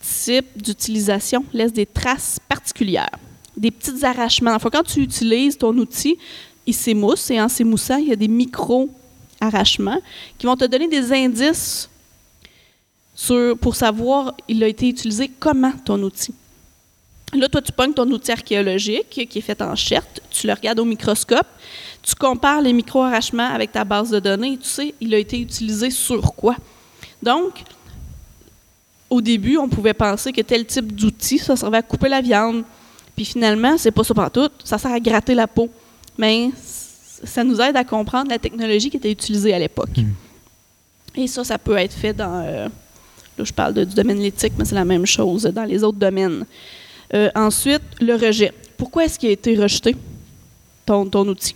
[0.00, 3.18] type d'utilisation laisse des traces particulières,
[3.56, 4.54] des petits arrachements.
[4.54, 6.18] Enfin, quand tu utilises ton outil,
[6.66, 10.00] il s'émousse et en s'émoussant, il y a des micro-arrachements
[10.38, 11.88] qui vont te donner des indices
[13.14, 16.34] sur, pour savoir il a été utilisé comment ton outil.
[17.34, 20.78] Là, toi, tu pognes ton outil archéologique qui est fait en cherte, tu le regardes
[20.80, 21.46] au microscope,
[22.06, 25.90] tu compares les micro-arrachements avec ta base de données tu sais, il a été utilisé
[25.90, 26.54] sur quoi.
[27.22, 27.62] Donc,
[29.10, 32.64] au début, on pouvait penser que tel type d'outil, ça servait à couper la viande.
[33.16, 34.50] Puis finalement, c'est pas ça tout.
[34.64, 35.70] Ça sert à gratter la peau.
[36.18, 36.50] Mais
[37.24, 40.00] ça nous aide à comprendre la technologie qui était utilisée à l'époque.
[41.16, 42.42] Et ça, ça peut être fait dans.
[42.44, 42.68] euh,
[43.38, 45.98] là, je parle de- du domaine lithique, mais c'est la même chose dans les autres
[45.98, 46.44] domaines.
[47.14, 48.52] Euh, ensuite, le rejet.
[48.76, 49.94] Pourquoi est-ce qu'il a été rejeté,
[50.84, 51.54] ton, ton outil?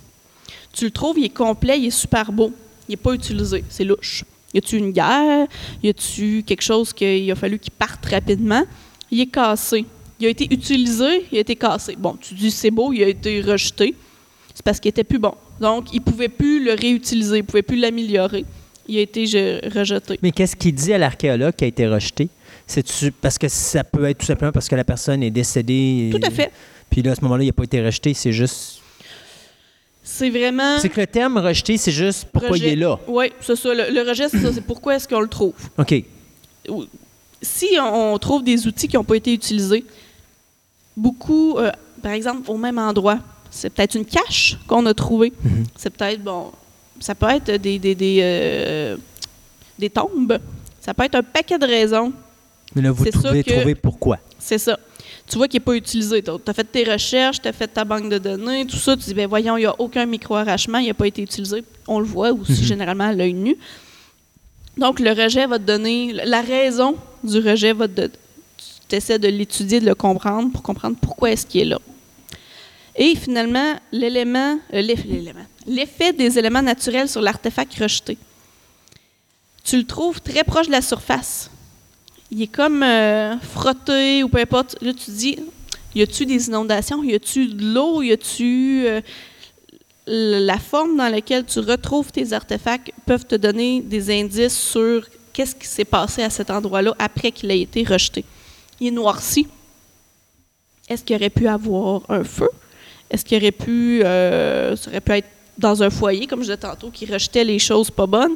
[0.73, 2.51] Tu le trouves, il est complet, il est super beau.
[2.87, 3.63] Il n'est pas utilisé.
[3.69, 4.23] C'est louche.
[4.53, 5.47] Y a-tu une guerre?
[5.83, 8.63] Y a-tu quelque chose qu'il a fallu qu'il parte rapidement?
[9.11, 9.85] Il est cassé.
[10.19, 11.95] Il a été utilisé, il a été cassé.
[11.97, 13.95] Bon, tu dis c'est beau, il a été rejeté.
[14.53, 15.33] C'est parce qu'il était plus bon.
[15.61, 18.43] Donc, il ne pouvait plus le réutiliser, il ne pouvait plus l'améliorer.
[18.87, 20.17] Il a été je- rejeté.
[20.21, 22.27] Mais qu'est-ce qu'il dit à l'archéologue qui a été rejeté?
[22.65, 26.09] C'est parce que ça peut être tout simplement parce que la personne est décédée.
[26.11, 26.51] Tout à fait.
[26.89, 28.13] Puis là, à ce moment-là, il n'a pas été rejeté.
[28.13, 28.78] C'est juste.
[30.19, 30.77] C'est vraiment.
[30.79, 32.99] C'est que le terme rejeté, c'est juste pourquoi il est là.
[33.07, 33.73] Oui, c'est ça.
[33.73, 34.51] Le, le rejet, c'est ça.
[34.53, 35.53] C'est pourquoi est-ce qu'on le trouve?
[35.77, 36.03] OK.
[37.41, 39.85] si on, on trouve des outils qui n'ont pas été utilisés,
[40.95, 41.71] beaucoup, euh,
[42.01, 43.19] par exemple, au même endroit,
[43.49, 45.33] c'est peut-être une cache qu'on a trouvée.
[45.43, 45.65] Mhm.
[45.75, 46.51] C'est peut-être, bon,
[46.99, 48.97] ça peut être des, des, des, euh,
[49.77, 50.37] des tombes.
[50.81, 52.11] Ça peut être un paquet de raisons.
[52.75, 54.19] Mais là, vous pouvez que- trouver pourquoi?
[54.37, 54.77] C'est ça.
[55.29, 56.23] Tu vois qu'il n'est pas utilisé.
[56.23, 58.95] Tu as fait tes recherches, tu as fait ta banque de données, tout ça.
[58.97, 61.63] Tu dis, ben voyons, il n'y a aucun micro-arrachement, il n'a pas été utilisé.
[61.87, 62.63] On le voit aussi Mhm.
[62.63, 63.55] généralement à l'œil nu.
[64.77, 66.13] Donc, le rejet va te donner.
[66.25, 68.09] La raison du rejet va te.
[68.87, 71.79] Tu essaies de l'étudier, de le comprendre pour comprendre pourquoi est-ce qu'il est là.
[72.95, 74.57] Et finalement, l'élément.
[74.73, 74.81] euh.
[75.67, 78.17] L'effet des éléments naturels sur l'artefact rejeté.
[79.63, 81.51] Tu le trouves très proche de la surface
[82.31, 84.77] il est comme euh, frotté ou peu importe.
[84.81, 85.37] Là, tu dis,
[85.95, 87.03] y a-tu des inondations?
[87.03, 88.01] Y a-tu de l'eau?
[88.01, 88.83] Y a-tu.
[88.85, 89.01] euh,
[90.11, 95.55] la forme dans laquelle tu retrouves tes artefacts peuvent te donner des indices sur qu'est-ce
[95.55, 98.25] qui s'est passé à cet endroit-là après qu'il ait été rejeté.
[98.79, 99.47] Il est noirci.
[100.87, 102.49] est-ce qu'il aurait pu avoir un feu?
[103.11, 105.27] Est-ce qu'il aurait pu, euh, ça aurait pu être
[105.57, 108.35] dans un foyer, comme je disais tantôt, qui rejetait les choses pas bonnes?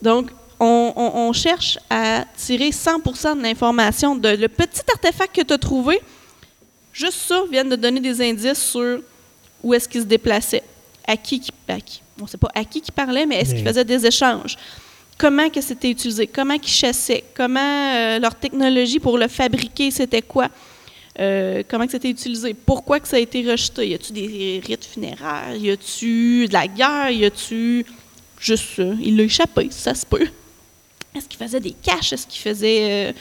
[0.00, 0.30] Donc,
[0.60, 5.52] on, on- on cherche à tirer 100% de l'information de le petit artefact que tu
[5.52, 6.00] as trouvé.
[6.92, 9.00] Juste ça vient de donner des indices sur
[9.62, 10.62] où est-ce qu'il se déplaçait,
[11.06, 12.00] à qui, à qui.
[12.20, 14.56] On ne sait pas à qui qui parlait, mais est-ce qu'il Mais- faisait des échanges?
[15.16, 16.26] Comment que c'était utilisé?
[16.28, 17.24] Comment qu'ils chassaient?
[17.34, 20.48] Comment euh, leur technologie pour le fabriquer, c'était quoi?
[21.18, 22.54] Euh, comment que c'était utilisé?
[22.54, 23.88] Pourquoi que ça a été rejeté?
[23.88, 25.56] Y a-tu des rites funéraires?
[25.56, 27.10] Y a-tu de la guerre?
[27.10, 27.84] Y a-tu
[28.38, 28.84] juste ça?
[29.02, 30.28] Il l'a échappé, ça se peut.
[31.18, 32.12] Est-ce qu'il faisait des caches?
[32.12, 33.08] Est-ce qu'il faisait...
[33.08, 33.12] euh,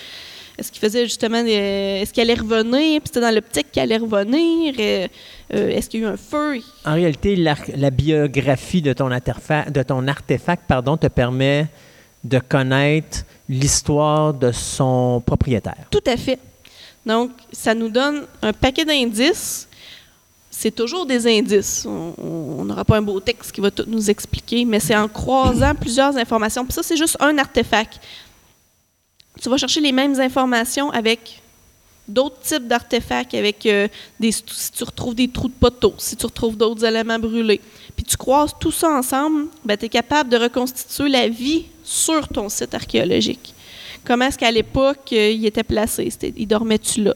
[0.57, 2.99] est-ce qu'il faisait justement Est-ce qu'il allait revenir?
[3.01, 4.73] Puis c'était dans l'optique qu'il allait revenir?
[4.79, 5.07] Euh,
[5.53, 6.59] euh, est-ce qu'il y a eu un feu?
[6.83, 11.67] En réalité, la biographie de ton, de ton artefact pardon, te permet
[12.23, 15.85] de connaître l'histoire de son propriétaire.
[15.91, 16.39] Tout à fait.
[17.05, 19.66] Donc, ça nous donne un paquet d'indices.
[20.49, 21.85] C'est toujours des indices.
[21.85, 25.73] On- n'aura pas un beau texte qui va tout nous expliquer, mais c'est en croisant
[25.79, 26.65] plusieurs informations.
[26.65, 27.99] Puis ça, c'est juste un artefact.
[29.41, 31.41] Tu vas chercher les mêmes informations avec
[32.07, 33.87] d'autres types d'artefacts, avec euh,
[34.19, 37.61] des, si tu retrouves des trous de poteaux, si tu retrouves d'autres éléments brûlés.
[37.95, 42.49] Puis tu croises tout ça ensemble, tu es capable de reconstituer la vie sur ton
[42.49, 43.53] site archéologique.
[44.05, 46.09] Comment est-ce qu'à l'époque, euh, il était placé?
[46.37, 47.13] Il dormait-tu là?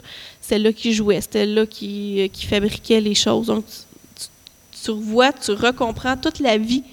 [0.52, 3.46] C'était là qu'il jouait, c'était là qu'il, euh, qu'il fabriquait les choses.
[3.46, 4.26] Donc, tu,
[4.74, 6.84] tu, tu revois, tu recomprends toute la vie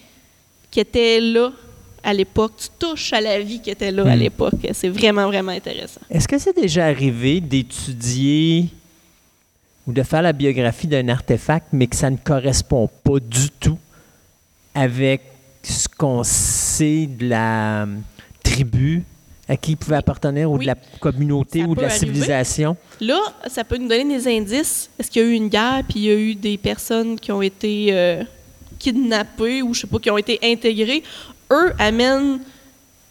[0.71, 1.51] qui était là
[2.01, 2.53] à l'époque.
[2.57, 4.19] Tu touches à la vie qui était là à Hmm.
[4.19, 4.53] l'époque.
[4.71, 5.99] C'est vraiment, vraiment intéressant.
[6.09, 8.69] Est-ce que c'est déjà arrivé d'étudier
[9.85, 13.77] ou de faire la biographie d'un artefact, mais que ça ne correspond pas du tout
[14.73, 15.21] avec
[15.63, 17.95] ce qu'on sait de la euh,
[18.41, 19.03] tribu?
[19.49, 20.61] À qui il pouvait appartenir ou Oui.
[20.61, 21.99] de la communauté Ça ou de la arriver.
[22.05, 22.77] civilisation?
[23.01, 24.89] Là, ça peut nous donner des indices.
[24.99, 27.31] Est-ce qu'il y a eu une guerre, puis il y a eu des personnes qui
[27.31, 28.23] ont été euh,
[28.77, 31.03] kidnappées ou je sais pas, qui ont été intégrées?
[31.51, 32.39] Eux amènent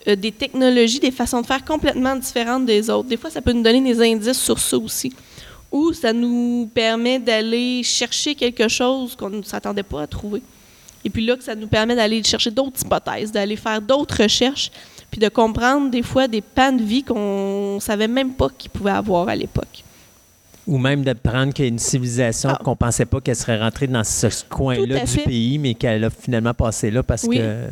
[0.06, 3.08] euh, des technologies, des façons de faire complètement différentes des autres.
[3.08, 5.12] Des fois, ça peut nous donner des indices sur ça aussi.
[5.72, 10.40] Ou ça nous permet d'aller chercher quelque chose qu'on ne s'attendait pas à trouver.
[11.04, 14.70] Et puis là, que ça nous permet d'aller chercher d'autres hypothèses, d'aller faire d'autres recherches,
[15.10, 18.90] puis de comprendre des fois des pans de vie qu'on savait même pas qu'ils pouvaient
[18.90, 19.84] avoir à l'époque.
[20.66, 22.60] Ou même d'apprendre qu'il y a une civilisation Ah.
[22.62, 25.22] qu'on pensait pas qu'elle serait rentrée dans ce coin-là du fait.
[25.24, 27.38] pays, mais qu'elle a finalement passé là parce Oui.
[27.38, 27.68] que...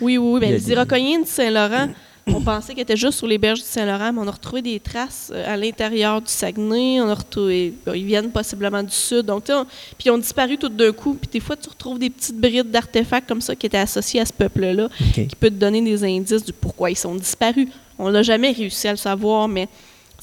[0.00, 0.40] Oui, oui, oui.
[0.40, 1.88] Ben, les Iroquoiens du Saint-Laurent,
[2.28, 4.80] on pensait qu'ils étaient juste sur les berges du Saint-Laurent, mais on a retrouvé des
[4.80, 7.00] traces euh, à l'intérieur du Saguenay.
[7.00, 9.26] On a retrouvé, ils viennent possiblement du sud.
[9.26, 11.14] Donc, on- puis ils ont disparu tout d'un coup.
[11.14, 14.26] Puis des fois, tu retrouves des petites brides d'artefacts comme ça qui étaient associés à
[14.26, 17.68] ce peuple-là, qui peut te donner des indices du pourquoi ils sont disparus.
[17.98, 19.68] On n'a jamais réussi à le savoir, mais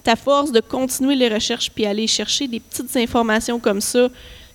[0.03, 4.09] c'est à force de continuer les recherches puis aller chercher des petites informations comme ça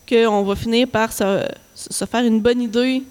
[0.07, 1.43] qu'on va finir par se,
[1.75, 3.03] se faire une bonne idée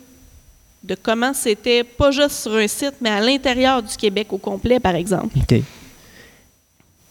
[0.88, 4.80] de comment c'était, pas juste sur un site, mais à l'intérieur du Québec au complet,
[4.80, 5.38] par exemple.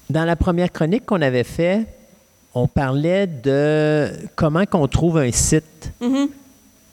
[0.08, 1.86] Dans la première chronique qu'on avait fait,
[2.54, 6.28] on parlait de comment qu'on trouve un site Mhm.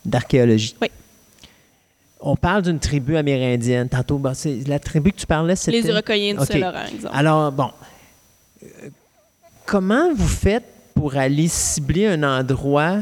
[0.03, 0.75] d'archéologie.
[0.81, 0.89] Oui.
[2.19, 3.87] On parle d'une tribu amérindienne.
[3.87, 4.21] Tantôt,
[4.67, 5.81] la tribu que tu parlais, c'était...
[5.81, 6.45] Les Iroquoiens du OK.
[6.47, 7.15] Saint-Laurent, exemple.
[7.15, 7.69] Alors, bon,
[8.63, 8.89] euh,
[9.65, 10.63] comment vous faites
[10.95, 12.99] pour aller cibler un endroit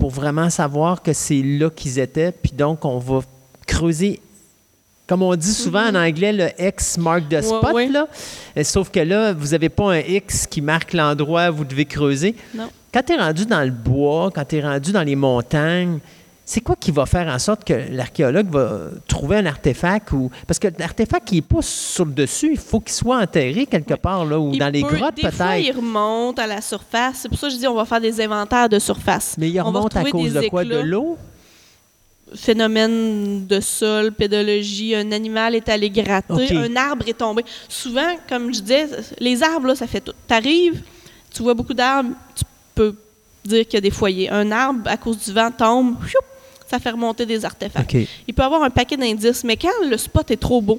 [0.00, 3.20] pour vraiment savoir que c'est là qu'ils étaient, puis donc on va
[3.66, 4.18] creuser,
[5.06, 7.88] comme on dit souvent en anglais, le X mark the spot, ouais.
[7.88, 8.08] là.
[8.64, 12.34] Sauf que là, vous n'avez pas un X qui marque l'endroit où vous devez creuser.
[12.54, 12.70] Non.
[12.92, 15.98] Quand tu es rendu dans le bois, quand tu es rendu dans les montagnes,
[16.52, 20.58] c'est quoi qui va faire en sorte que l'archéologue va trouver un artefact ou parce
[20.58, 24.24] que l'artefact qui est pas sur le dessus, il faut qu'il soit enterré quelque part
[24.24, 25.76] là ou Il dans les grottes Des fois, il peut-être.
[25.76, 27.18] remonte à la surface.
[27.22, 29.36] C'est pour ça que je dis on va faire des inventaires de surface.
[29.38, 30.64] Mais il On remonte à cause de quoi?
[30.64, 30.82] Éclats.
[30.82, 31.16] De l'eau?
[32.34, 37.44] Phénomène de sol, pédologie, un animal est allé gratter, un arbre est tombé.
[37.68, 38.88] Souvent, comme je disais,
[39.20, 40.14] les arbres, là, ça fait tout.
[40.26, 40.82] Tu arrives,
[41.32, 42.96] tu vois beaucoup d'arbres, tu peux
[43.44, 44.30] dire qu'il y a des foyers.
[44.30, 46.18] Un arbre, à cause du vent, tombe, choup,
[46.70, 47.96] ça fait remonter des artefacts.
[48.28, 50.78] Il peut avoir un paquet d'indices, mais quand le spot est trop beau,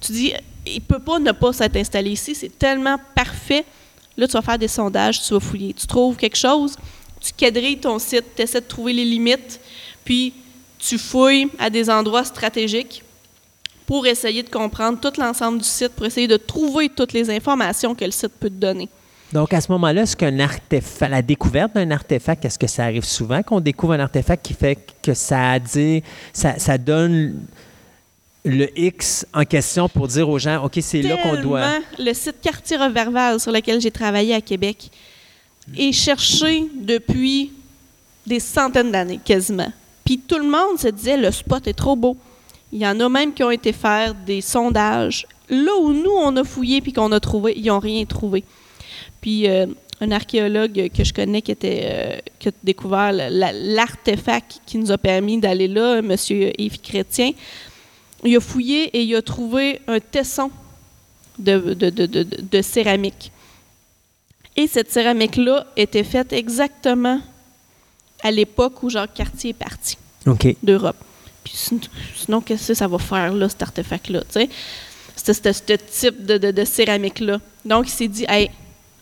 [0.00, 0.32] tu dis,
[0.66, 3.64] il peut pas ne pas s'être installé ici, c'est tellement parfait.
[4.16, 5.74] Là, tu vas faire des sondages, tu vas fouiller.
[5.74, 6.76] Tu trouves quelque chose,
[7.20, 9.60] tu quadrilles ton site, tu essaies de trouver les limites,
[10.04, 10.34] puis
[10.80, 13.04] tu fouilles à des endroits stratégiques
[13.86, 17.94] pour essayer de comprendre tout l'ensemble du site, pour essayer de trouver toutes les informations
[17.94, 18.88] que le site peut te donner.
[19.32, 23.04] Donc à ce moment-là, est-ce qu'un artefact, la découverte d'un artefact, est-ce que ça arrive
[23.04, 26.02] souvent qu'on découvre un artefact qui fait que ça a dit,
[26.32, 27.46] ça, donne
[28.44, 31.78] le X en question pour dire aux gens, OK, c'est là qu'on doit...
[31.98, 34.90] Le site Quartier Reverval sur lequel j'ai travaillé à Québec
[35.78, 37.52] est cherché depuis
[38.26, 39.72] des centaines d'années, quasiment.
[40.04, 42.16] Puis tout le monde se disait, le spot est trop beau.
[42.72, 45.26] Il y en a même qui ont été faire des sondages.
[45.48, 48.44] Là où nous, on a fouillé puis qu'on a trouvé, ils n'ont rien trouvé.
[49.20, 49.66] Puis euh,
[50.00, 54.90] un archéologue que je connais qui, était, euh, qui a découvert la- l'artefact qui nous
[54.90, 56.16] a permis d'aller là, M.
[56.58, 57.30] Yves Chrétien,
[58.24, 60.50] il a fouillé et il a trouvé un tesson
[61.38, 63.30] de, de- de- de- de céramique.
[64.56, 67.20] Et cette céramique-là était faite exactement
[68.22, 69.96] à l'époque où Jacques Cartier est parti
[70.62, 70.96] d'Europe.
[71.42, 71.80] Puis sin-
[72.16, 74.48] sinon, qu'est-ce que ça va faire, là, cet artefact-là, sais?
[75.16, 77.40] Ce type de, de- de céramique-là.
[77.64, 78.50] Donc, il s'est dit, hey,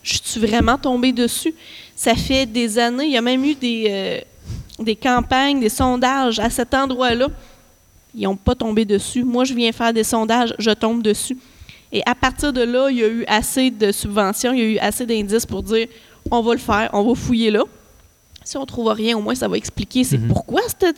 [0.03, 1.53] je suis vraiment tombé dessus.
[1.95, 4.19] Ça fait des années, il y a même eu des, euh,
[4.83, 7.27] des campagnes, des sondages à cet endroit-là.
[8.15, 9.23] Ils n'ont pas tombé dessus.
[9.23, 11.37] Moi, je viens faire des sondages, je tombe dessus.
[11.93, 14.65] Et à partir de là, il y a eu assez de subventions, il y a
[14.65, 15.87] eu assez d'indices pour dire,
[16.29, 17.63] on va le faire, on va fouiller là.
[18.43, 20.29] Si on trouve rien, au moins, ça va expliquer c'est Mhm.
[20.29, 20.97] pourquoi cette,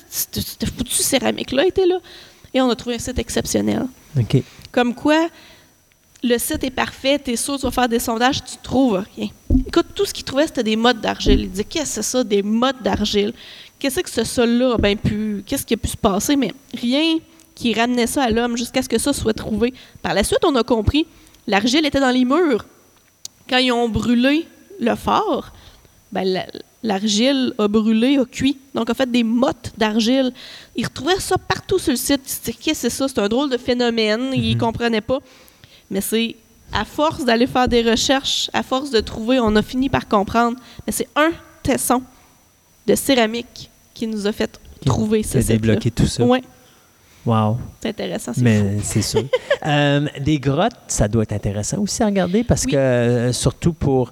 [0.77, 1.99] foutue céramique-là était là.
[2.53, 3.85] Et on a trouvé un site exceptionnel.
[4.17, 4.41] OK.
[4.71, 5.27] Comme quoi,
[6.23, 9.27] le site est parfait, tu es sûr, tu vas faire des sondages, tu trouves rien.
[9.67, 11.41] Écoute, tout ce qu'il trouvait, c'était des mottes d'argile.
[11.41, 13.33] Il disait, qu'est-ce que c'est ça, des mottes d'argile?
[13.77, 15.43] Qu'est-ce que ce sol-là a bien pu.
[15.45, 16.35] Qu'est-ce qui a pu se passer?
[16.37, 17.17] Mais rien
[17.53, 19.73] qui ramenait ça à l'homme jusqu'à ce que ça soit trouvé.
[20.01, 21.05] Par la suite, on a compris,
[21.45, 22.65] l'argile était dans les murs.
[23.49, 24.47] Quand ils ont brûlé
[24.79, 25.51] le fort,
[26.13, 26.47] ben, la-
[26.81, 30.31] l'argile a brûlé, a cuit, donc a fait des mottes d'argile.
[30.77, 32.21] Ils retrouvaient ça partout sur le site.
[32.25, 33.07] Ils se disaient, qu'est-ce que c'est ça?
[33.09, 34.31] C'est un drôle de phénomène.
[34.33, 35.19] Ils ne comprenaient pas.
[35.93, 36.35] Mais c'est
[36.73, 40.57] à force d'aller faire des recherches, à force de trouver, on a fini par comprendre.
[40.85, 41.31] Mais c'est un
[41.61, 42.01] tesson
[42.87, 45.53] de céramique qui nous a fait trouver ce C'est site-là.
[45.55, 46.23] débloqué tout ça.
[46.25, 46.39] Oui,
[47.25, 47.57] Wow.
[47.81, 48.41] c'est intéressant, c'est.
[48.41, 49.23] Mais c'est sûr.
[49.65, 52.71] Euh, des grottes, ça doit être intéressant aussi à regarder parce Oui.
[52.73, 54.11] que, euh, surtout pour.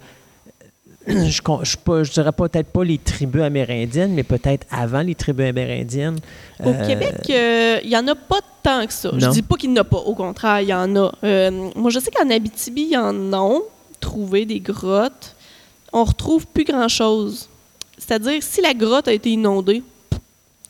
[1.08, 5.48] Je, con- je, je dirais peut-être pas les tribus amérindiennes, mais peut-être avant les tribus
[5.50, 6.18] amérindiennes.
[6.64, 9.10] Au Euh, Québec, euh, il n'y en a pas tant que ça.
[9.14, 9.32] Je Non.
[9.32, 9.98] dis pas qu'il n'y en a pas.
[9.98, 11.12] Au contraire, il y en a.
[11.24, 13.60] Euh, moi, je sais qu'en Abitibi, il y en a
[14.00, 15.36] trouvé des grottes.
[15.92, 17.50] On retrouve plus grand-chose.
[17.98, 19.82] C'est-à-dire, si la grotte a été inondée,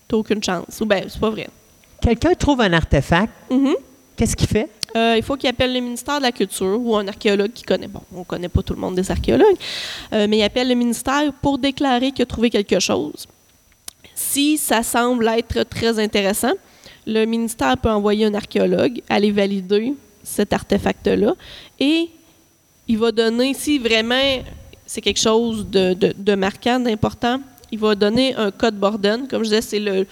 [0.08, 0.80] t'as aucune chance.
[0.82, 1.48] Ou bien, c'est pas vrai.
[2.01, 3.76] Quelqu'un trouve un artefact, Mhm.
[4.22, 4.69] Qu'est-ce qu'il fait?
[4.95, 7.88] Euh, il faut qu'il appelle le ministère de la Culture ou un archéologue qui connaît.
[7.88, 9.58] Bon, on connaît pas tout le monde des archéologues,
[10.14, 13.25] euh, mais il appelle le ministère pour déclarer qu'il a trouvé quelque chose.
[14.14, 16.51] Si ça semble être très intéressant,
[17.08, 21.33] le ministère peut envoyer un archéologue aller valider cet artefact-là
[21.80, 22.09] et
[22.88, 24.43] il va donner, si vraiment
[24.85, 27.41] c'est quelque chose de, de- marquant, d'important,
[27.72, 29.27] il va donner un code Borden.
[29.27, 30.06] Comme je disais, c'est le,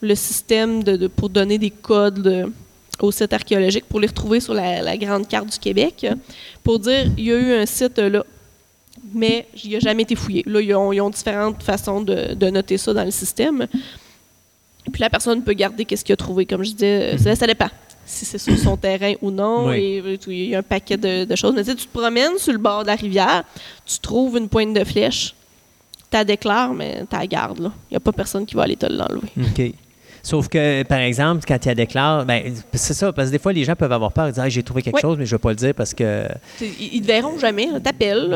[0.00, 2.52] le système de, pour donner des codes de-
[3.02, 6.06] au site archéologique pour les retrouver sur la, la grande carte du Québec,
[6.62, 8.24] pour dire il y a eu un site là,
[9.12, 10.42] mais il n'a jamais été fouillé.
[10.46, 13.66] Là, ils ont, ils ont différentes façons de, de noter ça dans le système.
[14.92, 16.46] Puis la personne peut garder qu'est-ce qu'il a trouvé.
[16.46, 17.70] Comme je disais, ça, ça dépend
[18.06, 19.68] si c'est sur son terrain ou non.
[19.68, 20.02] Oui.
[20.04, 21.54] Et, il y a un paquet de, de choses.
[21.54, 23.44] Mais tu sais, tu te promènes sur le bord de la rivière,
[23.86, 25.34] tu trouves une pointe de flèche,
[26.10, 27.72] tu la déclares, mais tu la gardes.
[27.90, 29.28] Il n'y a pas personne qui va aller te l'enlever.
[29.38, 29.74] OK.
[30.24, 33.38] Sauf que, par exemple, quand il y a déclare, ben, c'est ça, parce que des
[33.38, 34.26] fois, les gens peuvent avoir peur.
[34.26, 35.02] Ils disent, Ah, j'ai trouvé quelque Oui.
[35.02, 36.26] chose, mais je ne vais pas le dire parce que.
[36.60, 37.66] Ils, te verront jamais.
[37.66, 37.78] là.
[37.78, 38.34] T'appelles.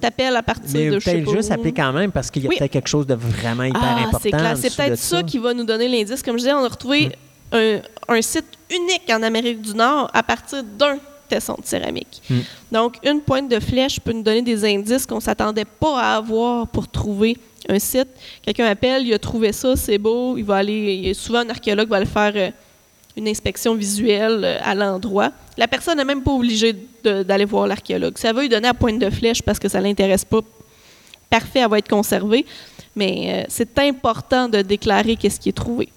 [0.00, 2.56] T'appelles à partir Mais de peut-être juste appeler quand même parce qu'il y a Oui.
[2.56, 4.54] peut-être quelque chose de vraiment hyper Ah, important.
[4.56, 6.22] c'est peut-être ça qui va nous donner l'indice.
[6.22, 7.12] Comme je disais, on a retrouvé
[7.52, 10.96] un, un site unique en Amérique du Nord à partir d'un
[11.28, 12.22] tesson de céramique.
[12.30, 12.38] Hmm.
[12.72, 16.16] Donc, une pointe de flèche peut nous donner des indices qu'on ne s'attendait pas à
[16.16, 17.36] avoir pour trouver
[17.68, 18.08] un site.
[18.42, 20.94] Quelqu'un appelle, il a trouvé ça, c'est beau, il va aller.
[20.94, 22.50] il y a souvent, un archéologue va aller faire euh,
[23.16, 25.32] une inspection visuelle euh, à l'endroit.
[25.56, 28.18] La personne n'est même pas obligée d'aller voir l'archéologue.
[28.18, 30.40] Ça va lui donner la pointe de flèche parce que ça ne l'intéresse pas.
[31.30, 32.44] Parfait, elle va être conservée.
[32.94, 35.88] Mais euh, c'est important de déclarer qu'est-ce qui est trouvé.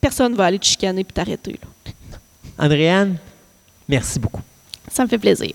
[0.00, 1.58] Personne ne va aller te chicaner puis t'arrêter.
[2.58, 3.16] Andréane,
[3.88, 4.42] merci beaucoup.
[4.90, 5.52] Ça me fait plaisir.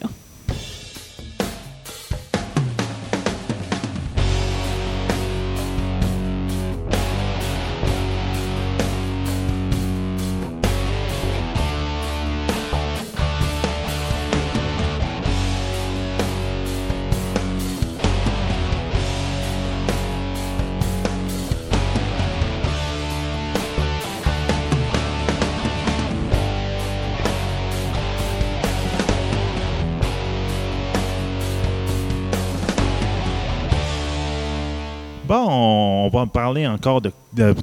[36.68, 37.12] encore de,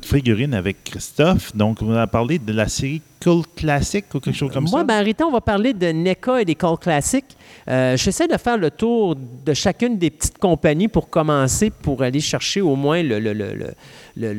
[0.03, 1.55] figurines avec Christophe.
[1.57, 4.77] Donc, on a parlé de la série Cult Classic ou quelque chose comme ça.
[4.77, 7.25] Moi, ben, Rita, on va parler de NECA et des Cult Classic.
[7.69, 12.21] Euh, J'essaie de faire le tour de chacune des petites compagnies pour commencer, pour aller
[12.21, 13.75] chercher au moins l'intérêt
[14.17, 14.33] le,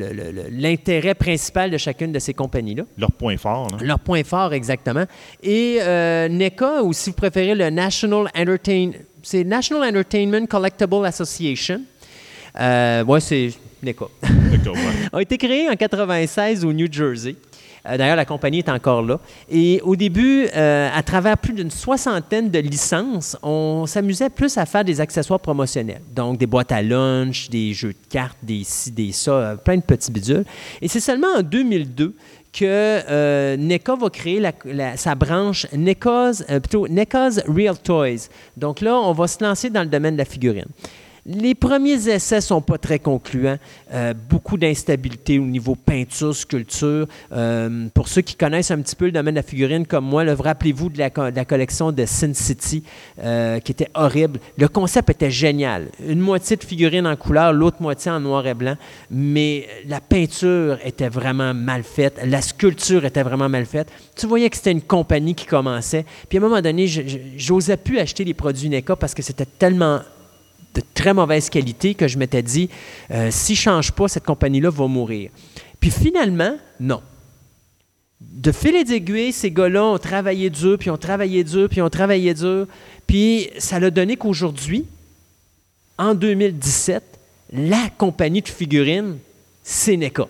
[0.48, 2.84] le, le, principal de chacune de ces compagnies-là.
[2.98, 3.68] Leur point fort.
[3.70, 3.78] Là.
[3.80, 5.04] Leur point fort, exactement.
[5.42, 11.80] Et euh, NECA, ou si vous préférez, le National Entertainment c'est National Entertainment Collectible Association.
[12.60, 14.06] Euh, c'est NECA.
[14.50, 15.08] D'accord, ouais.
[15.12, 17.36] a été créé en 96 au New Jersey.
[17.84, 19.18] Euh, D'ailleurs, la compagnie est encore là.
[19.50, 24.66] Et au début, euh, à travers plus d'une soixantaine de licences, on s'amusait plus à
[24.66, 26.00] faire des accessoires promotionnels.
[26.14, 29.76] Donc, des boîtes à lunch, des jeux de cartes, des ci, des ça, euh, plein
[29.76, 30.44] de petits bidules.
[30.80, 32.14] Et c'est seulement en 2002
[32.52, 38.28] que NECA va créer la- la- sa branche NECA's, plutôt NECA's Real Toys.
[38.58, 40.66] Donc là, on va se lancer dans le domaine de la figurine.
[41.24, 43.58] Les premiers essais sont pas très concluants.
[43.92, 47.06] Euh, beaucoup d'instabilité au niveau peinture, sculpture.
[47.30, 50.24] Euh, pour ceux qui connaissent un petit peu le domaine de la figurine comme moi,
[50.24, 51.10] rappelez-vous de la,
[51.44, 52.82] collection de Sin City
[53.22, 54.40] euh, qui était horrible.
[54.58, 55.90] Le concept était génial.
[56.04, 58.74] Une moitié de figurines en couleur, l'autre moitié en noir et blanc.
[59.08, 62.20] Mais la peinture était vraiment mal faite.
[62.24, 63.92] La sculpture était vraiment mal faite.
[64.16, 66.04] Tu voyais que c'était une compagnie qui commençait.
[66.28, 66.88] Puis à un moment donné,
[67.36, 70.00] j'osais plus acheter les produits NECA parce que c'était tellement
[70.74, 72.68] de très mauvaise qualité que je m'étais dit,
[73.10, 75.30] euh, si je ne change pas, cette compagnie-là va mourir.
[75.80, 77.02] Puis finalement, non.
[78.20, 81.90] De fil et d'aiguille, ces gars-là ont travaillé dur, puis ont travaillé dur, puis ont
[81.90, 82.66] travaillé dur.
[83.06, 84.86] Puis ça l'a donné qu'aujourd'hui,
[85.98, 87.02] en 2017,
[87.52, 89.18] la compagnie de figurines,
[89.62, 90.28] c'est NECA.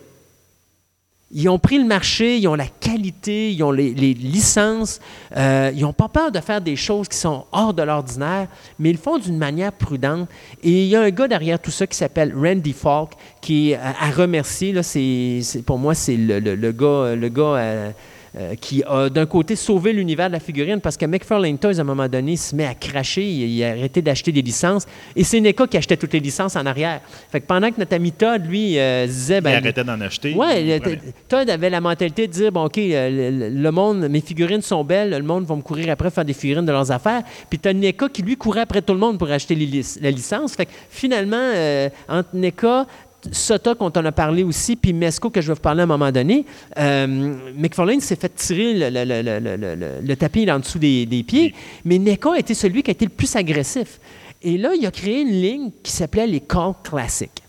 [1.35, 4.99] Ils ont pris le marché, ils ont la qualité, ils ont les, licences,
[5.35, 8.47] euh, ils n'ont pas peur de faire des choses qui sont hors de l'ordinaire,
[8.77, 10.29] mais ils le font d'une manière prudente.
[10.61, 13.75] Et il y a un gars derrière tout ça qui s'appelle Randy Falk, qui est
[13.75, 14.73] à, à remercier.
[14.73, 16.39] Là, c'est- pour moi, c'est le
[16.71, 17.91] gars, le gars euh,
[18.35, 21.81] euh, qui a d'un côté sauvé l'univers de la figurine parce que McFarlane Toys, à
[21.81, 24.85] un moment donné, se met à cracher, il, il a arrêté d'acheter des licences.
[25.15, 27.01] Et c'est NECA qui achetait toutes les licences en arrière.
[27.31, 29.37] Fait que pendant que notre ami Todd, lui, euh, disait...
[29.37, 30.35] Ils ben, arrêtaient d'en acheter.
[30.37, 30.99] oui, prenaient.
[31.27, 34.83] Todd avait la mentalité de dire bon, OK, euh, le, le monde, mes figurines sont
[34.83, 37.23] belles, le monde va me courir après faire des figurines de leurs affaires.
[37.49, 40.11] Puis tu as NECA qui, lui, courait après tout le monde pour acheter les la
[40.11, 40.55] licence.
[40.55, 42.85] Fait que finalement, euh, entre NECA,
[43.31, 45.87] Sota, qu'on en a parlé aussi, puis Mesco, que je vais vous parler à un
[45.87, 46.45] moment donné,
[46.77, 47.07] euh,
[47.55, 51.53] McFarlane s'est fait tirer le, tapis en dessous des, des pieds,
[51.85, 53.99] mais NECA a été celui qui a été le plus agressif.
[54.41, 57.42] Et là, il a créé une ligne qui s'appelait les Call Classics.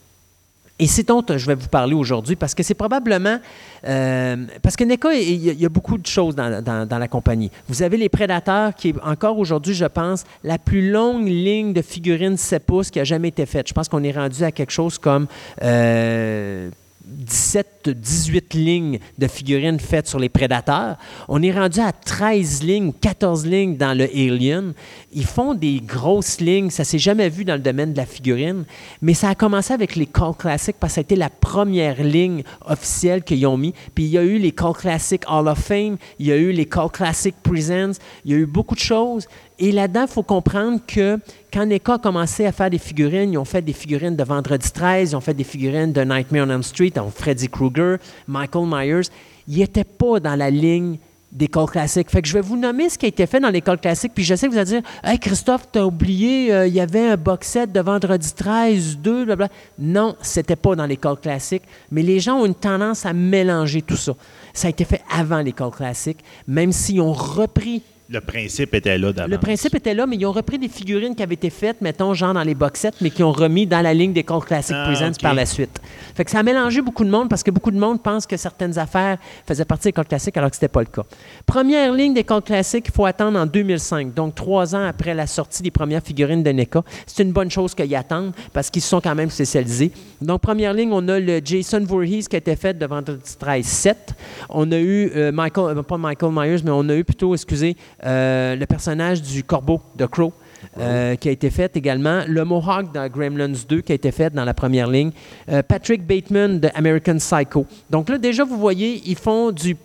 [0.81, 3.39] Et c'est dont euh, je vais vous parler aujourd'hui parce que c'est probablement.
[3.87, 7.51] euh, parce que NECA, il y, a- beaucoup de choses dans la compagnie.
[7.69, 11.81] Vous avez les Prédateurs, qui est encore aujourd'hui, je pense, la plus longue ligne de
[11.83, 13.69] figurines 7 pouces qui a jamais été faite.
[13.69, 15.27] Je pense qu'on est rendu à quelque chose comme.
[15.63, 16.71] euh,
[17.05, 20.97] 17, 18 lignes de figurines faites sur les prédateurs.
[21.29, 24.73] On est rendu à 13 lignes, 14 lignes dans le Alien.
[25.13, 28.65] Ils font des grosses lignes, ça s'est jamais vu dans le domaine de la figurine,
[29.03, 32.03] mais ça a commencé avec les Call Classics parce que ça a été la première
[32.03, 33.75] ligne officielle qu'ils ont mis.
[33.95, 36.53] Puis il y a eu les Call Classic Hall of Fame, il y a eu
[36.53, 39.29] les Call Classic Presents, il y a eu beaucoup de choses.
[39.59, 41.19] Et là-dedans, il faut comprendre que
[41.53, 44.71] quand NECA a commencé à faire des figurines, ils ont fait des figurines de Vendredi
[44.71, 48.67] 13, ils ont fait des figurines de Nightmare on Elm Street, donc Freddy Krueger, Michael
[48.67, 49.09] Myers.
[49.47, 50.99] Ils n'étaient pas dans la ligne
[51.31, 52.11] des calls classiques.
[52.11, 54.13] Fait que je vais vous nommer ce qui a été fait dans les calls classiques,
[54.15, 57.09] puis je sais que vous allez dire Hey Christophe, t'as oublié, euh, il y avait
[57.09, 59.49] un box set de Vendredi 13, 2, blablabla.
[59.79, 63.83] Non, c'était pas dans les calls classiques, mais les gens ont une tendance à mélanger
[63.83, 64.15] tout ça.
[64.53, 68.99] Ça a été fait avant les calls classiques, même s'ils ont repris Le principe était
[68.99, 69.31] là d'avance.
[69.31, 72.13] le principe était là, mais ils ont repris des figurines qui avaient été faites, mettons,
[72.13, 74.77] genre dans les box sets, mais qui ont remis dans la ligne des Call Classic
[74.79, 75.81] Ah, Presents par la suite.
[76.15, 78.37] Fait que ça a mélangé beaucoup de monde parce que beaucoup de monde pense que
[78.37, 79.17] certaines affaires
[79.47, 81.03] faisaient partie des Call Classic alors que ce n'était pas le cas.
[81.47, 85.27] Première ligne des Call Classic, il faut attendre en 2005, donc trois ans après la
[85.27, 86.83] sortie des premières figurines de NECA.
[87.07, 89.93] C'est une bonne chose qu'ils attendent parce qu'ils se sont quand même spécialisés.
[90.21, 93.65] Donc, première ligne, on a le Jason Voorhees qui a été fait de Vendredi 13
[93.65, 94.15] 7.
[94.51, 97.77] On a eu euh, Michael, euh, pas Michael Myers, mais on a eu plutôt, excusez,
[98.05, 100.33] euh, le personnage du corbeau de Crow.
[100.79, 102.23] euh, qui a été fait également.
[102.27, 105.13] Le Mohawk dans Gremlins 2 qui a été fait dans la première ligne.
[105.49, 107.67] Euh, Patrick Bateman de American Psycho.
[107.91, 109.77] Donc là, déjà, vous voyez, ils font du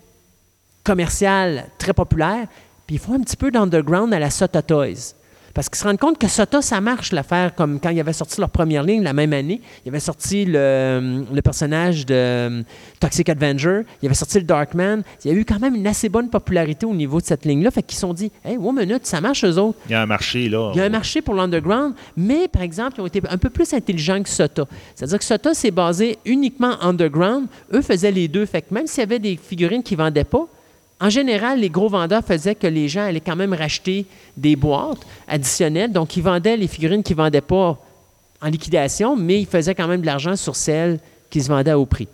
[0.82, 2.46] commercial très populaire,
[2.86, 5.14] puis ils font un petit peu d'underground à la Sota Toys.
[5.54, 8.40] Parce qu'ils se rendent compte que Sota, ça marche l'affaire, comme quand il avait sorti
[8.40, 9.60] leur première ligne la même année.
[9.84, 12.62] Il avait sorti le, le personnage de euh,
[13.00, 15.02] Toxic Avenger, il avait sorti le Darkman.
[15.24, 17.70] Il y a eu quand même une assez bonne popularité au niveau de cette ligne-là.
[17.70, 19.78] Fait qu'ils se sont dit, hey, one minute, ça marche eux autres.
[19.86, 20.70] Il y a un marché, là.
[20.74, 23.50] Il y a un marché pour l'underground, mais par exemple, ils ont été un peu
[23.50, 24.66] plus intelligents que Sota.
[24.94, 27.46] C'est-à-dire que Sota s'est basé uniquement underground.
[27.72, 28.46] Eux faisaient les deux.
[28.46, 30.46] Fait que même s'il y avait des figurines qui ne vendaient pas,
[31.00, 34.04] en général, les gros vendeurs faisaient que les gens allaient quand même racheter
[34.36, 35.92] des boîtes additionnelles.
[35.92, 37.78] Donc, ils vendaient les figurines qui ne vendaient pas
[38.42, 41.86] en liquidation, mais ils faisaient quand même de l'argent sur celles qui se vendaient au
[41.86, 42.08] prix.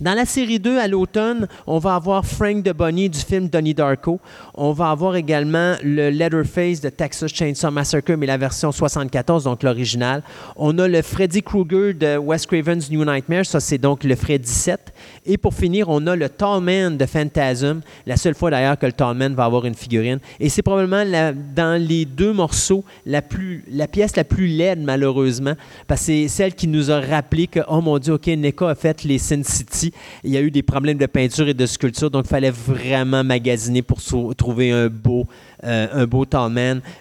[0.00, 3.74] Dans la série 2, à l'automne, on va avoir Frank de Bonnie du film Donnie
[3.74, 4.18] Darko.
[4.54, 9.62] On va avoir également le Leatherface de Texas Chainsaw Massacre, mais la version 74, donc
[9.62, 10.22] l'original.
[10.56, 14.48] On a le Freddy Krueger de Wes Craven's New Nightmare, ça c'est donc le Freddy
[14.48, 14.80] 7.
[15.26, 18.86] Et pour finir, on a le Tall Man de Phantasm, la seule fois d'ailleurs que
[18.86, 20.18] le Tall Man va avoir une figurine.
[20.38, 21.04] Et c'est probablement
[21.54, 25.56] dans les deux morceaux la pièce la plus laide, malheureusement,
[25.86, 28.74] parce que c'est celle qui nous a rappelé que, oh mon Dieu, OK, NECA a
[28.74, 29.89] fait les Sin City.
[30.24, 33.22] Il y a eu des problèmes de peinture et de sculpture, donc il fallait vraiment
[33.24, 33.98] magasiner pour
[34.36, 35.26] trouver un beau,
[35.64, 36.24] euh, un beau.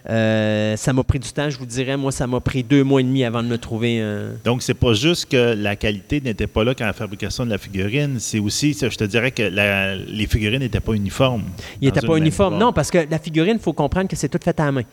[0.09, 1.97] Euh, ça m'a pris du temps, je vous dirais.
[1.97, 4.31] Moi, ça m'a pris deux mois et demi avant de me trouver un.
[4.45, 7.57] Donc, c'est pas juste que la qualité n'était pas là quand la fabrication de la
[7.57, 11.43] figurine, c'est aussi, je te dirais que la- les figurines n'étaient pas uniformes.
[11.81, 12.53] Il n'était dans pas une même uniforme.
[12.55, 12.61] boîte.
[12.61, 14.83] Non, parce que la figurine, il faut comprendre que c'est tout fait à la main.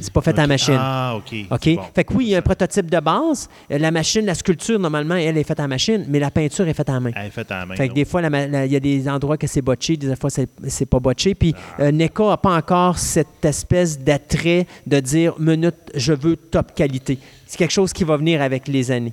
[0.00, 0.76] C'est pas fait à la machine.
[0.78, 1.34] Ah, OK.
[1.50, 1.74] OK?
[1.74, 1.82] Bon.
[1.94, 3.48] Fait que oui, il y a un prototype de base.
[3.72, 6.68] Euh, La machine, la sculpture, normalement, elle est faite à la machine, mais la peinture
[6.68, 7.10] est faite à la main.
[7.16, 7.74] Elle est faite à la main.
[7.74, 7.96] Fait que donc.
[7.96, 11.00] des fois, il y a des endroits que c'est botché, des fois, c'est c'est pas
[11.00, 11.34] botché.
[11.34, 11.82] Puis Ah.
[11.82, 17.18] euh, NECA n'a pas encore cette espèce d'attrait de dire minute, je veux top qualité.
[17.46, 19.12] C'est quelque chose qui va venir avec les années.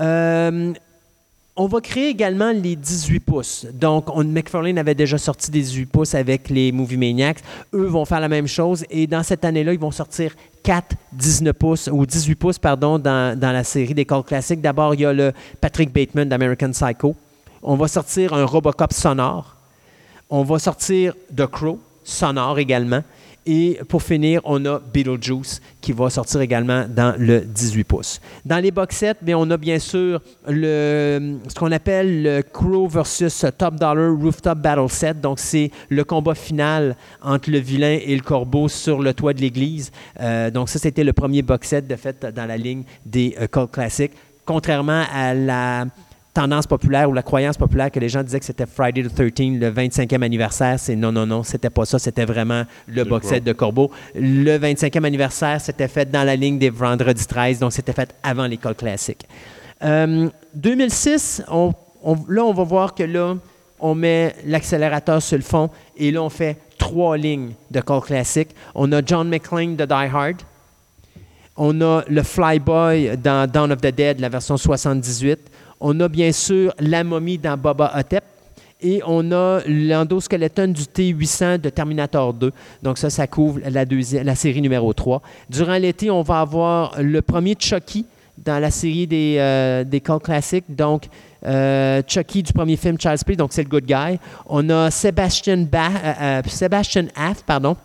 [0.00, 0.72] Euh,
[1.56, 3.66] on va créer également les 18 pouces.
[3.72, 7.42] Donc, on, McFarlane avait déjà sorti des 18 pouces avec les Movie Maniacs.
[7.74, 8.84] Eux vont faire la même chose.
[8.88, 13.38] Et dans cette année-là, ils vont sortir 4 19 pouces, ou 18 pouces, pardon, dans,
[13.38, 14.60] dans la série des calls classiques.
[14.60, 17.14] D'abord, il y a le Patrick Bateman d'American Psycho.
[17.62, 19.56] On va sortir un Robocop sonore.
[20.30, 23.02] On va sortir The Crow, sonore également.
[23.46, 28.20] Et pour finir, on a Beetlejuice qui va sortir également dans le 18 pouces.
[28.44, 33.46] Dans les box sets, on a bien sûr le, ce qu'on appelle le Crow versus
[33.56, 35.20] Top Dollar Rooftop Battle Set.
[35.20, 39.40] Donc, c'est le combat final entre le vilain et le corbeau sur le toit de
[39.40, 39.90] l'église.
[40.20, 43.46] Euh, donc, ça, c'était le premier box set de fait dans la ligne des euh,
[43.46, 44.12] Cult Classics.
[44.44, 45.86] Contrairement à la
[46.40, 49.58] tendance populaire ou la croyance populaire que les gens disaient que c'était Friday the 13,
[49.60, 53.44] le 25e anniversaire, c'est non, non, non, c'était pas ça, c'était vraiment le box set
[53.44, 53.90] de Corbeau.
[54.14, 58.46] Le 25e anniversaire, c'était fait dans la ligne des Vendredi 13, donc c'était fait avant
[58.46, 59.26] l'école classique.
[59.82, 63.36] Euh, 2006, on- on- là, on va voir que là,
[63.78, 68.50] on met l'accélérateur sur le fond et là, on fait trois lignes de call classique.
[68.74, 70.36] On a John McClane de Die Hard.
[71.56, 75.38] On a le Flyboy dans Dawn of the Dead, la version 78.
[75.80, 78.24] On a bien sûr la momie dans Boba Hotep.
[78.82, 82.50] Et on a l'endoskeleton du T-800 de Terminator 2.
[82.82, 85.20] Donc ça, ça couvre la, série numéro 3.
[85.50, 88.06] Durant l'été, on va avoir le premier Chucky
[88.38, 90.64] dans la série des, euh, des classiques.
[90.74, 91.08] Donc,
[91.44, 94.18] euh, Chucky du premier film Child's Play, donc c'est le good guy.
[94.46, 97.06] On a Sebastian, ba euh, euh, Sebastian
[97.46, 97.76] pardon,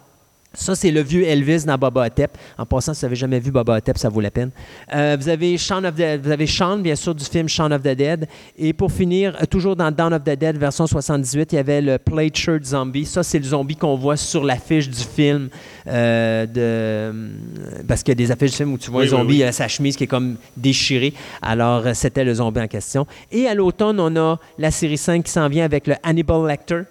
[0.55, 2.37] ça, c'est le vieux Elvis dans Boba Hotep.
[2.57, 4.51] En passant, si vous n'avez jamais vu Boba Hotep, ça vaut la peine.
[4.93, 7.81] Euh, vous, avez Shaun of the- vous avez Shaun, bien sûr, du film Shaun of
[7.83, 8.27] the Dead.
[8.57, 11.81] Et pour finir, euh, toujours dans Dawn of the Dead, version 78, il y avait
[11.81, 13.05] le Plate Shirt Zombie.
[13.05, 15.49] Ça, c'est le zombie qu'on voit sur l'affiche du film.
[15.87, 19.11] euh, de, parce qu'il y a des affiches du film où tu vois Oui, un
[19.11, 19.43] oui, zombie, oui.
[19.43, 21.13] euh, sa chemise qui est comme déchirée.
[21.41, 23.05] Alors, c'était le zombie en question.
[23.31, 26.81] Et à l'automne, on a la série 5 qui s'en vient avec le Hannibal Lecter.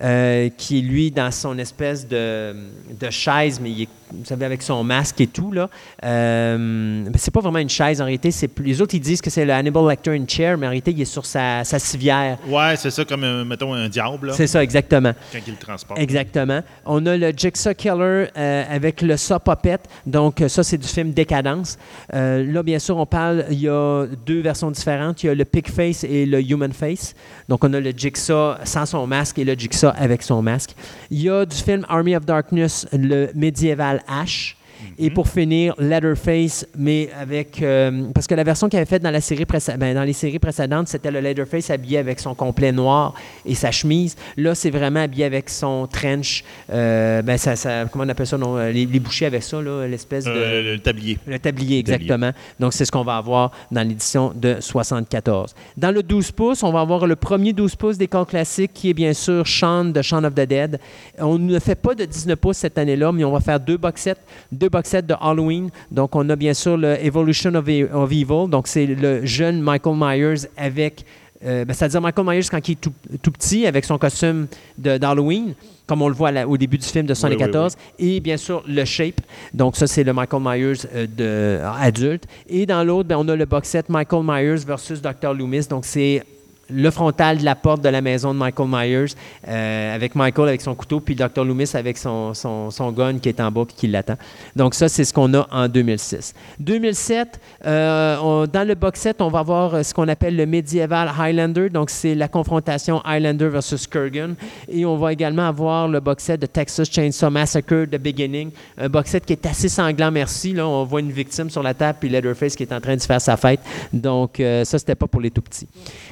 [0.00, 2.54] Euh, qui lui dans son espèce de,
[2.98, 5.52] de chaise, mais il vous savez, avec son masque et tout.
[5.52, 5.68] Là.
[6.04, 8.30] Euh, mais c'est pas vraiment une chaise en réalité.
[8.30, 10.70] C'est, plus- les autres, ils disent que c'est le Hannibal Lecter in chair, mais en
[10.70, 12.38] réalité, il est sur sa, sa civière.
[12.46, 15.12] Ouais, c'est ça, comme, euh, mettons, un diable, là, C'est ça, exactement.
[15.32, 16.00] quand il le transporte.
[16.00, 16.60] Exactement.
[16.86, 19.78] On a le Jigsaw Killer euh, avec le Saw Puppet.
[20.06, 21.76] Donc, euh, ça, c'est du film Décadence.
[22.12, 25.22] Là, bien sûr, on parle, il y a deux versions différentes.
[25.22, 27.14] Il y a le Pig Face et le Human Face.
[27.48, 30.74] Donc, on a le Jigsaw sans son masque et le Jigsaw avec son masque.
[31.10, 34.56] Il y a du film Army of Darkness, le médiéval Ash.
[35.00, 37.62] Et pour finir, Leatherface, mais avec.
[37.62, 40.12] euh, parce que la version qu'il avait faite dans, la série précé- ben, dans les
[40.12, 43.14] séries précédentes, c'était le Leatherface habillé avec son complet noir
[43.46, 44.16] et sa chemise.
[44.36, 46.42] Là, c'est vraiment habillé avec son trench.
[46.72, 49.62] euh, ben, ça, ça- comment on appelle ça non, euh, les, les bouchées avec ça,
[49.62, 50.30] là, l'espèce de.
[50.30, 51.18] Euh, le tablier.
[51.26, 51.78] Le tablier, Tablier.
[51.78, 52.32] exactement.
[52.58, 55.54] Donc, c'est ce qu'on va avoir dans l'édition de 74.
[55.76, 58.90] Dans le 12 pouces, on va avoir le premier 12 pouces des corps classiques qui
[58.90, 60.80] est bien sûr Shaun de Shaun of the Dead.
[61.18, 64.02] On ne fait pas de 19 pouces cette année-là, mais on va faire deux box
[64.02, 64.14] sets,
[64.50, 65.70] deux box de Halloween.
[65.90, 68.48] Donc, on a bien sûr le Evolution of, E- of Evil.
[68.48, 71.04] Donc, c'est le jeune Michael Myers avec.
[71.44, 72.92] euh, ben, C'est-à-dire Michael Myers quand il est tout,
[73.22, 75.54] tout petit avec son costume d'Halloween,
[75.86, 77.76] comme on le voit au début du film de 74.
[77.98, 79.20] Et bien sûr, le Shape.
[79.54, 82.24] Donc, ça, c'est le Michael Myers euh, de, euh, adulte.
[82.48, 85.32] Et dans l'autre, ben, on a le box set Michael Myers versus Dr.
[85.34, 85.66] Loomis.
[85.68, 86.22] Donc, c'est
[86.70, 89.14] le frontal de la porte de la maison de Michael Myers,
[89.46, 91.44] euh, avec Michael avec son couteau, puis Dr.
[91.44, 94.16] Loomis avec son, son, son gun qui est en bas et qui l'attend.
[94.54, 96.34] Donc, ça, c'est ce qu'on a en 2006.
[96.60, 101.10] 2007, euh, dans le box set, on va avoir euh, ce qu'on appelle le Medieval
[101.18, 101.70] Highlander.
[101.70, 104.34] Donc, c'est la confrontation Highlander versus Kurgan.
[104.68, 108.50] Et on va également avoir le box set de Texas Chainsaw Massacre The Beginning.
[108.76, 110.52] Un box set qui est assez sanglant, merci.
[110.52, 113.02] Là, on voit une victime sur la table, puis Leatherface qui est en train de
[113.02, 113.60] faire sa fête.
[113.92, 115.68] Donc, euh, ça, c'était pas pour les tout petits.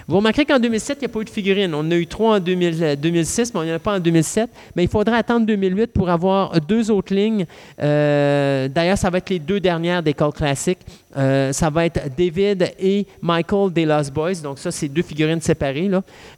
[0.08, 1.74] Vous remarquerez qu'en 2007, il n'y a pas eu de figurines.
[1.74, 3.96] On en a eu trois en 2000 euh, 2006, mais on n'y en a pas
[3.96, 4.48] en 2007.
[4.74, 7.46] Mais il faudra attendre 2008 pour avoir deux autres lignes.
[7.82, 10.78] Euh, D'ailleurs, ça va être les deux dernières des calls classiques.
[11.16, 14.36] Euh, ça va être David et Michael des Lost Boys.
[14.42, 15.90] Donc, ça, c'est deux figurines séparées.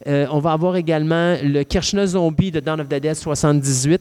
[0.06, 4.00] Euh, on va avoir également le Kirchner Zombie de Dawn of the Dead 78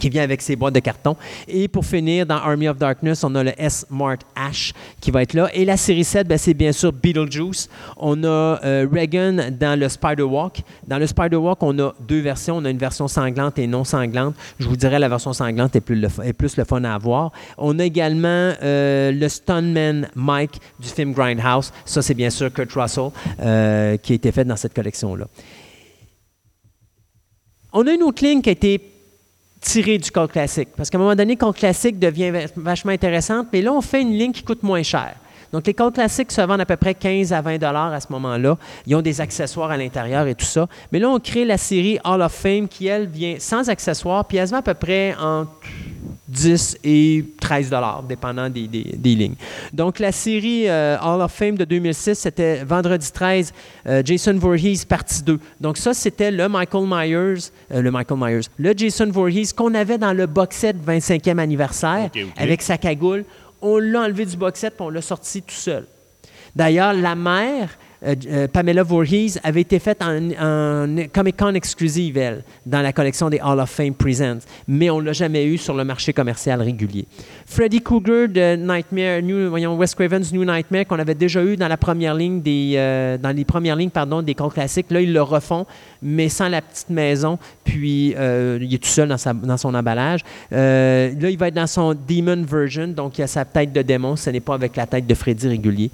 [0.00, 1.16] qui vient avec ses boîtes de carton.
[1.46, 5.34] Et pour finir, dans Army of Darkness, on a le S-Mart Ash qui va être
[5.34, 5.48] là.
[5.54, 7.68] Et la série 7, ben, c'est bien sûr Beetlejuice.
[7.96, 8.26] On a
[8.64, 10.62] euh, Reagan dans le Spider-Walk.
[10.86, 12.56] Dans le Spider-Walk, on a deux versions.
[12.58, 14.34] On a une version sanglante et non sanglante.
[14.58, 17.32] Je vous dirais la version sanglante est plus le, est plus le fun à avoir.
[17.56, 21.72] On a également euh, le Stuntman Mike du film Grindhouse.
[21.84, 23.10] Ça, c'est bien sûr Kurt Russell
[23.40, 25.26] euh, qui a été fait dans cette collection-là.
[27.72, 28.80] On a une autre ligne qui a été
[29.60, 30.68] tirée du code classique.
[30.76, 34.02] Parce qu'à un moment donné, le classique devient va- vachement intéressante, mais là, on fait
[34.02, 35.14] une ligne qui coûte moins cher.
[35.52, 38.06] Donc, les codes classiques se vendent à peu près 15 à 20 dollars à ce
[38.10, 38.56] moment-là.
[38.86, 40.66] Ils ont des accessoires à l'intérieur et tout ça.
[40.92, 44.36] Mais là, on crée la série Hall of Fame qui, elle, vient sans accessoires, puis
[44.38, 45.50] elle se vend à peu près entre
[46.28, 49.34] 10 et 13 dollars, dépendant des, des- des lignes.
[49.72, 53.52] Donc, la série euh, Hall of Fame de 2006, c'était vendredi 13,
[53.86, 55.40] euh, Jason Voorhees, partie 2.
[55.60, 59.96] Donc, ça, c'était le Michael Myers, euh, le Michael Myers, le Jason Voorhees qu'on avait
[59.98, 63.24] dans le box set 25e anniversaire avec sa cagoule.
[63.60, 65.86] On l'a enlevé du box set puis on l'a sorti tout seul.
[66.54, 67.70] D'ailleurs, la mère,
[68.52, 73.70] Pamela Voorhees, avait été faite en, Comic-Con exclusive, elle, dans la collection des Hall of
[73.70, 77.06] Fame Presents, mais on ne l'a jamais eu sur le marché commercial régulier.
[77.46, 81.68] Freddy Krueger de Nightmare, New, voyons, Wes Craven's New Nightmare, qu'on avait déjà eu dans
[81.68, 85.12] la première ligne des, euh, dans les premières lignes pardon, des contes classiques, là, ils
[85.12, 85.66] le refont,
[86.02, 89.74] mais sans la petite maison, puis euh, il est tout seul dans, sa- dans son
[89.74, 90.20] emballage.
[90.52, 93.82] Euh, là, il va être dans son Demon version, donc il a sa tête de
[93.82, 95.90] démon, ce n'est pas avec la tête de Freddy régulier.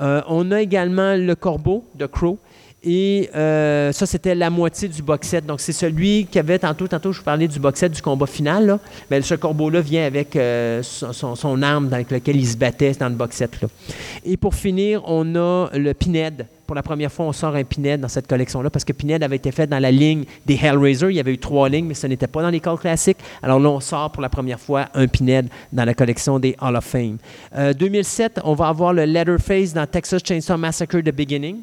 [0.00, 2.38] Euh, on a également le corbeau de Crow.
[2.84, 5.44] Et euh, ça, c'était la moitié du box set.
[5.44, 8.26] Donc, c'est celui qui avait tantôt, tantôt, je vous parlais du box set du combat
[8.26, 8.78] final.
[9.10, 9.20] Là.
[9.20, 13.36] Ce corbeau-là vient avec euh, son, arme avec laquelle il se battait dans le box
[13.36, 13.50] set.
[14.24, 16.46] Et pour finir, on a le Pinhead.
[16.68, 19.36] Pour la première fois, on sort un Pinhead dans cette collection-là parce que Pinhead avait
[19.36, 21.08] été fait dans la ligne des Hellraiser.
[21.08, 23.16] Il y avait eu trois lignes, mais ce n'était pas dans les calls classiques.
[23.42, 26.76] Alors là, on sort pour la première fois un Pinhead dans la collection des Hall
[26.76, 27.16] of Fame.
[27.56, 31.62] Euh, 2007, on va avoir le Leatherface dans Texas Chainsaw Massacre The Beginning.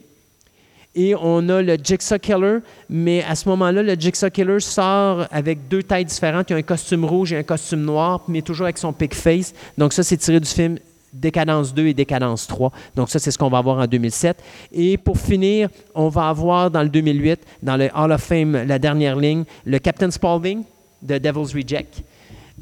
[0.95, 2.59] Et on a le Jigsaw Killer,
[2.89, 6.49] mais à ce moment-là, le Jigsaw Killer sort avec deux tailles différentes.
[6.49, 9.13] Il y a un costume rouge et un costume noir, mais toujours avec son pig
[9.13, 9.53] face.
[9.77, 10.77] Donc ça, c'est tiré du film
[11.11, 12.71] Décadence 2 et Décadence 3.
[12.95, 14.37] Donc ça, c'est ce qu'on va avoir en 2007.
[14.71, 18.79] Et pour finir, on va avoir dans le 2008, dans le Hall of Fame, la
[18.79, 20.63] dernière ligne, le Captain Spaulding
[21.01, 22.03] de Devil's Reject.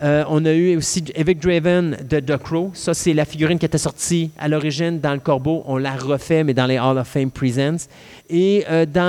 [0.03, 2.71] Euh, on a eu aussi Evic Draven de The Crow.
[2.73, 5.63] Ça, c'est la figurine qui était sortie à l'origine dans le Corbeau.
[5.65, 7.87] On l'a refait, mais dans les Hall of Fame Presents.
[8.29, 9.01] Et, euh, dans,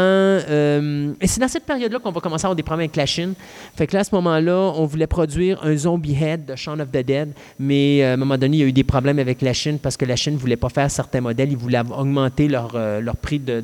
[0.49, 3.07] euh, et c'est dans cette période-là qu'on va commencer à avoir des problèmes avec la
[3.07, 3.35] Chine.
[3.77, 6.89] Fait que là, à ce moment-là, on voulait produire un Zombie Head de Shaun of
[6.93, 9.53] the Dead, mais à un moment donné, il y a eu des problèmes avec la
[9.53, 11.51] Chine parce que la Chine ne voulait pas faire certains modèles.
[11.51, 13.63] Ils voulaient augmenter leur, leur prix de-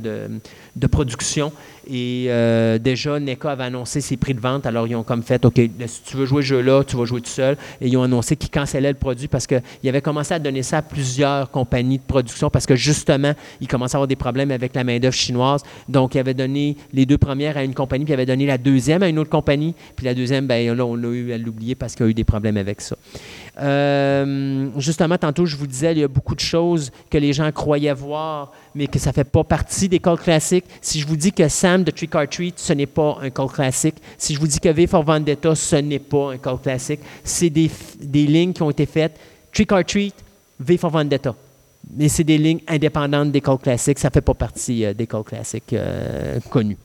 [0.77, 1.53] de production.
[1.93, 4.65] Et euh, déjà, NECA avait annoncé ses prix de vente.
[4.65, 7.21] Alors, ils ont comme fait, OK, si tu veux jouer ce jeu-là, tu vas jouer
[7.21, 7.57] tout seul.
[7.81, 10.79] Et ils ont annoncé qu'ils cancellaient le produit parce qu'ils avaient commencé à donner ça
[10.79, 14.73] à plusieurs compagnies de production parce que justement, ils commençaient à avoir des problèmes avec
[14.77, 15.65] la main-d'œuvre chinoise.
[15.89, 18.59] Donc, ils avaient donné les deux premières à une compagnie, puis ils avaient donné la
[18.59, 19.75] deuxième à une autre compagnie.
[19.97, 22.15] Puis la deuxième, ben là, on l'a eu à l'oublier parce qu'il y a eu
[22.15, 22.95] des problèmes avec ça.
[23.61, 27.51] Euh, justement, tantôt, je vous disais, il y a beaucoup de choses que les gens
[27.53, 30.65] croyaient voir, mais que ça ne fait pas partie des calls classiques.
[30.81, 33.49] Si je vous dis que Sam de Trick or Treat, ce n'est pas un call
[33.49, 33.97] classique.
[34.17, 37.01] Si je vous dis que V for Vendetta, ce n'est pas un call classique.
[37.23, 39.19] C'est des, des lignes qui ont été faites.
[39.53, 40.15] Trick or Treat,
[40.59, 41.35] V for Vendetta.
[41.97, 43.99] Mais c'est des lignes indépendantes des calls classiques.
[43.99, 46.77] Ça ne fait pas partie euh, des calls classiques euh, connus.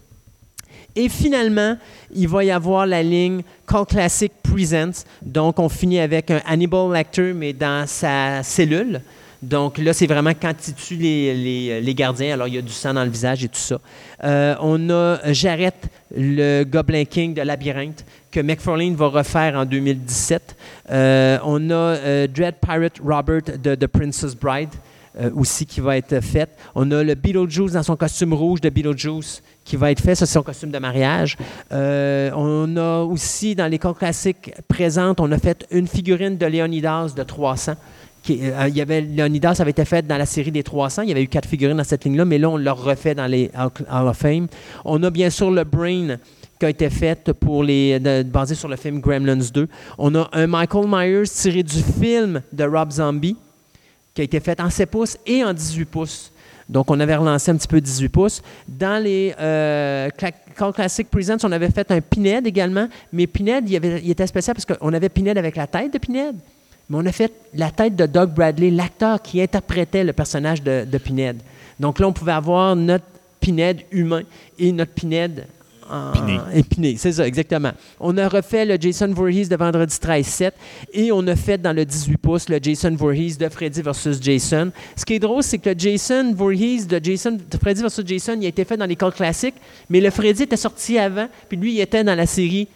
[0.95, 1.77] Et finalement,
[2.14, 5.03] il va y avoir la ligne Call Classic Presents.
[5.22, 9.01] Donc, on finit avec un Hannibal Lecter, mais dans sa cellule.
[9.41, 12.33] Donc là, c'est vraiment quand il tue les, gardiens.
[12.33, 13.80] Alors, il y a du sang dans le visage et tout ça.
[14.24, 15.75] Euh, on a Jarrett,
[16.15, 20.56] le Goblin King de Labyrinthe, que McFarlane va refaire en 2017.
[20.90, 24.69] Euh, on a euh, Dread Pirate Robert de The Princess Bride.
[25.17, 26.49] Euh, aussi qui va être faite.
[26.73, 30.13] On a le Beetlejuice dans son costume rouge de Beetlejuice qui va être fait.
[30.13, 31.37] Ça, c'est son costume de mariage.
[31.71, 36.45] Euh, on a aussi, dans les cas classiques présentes, on a fait une figurine de
[36.45, 37.75] Léonidas de 300.
[38.23, 41.03] Qui, euh, il y avait, Léonidas avait été fait dans la série des 300.
[41.03, 43.27] Il y avait eu quatre figurines dans cette ligne-là, mais là, on l'a refait dans
[43.27, 44.47] les Hall of Fame.
[44.83, 46.17] On a bien sûr le Brain
[46.59, 49.67] qui a été fait pour les, basé sur le film Gremlins 2.
[49.97, 53.37] On a un Michael Myers tiré du film de Rob Zombie
[54.15, 56.31] qui a été fait en 7 pouces et en 18 pouces.
[56.67, 58.41] Donc, on avait relancé un petit peu 18 pouces.
[58.67, 64.09] Dans les euh, Cla- Classic Presents, on avait fait un Pinhead également, mais Pinhead, il
[64.09, 66.35] était spécial parce qu'on avait Pinhead avec la tête de Pinhead,
[66.89, 70.85] mais on a fait la tête de Doug Bradley, l'acteur qui interprétait le personnage de,
[70.91, 71.37] de Pinhead.
[71.79, 73.05] Donc là, on pouvait avoir notre
[73.41, 74.23] Pinhead humain
[74.57, 75.45] et notre Pinhead
[76.53, 77.72] épiné, c'est ça, exactement.
[77.99, 80.51] On a refait le Jason Voorhees de Vendredi 13-7
[80.93, 84.72] et on a fait dans le 18 pouces le Jason Voorhees de Freddy versus Jason.
[84.95, 88.38] Ce qui est drôle, c'est que le Jason Voorhees de, Jason, de Freddy versus Jason,
[88.39, 89.55] il a été fait dans les calls classiques,
[89.89, 92.67] mais le Freddy était sorti avant, puis lui, il était dans la série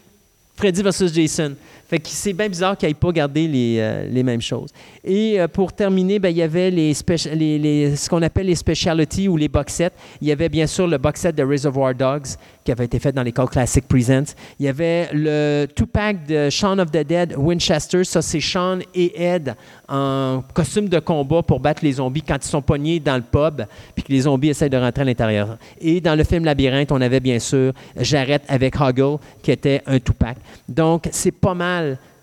[0.55, 1.55] Freddy versus Jason.
[2.03, 4.69] C'est bien bizarre qu'il n'ait pas gardé les, euh, les mêmes choses.
[5.03, 6.93] Et euh, pour terminer, ben, il y avait les,
[7.33, 9.91] les- ce qu'on appelle les specialties ou les box sets.
[10.21, 12.27] Il y avait bien sûr le box set de Reservoir Dogs
[12.63, 14.35] qui avait été fait dans Call Classic Presents.
[14.59, 18.03] Il y avait le two-pack de Shaun of the Dead Winchester.
[18.03, 19.55] Ça, c'est Shaun et Ed
[19.87, 23.65] en costume de combat pour battre les zombies quand ils sont pognés dans le pub
[23.95, 25.57] puis que les zombies essaient de rentrer à l'intérieur.
[25.81, 29.97] Et dans le film Labyrinthe, on avait bien sûr Jarrett avec Hoggle qui était un
[29.99, 30.37] two-pack.
[30.67, 31.78] Donc, c'est pas mal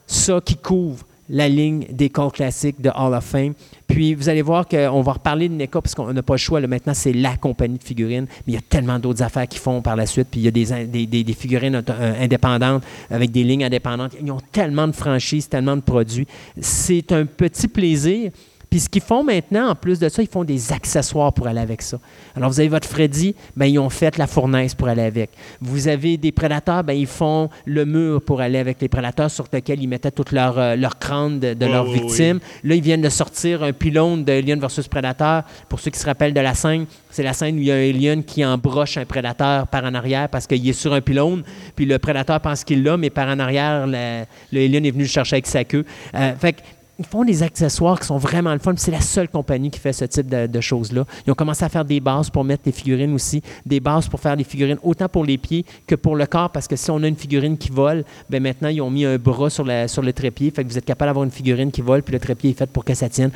[0.06, 3.54] ça qui couvre la ligne des calls classiques de Hall of Fame.
[3.86, 6.60] Puis vous allez voir qu'on va reparler de NECA parce qu'on n'a pas le choix.
[6.60, 6.66] là.
[6.66, 8.26] maintenant, c'est la compagnie de figurines.
[8.46, 10.28] Mais il y a tellement d'autres affaires qu'ils font par la suite.
[10.30, 14.12] Puis il y a des, des, figurines euh, indépendantes avec des lignes indépendantes.
[14.20, 16.26] Ils ont tellement de franchises, tellement de produits.
[16.60, 18.30] C'est un petit plaisir.
[18.70, 21.60] Puis ce qu'ils font maintenant, en plus de ça, ils font des accessoires pour aller
[21.60, 21.98] avec ça.
[22.36, 25.30] Alors, vous avez votre Freddy, ben, ils ont fait la fournaise pour aller avec.
[25.60, 29.46] Vous avez des prédateurs, ben, ils font le mur pour aller avec les prédateurs sur
[29.52, 32.40] lequel ils mettaient toute leur, euh, leur crâne de, de Ouais, leurs victimes.
[32.64, 35.42] Là, ils viennent de sortir un pylône de Alien versus Predator.
[35.68, 37.76] Pour ceux qui se rappellent de la scène, c'est la scène où il y a
[37.76, 41.42] un alien qui embroche un prédateur par en arrière parce qu'il est sur un pylône,
[41.74, 45.04] puis le prédateur pense qu'il l'a, mais par en arrière, le, le alien est venu
[45.04, 45.84] le chercher avec sa queue.
[46.14, 46.60] Euh, fait que
[46.98, 48.72] ils font des accessoires qui sont vraiment le fun.
[48.76, 51.04] C'est la seule compagnie qui fait ce type de, de choses-là.
[51.26, 54.18] Ils ont commencé à faire des bases pour mettre des figurines aussi, des bases pour
[54.20, 57.02] faire des figurines autant pour les pieds que pour le corps, parce que si on
[57.02, 60.02] a une figurine qui vole, ben maintenant ils ont mis un bras sur, la- sur
[60.02, 62.50] le trépied, fait que vous êtes capable d'avoir une figurine qui vole, puis le trépied
[62.50, 63.30] est fait pour que ça tienne.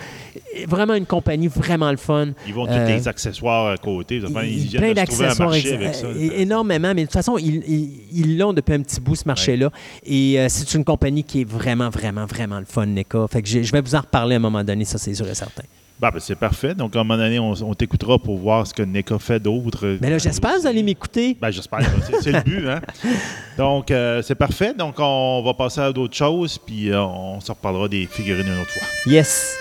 [0.67, 2.29] Vraiment une compagnie vraiment le fun.
[2.47, 4.21] Ils vont Euh, tous les accessoires à côté.
[4.27, 8.81] Enfin, ils viennent plein d'accessoires euh, énormément, mais de toute façon, ils l'ont depuis un
[8.83, 9.71] petit bout, ce marché-là.
[10.05, 13.27] Et euh, c'est une compagnie qui est vraiment, vraiment, vraiment le fun, NECA.
[13.29, 15.35] Fait que je vais vous en reparler à un moment donné, ça c'est sûr et
[15.35, 15.63] certain.
[15.99, 16.75] Bah, ben, c'est parfait.
[16.75, 19.99] Donc, à un moment donné, on, on t'écoutera pour voir ce que NECA fait d'autre.
[20.01, 21.37] Mais là, j'espère que vous allez m'écouter.
[21.39, 21.81] Ben, j'espère.
[22.07, 22.81] C'est- C'est le but, hein?
[23.59, 24.73] Donc, euh, c'est parfait.
[24.73, 28.61] Donc, on va passer à d'autres choses, puis euh, on se reparlera des figurines une
[28.63, 28.87] autre fois.
[29.13, 29.55] Yes.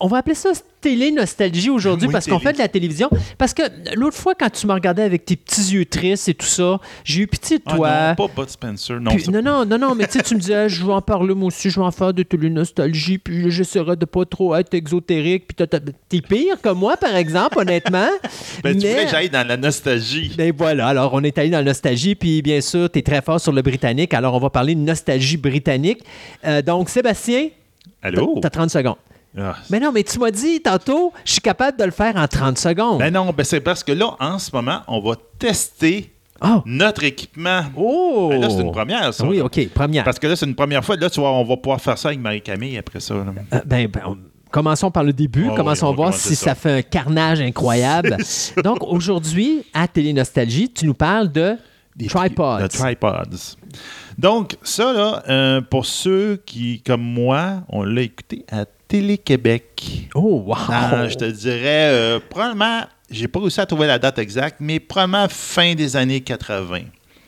[0.00, 3.10] On va appeler ça télé-nostalgie aujourd'hui Oui, parce qu'on fait de la télévision.
[3.36, 3.62] Parce que
[3.94, 7.20] l'autre fois, quand tu me regardais avec tes petits yeux tristes et tout ça, j'ai
[7.22, 8.08] eu pitié de Ah toi.
[8.18, 8.98] non, pas Bud Spencer.
[8.98, 11.02] Non, Puis- non, non, non, non, mais tu sais, tu me disais, je vais en
[11.02, 14.72] parler moi aussi, je vais en faire de télé-nostalgie, puis j'essaierai de pas trop être
[14.72, 18.08] exotérique, puis t'as- t'as- t'es pire que moi, par exemple, honnêtement.
[18.64, 20.32] Ben, tu mais- voulais que j'aille dans la nostalgie.
[20.36, 23.20] ben voilà, alors on est allé dans la nostalgie, puis bien sûr, tu es très
[23.20, 26.02] fort sur le britannique, alors on va parler de nostalgie britannique.
[26.46, 27.48] Euh, donc, Sébastien,
[28.02, 28.38] Allô?
[28.40, 28.96] tu as 30 secondes.
[29.38, 32.26] Ah, Mais non, mais tu m'as dit tantôt, je suis capable de le faire en
[32.26, 32.98] 30 secondes.
[32.98, 36.62] Ben non, ben c'est parce que là, en ce moment, on va tester oh!
[36.66, 37.62] notre équipement.
[37.76, 38.28] Oh!
[38.30, 39.24] Ben là, c'est une première, ça.
[39.24, 40.04] Oui, OK, première.
[40.04, 40.96] Parce que là, c'est une première fois.
[40.96, 43.14] Là, tu vois, on va pouvoir faire ça avec Marie-Camille après ça.
[43.14, 43.24] Euh,
[43.64, 44.18] ben, ben, on-
[44.50, 45.46] commençons par le début.
[45.52, 46.46] Ah commençons oui, à voir si ça.
[46.46, 46.54] ça.
[46.56, 48.16] fait un carnage incroyable.
[48.64, 51.56] Donc, aujourd'hui, à Télé Nostalgie, tu nous parles de
[51.94, 52.56] Des tripods.
[52.56, 53.46] tri- de tripods.
[54.18, 60.08] Donc, ça, là, euh, pour ceux qui, comme moi, on l'a écouté à Télé-Québec.
[60.16, 60.56] Oh, wow!
[60.68, 64.80] Dans, je te dirais, euh, probablement, j'ai pas réussi à trouver la date exacte, mais
[64.80, 66.80] probablement fin des années 80.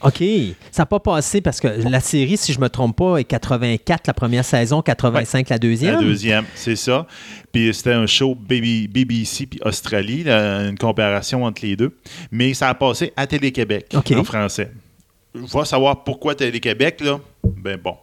[0.03, 0.25] OK.
[0.73, 4.09] Ça n'a pas passé parce que la série, si je me trompe pas, est 84
[4.09, 5.95] la première saison, 85 la deuxième?
[5.95, 7.07] La deuxième, c'est ça.
[7.53, 11.97] Puis c'était un show BB BBC puis Australie, là, une comparaison entre les deux.
[12.33, 14.73] Mais ça a passé à Télé-Québec en français.
[15.33, 17.21] Je vais savoir pourquoi Télé-Québec, là?
[17.45, 17.97] Ben bon.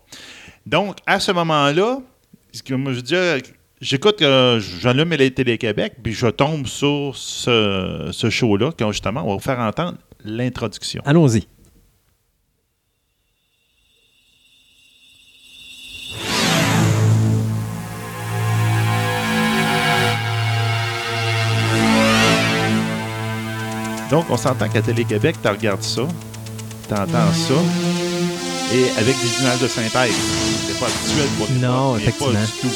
[0.66, 2.00] Donc, à ce moment-là,
[2.52, 3.16] ce que moi je dis,
[3.82, 9.30] j'écoute, euh, j'allume les Télé-Québec, puis je tombe sur ce, ce show-là, quand justement, on
[9.30, 11.02] va vous faire entendre l'introduction.
[11.06, 11.48] Allons-y.
[24.10, 26.02] Donc, on s'entend qu'à Télé-Québec, tu regardes ça,
[26.88, 27.54] tu entends ça,
[28.74, 30.14] et avec des images de synthèse.
[30.68, 32.34] C'est pas habituel pour Non, mais effectivement.
[32.34, 32.76] Pas du tout.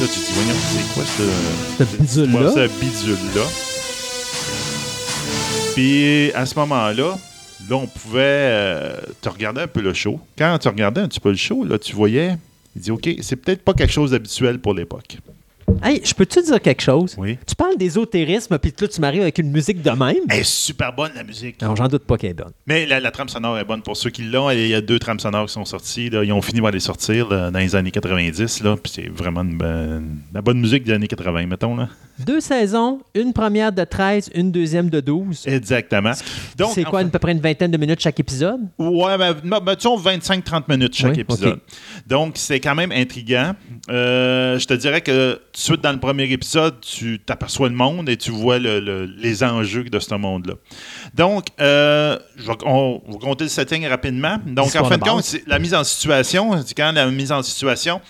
[0.00, 2.52] Là, tu te dis, voyons, c'est quoi ce, Ce bidule-là?
[2.52, 3.46] ce bidule-là?
[5.74, 7.18] Puis, à ce moment-là,
[7.68, 10.20] là, on pouvait euh, te regarder un peu le show.
[10.38, 12.36] Quand tu regardais un petit peu le show, là, tu voyais,
[12.76, 15.18] il dit, OK, c'est peut-être pas quelque chose d'habituel pour l'époque.
[15.82, 17.14] Hey, je peux-tu dire quelque chose?
[17.18, 17.38] Oui.
[17.46, 20.16] Tu parles d'ésotérisme, puis là, tu m'arrives avec une musique de même?
[20.30, 21.60] Elle est super bonne, la musique.
[21.60, 22.52] Non, j'en doute pas qu'elle est bonne.
[22.66, 24.50] Mais la, la trame sonore est bonne pour ceux qui l'ont.
[24.50, 26.08] Il y a deux trames sonores qui sont sorties.
[26.10, 26.24] là.
[26.24, 28.62] Ils ont fini par les sortir là, dans les années 90.
[28.62, 31.76] Là, puis c'est vraiment une bonne- la bonne musique des années 80, mettons.
[31.76, 31.88] Là.
[32.18, 35.46] Deux saisons, une première de 13, une deuxième de 12.
[35.46, 36.12] Exactement.
[36.56, 38.60] Donc, C'est quoi, enfin- à peu près une vingtaine de minutes chaque épisode?
[38.78, 39.34] Ouais, ben,
[39.76, 41.58] disons 25-30 minutes chaque Oui, épisode.
[42.06, 43.52] Donc, c'est quand même intriguant.
[43.90, 47.74] Euh, je te dirais que tout de suite dans le premier épisode, tu t'aperçois le
[47.74, 50.54] monde et tu vois le- le- les enjeux de ce monde-là.
[51.14, 54.38] Donc, euh, je vais, on va compter le setting rapidement.
[54.46, 56.52] Donc, en fin de compte, la mise en situation.
[56.64, 58.00] C'est Quand la mise en situation,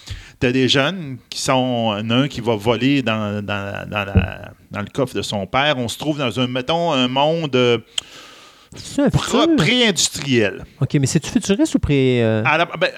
[0.45, 1.93] tu as des jeunes qui sont.
[1.93, 5.79] un qui va voler dans, dans- dans la- dans le coffre de son père.
[5.79, 7.79] On se trouve dans un, mettons, un monde euh,
[9.57, 10.65] pré-industriel.
[10.81, 12.23] OK, mais c'est-tu futuriste ou pré...
[12.23, 12.91] euh, À la- ben,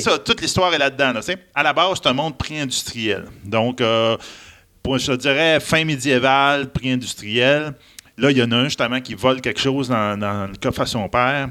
[0.00, 1.12] ça, toute l'histoire est là-dedans.
[1.12, 1.20] là,
[1.54, 3.26] à la base, c'est un monde pré-industriel.
[3.44, 4.16] Donc, euh,
[4.82, 7.74] pour, je dirais, fin médiévale, pré-industriel.
[8.16, 10.80] Là, il y en a un justement qui vole quelque chose dans, dans le coffre
[10.80, 11.48] à son père.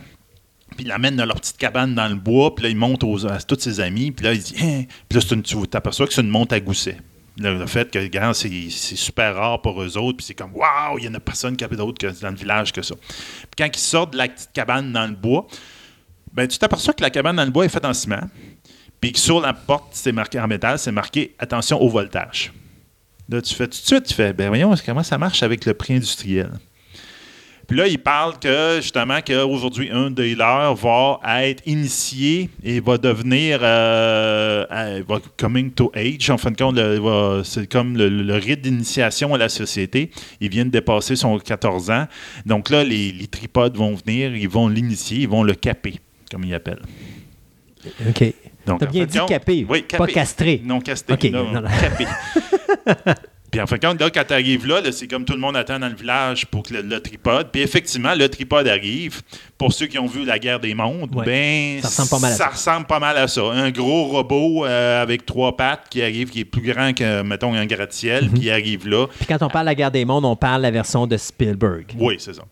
[0.75, 2.53] Puis il l'amène dans leur petite cabane dans le bois.
[2.53, 4.11] Puis là, il monte aux, à tous ses amis.
[4.11, 4.83] Puis là, il dit Hein?
[5.07, 6.97] Puis là, tu t'aperçois que c'est une monte à gousset.
[7.39, 10.17] Le, fait que, regarde, c'est c'est super rare pour eux autres.
[10.17, 12.35] Puis c'est comme Waouh, il y en a personne qui a d'autre que dans le
[12.35, 12.95] village que ça.
[12.95, 15.47] Puis quand ils sortent de la petite cabane dans le bois,
[16.33, 18.29] ben, tu t'aperçois que la cabane dans le bois est faite en ciment.
[18.99, 22.51] Puis que sur la porte, c'est marqué en métal, c'est marqué attention au voltage.
[23.29, 25.73] Là, tu fais tout de suite, tu fais, ben voyons comment ça marche avec le
[25.73, 26.51] prix industriel?
[27.67, 32.97] Puis là, il parle que justement qu'aujourd'hui, un des leurs va être initié et va
[32.97, 36.29] devenir euh, euh, va coming to age.
[36.29, 40.11] En fin de compte, c'est comme le, le rite d'initiation à la société.
[40.39, 42.05] Il vient de dépasser son 14 ans.
[42.45, 45.95] Donc là, les, les tripodes vont venir, ils vont l'initier, ils vont le caper,
[46.31, 46.81] comme ils appellent.
[48.07, 48.23] OK.
[48.65, 50.61] Donc, T'as en bien dit compte- capé, oui, pas castré.
[50.63, 51.13] Non, casté.
[51.13, 51.69] OK, non, non, non.
[51.81, 52.05] capé.
[53.49, 55.39] Puis en fin de compte, là, quand tu arrives là, là, c'est comme tout le
[55.39, 57.47] monde attend dans le village pour que le, le tripode.
[57.51, 59.21] Puis effectivement, le tripode arrive.
[59.57, 61.25] Pour ceux qui ont vu La guerre des mondes, Ouais.
[61.25, 62.47] ben, Ça ressemble pas mal à ça.
[62.49, 63.41] ressemble pas mal à ça.
[63.41, 67.53] Un gros robot euh, avec trois pattes qui arrive, qui est plus grand que, mettons,
[67.53, 68.31] un gratte-ciel, Mhm.
[68.33, 69.07] puis il arrive là.
[69.17, 71.15] Puis quand on parle de la guerre des mondes, on parle de la version de
[71.17, 71.85] Spielberg.
[71.97, 72.43] Oui, c'est ça.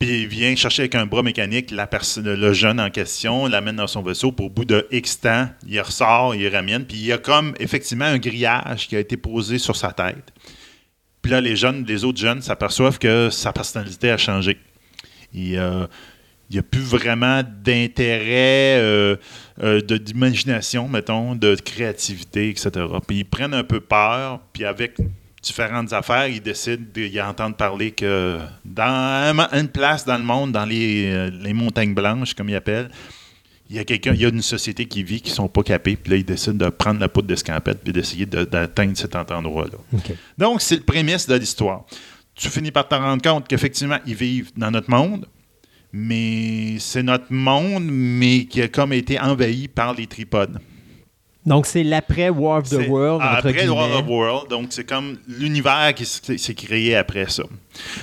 [0.00, 3.76] Puis il vient chercher avec un bras mécanique la perso- le jeune en question, l'amène
[3.76, 4.32] dans son vaisseau.
[4.32, 6.86] Pour au bout de X temps, il ressort, il ramène.
[6.86, 10.32] Puis il y a comme effectivement un grillage qui a été posé sur sa tête.
[11.20, 14.56] Puis là, les jeunes, les autres jeunes s'aperçoivent que sa personnalité a changé.
[15.34, 15.86] Il, euh,
[16.48, 19.16] il n'y a plus vraiment d'intérêt euh,
[19.62, 22.70] euh, d'imagination, mettons, de créativité, etc.
[23.06, 24.96] Puis ils prennent un peu peur, puis avec
[25.42, 30.52] différentes affaires, ils décident d'y entendre parler que dans un- une place dans le monde,
[30.52, 32.90] dans les, euh, les montagnes blanches, comme ils appellent,
[33.70, 35.96] il y a quelqu'un, il y a une société qui vit qui sont pas capés,
[35.96, 39.78] puis là, ils décident de prendre la poudre d'escampette puis d'essayer de- d'atteindre cet endroit-là.
[40.36, 41.84] Donc, c'est le prémisse de l'histoire.
[42.34, 45.26] Tu finis par te rendre compte qu'effectivement, ils vivent dans notre monde,
[45.92, 50.58] mais c'est notre monde, mais qui a comme été envahi par les tripodes.
[51.46, 53.68] Donc, c'est l'après War of the World, entre Après guillemets.
[53.70, 57.44] War of World, donc c'est comme l'univers qui s'est créé après ça.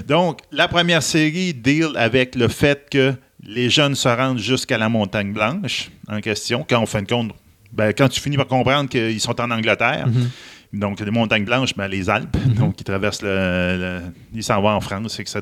[0.07, 4.90] Donc, la première série deal avec le fait que les jeunes se rendent jusqu'à la
[4.90, 7.32] montagne blanche en question, quand en fin de compte,
[7.72, 10.80] ben, quand tu finis par comprendre qu'ils sont en Angleterre, Mm-hmm.
[10.80, 14.01] donc les montagnes blanches, ben, les Alpes, donc ils traversent le, le-
[14.33, 15.41] ils s'en vont en France, etc.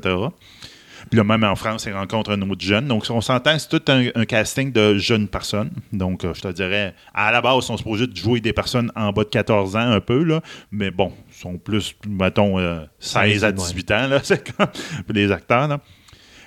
[1.10, 2.88] Puis là, même en France, ils rencontrent un autre jeune.
[2.88, 5.70] Donc, on s'entend c'est tout un, un casting de jeunes personnes.
[5.94, 8.92] Donc, euh, je te dirais, à la base, ils sont supposés de jouer des personnes
[8.96, 10.42] en bas de 14 ans, un peu, là.
[10.72, 14.20] Mais bon, ils sont plus, mettons, euh, 16 à 18 ans, là.
[14.24, 14.68] C'est comme
[15.10, 15.80] les acteurs, là.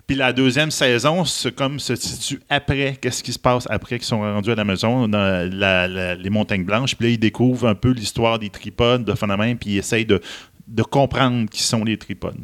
[0.06, 2.96] Puis la deuxième saison, c'est comme se situe après.
[2.98, 6.30] Qu'est-ce qui se passe après qu'ils sont rendus à la maison, dans la- la- les
[6.30, 6.96] montagnes blanches?
[6.96, 10.22] Puis là, ils découvrent un peu l'histoire des tripodes, de phénomène, puis ils essayent de,
[10.66, 12.38] de comprendre qui sont les tripodes.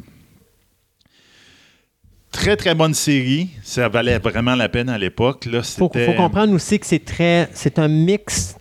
[2.34, 3.48] Très, très bonne série.
[3.62, 5.46] Ça valait vraiment la peine à l'époque.
[5.46, 7.48] Là, faut, faut comprendre aussi que c'est très.
[7.54, 8.56] C'est un mix,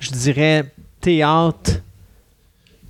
[0.00, 0.64] je dirais,
[1.00, 1.70] théâtre.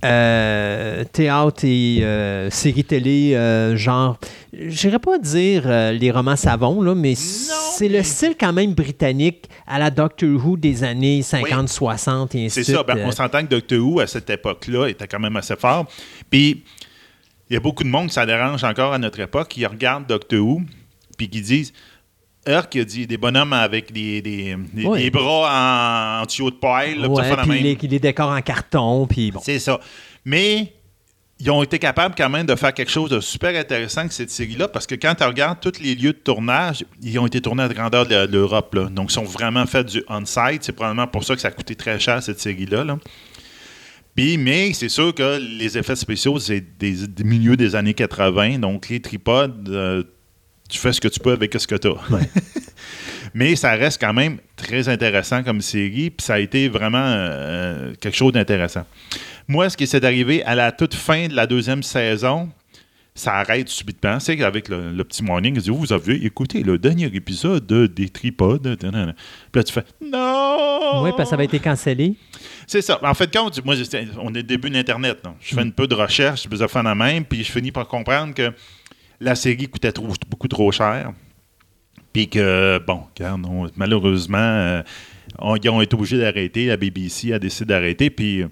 [0.03, 4.17] euh, théâtre et euh, série télé, euh, genre,
[4.51, 5.63] j'irais pas dire
[5.93, 10.57] les romans savons, là, mais c'est le style quand même britannique à la Doctor Who
[10.57, 12.75] des années 50-60 et ainsi C'est de suite.
[12.75, 12.83] ça.
[12.83, 15.85] Ben, on s'entend que Doctor Who, à cette époque-là, était quand même assez fort.
[16.29, 16.63] Puis,
[17.49, 20.07] il y a beaucoup de monde qui ça dérange encore à notre époque, qui regarde
[20.07, 20.61] Doctor Who,
[21.17, 21.73] puis qui disent
[22.45, 25.03] Herc, il a dit des bonhommes avec des, des, des- Ouais.
[25.03, 26.95] des bras en, en tuyau de paille.
[26.99, 29.39] là, Ouais, puis les, en carton, puis bon.
[29.43, 29.79] C'est ça.
[30.25, 30.73] Mais
[31.39, 34.29] ils ont été capables quand même de faire quelque chose de super intéressant avec cette
[34.29, 37.63] série-là, parce que quand tu regardes tous les lieux de tournage, ils ont été tournés
[37.63, 38.73] à la grandeur de, l'Europe.
[38.75, 38.85] là.
[38.85, 40.63] Donc, ils sont vraiment fait du on-site.
[40.63, 42.83] C'est probablement pour ça que ça a coûté très cher, cette série-là.
[42.83, 42.97] là.
[44.15, 48.59] Puis, mais c'est sûr que les effets spéciaux, c'est des, des milieux des années 80.
[48.59, 50.03] Donc, les tripodes, euh,
[50.69, 51.95] tu fais ce que tu peux avec ce que tu as.
[53.33, 57.93] Mais ça reste quand même très intéressant comme série, puis ça a été vraiment euh,
[57.99, 58.85] quelque chose d'intéressant.
[59.47, 62.49] Moi, ce qui s'est arrivé à la toute fin de la deuxième saison,
[63.15, 64.19] ça arrête subitement.
[64.19, 67.65] C'est qu'avec le, le petit morning, il dit Oh, Vous avez écouté le dernier épisode
[67.67, 68.75] de des tripodes.
[68.79, 72.15] Puis là, tu fais Non Oui, parce que ça avait été cancellé.
[72.65, 72.99] c'est ça.
[73.03, 73.75] En fait, quand moi,
[74.19, 75.19] on est au début d'Internet.
[75.39, 77.87] Je fais un peu de recherche, je faisais faire la même, puis je finis par
[77.87, 78.51] comprendre que
[79.19, 81.11] la série coûtait trop- beaucoup trop cher.
[82.11, 84.81] Puis que, bon, regarde, on- malheureusement, euh,
[85.39, 86.65] on- ils ont été obligés d'arrêter.
[86.67, 88.09] La BBC a décidé d'arrêter.
[88.11, 88.47] Puis, euh,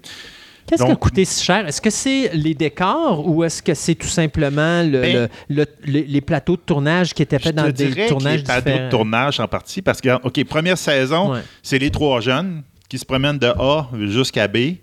[0.76, 1.66] Qu'est-ce qui a coûté si cher?
[1.66, 5.66] Est-ce que c'est les décors ou est-ce que c'est tout simplement le- Ben, le- le-
[5.84, 8.84] les, les plateaux de tournage qui étaient faits dans des tournages pas différents?
[8.86, 9.82] de tournage en partie.
[9.82, 11.40] Parce que, OK, première saison, Ouais.
[11.62, 14.76] c'est les trois jeunes qui se promènent de A jusqu'à B.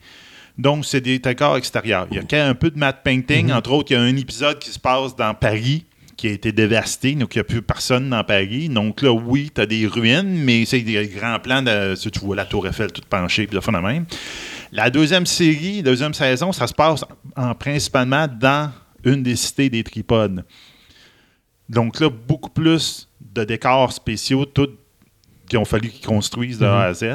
[0.57, 2.07] Donc, c'est des décors extérieurs.
[2.11, 3.47] Il y a quand même un peu de matte painting.
[3.47, 3.53] Mhm.
[3.55, 5.85] Entre autres, il y a un épisode qui se passe dans Paris
[6.17, 8.67] qui a été dévasté, donc il n'y a plus personne dans Paris.
[8.67, 11.95] Donc là, oui, tu as des ruines, mais c'est des grands plans de.
[11.95, 14.05] Tu vois la Tour Eiffel toute penchée, puis de fond de même.
[14.72, 17.03] La deuxième série, deuxième saison, ça se passe
[17.35, 18.72] en, principalement dans
[19.03, 20.43] une des cités des tripodes.
[21.67, 24.69] Donc là, beaucoup plus de décors spéciaux, tout
[25.48, 27.06] qui ont fallu qu'ils construisent de A à Z.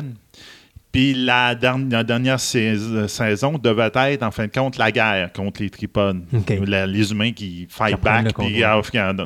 [0.90, 5.32] Puis la, dernière- la dernière sais- saison devait être, en fin de compte, la guerre
[5.32, 6.22] contre les tripodes.
[6.66, 8.24] La- les humains qui fight back.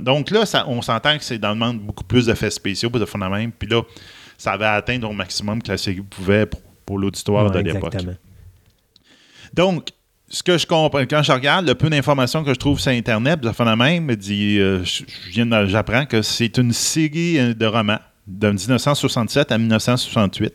[0.01, 3.05] donc là, ça- on s'entend que c'est dans le monde beaucoup plus d'effets spéciaux, de
[3.29, 3.53] même.
[3.53, 3.83] Puis là,
[4.39, 7.97] ça avait atteint au maximum que la série pouvait pour, pour l'auditoire Ouais, de l'époque.
[9.53, 9.91] Donc,
[10.27, 13.41] ce que je comprends, quand je regarde le peu d'informations que je trouve sur Internet,
[13.45, 14.83] ça fait la même, dit, euh,
[15.67, 20.55] j'apprends que c'est une série euh, de romans de 1967 à 1968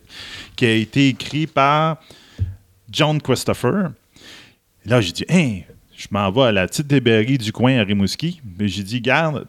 [0.55, 1.97] qui a été écrit par
[2.91, 3.91] John Christopher.
[4.87, 5.59] Et là, j'ai dit, hein,
[5.95, 8.41] je m'en vais à la petite librairie du coin à Rimouski.
[8.57, 9.45] Mais j'ai dit, garde,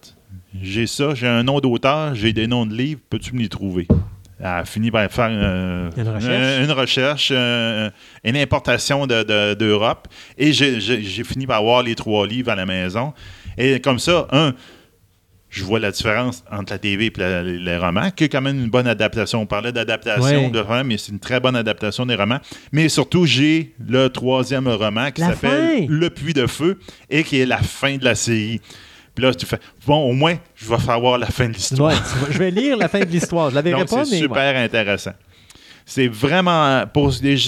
[0.61, 3.89] j'ai ça, j'ai un nom d'auteur, j'ai des noms de livres, peux-tu me les trouver?
[4.41, 6.59] Elle a fini par faire euh, Une recherche.
[6.59, 7.91] une, une recherche, euh,
[8.25, 10.09] une importation de- de- d'Europe.
[10.37, 10.81] et j'ai-
[11.25, 13.13] fini par avoir les trois livres à la maison.
[13.57, 14.53] Et comme ça, un,
[15.51, 18.59] je vois la différence entre la TV et la- les romans, qui est quand même
[18.59, 19.41] une bonne adaptation.
[19.41, 20.51] On parlait d'adaptation Ouais.
[20.51, 22.41] de romans, mais c'est une très bonne adaptation des romans.
[22.73, 25.87] Mais surtout, j'ai le troisième roman qui s'appelle.
[25.89, 28.61] Le Puits de Feu et qui est la fin de la série.
[29.15, 31.93] Puis là, tu fais, bon, au moins, je vais savoir la fin de l'histoire.
[31.93, 31.99] Ouais,
[32.31, 33.51] je vais lire la fin de l'histoire.
[33.51, 34.21] Je la verrai Donc, pas, c'est mais.
[34.23, 34.63] super ouais.
[34.65, 35.13] intéressant.
[35.87, 36.85] C'est vraiment.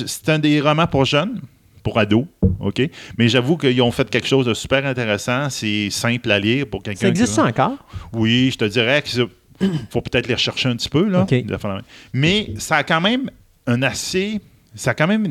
[0.07, 1.41] C'est un des romans pour jeunes,
[1.83, 2.27] pour ados,
[2.61, 2.83] OK?
[3.19, 5.49] Mais j'avoue qu'ils ont fait quelque chose de super intéressant.
[5.51, 7.77] C'est simple à lire pour quelqu'un Ça existe qui- ça encore?
[8.12, 9.27] Oui, je te dirais qu'il
[9.91, 11.23] faut peut-être les rechercher un petit peu, là.
[11.23, 11.31] OK.
[11.47, 11.85] de faire la même.
[12.12, 13.31] Mais ça a quand même
[13.67, 14.41] un assez.
[14.75, 15.28] Ça a quand même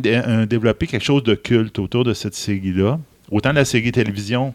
[0.48, 3.00] développé quelque chose de culte autour de cette série-là.
[3.32, 4.54] Autant la série télévision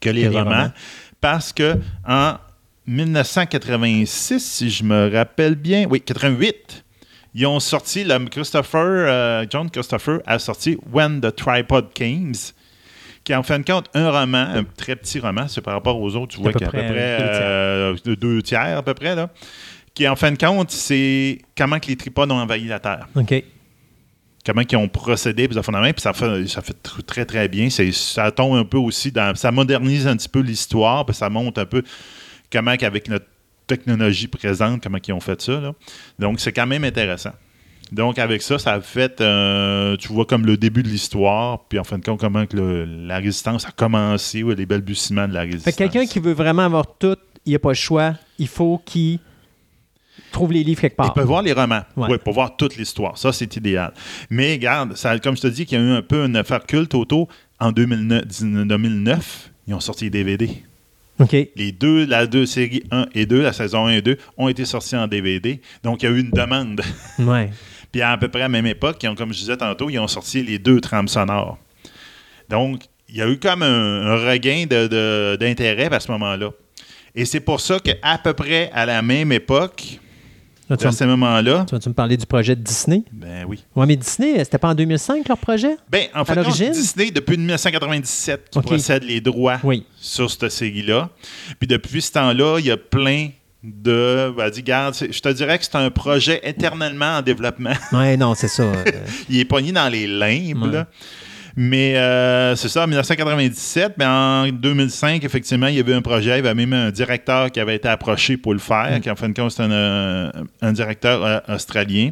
[0.00, 0.50] que les Que les romans.
[0.50, 0.72] romans.
[1.20, 2.34] Parce que en
[2.86, 6.84] 1986, si je me rappelle bien, oui, 88,
[7.34, 12.32] ils ont sorti, le Christopher, euh, John Christopher a sorti When the Tripod Came,
[13.24, 16.00] qui est en fin de compte un roman, un très petit roman, c'est par rapport
[16.00, 17.40] aux autres, tu vois qu'il y a à peu près près deux tiers.
[17.42, 19.30] euh, de deux tiers à peu près, là,
[19.94, 23.44] qui en fin de compte, c'est comment que les tripodes ont envahi la Terre OK.
[24.44, 27.48] Comment ils ont procédé, puis ça fait, puis ça fait, ça fait tr- très, très
[27.48, 27.68] bien.
[27.70, 29.34] Ça tombe un peu aussi dans.
[29.34, 31.82] Ça modernise un petit peu l'histoire, puis ça montre un peu
[32.52, 33.26] comment, qu'avec notre
[33.66, 35.60] technologie présente, comment ils ont fait ça.
[35.60, 35.72] là.
[36.18, 37.32] Donc, c'est quand même intéressant.
[37.92, 41.78] Donc, avec ça, ça a fait, euh, tu vois, comme le début de l'histoire, puis
[41.78, 45.34] en fin de compte, comment que le- la résistance a commencé, ou les balbutiements de
[45.34, 45.64] la résistance.
[45.64, 48.14] Fait quelqu'un qui veut vraiment avoir tout, il n'y a pas le choix.
[48.38, 49.18] Il faut qu'il
[50.32, 51.12] trouve les livres quelque part.
[51.14, 52.08] peut voir les romans Ouais.
[52.10, 53.16] ouais, pour voir toute l'histoire.
[53.18, 53.92] Ça, c'est idéal.
[54.30, 56.64] Mais regarde, ça, comme je te dis, qu'il y a eu un peu une affaire
[56.66, 57.28] culte autour.
[57.60, 58.24] En 2009,
[58.66, 60.48] 2009, ils ont sorti les DVD.
[61.20, 61.36] OK.
[61.54, 64.64] Les deux, la deux séries 1 et 2, la saison 1 et 2, ont été
[64.64, 65.60] sortis en DVD.
[65.84, 66.80] Donc, il y a eu une demande.
[67.20, 67.50] Ouais.
[67.92, 69.98] Puis à, peu près à la même époque, ils ont, comme je disais tantôt, ils
[69.98, 71.58] ont sorti les deux trames sonores.
[72.48, 76.50] Donc, il y a eu comme un, un regain de- de- d'intérêt à ce moment-là.
[77.14, 80.00] Et c'est pour ça qu'à peu près à la même époque,
[80.72, 83.02] Là, tu, vas à me- ce moment-là, tu vas-tu me parler du projet de Disney?
[83.12, 83.62] ben oui.
[83.76, 85.76] Ouais, mais Disney, c'était pas en 2005 leur projet?
[85.90, 86.38] Ben, en fait?
[86.70, 88.64] Disney, depuis 1997, qui OK.
[88.68, 89.84] possède les droits Oui.
[89.96, 91.10] sur cette série-là.
[91.58, 93.28] Puis depuis ce temps-là, il y a plein
[93.62, 94.32] de.
[94.36, 97.74] Ben, dis, garde, je te dirais que c'est un projet éternellement en développement.
[97.92, 98.62] Ouais, non, c'est ça.
[98.62, 98.84] euh,
[99.28, 100.62] il est pogné dans les limbes.
[100.64, 100.72] Ouais.
[100.72, 100.86] là.
[101.56, 106.30] Mais euh, c'est ça, en 1997, mais en 2005, effectivement, il y avait un projet,
[106.38, 109.00] il y avait même un directeur qui avait été approché pour le faire, Mm.
[109.00, 110.30] qui en fin de compte, c'est un, euh,
[110.62, 112.10] un directeur euh, australien.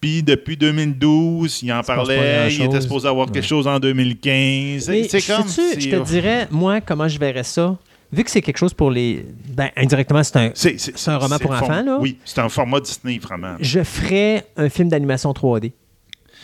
[0.00, 4.88] Puis depuis 2012, il en parlait, il était supposé avoir quelque chose en 2015.
[4.88, 5.46] Mais C'est comme.
[5.48, 7.76] je te dirais, moi, comment je verrais ça?
[8.12, 9.26] Vu que c'est quelque chose pour les.
[9.50, 10.50] Ben, indirectement, c'est un.
[10.54, 11.98] c'est- un roman pour enfants, là?
[12.00, 13.56] Oui, c'est un format Disney, vraiment.
[13.60, 15.72] Je ferais un film d'animation 3D.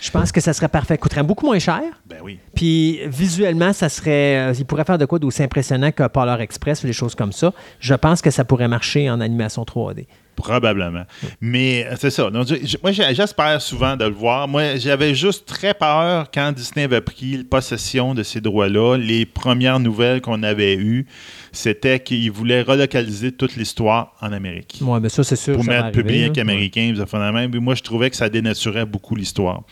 [0.04, 0.98] Je pense que ça serait parfait.
[0.98, 1.80] Coûterait beaucoup moins cher.
[2.06, 2.38] Ben oui.
[2.54, 4.50] Puis visuellement, ça serait.
[4.50, 7.32] euh, il pourrait faire de quoi d'aussi impressionnant que Polar Express ou des choses comme
[7.32, 7.54] ça.
[7.80, 10.06] Je pense que ça pourrait marcher en animation 3D.
[10.36, 11.04] Probablement.
[11.40, 12.30] Mais euh, c'est ça.
[12.30, 14.48] Donc, je- je- moi, j'espère souvent de le voir.
[14.48, 18.96] Moi, j'avais juste très peur quand Disney avait pris possession de ces droits-là.
[18.96, 21.06] Les premières nouvelles qu'on avait eues,
[21.52, 24.78] c'était qu'ils voulaient relocaliser toute l'histoire en Amérique.
[24.80, 25.54] Ouais, mais ça, c'est sûr.
[25.54, 26.42] pour ça mettre public là.
[26.42, 27.50] américain, vous avez même.
[27.50, 29.62] Puis moi, je trouvais que ça dénaturait beaucoup l'histoire.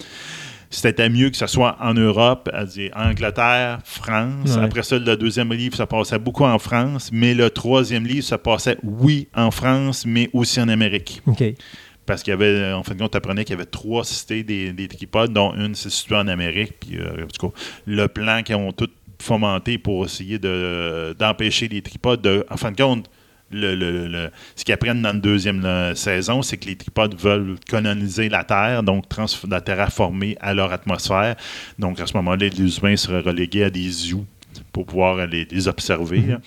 [0.75, 4.57] C'était mieux que ce soit en Europe, à dire Angleterre, France.
[4.57, 4.63] Ouais.
[4.65, 7.11] Après ça, le deuxième livre, ça passait beaucoup en France.
[7.13, 11.21] Mais le troisième livre, ça passait, oui, en France, mais aussi en Amérique.
[11.27, 11.45] OK.
[12.07, 14.43] Parce qu'il y avait, en fin de compte, tu apprenais qu'il y avait trois cités
[14.43, 16.73] des, des tripodes, dont une s'est située en Amérique.
[16.81, 17.55] Puis, euh, en tout cas,
[17.87, 18.89] le plan qu'ils ont tout
[19.21, 22.45] fomenté pour essayer de- d'empêcher les tripodes de.
[22.51, 23.09] En fin de compte,
[23.53, 27.57] le, le- le- ce qu'ils apprennent dans la deuxième saison, c'est que les tripodes veulent
[27.69, 29.05] coloniser la Terre, donc
[29.49, 31.37] la terraformer à leur atmosphère.
[31.79, 34.25] Donc, à ce moment-là, les humains seraient relégués à des zoos
[34.73, 36.21] pour pouvoir les, les observer.
[36.21, 36.41] là.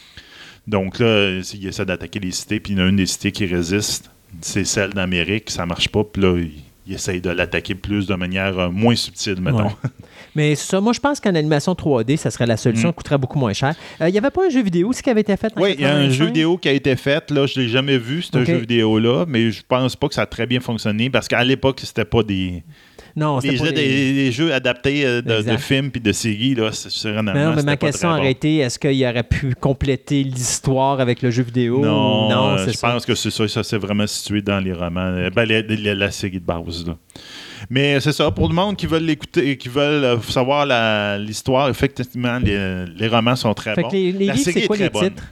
[0.68, 3.32] Donc là, ils essaient d'attaquer les cités, puis il y en a une des cités
[3.32, 4.10] qui résiste,
[4.42, 6.52] c'est celle d'Amérique, ça marche pas, puis là, ils,
[6.88, 9.66] ils essayent de l'attaquer plus de manière euh, moins subtile, mettons.
[9.68, 9.72] Ouais.
[10.36, 12.90] Mais ça, moi, je pense qu'en animation 3D, ça serait la solution.
[12.90, 12.92] Mm.
[12.92, 13.74] Ça coûterait beaucoup moins cher.
[14.02, 15.76] Euh, Il n'y avait pas un jeu vidéo aussi qui avait été fait en Oui,
[15.78, 16.12] il y a un 85?
[16.18, 19.50] jeu vidéo qui a été fait, là, je l'ai jamais vu, ce jeu vidéo-là, mais
[19.52, 22.64] je pense pas que ça a très bien fonctionné, parce qu'à l'époque, c'était pas des,
[23.16, 23.72] Non, c'était pas des...
[23.72, 27.54] des- des jeux adaptés euh, de, films puis de séries, là, c'est vraiment, Mais non,
[27.56, 31.80] mais ma question aurait été est-ce qu'il aurait pu compléter l'histoire avec le jeu vidéo
[31.80, 32.90] Non, non euh, je ça?
[32.92, 33.48] pense que c'est ça.
[33.48, 35.00] Ça s'est vraiment situé dans les romans.
[35.02, 36.86] euh, ben, les- les- la série de base.
[36.86, 36.98] là.
[37.70, 38.30] Mais c'est ça.
[38.32, 40.66] Pour le monde qui veut l'écouter, qui veulent euh, savoir
[41.20, 43.90] l'histoire, effectivement, les, les romans sont très Fait bons.
[43.90, 45.10] que les, les La livres, c'est quoi les bonne.
[45.10, 45.24] titres?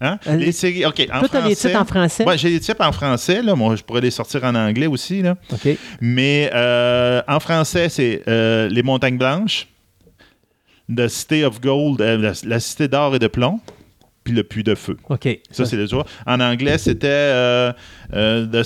[0.00, 0.18] Hein?
[0.26, 1.06] Euh, les séries, OK.
[1.10, 3.40] En Toi, t'as les français- titres en français Ouais, j'ai les titres en français.
[3.42, 3.54] Là.
[3.54, 5.22] Moi, je pourrais les sortir en anglais aussi.
[5.22, 5.36] Là.
[5.52, 5.68] OK.
[6.02, 9.68] Mais euh, en français, c'est euh, Les Montagnes Blanches,
[10.94, 13.58] The City of Gold, la, la Cité d'or et de plomb,
[14.26, 14.96] puis le puits de feu.
[15.08, 15.28] OK.
[15.52, 16.04] Ça, c'est le choix.
[16.26, 17.72] En anglais, c'était euh,
[18.12, 18.64] euh, the,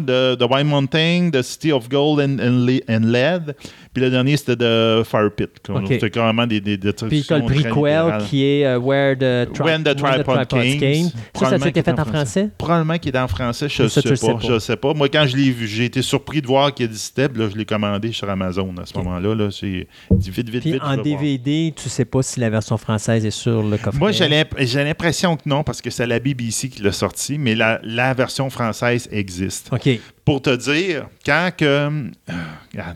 [0.00, 3.54] the, the- the White Mountain, The City of Gold and, and and Lead.
[3.92, 5.50] Puis le dernier, c'était The Fire Pit.
[5.68, 5.82] OK.
[5.88, 8.22] C'était carrément des, des, des Puis tu as le littérales.
[8.28, 11.10] qui est euh, Where the, Tri- When the Tripod Came.
[11.34, 12.48] Ça, ça a été fait en français?
[12.56, 14.38] Probablement qu'il est en français, je Ça, sais tu pas, sais pas.
[14.54, 14.94] Je sais pas.
[14.94, 17.28] Moi, quand je l'ai vu, j'ai été surpris de voir qu'il existait.
[17.28, 19.34] Puis là, je l'ai commandé sur Amazon à ce moment-là.
[19.34, 19.86] Là, dit
[20.30, 20.82] vite, vite, Puis vite.
[20.84, 20.96] en.
[20.96, 23.98] DVD, tu sais pas si la version française est sur le coffret.
[23.98, 27.80] Moi, j'ai l'impression que non, parce que c'est la BBC qui l'a sorti, mais la,
[27.82, 29.70] la version française existe.
[29.72, 29.88] OK.
[30.30, 32.12] Pour te dire, quand, que, euh,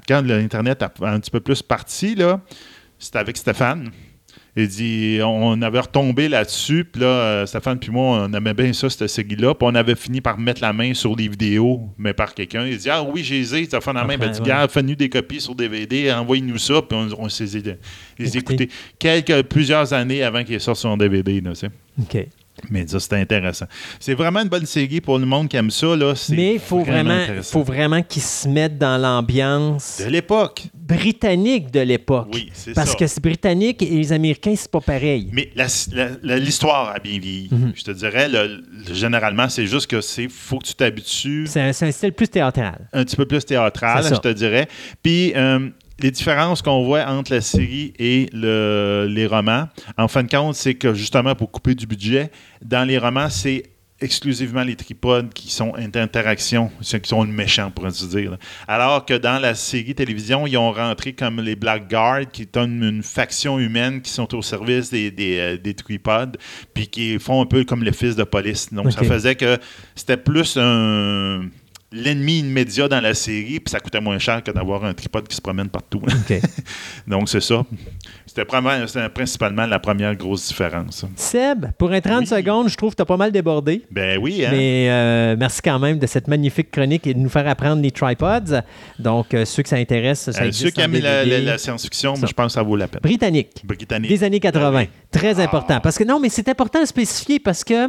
[0.07, 2.41] quand l'Internet a un petit peu plus parti, là,
[2.97, 3.91] c'était avec Stéphane.
[4.55, 8.73] Il dit, on avait retombé là-dessus, puis là, euh, Stéphane puis moi, on aimait bien
[8.73, 12.13] ça, cette série-là, puis on avait fini par mettre la main sur les vidéos, mais
[12.13, 12.67] par quelqu'un.
[12.67, 14.41] Il dit, ah oui, j'ai Stéphane la main, ben, dit.
[14.41, 17.59] Gars, fais-nous des copies sur DVD, envoyez-nous ça, puis on, on s'est
[18.17, 21.51] écoutés quelques, plusieurs années avant qu'il sorte son DVD, là.
[22.01, 22.29] OK.
[22.70, 23.66] Mais ça, c'était intéressant.
[23.99, 26.15] C'est vraiment une bonne série pour le monde qui aime ça, là.
[26.15, 30.62] C'est Mais il faut vraiment, faut vraiment qu'ils se mettent dans l'ambiance De l'époque.
[30.73, 32.28] britannique de l'époque.
[32.33, 32.97] Oui, c'est Parce ça.
[32.97, 35.28] que c'est britannique et les Américains, c'est pas pareil.
[35.33, 35.50] Mais
[36.23, 37.49] l'histoire a bien vieilli.
[37.50, 37.73] Mhm.
[37.74, 41.60] Je te dirais, le- le- généralement, c'est juste que c'est faut que tu t'habitues C'est
[41.60, 42.89] un, c'est un style plus théâtral.
[42.92, 44.68] un petit peu plus théâtral, C'est je te dirais.
[45.02, 45.68] Puis euh,
[46.00, 50.55] les différences qu'on voit entre la série et le- les romans, en fin de compte,
[50.55, 52.31] c'est que justement, pour couper du budget,
[52.62, 53.62] dans les romans, c'est
[54.00, 58.32] exclusivement les tripodes qui sont d'interaction, ceux qui sont le méchant, pour ainsi dire.
[58.32, 58.39] là.
[58.66, 62.82] Alors que dans la série télévision, ils ont rentré comme les Blackguards, qui sont une,
[62.82, 66.36] une faction humaine qui sont au service des, des, euh, des tripodes,
[66.74, 68.73] puis qui font un peu comme les fils de police.
[68.74, 69.58] Donc, ça faisait que
[69.94, 71.42] c'était plus un
[71.94, 75.36] l'ennemi immédiat dans la série, puis ça coûtait moins cher que d'avoir un tripode qui
[75.36, 76.02] se promène partout.
[77.06, 77.64] Donc, c'est ça.
[78.26, 78.44] C'était
[79.14, 81.05] principalement la première grosse différence.
[81.16, 82.26] Seb, pour un 30 Oui.
[82.26, 83.82] secondes, je trouve que tu as pas mal débordé.
[83.90, 84.48] Ben oui, hein?
[84.52, 87.90] Mais euh, merci quand même de cette magnifique chronique et de nous faire apprendre les
[87.90, 88.60] tripods.
[88.98, 91.58] Donc, euh, ceux que ça intéresse, ça Euh, ceux qui en aiment la, la- la
[91.58, 93.00] science-fiction, je pense que ça vaut la peine.
[93.02, 93.62] Britannique.
[93.64, 94.10] Britannique.
[94.10, 94.70] Des années 80.
[94.73, 95.44] Ben Très Ah.
[95.44, 95.81] important.
[95.81, 97.89] Parce que non, mais c'est important de spécifier parce que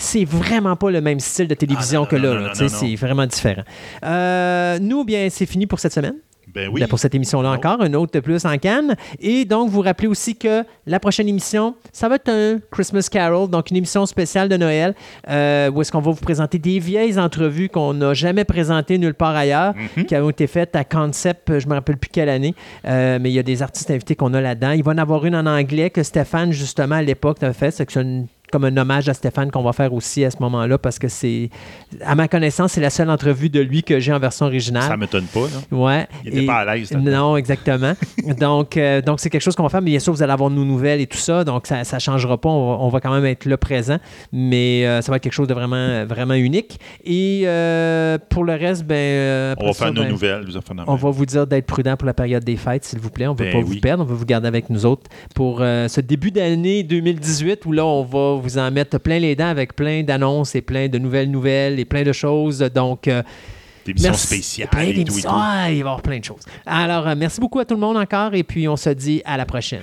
[0.00, 2.34] c'est vraiment pas le même style de télévision Ah, non, que là.
[2.40, 2.68] là.
[2.68, 3.62] C'est vraiment différent.
[4.04, 6.14] Euh, nous, bien, c'est fini pour cette semaine.
[6.52, 6.84] Ben oui.
[6.88, 7.56] Pour cette émission-là Oh.
[7.56, 8.96] encore, un autre de plus en canne.
[9.20, 13.48] Et donc, vous rappelez aussi que la prochaine émission, ça va être un Christmas Carol,
[13.48, 14.96] donc une émission spéciale de Noël,
[15.28, 19.14] euh, où est-ce qu'on va vous présenter des vieilles entrevues qu'on n'a jamais présentées nulle
[19.14, 20.06] part ailleurs, Mhm.
[20.06, 23.34] qui ont été faites à Concept, je me rappelle plus quelle année, euh, mais il
[23.34, 24.72] y a des artistes invités qu'on a là-dedans.
[24.72, 27.70] Il va y en avoir une en anglais que Stéphane, justement, à l'époque, a fait.
[27.70, 30.36] C'est que c'est une- comme un hommage à Stéphane qu'on va faire aussi à ce
[30.40, 31.50] moment-là, parce que c'est,
[32.04, 34.82] à ma connaissance, c'est la seule entrevue de lui que j'ai en version originale.
[34.84, 35.76] Ça m'étonne pas, là.
[35.76, 36.06] Ouais.
[36.24, 36.90] Il était Et- pas à l'aise.
[36.92, 37.92] Non, exactement.
[38.40, 39.82] donc, euh, donc c'est quelque chose qu'on va faire.
[39.82, 41.44] Mais bien sûr, vous allez avoir nos nouvelles et tout ça.
[41.44, 42.48] Donc, ça ne changera pas.
[42.48, 43.98] On va, on va quand même être là présent.
[44.32, 46.78] Mais euh, ça va être quelque chose de vraiment, vraiment unique.
[47.04, 50.44] Et euh, pour le reste, ben, On va ça, faire nos ben, nouvelles.
[50.44, 53.26] de On va vous dire d'être prudent pour la période des fêtes, s'il vous plaît.
[53.26, 53.74] On ne veut Ben pas oui.
[53.76, 54.02] vous perdre.
[54.02, 58.02] On veut vous garder avec nous autres pour ce début d'année 2018 où là, on
[58.04, 61.78] va vous en mettre plein les dents avec plein d'annonces et plein de nouvelles nouvelles
[61.78, 62.58] et plein de choses.
[62.58, 63.22] Donc, euh,
[63.84, 64.26] Des émissions Merci.
[64.26, 65.28] spéciales Plein et tout et tout.
[65.30, 66.42] Ah, il va y avoir plein de choses.
[66.66, 69.36] Alors, euh, merci beaucoup à tout le monde encore et puis on se dit à
[69.36, 69.82] la prochaine.